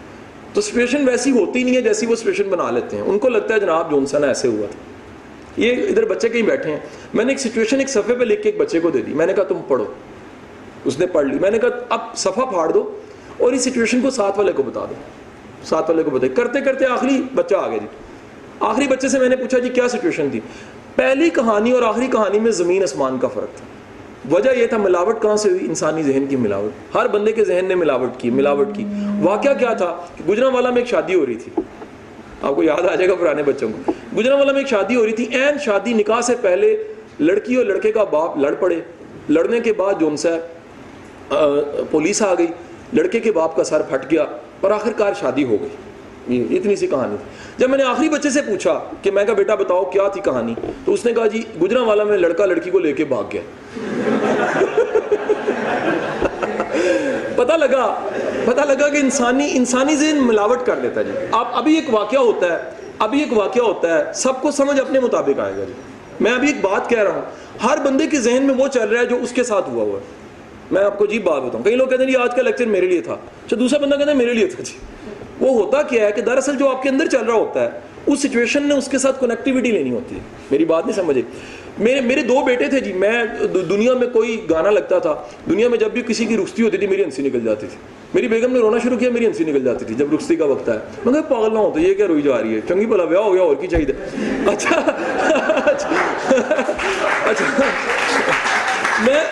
تو 0.53 0.61
سچویشن 0.61 1.07
ویسی 1.07 1.31
ہوتی 1.31 1.63
نہیں 1.63 1.75
ہے 1.75 1.81
جیسی 1.81 2.05
وہ 2.05 2.15
سچویشن 2.15 2.43
بنا 2.43 2.71
لیتے 2.71 2.95
ہیں۔ 2.95 3.03
ان 3.03 3.19
کو 3.19 3.29
لگتا 3.29 3.53
ہے 3.53 3.59
جناب 3.59 3.91
جونسن 3.91 4.23
ایسے 4.23 4.47
ہوا 4.47 4.67
تھا۔ 4.71 4.98
یہ 5.59 5.87
ادھر 5.89 6.05
بچے 6.05 6.29
کہیں 6.29 6.41
بیٹھے 6.41 6.71
ہیں۔ 6.71 6.79
میں 7.13 7.25
نے 7.25 7.31
ایک 7.31 7.39
سچویشن 7.39 7.79
ایک 7.79 7.89
صفحے 7.89 8.15
پہ 8.15 8.23
لکھ 8.23 8.43
کے 8.43 8.49
ایک 8.49 8.57
بچے 8.57 8.79
کو 8.79 8.89
دے 8.89 9.01
دی۔ 9.01 9.13
میں 9.13 9.25
نے 9.25 9.33
کہا، 9.33 9.43
تم 9.43 9.57
پڑھو. 9.67 9.85
اس 10.85 10.99
نے 10.99 11.05
پڑھ 11.05 11.25
لی۔ 11.25 11.39
میں 11.39 11.51
نے 11.51 11.59
کہا، 11.59 11.69
اب 11.89 11.99
صفحہ 12.15 12.45
پھاڑ 12.45 12.71
دو 12.71 12.99
اور 13.37 13.51
اس 13.51 13.63
سچویشن 13.63 14.01
کو 14.01 14.09
ساتھ 14.09 14.39
والے 14.39 14.51
کو 14.51 14.63
بتا 14.63 14.85
دو۔ 14.89 14.93
ساتھ 15.63 15.91
والے 15.91 16.03
کو 16.03 16.09
بتائیے 16.09 16.35
کرتے 16.35 16.61
کرتے 16.61 16.85
آخری 16.85 17.21
بچہ 17.35 17.55
آ 17.55 17.67
گیا 17.67 17.77
جی۔ 17.77 17.87
آخری 18.59 18.87
بچے 18.87 19.07
سے 19.07 19.19
میں 19.19 19.29
نے 19.29 19.35
پوچھا 19.35 19.59
جی 19.59 19.69
کیا 19.69 19.87
سچویشن 19.87 20.27
تھی؟ 20.31 20.39
پہلی 20.95 21.29
کہانی 21.29 21.71
اور 21.71 21.83
آخری 21.83 22.07
کہانی 22.07 22.39
میں 22.39 22.51
زمین 22.51 22.83
آسمان 22.83 23.17
کا 23.17 23.27
فرق 23.27 23.57
تھا۔ 23.57 23.65
وجہ 24.31 24.49
یہ 24.49 24.67
تھا 24.67 24.77
ملاوٹ 24.77 25.21
کہاں 25.21 25.35
سے 25.35 25.49
ہوئی؟ 25.49 25.65
انسانی 25.65 26.03
ذہن 26.03 26.25
کی 26.27 26.35
ملاوٹ۔ 26.35 26.95
ہر 26.95 27.07
بندے 27.07 27.31
کے 27.31 27.45
ذہن 27.45 27.65
نے 27.65 27.75
ملاوٹ 27.75 28.09
کی 28.17 28.29
ملاوٹ 28.29 28.67
کی۔ 28.75 28.85
واقعہ 29.21 29.53
کیا 29.53 29.73
تھا؟ 29.73 29.95
گجرا 30.29 30.47
والا 30.47 30.69
میں 30.69 30.77
ایک 30.77 30.87
شادی 30.87 31.15
ہو 31.15 31.25
رہی 31.25 31.35
تھی۔ 31.35 31.61
آپ 32.41 32.55
کو 32.55 32.63
یاد 32.63 32.81
آ 32.81 32.95
جائے 32.95 33.09
گا 33.09 33.15
پرانے 33.15 33.43
بچوں 33.43 33.69
کو۔ 33.85 33.91
گجرا 34.17 34.35
والا 34.35 34.51
میں 34.51 34.61
ایک 34.61 34.69
شادی 34.69 34.95
ہو 34.95 35.05
رہی 35.05 35.11
تھی۔ 35.11 35.27
این 35.31 35.57
شادی 35.57 35.93
نکاح 35.93 36.21
سے 36.21 36.35
پہلے 36.41 36.83
لڑکی 37.19 37.55
اور 37.55 37.65
لڑکے 37.65 37.91
کا 37.91 38.03
باپ 38.03 38.37
لڑ 38.37 38.53
پڑے۔ 38.59 38.79
لڑنے 39.29 39.59
کے 39.59 39.73
بعد 39.73 39.93
جون 39.99 40.17
سا 40.17 40.29
پولیس 41.91 42.21
آ 42.21 42.33
گئی۔ 42.33 42.47
لڑکے 42.93 43.19
کے 43.19 43.31
باپ 43.31 43.55
کا 43.55 43.63
سر 43.63 43.81
پھٹ 43.81 44.11
گیا 44.11 44.25
اور 44.61 44.71
آخر 44.71 44.91
کار 44.97 45.13
شادی 45.19 45.43
ہو 45.43 45.57
گئی۔ 45.61 45.69
اتنی 46.57 46.75
سی 46.75 46.87
کہانی۔ 46.87 47.17
تھی 47.17 47.25
جب 47.57 47.69
میں 47.69 47.77
نے 47.77 47.83
آخری 47.83 48.09
بچے 48.09 48.29
سے 48.29 48.41
پوچھا 48.41 48.79
کہ 49.01 49.11
میں 49.11 49.25
کہا، 49.25 49.33
بیٹا 49.33 49.55
بتاؤ، 49.55 49.83
کیا 49.83 50.07
تھی 50.07 50.21
کہانی؟ 50.21 50.55
تو 50.85 50.93
اس 50.93 51.05
نے 51.05 51.13
کہا 51.13 51.27
جی 51.27 51.41
گجرا 51.61 51.81
والا 51.81 52.03
میں 52.03 52.17
لڑکا 52.17 52.45
لڑکی 52.45 52.71
کو 52.71 52.79
لے 52.79 52.93
کے 52.93 53.05
بھاگ 53.05 53.23
گیا۔ 53.33 53.41
پتہ 57.35 57.53
لگا 57.53 58.09
پتہ 58.45 58.61
لگا 58.61 58.89
کہ 58.89 58.97
انسانی 58.97 59.49
انسانی 59.53 59.95
ذہن 59.95 60.17
ملاوٹ 60.21 60.65
کر 60.65 60.75
لیتا 60.75 60.99
ہے 60.99 61.05
جی۔ 61.05 61.11
آپ 61.31 61.57
ابھی 61.57 61.75
ایک 61.75 61.93
واقعہ 61.93 62.19
ہوتا 62.19 62.53
ہے، 62.53 62.69
ابھی 62.99 63.19
ایک 63.19 63.33
واقعہ 63.33 63.63
ہوتا 63.63 63.99
ہے، 63.99 64.13
سب 64.13 64.41
کو 64.41 64.51
سمجھ 64.51 64.79
اپنے 64.79 64.99
مطابق 64.99 65.39
آئے 65.39 65.53
گا 65.57 65.63
جی۔ 65.63 65.73
میں 66.19 66.31
ابھی 66.31 66.47
ایک 66.47 66.61
بات 66.61 66.89
کہہ 66.89 67.03
رہا 67.03 67.11
ہوں، 67.11 67.21
ہر 67.63 67.77
بندے 67.85 68.07
کے 68.07 68.19
ذہن 68.19 68.43
میں 68.43 68.55
وہ 68.55 68.67
چل 68.67 68.89
رہا 68.89 69.01
ہے 69.01 69.05
جو 69.05 69.15
اس 69.21 69.31
کے 69.31 69.43
ساتھ 69.43 69.69
ہوا 69.69 69.83
ہوا 69.83 69.99
ہے۔ 69.99 70.05
میں 70.71 70.83
آپ 70.83 70.97
کو 70.97 71.05
جی 71.05 71.19
بات 71.19 71.41
بتاؤں، 71.41 71.63
کئی 71.63 71.75
لوگ 71.75 71.87
کہتے 71.87 72.03
ہیں 72.03 72.11
جی 72.11 72.17
آج 72.17 72.35
کا 72.35 72.41
لیکچر 72.41 72.65
میرے 72.65 72.85
لیے 72.85 73.01
تھا۔ 73.01 73.13
اچھا 73.13 73.57
دوسرا 73.59 73.79
بندہ 73.79 73.95
کہتا 73.95 74.11
ہے 74.11 74.15
میرے 74.15 74.33
لیے 74.33 74.47
تھا 74.47 74.63
جی۔ 74.63 74.73
وہ 75.39 75.65
ہوتا 75.65 75.81
کیا 75.81 76.05
ہے 76.05 76.11
کہ 76.11 76.21
دراصل 76.21 76.55
جو 76.57 76.69
آپ 76.69 76.83
کے 76.83 76.89
اندر 76.89 77.07
چل 77.07 77.23
رہا 77.25 77.33
ہوتا 77.33 77.63
ہے، 77.63 77.69
اس 78.05 78.19
سچویشن 78.19 78.67
نے 78.67 78.73
اس 78.73 78.87
کے 78.87 78.97
ساتھ 78.97 79.19
کنیکٹیوٹی 79.19 79.71
لینی 79.71 79.91
ہوتی 79.91 80.15
ہے۔ 80.15 80.19
میری 80.51 80.65
بات 80.65 80.85
نہیں 80.85 80.95
سمجھے۔ 80.95 81.21
میرے 81.79 82.01
میرے 82.01 82.21
دو 82.21 82.43
بیٹے 82.45 82.67
تھے 82.67 82.79
جی 82.79 82.93
میں 82.93 83.23
دنیا 83.69 83.93
میں 83.93 84.07
کوئی 84.07 84.45
گانا 84.49 84.69
لگتا 84.69 84.99
تھا۔ 84.99 85.15
دنیا 85.49 85.69
میں 85.69 85.77
جب 85.77 85.91
بھی 85.91 86.01
کسی 86.01 86.25
کی 86.25 86.37
رخصتی 86.37 86.63
ہوتی 86.63 86.77
تھی، 86.77 86.87
میری 86.87 87.03
ہنسی 87.03 87.21
نکل 87.21 87.39
جاتی 87.39 87.67
تھی۔ 87.67 87.77
میری 88.13 88.27
بیگم 88.27 88.53
نے 88.53 88.59
رونا 88.59 88.77
شروع 88.77 88.97
کیا، 88.97 89.09
میری 89.09 89.27
ہنسی 89.27 89.43
نکل 89.43 89.63
جاتی 89.63 89.85
تھی 89.85 89.95
جب 89.95 90.13
رخصتی 90.13 90.35
کا 90.35 90.45
وقت 90.45 90.69
ہے۔ 90.69 90.77
میں 91.05 91.13
کہا، 91.13 91.21
پاگل 91.21 91.53
نہ 91.53 91.59
ہوتا 91.59 91.79
یہ 91.79 91.93
کیا 91.93 92.07
روئی 92.07 92.21
جا 92.21 92.41
رہی 92.41 92.55
ہے؟ 92.55 92.59
چنگی 92.67 92.85
بھلا 92.85 93.03
ویا 93.03 93.19
ہو 93.19 93.33
گیا، 93.33 93.41
اور 93.41 93.55
کی 93.55 93.67
چاہیے؟ 93.67 93.85
اچھا 94.49 94.75
اچھا, 94.75 95.89
اچھا،, 97.25 97.45
اچھا، 97.45 97.63
میں 99.05 99.23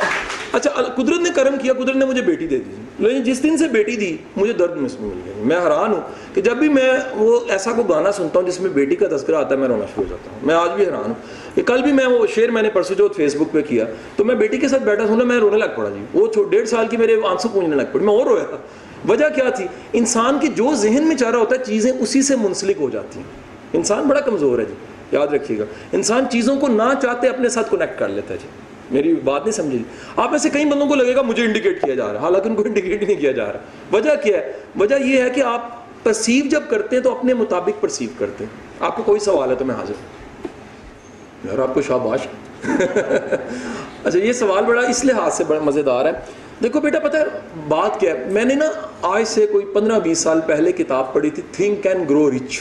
اچھا 0.57 0.69
قدرت 0.69 1.19
نے 1.19 1.29
کرم 1.35 1.55
کیا، 1.61 1.73
قدرت 1.73 1.95
نے 1.95 2.05
مجھے 2.05 2.21
بیٹی 2.21 2.47
دے 2.47 2.57
دی۔ 2.57 2.71
لیکن 2.99 3.23
جس 3.23 3.43
دن 3.43 3.57
سے 3.57 3.67
بیٹی 3.67 3.95
دی، 3.95 4.17
مجھے 4.35 4.53
درد 4.53 4.77
میں 4.77 4.89
مل 4.99 5.19
گیا 5.25 5.33
میں 5.37 5.57
حیران 5.57 5.93
ہوں 5.93 6.01
کہ 6.33 6.41
جب 6.41 6.57
بھی 6.57 6.69
میں 6.69 6.91
وہ 7.15 7.39
ایسا 7.49 7.71
کوئی 7.71 7.89
گانا 7.89 8.11
سنتا 8.11 8.39
ہوں 8.39 8.47
جس 8.47 8.61
میں 8.61 8.69
بیٹی 8.69 8.95
کا 8.95 9.07
تذکرہ 9.07 9.35
آتا 9.35 9.55
ہے، 9.55 9.59
میں 9.59 9.67
رونا 9.67 9.85
شروع 9.85 10.03
ہو 10.03 10.09
جاتا 10.09 10.31
ہوں۔ 10.31 10.39
میں 10.43 10.55
آج 10.55 10.69
بھی 10.75 10.85
حیران 10.85 11.03
ہوں۔ 11.07 11.13
کہ 11.55 11.61
کل 11.61 11.81
بھی 11.81 11.91
میں 11.91 12.05
وہ 12.05 12.27
شعر 12.35 12.47
میں 12.47 12.61
نے 12.61 12.69
پرسوں 12.69 12.95
جو 12.95 13.07
فیس 13.07 13.35
بک 13.35 13.53
پہ 13.53 13.61
کیا، 13.61 13.85
تو 14.15 14.25
میں 14.25 14.35
بیٹی 14.35 14.57
کے 14.57 14.67
ساتھ 14.67 14.83
بیٹھا 14.83 15.07
سنا، 15.07 15.23
میں 15.23 15.37
رونے 15.37 15.57
لگ 15.57 15.65
پڑا 15.75 15.89
جی۔ 15.89 16.05
وہ 16.13 16.27
ڈیڑھ 16.49 16.69
سال 16.69 16.87
کی 16.87 16.97
میرے 16.97 17.15
آنسو 17.27 17.47
پونجنے 17.53 17.75
لگ 17.75 17.83
پڑی۔ 17.91 18.05
میں 18.05 18.13
اور 18.13 18.25
رویا 18.25 18.43
تھا۔ 18.43 18.57
وجہ 19.09 19.25
کیا 19.35 19.49
تھی؟ 19.49 19.65
انسان 19.93 20.39
کی 20.39 20.47
جو 20.47 20.75
ذہن 20.75 21.07
میں 21.07 21.15
چاہ 21.15 21.31
رہا 21.31 21.39
ہوتا 21.39 21.55
ہے، 21.59 21.65
چیزیں 21.65 21.91
اسی 21.99 22.21
سے 22.21 22.35
منسلک 22.35 22.75
ہو 22.79 22.89
جاتی 22.89 23.19
ہیں۔ 23.19 23.25
انسان 23.73 24.03
بڑا 24.03 24.19
کمزور 24.19 24.59
ہے 24.59 24.65
جی 24.65 24.73
یاد 25.11 25.27
رکھیے 25.27 25.59
گا۔ 25.59 25.63
انسان 25.91 26.23
چیزوں 26.31 26.55
کو 26.55 26.67
نہ 26.67 26.93
چاہتے، 27.01 27.27
اپنے 27.27 27.49
ساتھ 27.49 27.71
کنیکٹ 27.71 27.99
کر 27.99 28.09
لیتا 28.09 28.33
ہے 28.33 28.39
جی۔ 28.41 28.66
میری 28.91 29.15
بات 29.15 29.41
نہیں 29.43 29.51
سمجھے 29.51 29.77
آپ 30.15 30.31
ایسے 30.31 30.49
کئی 30.49 30.65
بندوں 30.65 30.87
کو 30.87 30.95
لگے 30.95 31.15
گا 31.15 31.21
مجھے 31.21 31.43
انڈیکیٹ 31.43 31.85
کیا 31.85 31.95
جا 31.95 32.05
رہا 32.05 32.13
ہے۔ 32.13 32.17
حالانکہ 32.17 32.49
ان 32.49 32.55
کو 32.55 32.63
انڈیکیٹ 32.63 33.03
نہیں 33.03 33.21
کیا 33.21 33.31
جا 33.31 33.45
رہا۔ 33.45 33.59
وجہ 33.91 34.11
کیا 34.23 34.37
ہے؟ 34.37 34.53
وجہ 34.79 34.95
یہ 34.95 35.21
ہے 35.21 35.29
کہ 35.29 35.41
آپ 35.41 35.69
پرسیو 36.03 36.45
جب 36.49 36.61
کرتے 36.69 36.95
ہیں 36.95 37.03
تو 37.03 37.17
اپنے 37.17 37.33
مطابق 37.33 37.81
پرسیو 37.81 38.09
کرتے 38.17 38.43
ہیں۔ 38.43 38.51
آپ 38.79 38.95
کو 38.95 39.03
کوئی 39.03 39.19
سوال 39.19 39.49
ہے 39.49 39.55
تو 39.55 39.65
میں 39.65 39.75
حاضر 39.75 39.93
یار، 41.45 41.59
آپ 41.59 41.73
کو 41.73 41.81
شاباش۔ 41.81 42.19
اچھا 44.03 44.19
یہ 44.19 44.33
سوال 44.33 44.65
بڑا 44.65 44.81
اس 44.81 45.05
لحاظ 45.05 45.33
سے 45.33 45.43
بڑا 45.43 45.59
مزیدار 45.59 46.05
ہے۔ 46.05 46.11
دیکھو 46.63 46.79
بیٹا، 46.79 46.99
پتہ 46.99 47.17
ہے 47.17 47.23
بات 47.67 47.99
کیا 47.99 48.13
ہے؟ 48.13 48.25
میں 48.31 48.45
نے 48.45 48.53
نا 48.53 48.65
آج 49.01 49.23
سے 49.27 49.45
کوئی 49.45 49.65
پندرہ 49.65 49.99
بیس 49.99 50.19
سال 50.19 50.41
پہلے 50.47 50.71
کتاب 50.71 51.13
پڑھی 51.13 51.29
تھی 51.29 51.43
تھنک 51.51 51.87
اینڈ 51.87 52.09
گرو 52.09 52.31
رچ 52.31 52.59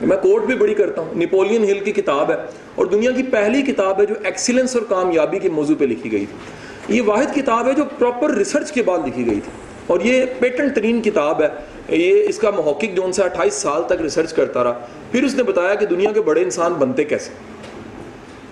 میں 0.00 0.16
کوٹ 0.16 0.44
بھی 0.46 0.54
بڑی 0.54 0.74
کرتا 0.74 1.00
ہوں. 1.00 1.14
نیپولین 1.14 1.64
ہل 1.64 1.78
کی 1.84 1.92
کتاب 1.92 2.30
ہے 2.30 2.36
اور 2.74 2.86
دنیا 2.86 3.10
کی 3.10 3.22
پہلی 3.30 3.62
کتاب 3.62 4.00
ہے 4.00 4.06
جو 4.06 4.14
ایکسیلنس 4.22 4.76
اور 4.76 4.84
کامیابی 4.88 5.38
کے 5.38 5.48
موضوع 5.50 5.76
پہ 5.78 5.84
لکھی 5.84 6.12
گئی 6.12 6.26
تھی. 6.26 6.94
یہ 6.96 7.02
واحد 7.06 7.34
کتاب 7.34 7.66
ہے 7.68 7.72
جو 7.72 7.84
پراپر 7.98 8.34
ریسرچ 8.34 8.72
کے 8.72 8.82
بعد 8.82 9.06
لکھی 9.06 9.26
گئی 9.26 9.40
تھی. 9.40 9.52
اور 9.86 10.00
یہ 10.00 10.24
پیٹنٹ 10.38 10.74
ترین 10.74 11.00
کتاب 11.02 11.42
ہے. 11.42 11.48
یہ 11.88 12.24
اس 12.28 12.38
کا 12.38 12.50
محقق 12.50 12.96
جو 12.96 13.04
ان 13.04 13.12
سے 13.12 13.22
اٹھائیس 13.22 13.54
سال 13.54 13.82
تک 13.86 14.00
ریسرچ 14.02 14.32
کرتا 14.32 14.64
رہا. 14.64 14.86
پھر 15.12 15.24
اس 15.24 15.34
نے 15.34 15.42
بتایا 15.42 15.74
کہ 15.74 15.86
دنیا 15.86 16.12
کے 16.12 16.20
بڑے 16.20 16.42
انسان 16.42 16.72
بنتے 16.78 17.04
کیسے 17.04 17.30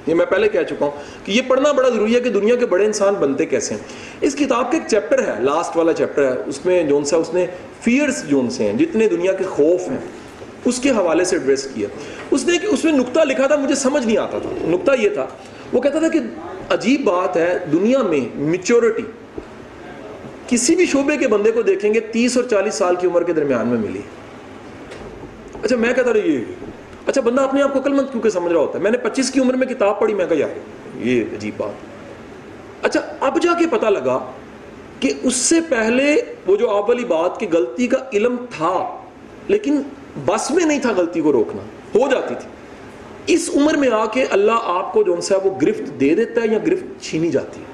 یہ 0.06 0.14
میں 0.14 0.24
پہلے 0.26 0.48
کہہ 0.48 0.62
چکا 0.68 0.84
ہوں 0.84 1.24
کہ 1.24 1.32
یہ 1.32 1.42
پڑھنا 1.48 1.72
بڑا 1.72 1.88
ضروری 1.88 2.14
ہے 2.14 2.20
کہ 2.20 2.30
دنیا 2.30 2.54
کے 2.56 2.66
بڑے 2.66 2.84
انسان 2.84 3.14
بنتے 3.14 3.46
کیسے 3.46 3.74
ہیں. 3.74 3.80
اس 4.20 4.34
کتاب 4.34 4.70
کا 4.72 4.78
ایک 4.78 4.88
چیپٹر 4.90 5.22
ہے 5.22 5.34
لاسٹ 5.40 5.76
والا 5.76 5.92
چیپٹر 5.92 6.24
ہے. 6.24 6.34
اس 6.46 6.64
میں 6.66 6.82
جون 6.82 7.04
سا 7.04 7.16
اس 7.16 7.32
نے 7.34 7.46
فیئرس 7.80 8.22
جون 8.28 8.50
سے 8.50 8.64
ہیں، 8.64 8.72
جتنے 8.78 9.08
دنیا 9.08 9.32
کے 9.32 9.44
خوف 9.44 9.88
ہیں 9.88 9.98
اس 10.64 10.78
کے 10.78 10.90
حوالے 10.90 11.24
سے 11.24 11.36
ایڈریس 11.36 11.68
کیا۔ 11.74 11.88
اس 12.30 12.44
نے 12.44 12.58
کہ 12.58 12.66
اس 12.66 12.84
میں 12.84 12.92
نقطہ 12.92 13.20
لکھا 13.20 13.46
تھا، 13.46 13.56
مجھے 13.56 13.74
سمجھ 13.74 14.06
نہیں 14.06 14.18
آتا 14.18 14.38
تھا۔ 14.38 14.50
نقطہ 14.68 14.92
یہ 14.98 15.08
تھا، 15.08 15.26
وہ 15.72 15.80
کہتا 15.80 15.98
تھا 15.98 16.08
کہ 16.08 16.18
عجیب 16.70 17.04
بات 17.04 17.36
ہے، 17.36 17.58
دنیا 17.72 18.02
میں 18.02 18.20
میچورٹی 18.34 19.02
کسی 20.46 20.76
بھی 20.76 20.86
شعبے 20.86 21.16
کے 21.16 21.28
بندے 21.28 21.50
کو 21.50 21.62
دیکھیں 21.62 21.94
گے 21.94 22.00
تیس 22.00 22.36
اور 22.36 22.44
چالیس 22.44 22.74
سال 22.74 22.96
کی 22.96 23.06
عمر 23.06 23.22
کے 23.22 23.32
درمیان 23.32 23.68
میں 23.68 23.78
ملی۔ 23.78 24.00
اچھا 25.62 25.76
میں 25.76 25.92
کہتا 25.92 26.12
رہا، 26.12 26.28
یہ 26.28 26.38
اچھا 27.06 27.20
بندہ 27.20 27.42
اپنے 27.42 27.62
آپ 27.62 27.72
کو 27.72 27.80
کل 27.80 27.92
مند 27.92 28.12
کیونکہ 28.12 28.30
سمجھ 28.30 28.52
رہا 28.52 28.60
ہوتا 28.60 28.78
ہے؟ 28.78 28.82
میں 28.82 28.90
نے 28.90 28.98
پچیس 28.98 29.30
کی 29.30 29.40
عمر 29.40 29.54
میں 29.54 29.66
کتاب 29.66 30.00
پڑھی، 30.00 30.14
میں 30.14 30.26
کہا، 30.26 30.36
یار، 30.36 30.48
یہ 30.96 31.22
عجیب 31.32 31.54
بات۔ 31.56 32.84
اچھا 32.84 33.00
اب 33.20 33.42
جا 33.42 33.52
کے 33.58 33.66
پتہ 33.70 33.86
لگا 33.86 34.18
کہ 35.00 35.12
اس 35.22 35.34
سے 35.34 35.60
پہلے 35.68 36.16
وہ 36.46 36.56
جو 36.56 36.70
آپ 36.70 36.88
والی 36.88 37.04
بات 37.04 37.40
کہ 37.40 37.46
غلطی 37.52 37.86
کا 37.86 37.96
علم 38.12 38.36
تھا، 38.56 38.98
لیکن 39.48 39.82
بس 40.26 40.50
میں 40.50 40.64
نہیں 40.64 40.78
تھا 40.78 40.92
غلطی 40.96 41.20
کو 41.20 41.32
روکنا، 41.32 41.62
ہو 41.98 42.10
جاتی 42.10 42.34
تھی۔ 42.38 42.48
اس 43.34 43.50
عمر 43.54 43.76
میں 43.76 43.88
آ 43.92 44.06
کے 44.06 44.24
اللہ 44.30 44.52
آپ 44.64 44.92
کو 44.92 45.02
جو 45.02 45.14
ان 45.14 45.20
سے 45.20 45.34
وہ 45.44 45.50
گرفت 45.62 46.00
دے 46.00 46.14
دیتا 46.14 46.42
ہے 46.42 46.46
یا 46.46 46.58
گرفت 46.66 47.02
چھینی 47.02 47.30
جاتی 47.30 47.60
ہے۔ 47.60 47.68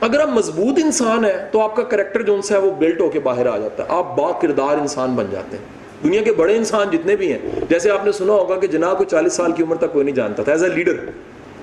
اگر 0.00 0.20
آپ 0.20 0.28
مضبوط 0.28 0.78
انسان 0.84 1.24
ہے 1.24 1.48
تو 1.52 1.60
آپ 1.60 1.76
کا 1.76 1.82
کریکٹر 1.82 2.22
جو 2.22 2.34
ان 2.34 2.42
سے 2.42 2.56
وہ 2.56 2.70
بلٹ 2.70 3.00
ہو 3.00 3.08
کے 3.08 3.20
باہر 3.20 3.46
آ 3.46 3.58
جاتا 3.58 3.82
ہے۔ 3.82 3.88
آپ 3.90 4.16
با 4.16 4.32
کردار 4.32 4.78
انسان 4.78 5.14
بن 5.14 5.24
جاتے 5.30 5.56
ہیں۔ 5.56 5.64
دنیا 6.04 6.22
کے 6.22 6.32
بڑے 6.32 6.56
انسان 6.56 6.86
جتنے 6.92 7.16
بھی 7.16 7.32
ہیں، 7.32 7.38
جیسے 7.68 7.90
آپ 7.90 8.04
نے 8.04 8.12
سنا 8.12 8.32
ہوگا 8.32 8.60
کہ 8.60 8.66
جناب 8.66 8.98
کو 8.98 9.04
چالیس 9.04 9.32
سال 9.32 9.52
کی 9.52 9.62
عمر 9.62 9.76
تک 9.76 9.92
کوئی 9.92 10.04
نہیں 10.04 10.14
جانتا 10.14 10.42
تھا 10.42 10.52
ایز 10.52 10.62
اے 10.62 10.68
لیڈر 10.68 10.96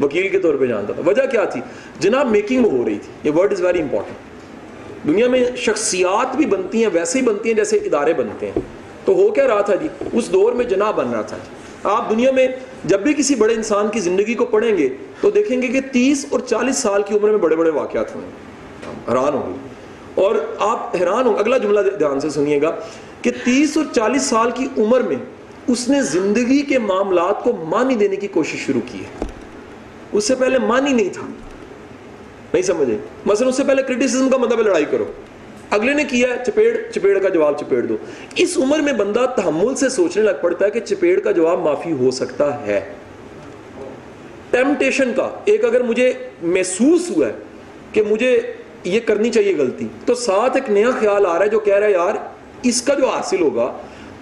وکیل 0.03 0.29
کے 0.29 0.39
طور 0.39 0.55
پہ 0.55 0.65
جانتا 0.65 0.93
تھا۔ 0.93 1.01
وجہ 1.05 1.25
کیا 1.31 1.43
تھی؟ 1.43 1.61
جناب 1.99 2.31
میکنگ 2.31 2.65
ہو 2.65 2.85
رہی 2.85 2.99
تھی۔ 2.99 3.29
یہ 3.29 3.31
ورڈ 3.35 3.51
از 3.51 3.61
ویری 3.61 3.81
امپورٹنٹ 3.81 4.15
دنیا 5.07 5.27
میں 5.27 5.43
شخصیات 5.57 6.35
بھی 6.35 6.45
بنتی 6.45 6.83
ہیں، 6.83 6.89
ویسے 6.93 7.19
ہی 7.19 7.23
بنتی 7.23 7.49
ہیں 7.49 7.55
جیسے 7.55 7.77
ادارے 7.77 8.13
بنتے 8.13 8.45
ہیں۔ 8.45 8.82
تو 9.05 9.13
ہو 9.13 9.31
کیا 9.31 9.47
رہا 9.47 9.61
تھا 9.61 9.75
جی؟ 9.75 9.87
اس 10.13 10.33
دور 10.33 10.53
میں 10.53 10.65
جناب 10.65 10.95
بن 10.95 11.11
رہا 11.11 11.21
تھا 11.21 11.37
جی۔ 11.37 11.55
آپ 11.83 12.09
دنیا 12.09 12.31
میں 12.31 12.47
جب 12.83 12.99
بھی 12.99 13.13
کسی 13.13 13.35
بڑے 13.35 13.53
انسان 13.53 13.87
کی 13.87 13.99
زندگی 13.99 14.33
کو 14.33 14.45
پڑھیں 14.45 14.77
گے 14.77 14.89
تو 15.21 15.31
دیکھیں 15.31 15.61
گے 15.61 15.67
کہ 15.67 15.81
تیس 15.91 16.25
اور 16.29 16.39
چالیس 16.39 16.77
سال 16.77 17.01
کی 17.03 17.13
عمر 17.15 17.29
میں 17.29 17.37
بڑے 17.37 17.55
بڑے 17.55 17.69
واقعات 17.69 18.15
ہوئے 18.15 18.25
حیران 19.09 19.33
ہوں 19.33 19.53
گے۔ 19.53 19.73
اور 20.15 20.35
آپ 20.59 20.95
حیران 20.95 21.25
ہوں 21.25 21.35
اگلا 21.35 21.57
جملہ 21.57 21.79
دھیان 21.97 22.19
سے 22.19 22.29
سنیے 22.29 22.61
گا 22.61 22.71
کہ 23.21 23.31
تیس 23.43 23.77
اور 23.77 23.85
چالیس 23.95 24.23
سال 24.23 24.51
کی 24.51 24.67
عمر 24.77 25.01
میں 25.01 25.15
اس 25.67 25.89
نے 25.89 26.01
زندگی 26.01 26.61
کے 26.61 26.79
معاملات 26.79 27.43
کو 27.43 27.51
مانی 27.53 27.95
دینے 27.95 28.15
کی 28.15 28.27
کوشش 28.27 28.65
شروع 28.65 28.81
کی 28.91 28.99
ہے۔ 28.99 29.25
اس 30.11 30.27
سے 30.27 30.35
پہلے 30.35 30.59
مانی 30.59 30.93
نہیں 30.93 31.09
تھا۔ 31.13 31.25
نہیں 32.53 32.63
سمجھے؟ 32.63 32.97
مثلا 33.25 33.47
اس 33.47 33.57
سے 33.57 33.63
پہلے 33.63 33.83
کرٹیسزم 33.83 34.29
کا 34.29 34.37
مطلب 34.37 34.59
لڑائی 34.59 34.85
کرو۔ 34.91 35.05
اگلے 35.73 35.93
نے 35.93 36.03
کیا 36.03 36.27
ہے؟ 36.27 36.43
چپیڑ 36.47 36.91
چپیڑ 36.91 37.19
کا 37.19 37.29
جواب 37.29 37.59
چپیڑ 37.59 37.81
دو۔ 37.81 37.97
اس 38.35 38.57
عمر 38.57 38.79
میں 38.79 38.93
بندہ 38.93 39.25
تحمل 39.35 39.75
سے 39.75 39.89
سوچنے 39.89 40.23
لگ 40.23 40.31
پڑتا 40.41 40.65
ہے 40.65 40.71
کہ 40.71 40.79
چپیڑ 40.79 41.19
کا 41.19 41.31
جواب 41.31 41.59
معافی 41.59 41.91
ہو 41.91 42.11
سکتا 42.11 42.65
ہے۔ 42.65 42.81
ٹیمپٹیشن 44.49 45.13
کا۔ 45.13 45.29
ایک 45.45 45.65
اگر 45.65 45.83
مجھے 45.83 46.13
محسوس 46.41 47.09
ہوا 47.09 47.27
ہے 47.27 47.33
کہ 47.91 48.01
مجھے 48.09 48.39
یہ 48.83 48.99
کرنی 48.99 49.29
چاہیے 49.29 49.55
غلطی، 49.57 49.87
تو 50.05 50.15
ساتھ 50.15 50.55
ایک 50.55 50.69
نیا 50.69 50.89
خیال 50.99 51.25
آ 51.25 51.37
رہا 51.37 51.45
ہے 51.45 51.49
جو 51.49 51.59
کہہ 51.59 51.75
رہا 51.75 51.87
ہے، 51.87 51.91
یار، 51.91 52.13
اس 52.63 52.81
کا 52.81 52.93
جو 52.93 53.09
حاصل 53.09 53.41
ہوگا، 53.41 53.77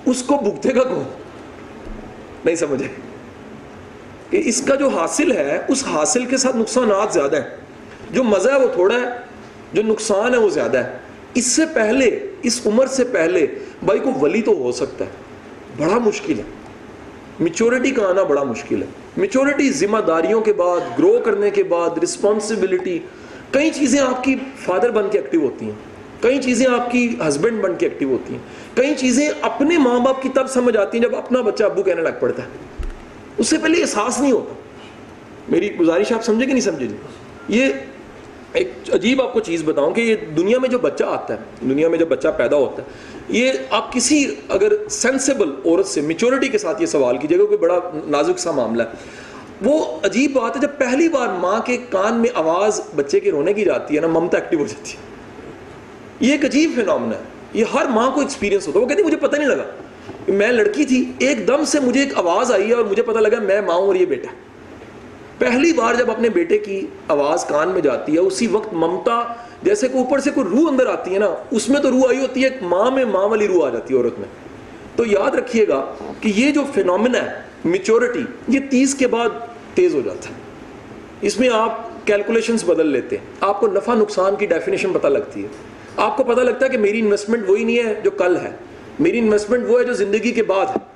اس 0.06 0.24
کو 0.24 0.38
بھگتے 0.38 0.76
گا 0.76 0.84
کون؟ 0.84 1.04
نہیں 2.46 2.56
سمجھے۔ 2.56 2.88
کہ 4.30 4.42
اس 4.46 4.62
کا 4.62 4.76
جو 4.76 4.88
حاصل 4.88 5.32
ہے، 5.32 5.60
اس 5.68 5.84
حاصل 5.88 6.26
کے 6.26 6.38
ساتھ 6.38 6.56
نقصانات 6.56 7.14
زیادہ 7.14 7.36
ہیں۔ 7.36 7.58
جو 8.12 8.24
مزہ 8.24 8.50
ہے، 8.50 8.60
وہ 8.60 8.68
تھوڑا 8.74 8.96
ہے، 8.96 9.08
جو 9.74 9.84
نقصان 9.84 10.34
ہے، 10.34 10.40
وہ 10.40 10.50
زیادہ 10.50 10.78
ہے۔ 10.78 11.11
اس 11.34 11.46
سے 11.46 11.66
پہلے، 11.74 12.20
اس 12.44 12.62
عمر 12.66 12.88
سے 12.88 13.04
پہلے 13.04 13.48
بھائی 13.84 14.00
کو 14.00 14.12
ولی 14.22 14.42
تو 14.42 14.52
ہو 14.52 14.72
سکتا 14.72 15.06
ہے، 15.06 15.10
بڑا 15.78 15.98
مشکل 15.98 16.38
ہے۔ 16.38 16.44
میچورٹی 17.40 17.92
کا 17.92 18.10
آنا 18.10 18.24
بڑا 18.24 18.44
مشکل 18.44 18.82
ہے۔ 18.82 18.88
میچورٹی 19.18 19.72
ذمہ 19.72 19.98
داریوں 19.98 20.42
کے 20.42 20.54
بعد 20.54 21.00
گرو 21.00 21.20
کرنے 21.26 21.50
کے 21.50 21.64
بعد 21.64 21.90
رسپانسبلٹی 22.04 23.00
کئی 23.52 23.70
چیزیں 23.70 24.00
آپ 24.00 24.24
کی 24.24 24.36
فادر 24.66 24.92
بن 24.92 25.10
کے 25.12 25.20
ایکٹیو 25.20 25.42
ہوتی 25.42 25.66
ہیں۔ 25.66 25.92
کئی 26.22 26.42
چیزیں 26.42 26.68
آپ 26.80 26.92
کی 26.92 27.16
ہسبینڈ 27.28 27.62
بن 27.62 27.76
کے 27.76 27.86
ایکٹیو 27.86 28.10
ہوتی 28.10 28.34
ہیں۔ 28.34 28.42
کئی 28.76 28.96
چیزیں 28.98 29.30
اپنے 29.42 29.78
ماں 29.78 30.00
باپ 30.00 30.22
کی 30.22 30.30
تب 30.30 30.48
سمجھ 30.48 30.78
آتی 30.78 30.98
ہیں 30.98 31.06
جب 31.06 31.16
اپنا 31.16 31.42
بچہ 31.42 31.64
ابو 31.64 31.84
کہنے 31.84 32.02
لگ 32.02 32.10
پڑتا 32.20 32.44
ہے۔ 32.44 32.48
اس 33.38 33.48
سے 33.48 33.58
پہلے 33.58 33.82
احساس 33.82 34.20
نہیں 34.20 34.32
ہوتا۔ 34.32 34.54
میری 35.50 35.76
گزارش 35.76 36.12
آپ 36.12 36.26
سمجھے 36.26 36.46
کہ 36.46 36.52
نہیں 36.52 36.62
سمجھے 36.62 36.88
جی؟ 36.88 36.96
یہ 37.48 37.66
ایک 38.54 38.72
عجیب 38.94 39.22
آپ 39.22 39.34
کو 39.34 39.40
چیز 39.40 39.64
بتاؤں 39.66 39.92
کہ 39.92 40.02
یہ 40.02 40.16
دنیا 40.16 40.60
میں 40.60 40.70
جو 40.70 40.80
بچہ 40.80 41.04
آتا 41.04 41.34
ہے، 41.34 41.40
دنیا 41.62 41.90
میں 41.90 41.98
جب 41.98 42.08
بچہ 42.08 42.28
پیدا 42.38 42.56
ہوتا 42.56 42.84
ہے، 42.84 42.88
یہ 43.30 43.52
آپ 43.70 43.94
کسی 43.94 44.36
اگر 44.50 44.74
سینسیبل 44.90 45.52
عورت 45.66 45.86
سے 45.86 46.02
میچورٹی 46.02 46.48
کے 46.48 46.58
ساتھ 46.58 46.82
یہ 46.82 46.86
سوال 46.86 47.18
کیجیے 47.18 47.40
گا 47.40 47.46
کوئی 47.46 47.58
بڑا 47.58 47.80
نازک 47.94 48.40
سا 48.40 48.52
معاملہ 48.52 48.84
ہے۔ 48.84 48.88
وہ 49.62 50.00
عجیب 50.04 50.34
بات 50.34 50.56
ہے، 50.56 50.62
جب 50.62 50.68
پہلی 50.78 51.10
بار 51.10 51.28
ماں 51.28 51.60
کے 51.60 51.78
کان 51.90 52.14
میں 52.14 52.30
آواز 52.34 52.82
بچے 52.96 53.20
کے 53.20 53.32
رونے 53.32 53.54
کی 53.54 53.64
جاتی 53.64 53.96
ہے 53.96 54.02
نا، 54.02 54.08
ممتا 54.08 54.38
ایکٹیو 54.38 54.60
ہو 54.60 54.66
جاتی 54.66 54.92
ہے۔ 54.92 54.98
یہ 56.20 56.32
ایک 56.32 56.46
عجیب 56.46 56.72
فینومنا 56.76 57.18
ہے۔ 57.18 57.24
یہ 57.54 57.66
ہر 57.74 57.86
ماں 57.86 58.12
کو 58.12 58.22
ایکسپیرینس 58.22 58.68
ہوتا 58.68 58.80
ہے۔ 58.80 58.84
وہ 58.84 58.90
کہتی 58.90 59.04
مجھے 59.04 59.18
پتہ 59.18 59.36
نہیں 59.36 59.50
لگا۔ 59.50 59.64
میں 60.28 60.52
لڑکی 60.52 60.86
تھی، 60.86 61.12
ایک 61.20 61.48
دم 61.48 61.64
سے 61.64 61.80
مجھے 61.80 62.04
ایک 62.04 62.18
آواز 62.18 62.52
آئی 62.52 62.70
ہے 62.70 62.74
اور 62.74 62.86
مجھے 62.86 63.04
پتہ 63.04 63.20
لگا 63.20 63.40
میں 63.40 63.62
ماں 63.62 63.76
ہوں 63.76 63.88
اور 63.88 63.96
یہ 63.96 64.06
بیٹا۔ 64.06 64.51
پہلی 65.42 65.74
بار 65.74 65.94
جب 65.94 66.12
اپنے 66.12 66.30
بیٹے 66.30 66.58
کی 66.58 66.88
آواز 67.08 67.46
کان 67.46 67.70
میں 67.70 67.82
جاتی 67.82 68.14
ہے، 68.14 68.20
اسی 68.20 68.48
وقت 68.48 68.74
ممتا 68.74 69.34
جیسے 69.64 69.88
کہ 69.88 69.98
اوپر 69.98 70.20
سے 70.20 70.32
کوئی 70.32 70.48
روح 70.50 70.72
اندر 70.72 70.88
آتی 70.88 71.14
ہے 71.14 71.20
نا، 71.20 71.36
اس 71.52 71.70
میں 71.70 71.82
تو 71.82 71.92
روح 71.92 72.02
آئی 72.10 72.20
ہوتی 72.20 72.44
ہے، 72.44 72.48
ایک 72.48 72.64
ماں 72.64 72.92
میں 72.92 73.06
ماں 73.06 73.28
والی 73.28 73.48
روح 73.48 73.68
آ 73.68 73.70
جاتی 73.70 73.94
ہے 73.94 74.00
عورت 74.00 74.20
میں۔ 74.20 74.28
تو 74.96 75.04
یاد 75.06 75.36
رکھیے 75.36 75.68
گا 75.68 75.94
کہ 76.22 76.32
یہ 76.36 76.52
جو 76.52 76.62
فینومنا 76.74 77.18
ہے 77.18 77.30
میچورٹی 77.66 78.22
یہ 78.48 78.60
تیس 78.70 78.96
کے 78.96 79.08
بعد 79.08 79.30
تیز 79.74 79.96
ہو 79.96 80.02
جاتا 80.06 80.30
ہے۔ 80.30 80.34
اس 81.22 81.40
میں 81.40 81.50
آپ 81.54 81.82
کیلکولیشنز 82.06 82.64
بدل 82.64 82.88
لیتے 82.88 83.18
ہیں۔ 83.18 83.26
آپ 83.40 83.60
کو 83.60 83.68
نفع 83.68 83.94
نقصان 83.94 84.36
کی 84.36 84.46
ڈیفینیشن 84.46 84.94
پتہ 84.94 85.08
لگتی 85.08 85.44
ہے۔ 85.44 85.48
آپ 85.98 86.18
کو 86.18 86.24
پتہ 86.24 86.42
لگتا 86.42 86.66
ہے 86.66 86.72
کہ 86.72 86.78
میری 86.78 87.00
انویسٹمنٹ 87.00 87.50
وہی 87.50 87.64
نہیں 87.64 87.78
ہے 87.78 88.02
جو 88.04 88.12
کل 88.12 88.38
ہے۔ 88.38 88.52
میری 89.00 89.20
انویسٹمنٹ 89.20 89.64
وہ 89.68 89.80
ہے 89.80 89.86
جو 89.86 89.94
زندگی 89.94 90.32
کے 90.32 90.44
بعد 90.44 90.66
ہے۔ 90.66 90.91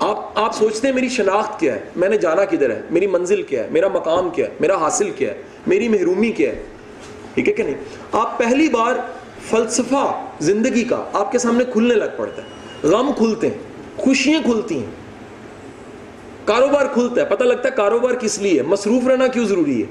آپ 0.00 0.38
آپ 0.38 0.54
سوچتے 0.54 0.88
ہیں 0.88 0.94
میری 0.94 1.08
شناخت 1.08 1.60
کیا 1.60 1.74
ہے؟ 1.74 1.80
میں 1.96 2.08
نے 2.08 2.18
جانا 2.18 2.44
کدھر 2.44 2.70
ہے؟ 2.70 2.80
میری 2.90 3.06
منزل 3.06 3.42
کیا 3.42 3.64
ہے؟ 3.64 3.68
میرا 3.70 3.88
مقام 3.88 4.30
کیا 4.30 4.46
ہے؟ 4.46 4.50
میرا 4.60 4.76
حاصل 4.76 5.10
کیا 5.10 5.30
ہے؟ 5.30 5.42
میری 5.66 5.88
محرومی 5.88 6.32
کیا 6.32 6.52
ہے؟ 6.52 6.62
ٹھیک 7.34 7.48
ہے 7.48 7.52
کہ 7.52 7.62
نہیں؟ 7.62 7.74
آپ 8.12 8.38
پہلی 8.38 8.68
بار 8.68 8.92
فلسفہ 9.50 10.26
زندگی 10.40 10.84
کا 10.84 11.04
آپ 11.12 11.32
کے 11.32 11.38
سامنے 11.38 11.64
کھلنے 11.72 11.94
لگ 11.94 12.04
پڑتا 12.16 12.42
ہے۔ 12.42 12.48
غم 12.88 13.12
کھلتے 13.16 13.46
ہیں، 13.46 13.58
خوشیاں 13.96 14.40
کھلتی 14.42 14.78
ہیں۔ 14.78 14.90
کاروبار 16.44 16.86
کھلتا 16.92 17.20
ہے، 17.20 17.26
پتہ 17.26 17.44
لگتا 17.44 17.68
ہے 17.68 17.76
کاروبار 17.76 18.14
کس 18.14 18.38
لیے 18.38 18.58
ہے؟ 18.58 18.62
مصروف 18.62 19.06
رہنا 19.06 19.26
کیوں 19.26 19.44
ضروری 19.44 19.82
ہے؟ 19.82 19.86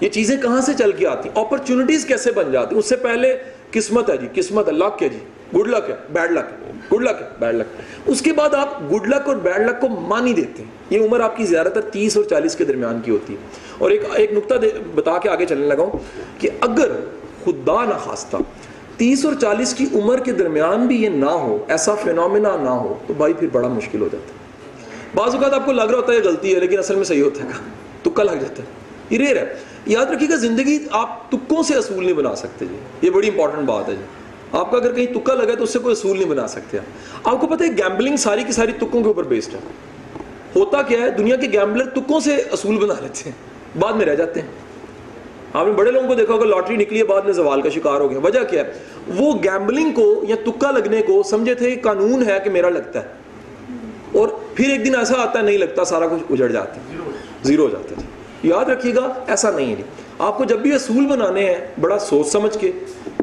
یہ 0.00 0.08
چیزیں 0.08 0.36
کہاں 0.36 0.60
سے 0.60 0.72
چل 0.78 0.92
کے 0.92 1.06
آتی 1.06 1.28
ہیں؟ 1.28 1.44
اپرچونٹیز 1.44 2.06
کیسے 2.06 2.32
بن 2.32 2.52
جاتی 2.52 2.74
ہیں؟ 2.74 2.78
اس 2.78 2.88
سے 2.88 2.96
پہلے 2.96 3.36
قسمت 3.70 4.10
ہے 4.10 4.16
جی 4.16 4.28
قسمت 4.34 4.68
ہے 4.68 4.72
لک 4.72 5.02
ہے 5.02 5.08
جی؟ 5.08 5.18
گڈ 5.54 5.68
لک 5.68 5.90
ہے 5.90 5.94
بیڈ 6.12 6.30
لک 6.30 6.52
ہے 6.52 6.72
گڈ 6.92 7.02
لک 7.02 7.20
ہے 7.20 7.26
بیڈ 7.38 7.54
لک 7.54 8.08
اس 8.10 8.22
کے 8.22 8.32
بعد 8.32 8.54
آپ 8.54 8.80
گڈ 8.92 9.06
لک 9.08 9.28
اور 9.28 9.36
بیڈ 9.36 9.60
لک 9.60 9.80
کو 9.80 9.88
مانی 9.88 10.32
دیتے 10.32 10.62
ہیں 10.62 10.70
یہ 10.90 11.06
عمر 11.06 11.20
آپ 11.20 11.36
کی 11.36 11.44
زیادہ 11.44 11.68
تر 11.68 11.80
تیس 11.80 12.16
اور 12.16 12.24
چالیس 12.24 12.56
کے 12.56 12.64
درمیان 12.64 13.00
کی 13.04 13.10
ہوتی 13.10 13.32
ہے. 13.32 13.38
اور 13.78 13.90
ایک 13.90 14.02
ایک 14.14 14.32
نقطہ 14.32 14.54
بتا 14.94 15.18
کے 15.18 15.28
آگے 15.28 15.46
چلنے 15.46 15.66
لگا 15.66 15.82
ہوں 15.82 15.98
کہ 16.38 16.48
اگر 16.60 16.92
خدا 17.44 17.84
نہ 17.84 17.94
خواستہ 18.04 18.36
تیس 18.96 19.24
اور 19.24 19.34
چالیس 19.34 19.74
کی 19.74 19.86
عمر 19.94 20.18
کے 20.18 20.32
درمیان 20.32 20.86
بھی 20.86 21.02
یہ 21.02 21.08
نہ 21.08 21.30
ہو، 21.30 21.64
ایسا 21.68 21.94
فینومینا 21.94 22.56
نہ 22.62 22.68
ہو، 22.68 22.94
تو 23.06 23.14
بھائی 23.14 23.32
پھر 23.32 23.48
بڑا 23.52 23.68
مشکل 23.68 24.00
ہو 24.00 24.08
جاتا 24.12 24.32
ہے. 24.32 24.42
بعض 25.14 25.34
اوقات 25.34 25.54
آپ 25.54 25.66
کو 25.66 25.72
لگ 25.72 25.82
رہا 25.82 25.96
ہوتا 25.96 26.12
ہے 26.12 26.18
یہ 26.18 26.22
غلطی 26.24 26.54
ہے، 26.54 26.60
لیکن 26.60 26.78
اصل 26.78 26.94
میں 26.94 27.04
صحیح 27.04 27.22
ہوتا 27.22 27.44
ہے 27.44 27.62
تکا 28.02 28.22
لگ 28.22 28.40
جاتا 28.40 28.62
ہے. 28.62 28.68
یہ 29.10 29.18
ریئر 29.18 29.36
ہے. 29.36 29.54
یاد 29.86 30.06
رکھیے 30.06 30.28
گا 30.28 30.36
زندگی 30.36 30.78
آپ 30.90 31.30
تکوں 31.30 31.62
سے 31.62 31.74
اصول 31.74 32.04
نہیں 32.04 32.14
بنا 32.14 32.34
سکتے 32.34 32.66
جی. 32.66 32.76
یہ 33.02 33.10
بڑی 33.10 33.28
امپورٹنٹ 33.28 33.66
بات 33.66 33.88
ہے 33.88 33.94
جی. 33.94 34.02
آپ 34.54 34.70
کا 34.70 34.76
اگر 34.76 34.92
کہیں 34.92 35.06
تکا 35.06 35.34
لگا 35.34 35.54
تو 35.54 35.64
اس 35.64 35.70
سے 35.70 35.78
کوئی 35.78 35.92
اصول 35.92 36.18
نہیں 36.18 36.28
بنا 36.28 36.46
سکتے 36.46 36.78
آپ۔ 36.78 37.40
کو 37.40 37.46
پتہ 37.46 37.64
ہے 37.64 37.68
گیمبلنگ 37.68 38.16
ساری 38.16 38.44
کی 38.44 38.52
ساری 38.52 38.72
تکوں 38.72 39.02
کے 39.02 39.08
اوپر 39.08 39.22
بیسڈ 39.22 39.54
ہے۔ 39.54 39.58
ہوتا 40.56 40.82
کیا 40.82 41.00
ہے؟ 41.00 41.10
دنیا 41.10 41.36
کے 41.36 41.46
گیمبلر 41.52 41.84
تکوں 41.84 42.20
سے 42.20 42.34
اصول 42.34 42.76
بنا 42.76 42.94
لیتے 43.02 43.30
ہیں۔ 43.30 43.32
بعد 43.78 43.92
میں 43.92 44.06
رہ 44.06 44.14
جاتے 44.14 44.40
ہیں۔ 44.40 44.48
آپ 45.52 45.66
نے 45.66 45.72
بڑے 45.72 45.90
لوگوں 45.90 46.08
کو 46.08 46.14
دیکھا 46.14 46.34
ہوگا 46.34 46.44
لاٹری 46.44 46.76
نکلی 46.76 46.98
ہے، 46.98 47.04
بعد 47.04 47.22
میں 47.22 47.32
زوال 47.32 47.62
کا 47.62 47.68
شکار 47.68 48.00
ہو 48.00 48.10
گیا۔ 48.10 48.18
وجہ 48.18 48.40
کیا 48.50 48.62
ہے؟ 48.64 48.72
وہ 49.16 49.32
گیمبلنگ 49.44 49.92
کو 49.92 50.24
یا 50.28 50.36
تکا 50.44 50.70
لگنے 50.70 51.02
کو 51.02 51.22
سمجھے 51.22 51.54
تھے، 51.54 51.74
قانون 51.74 52.26
ہے 52.26 52.38
کہ 52.44 52.50
میرا 52.50 52.68
لگتا 52.68 53.02
ہے۔ 53.02 53.08
اور 54.12 54.28
پھر 54.54 54.70
ایک 54.70 54.86
دن 54.86 54.96
ایسا 54.96 55.14
آتا 55.22 55.38
ہے، 55.38 55.44
نہیں 55.44 55.58
لگتا، 55.58 55.84
سارا 55.84 56.06
کچھ 56.06 56.22
اجڑ 56.30 56.48
جاتا 56.48 56.76
ہے۔ 56.76 56.96
زیرو 57.42 57.64
ہو 57.64 57.70
جاتا 57.70 57.94
ہے۔ 57.96 58.06
یاد 58.42 58.64
رکھیے 58.64 58.94
گا، 58.94 59.12
ایسا 59.26 59.50
نہیں 59.50 59.76
ہے۔ 59.76 59.82
آپ 60.18 60.38
کو 60.38 60.44
جب 60.44 60.58
بھی 60.58 60.74
اصول 60.74 61.06
بنانے 61.06 61.54
ہیں، 61.54 61.66
بڑا 61.80 61.98
سوچ 61.98 62.28
سمجھ 62.28 62.58
کے، 62.58 62.72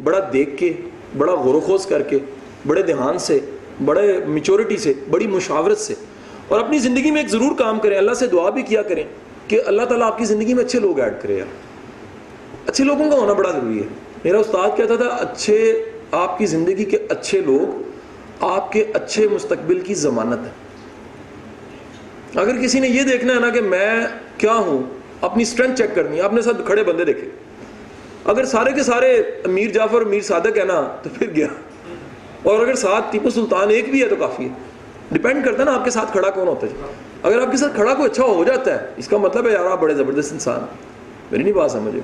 بڑا 0.04 0.30
دیکھ 0.34 0.58
کے 0.58 0.74
بڑا 1.18 1.34
غور 1.34 1.54
و 1.54 1.60
خوض 1.60 1.86
کر 1.86 2.02
کے، 2.02 2.20
بڑے 2.68 2.82
دھیان 2.82 3.18
سے، 3.18 3.40
بڑے 3.86 4.20
میچورٹی 4.28 4.78
سے، 4.78 4.94
بڑی 5.10 5.28
مشاورت 5.28 5.78
سے، 5.78 5.94
اور 6.48 6.60
اپنی 6.60 6.80
زندگی 6.80 7.12
میں 7.12 7.22
ایک 7.22 7.30
ضرور 7.30 7.56
کام 7.58 7.80
کریں، 7.80 7.98
اللہ 7.98 8.14
سے 8.14 8.28
دعا 8.28 8.50
بھی 8.50 8.62
کیا 8.62 8.82
کریں 8.82 9.04
کہ 9.48 9.62
اللہ 9.66 9.82
تعالیٰ 9.82 10.08
آپ 10.08 10.18
کی 10.18 10.26
زندگی 10.26 10.54
میں 10.54 10.64
اچھے 10.64 10.80
لوگ 10.80 11.00
ایڈ 11.00 11.14
کرے 11.22 11.38
یار۔ 11.38 12.70
اچھے 12.70 12.84
لوگوں 12.84 13.12
کا 13.12 13.18
ہونا 13.18 13.34
بڑا 13.34 13.52
ضروری 13.52 13.80
ہے۔ 13.80 13.88
میرا 14.24 14.40
استاد 14.40 14.78
کہتا 14.78 14.96
تھا، 14.96 15.06
اچھے 15.06 15.86
آپ 16.12 16.38
کی 16.38 16.46
زندگی 16.46 16.86
کے 16.86 16.98
اچھے 17.10 17.42
لوگ 17.42 17.82
آپ 18.40 18.72
کے 18.72 18.84
اچھے 18.94 19.28
مستقبل 19.28 19.80
کی 19.80 19.94
ضمانت 19.94 20.40
ہے 20.40 20.52
اگر 22.40 22.62
کسی 22.62 22.80
نے 22.80 22.88
یہ 22.88 23.04
دیکھنا 23.04 23.34
ہے 23.34 23.40
نا 23.40 23.50
کہ 23.50 23.62
میں 23.62 24.02
کیا 24.38 24.54
ہوں، 24.54 24.84
اپنی 25.22 25.44
اسٹرینتھ 25.44 25.78
چیک 25.78 25.96
کرنی 25.96 26.18
ہے، 26.18 26.22
اپنے 26.22 26.42
ساتھ 26.42 26.62
کھڑے 26.66 26.84
بندے 26.84 27.06
دیکھے 27.06 27.28
اگر 28.26 28.46
سارے 28.46 28.72
کے 28.74 28.84
سارے 28.84 29.24
میر 29.46 29.70
جعفر 29.70 30.02
میر 30.02 30.22
صادق 30.22 30.58
ہے 30.58 30.64
نا، 30.64 30.98
تو 31.04 31.10
پھر 31.20 31.30
گیا 31.36 31.48
اور 32.44 32.60
اگر 32.60 32.76
ساتھ 32.76 33.06
ٹیپو 33.12 33.30
سلطان 33.30 33.70
ایک 33.70 33.90
بھی 33.90 34.04
ہے 34.04 34.08
تو 34.08 34.16
کافی 34.16 34.44
ہے۔ 34.44 34.50
ڈپینڈ 35.12 35.46
کرتا 35.46 35.60
ہے 35.60 35.66
نا 35.66 35.74
آپ 35.74 35.86
کے 35.86 35.92
ساتھ 35.92 36.12
کھڑا 36.12 36.30
کون 36.30 36.48
ہوتا 36.48 36.68
ہے۔ 36.68 36.72
اگر 37.24 37.40
آپ 37.40 37.52
کے 37.52 37.58
ساتھ 37.58 37.76
کھڑا 37.76 37.94
کوئی 37.94 38.10
اچھا 38.12 38.24
ہو 38.24 38.44
جاتا 38.44 38.82
ہے، 38.82 38.88
اس 38.98 39.08
کا 39.08 39.18
مطلب 39.18 39.48
ہے 39.48 39.52
یار 39.52 39.66
آپ 39.66 39.82
بڑے 39.82 39.94
زبردست 39.94 40.34
انسان 40.34 40.60
میری 41.32 41.44
نہیں 41.44 41.54
بات 41.54 41.72
سمجھے۔ 41.72 42.00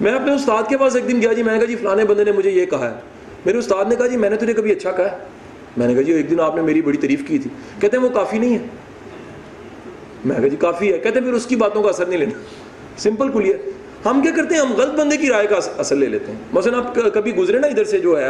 میں 0.00 0.12
اپنے 0.12 0.32
استاد 0.32 0.62
کے 0.68 0.78
پاس 0.78 0.96
ایک 0.96 1.08
دن 1.08 1.22
گیا 1.22 1.32
جی 1.32 1.42
میں 1.42 1.52
نے 1.52 1.58
کہا 1.58 1.66
جی 1.66 1.76
فلانے 1.76 2.04
بندے 2.04 2.24
نے 2.24 2.32
مجھے 2.32 2.50
یہ 2.50 2.66
کہا 2.66 2.90
ہے۔ 2.90 3.00
میرے 3.46 3.58
استاد 3.58 3.84
نے 3.84 3.96
کہا 3.96 4.06
جی 4.06 4.16
میں 4.16 4.30
نے 4.30 4.36
تجھے 4.36 4.52
کبھی 4.52 4.72
اچھا 4.72 4.90
کہا 4.90 5.12
ہے؟ 5.12 5.16
میں 5.76 5.86
نے 5.86 5.94
کہا 5.94 6.02
جی 6.02 6.12
ایک 6.12 6.30
دن 6.30 6.40
آپ 6.40 6.56
نے 6.56 6.62
میری 6.62 6.82
بڑی 6.82 6.96
تعریف 6.96 7.22
کی 7.26 7.38
تھی۔ 7.38 7.50
کہتے 7.80 7.96
ہیں 7.96 8.04
وہ 8.04 8.08
کافی 8.08 8.38
نہیں 8.38 8.54
ہے۔ 8.54 8.64
میں 10.24 10.36
کہا 10.36 10.48
جی 10.48 10.56
کافی 10.56 10.92
ہے۔ 10.92 10.98
کہتے 10.98 11.18
ہیں 11.18 11.26
پھر 11.26 11.34
اس 11.34 11.46
کی 11.46 11.56
باتوں 11.56 11.82
کا 11.82 11.88
اثر 11.88 12.06
نہیں 12.06 12.18
لینا۔ 12.18 12.38
سمپل 12.96 13.30
کھلیے 13.30 13.56
ہم 14.10 14.20
کیا 14.20 14.32
کرتے 14.36 14.54
ہیں؟ 14.54 14.62
ہم 14.62 14.72
غلط 14.72 14.94
بندے 14.94 15.16
کی 15.16 15.28
رائے 15.28 15.46
کا 15.46 15.56
اثر 15.78 15.96
لے 15.96 16.06
لیتے 16.06 16.32
ہیں۔ 16.32 16.38
مثلا 16.52 16.78
آپ 16.78 16.98
کبھی 17.14 17.36
گزرے 17.36 17.58
نا 17.58 17.66
ادھر 17.66 17.84
سے 17.84 17.98
جو 17.98 18.18
ہے، 18.18 18.26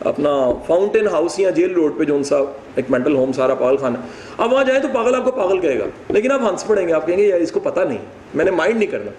اپنا 0.00 0.52
فاؤنٹین 0.66 1.06
ہاؤس 1.06 1.38
یا 1.38 1.50
جیل 1.50 1.72
روڈ 1.72 1.98
پہ 1.98 2.04
جو 2.04 2.16
ان 2.16 2.24
سا، 2.24 2.36
ایک 2.74 2.84
مینٹل 2.88 3.16
ہوم 3.16 3.32
سارا 3.32 3.54
پاگل 3.54 3.76
خانہ 3.76 3.98
اب 4.38 4.52
وہاں 4.52 4.64
جائیں 4.64 4.82
تو 4.82 4.88
پاگل 4.94 5.14
آپ 5.14 5.24
کو 5.24 5.30
پاگل 5.30 5.60
کہے 5.60 5.78
گا۔ 5.78 5.84
لیکن 6.08 6.32
آپ 6.32 6.40
ہنس 6.50 6.66
پڑیں 6.66 6.88
گے، 6.88 6.92
آپ 6.92 7.06
کہیں 7.06 7.18
گے، 7.18 7.28
یار، 7.28 7.40
اس 7.40 7.52
کو 7.52 7.60
پتہ 7.60 7.80
نہیں، 7.80 7.98
میں 8.34 8.44
نے 8.44 8.50
مائنڈ 8.50 8.76
نہیں 8.76 8.90
کرنا۔ 8.90 9.10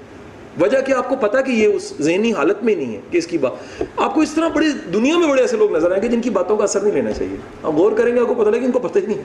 وجہ 0.62 0.78
کہ 0.82 0.91
آپ 0.91 1.09
کو 1.09 1.16
پتا 1.16 1.41
کہ 1.41 1.51
یہ 1.51 1.68
اس 1.68 1.93
ذہنی 2.01 2.34
حالت 2.34 2.64
میں 2.64 2.76
نہیں 2.76 2.95
ہے 2.95 2.99
کہ 3.12 3.18
اس 3.18 3.28
کی 3.28 3.38
بات، 3.38 3.84
آپ 3.97 4.14
کو 4.14 4.22
اس 4.22 4.32
طرح 4.32 4.47
بڑی 4.47 4.68
دنیا 4.93 5.18
میں 5.18 5.28
بڑے 5.28 5.41
ایسے 5.41 5.57
لوگ 5.57 5.76
نظر 5.76 5.91
آئیں 5.91 6.01
گے 6.01 6.07
جن 6.07 6.22
کی 6.22 6.30
باتوں 6.30 6.57
کا 6.57 6.64
اثر 6.64 6.80
نہیں 6.82 6.93
لینا 6.93 7.12
چاہیے۔ 7.12 7.36
آپ 7.64 7.74
غور 7.74 7.91
کریں 7.91 8.16
گے، 8.16 8.20
آپ 8.20 8.28
کو 8.28 8.34
پتہ 8.34 8.49
لگے 8.49 8.66
ان 8.66 8.72
کو 8.72 8.80
پتہ 8.80 8.99
ہی 8.99 9.05
نہیں 9.05 9.18
ہے۔ 9.18 9.24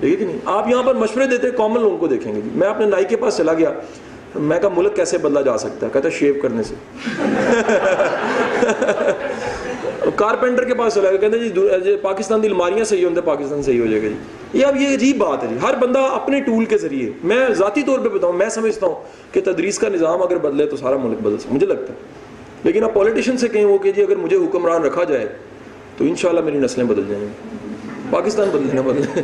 ٹھیک 0.00 0.20
ہے 0.20 0.26
نہیں۔ 0.26 0.38
آپ 0.44 0.68
یہاں 0.68 0.82
پر 0.82 0.94
مشورے 0.94 1.26
دیتے 1.26 1.50
کامن 1.50 1.80
لوگوں 1.80 1.98
کو 1.98 2.06
دیکھیں 2.06 2.34
گے 2.34 2.40
جی۔ 2.40 2.50
میں 2.54 2.68
اپنے 2.68 2.86
نائی 2.86 3.04
کے 3.04 3.16
پاس 3.16 3.36
چلا 3.36 3.54
گیا۔ 3.54 3.72
میں 4.38 4.60
کہا 4.60 4.68
ملک 4.76 4.96
کیسے 4.96 5.18
بدلا 5.18 5.40
جا 5.40 5.58
سکتا 5.58 5.86
ہے؟ 5.86 5.90
کہتا 5.92 6.08
شیو 6.08 6.34
کرنے 6.42 6.62
سے۔ 6.62 6.74
کارپینٹر 10.16 10.64
کے 10.64 10.74
پاس 10.74 10.94
چلا 10.94 11.10
گیا 11.10 11.18
کہتے 11.18 11.38
جی, 11.38 11.48
جی 11.84 11.96
پاکستان 12.02 12.40
کی 12.40 12.46
الماریاں 12.46 12.84
صحیح 12.84 13.04
ہوتے 13.04 13.20
پاکستان 13.20 13.62
صحیح 13.62 13.80
ہو 13.80 13.86
جائے 13.86 14.02
گا 14.02 14.08
جی۔ 14.08 14.14
یہ 14.52 14.66
اب 14.66 14.76
یہ 14.76 14.88
عجیب 14.88 15.16
بات 15.16 15.42
ہے 15.42 15.48
جی۔ 15.48 15.56
ہر 15.62 15.74
بندہ 15.74 15.98
اپنے 15.98 16.40
ٹول 16.40 16.64
کے 16.64 16.78
ذریعے 16.78 17.10
میں 17.24 17.46
ذاتی 17.52 17.82
طور 17.82 17.98
پہ 17.98 18.08
بتاؤں 18.08 18.32
میں 18.32 18.48
سمجھتا 18.48 18.86
ہوں 18.86 18.94
کہ 19.34 19.40
تدریس 19.44 19.78
کا 19.78 19.88
نظام 19.88 20.22
اگر 20.22 20.38
بدلے 20.38 20.66
تو 20.66 20.76
سارا 20.76 20.96
ملک 20.96 21.18
بدل 21.22 21.38
سکتا 21.38 21.54
مجھے 21.54 21.66
لگتا 21.66 21.92
ہے۔ 21.92 21.98
لیکن 22.64 22.84
اب 22.84 22.94
پولیٹیشین 22.94 23.36
سے 23.36 23.48
کہیں 23.48 23.64
وہ 23.64 23.78
کہ 23.78 23.92
جی 23.92 24.02
اگر 24.02 24.16
مجھے 24.16 24.36
حکمران 24.36 24.82
رکھا 24.82 25.04
جائے 25.04 25.26
تو 25.96 26.04
انشاءاللہ 26.04 26.40
میری 26.40 26.58
نسلیں 26.58 26.84
بدل 26.84 27.02
جائیں 27.08 27.24
گی۔ 27.24 27.28
پاکستان 28.10 28.48
بدلے 28.48 28.74
نہ 28.74 28.80
بدلے 28.80 29.22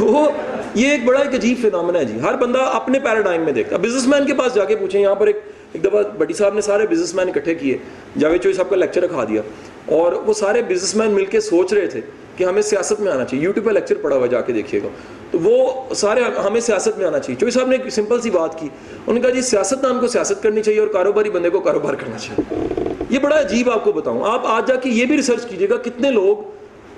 وہ 0.00 0.30
یہ 0.74 0.90
ایک 0.90 1.04
بڑا 1.04 1.20
ایک 1.20 1.34
عجیب 1.34 1.58
فینامنا 1.62 1.98
ہے 1.98 2.04
جی۔ 2.04 2.20
ہر 2.20 2.36
بندہ 2.36 2.58
اپنے 2.58 2.98
پیراڈائم 2.98 3.42
میں 3.42 3.52
دیکھتا 3.52 3.76
بزنس 3.76 4.06
مین 4.06 4.26
کے 4.26 4.34
پاس 4.34 4.54
جا 4.54 4.64
کے 4.64 4.76
پوچھیں، 4.76 5.00
یہاں 5.00 5.14
پر 5.14 5.26
ایک 5.26 5.40
ایک 5.72 5.84
دفعہ 5.84 6.02
بٹی 6.18 6.34
صاحب 6.34 6.54
نے 6.54 6.60
سارے 6.60 6.86
بزنس 6.86 7.14
مین 7.14 7.28
اکٹھے 7.28 7.54
کیے 7.54 7.78
جاوید 8.18 8.42
چوئی 8.42 8.54
صاحب 8.54 8.70
کا 8.70 8.76
لیکچر 8.76 9.02
رکھا 9.02 9.24
دیا۔ 9.24 9.42
اور 9.86 10.12
وہ 10.12 10.32
سارے 10.32 10.62
بزنس 10.62 10.96
مین 10.96 11.10
مل 11.10 11.24
کے 11.24 11.40
سوچ 11.40 11.72
رہے 11.72 11.86
تھے 11.86 12.00
کہ 12.36 12.44
ہمیں 12.44 12.62
سیاست 12.62 13.00
میں 13.00 13.12
آنا 13.12 13.24
چاہیے۔ 13.24 13.44
یوٹیوب 13.44 13.66
پہ 13.66 13.70
لیکچر 13.70 13.94
پڑا 13.94 14.16
ہوا 14.16 14.26
جا 14.26 14.40
کے 14.40 14.52
دیکھیے 14.52 14.80
گا۔ 14.82 14.88
تو 15.30 15.38
وہ 15.38 15.82
سارے 15.94 16.20
ہمیں 16.46 16.60
سیاست 16.60 16.98
میں 16.98 17.06
آنا 17.06 17.18
چاہیے۔ 17.18 17.40
چوئی 17.40 17.52
صاحب 17.52 17.68
نے 17.68 17.76
ایک 17.76 17.92
سمپل 17.92 18.20
سی 18.20 18.30
بات 18.30 18.60
کی۔ 18.60 18.68
انہوں 18.92 19.14
نے 19.14 19.20
کہا 19.20 19.30
جی 19.30 19.42
سیاست 19.42 19.82
دان 19.82 20.00
کو 20.00 20.06
سیاست 20.06 20.42
کرنی 20.42 20.62
چاہیے 20.62 20.80
اور 20.80 20.88
کاروباری 20.88 21.30
بندے 21.30 21.50
کو 21.50 21.60
کاروبار 21.60 21.94
کرنا 21.94 22.18
چاہیے۔ 22.18 22.66
یہ 23.10 23.18
بڑا 23.18 23.40
عجیب 23.40 23.70
آپ 23.70 23.84
کو 23.84 23.92
بتاؤں۔ 23.92 24.24
آپ 24.26 24.40
آج 24.44 24.68
جا 24.68 24.74
کے 24.74 24.90
یہ 24.90 25.06
بھی 25.06 25.16
ریسرچ 25.16 25.46
کیجیے 25.46 25.68
گا، 25.68 25.76
کتنے 25.76 26.10
لوگ 26.10 26.36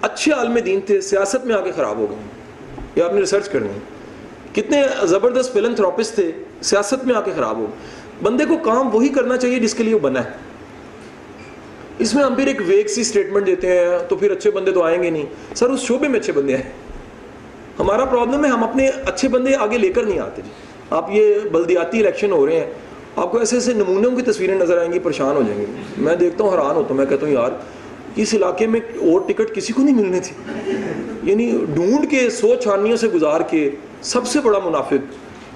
اچھے 0.02 0.32
عالم 0.32 0.58
دین 0.58 0.80
تھے، 0.80 1.00
سیاست 1.00 1.46
میں 1.46 1.54
آ 1.54 1.60
کے 1.60 1.72
خراب 1.76 1.96
ہو 1.96 2.06
گئے۔ 2.10 2.45
یہ 2.96 3.02
آپ 3.02 3.14
نے 3.14 3.20
ریسرچ 3.20 3.48
کرنی 3.48 3.68
ہے؟ 3.68 3.78
کتنے 4.52 4.82
زبردست 5.02 5.52
فلن 5.52 5.74
تھے، 6.14 6.32
سیاست 6.62 7.04
میں 7.04 7.14
آ 7.14 7.20
کے 7.20 7.30
خراب 7.36 7.58
ہو۔ 7.58 7.66
بندے 8.22 8.44
کو 8.44 8.56
کام 8.56 8.94
وہی 8.94 9.08
کرنا 9.08 9.36
چاہیے 9.36 9.58
جس 9.58 9.74
کے 9.74 9.84
لیے 9.84 9.94
وہ 9.94 9.98
بنا 9.98 10.24
ہے۔ 10.24 10.30
اس 11.98 12.14
میں 12.14 12.24
ہم 12.24 12.34
پھر 12.34 12.46
ایک 12.46 12.60
ویگ 12.66 12.86
سی 12.86 13.00
اسٹیٹمنٹ 13.00 13.46
دیتے 13.46 13.78
ہیں، 13.78 13.98
تو 14.08 14.16
پھر 14.16 14.30
اچھے 14.30 14.50
بندے 14.50 14.72
تو 14.72 14.82
آئیں 14.82 15.02
گے 15.02 15.10
نہیں۔ 15.10 15.54
سر، 15.54 15.70
اس 15.70 15.80
شعبے 15.80 16.08
میں 16.08 16.20
اچھے 16.20 16.32
بندے 16.32 16.54
آئے 16.54 16.62
ہمارا 17.78 18.04
پرابلم 18.04 18.44
ہے، 18.44 18.50
ہم 18.50 18.64
اپنے 18.64 18.88
اچھے 18.88 19.28
بندے 19.28 19.56
آگے 19.56 19.78
لے 19.78 19.88
کر 19.88 20.02
نہیں 20.02 20.18
آتے 20.18 20.42
جی۔ 20.42 20.50
آپ 20.90 21.06
یہ 21.12 21.34
بلدیاتی 21.52 22.00
الیکشن 22.00 22.32
ہو 22.32 22.46
رہے 22.46 22.60
ہیں، 22.60 22.70
آپ 23.16 23.32
کو 23.32 23.38
ایسے 23.38 23.56
ایسے 23.56 23.72
نمونوں 23.72 24.10
کی 24.10 24.22
تصویریں 24.22 24.54
نظر 24.54 24.78
آئیں 24.78 24.92
گی، 24.92 24.98
پریشان 24.98 25.36
ہو 25.36 25.42
جائیں 25.46 25.60
گے۔ 25.60 25.66
میں 25.98 26.16
دیکھتا 26.16 26.44
ہوں، 26.44 26.52
حیران 26.52 26.76
ہوتا 26.76 26.88
ہوں، 26.90 26.96
میں 26.96 27.06
کہتا 27.06 27.26
ہوں، 27.26 27.32
یار 27.32 27.50
اس 28.16 28.34
علاقے 28.34 28.66
میں 28.66 28.80
اور 28.80 29.20
ٹکٹ 29.20 29.54
کسی 29.54 29.72
کو 29.72 29.82
نہیں 29.82 29.94
ملنے 29.94 30.20
تھی۔ 30.20 30.52
یعنی 31.22 31.58
ڈھونڈ 31.74 32.10
کے، 32.10 32.30
سو 32.30 32.54
چھانیوں 32.54 32.96
سے 32.96 33.08
گزار 33.08 33.40
کے 33.40 33.70
سب 34.02 34.26
سے 34.26 34.40
بڑا 34.40 34.58
منافق 34.64 34.94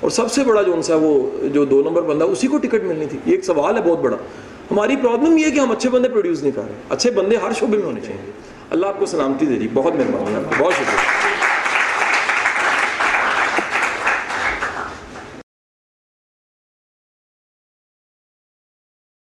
اور 0.01 0.11
سب 0.11 0.33
سے 0.33 0.45
بڑا 0.45 0.63
جو 0.63 0.73
ان 0.73 0.83
سا 0.83 0.97
وہ 0.97 1.31
جو 1.53 1.65
دو 1.65 1.83
نمبر 1.83 2.03
بندہ، 2.03 2.25
اسی 2.25 2.47
کو 2.47 2.59
ٹکٹ 2.59 2.85
ملنی 2.85 3.07
تھی۔ 3.07 3.19
یہ 3.27 3.33
ایک 3.33 3.45
سوال 3.45 3.77
ہے 3.77 3.83
بہت 3.83 4.01
بڑا۔ 4.01 4.17
ہماری 4.71 4.97
پرابلم 4.97 5.39
یہ 5.39 5.45
ہے 5.45 5.51
کہ 5.51 5.61
ہم 5.61 5.71
اچھے 5.71 5.91
بندے 5.91 6.09
پروڈیوس 6.09 6.43
نہیں 6.43 6.53
کر 6.53 6.63
رہے۔ 6.63 6.75
اچھے 6.89 7.11
بندے 7.11 7.37
ہر 7.37 7.53
شعبے 7.53 7.77
میں 7.77 7.87
ہونے 7.87 8.01
چاہیے۔ 8.01 8.31
اللہ 8.71 8.87
آپ 8.87 8.99
کو 8.99 9.07
سلامتی 9.07 9.47
دے 9.47 9.59
رہی 9.59 9.69
بہت 9.75 9.95
مہربانی۔ 9.95 10.35
بہت 10.59 10.73
شکریہ۔ 10.75 11.40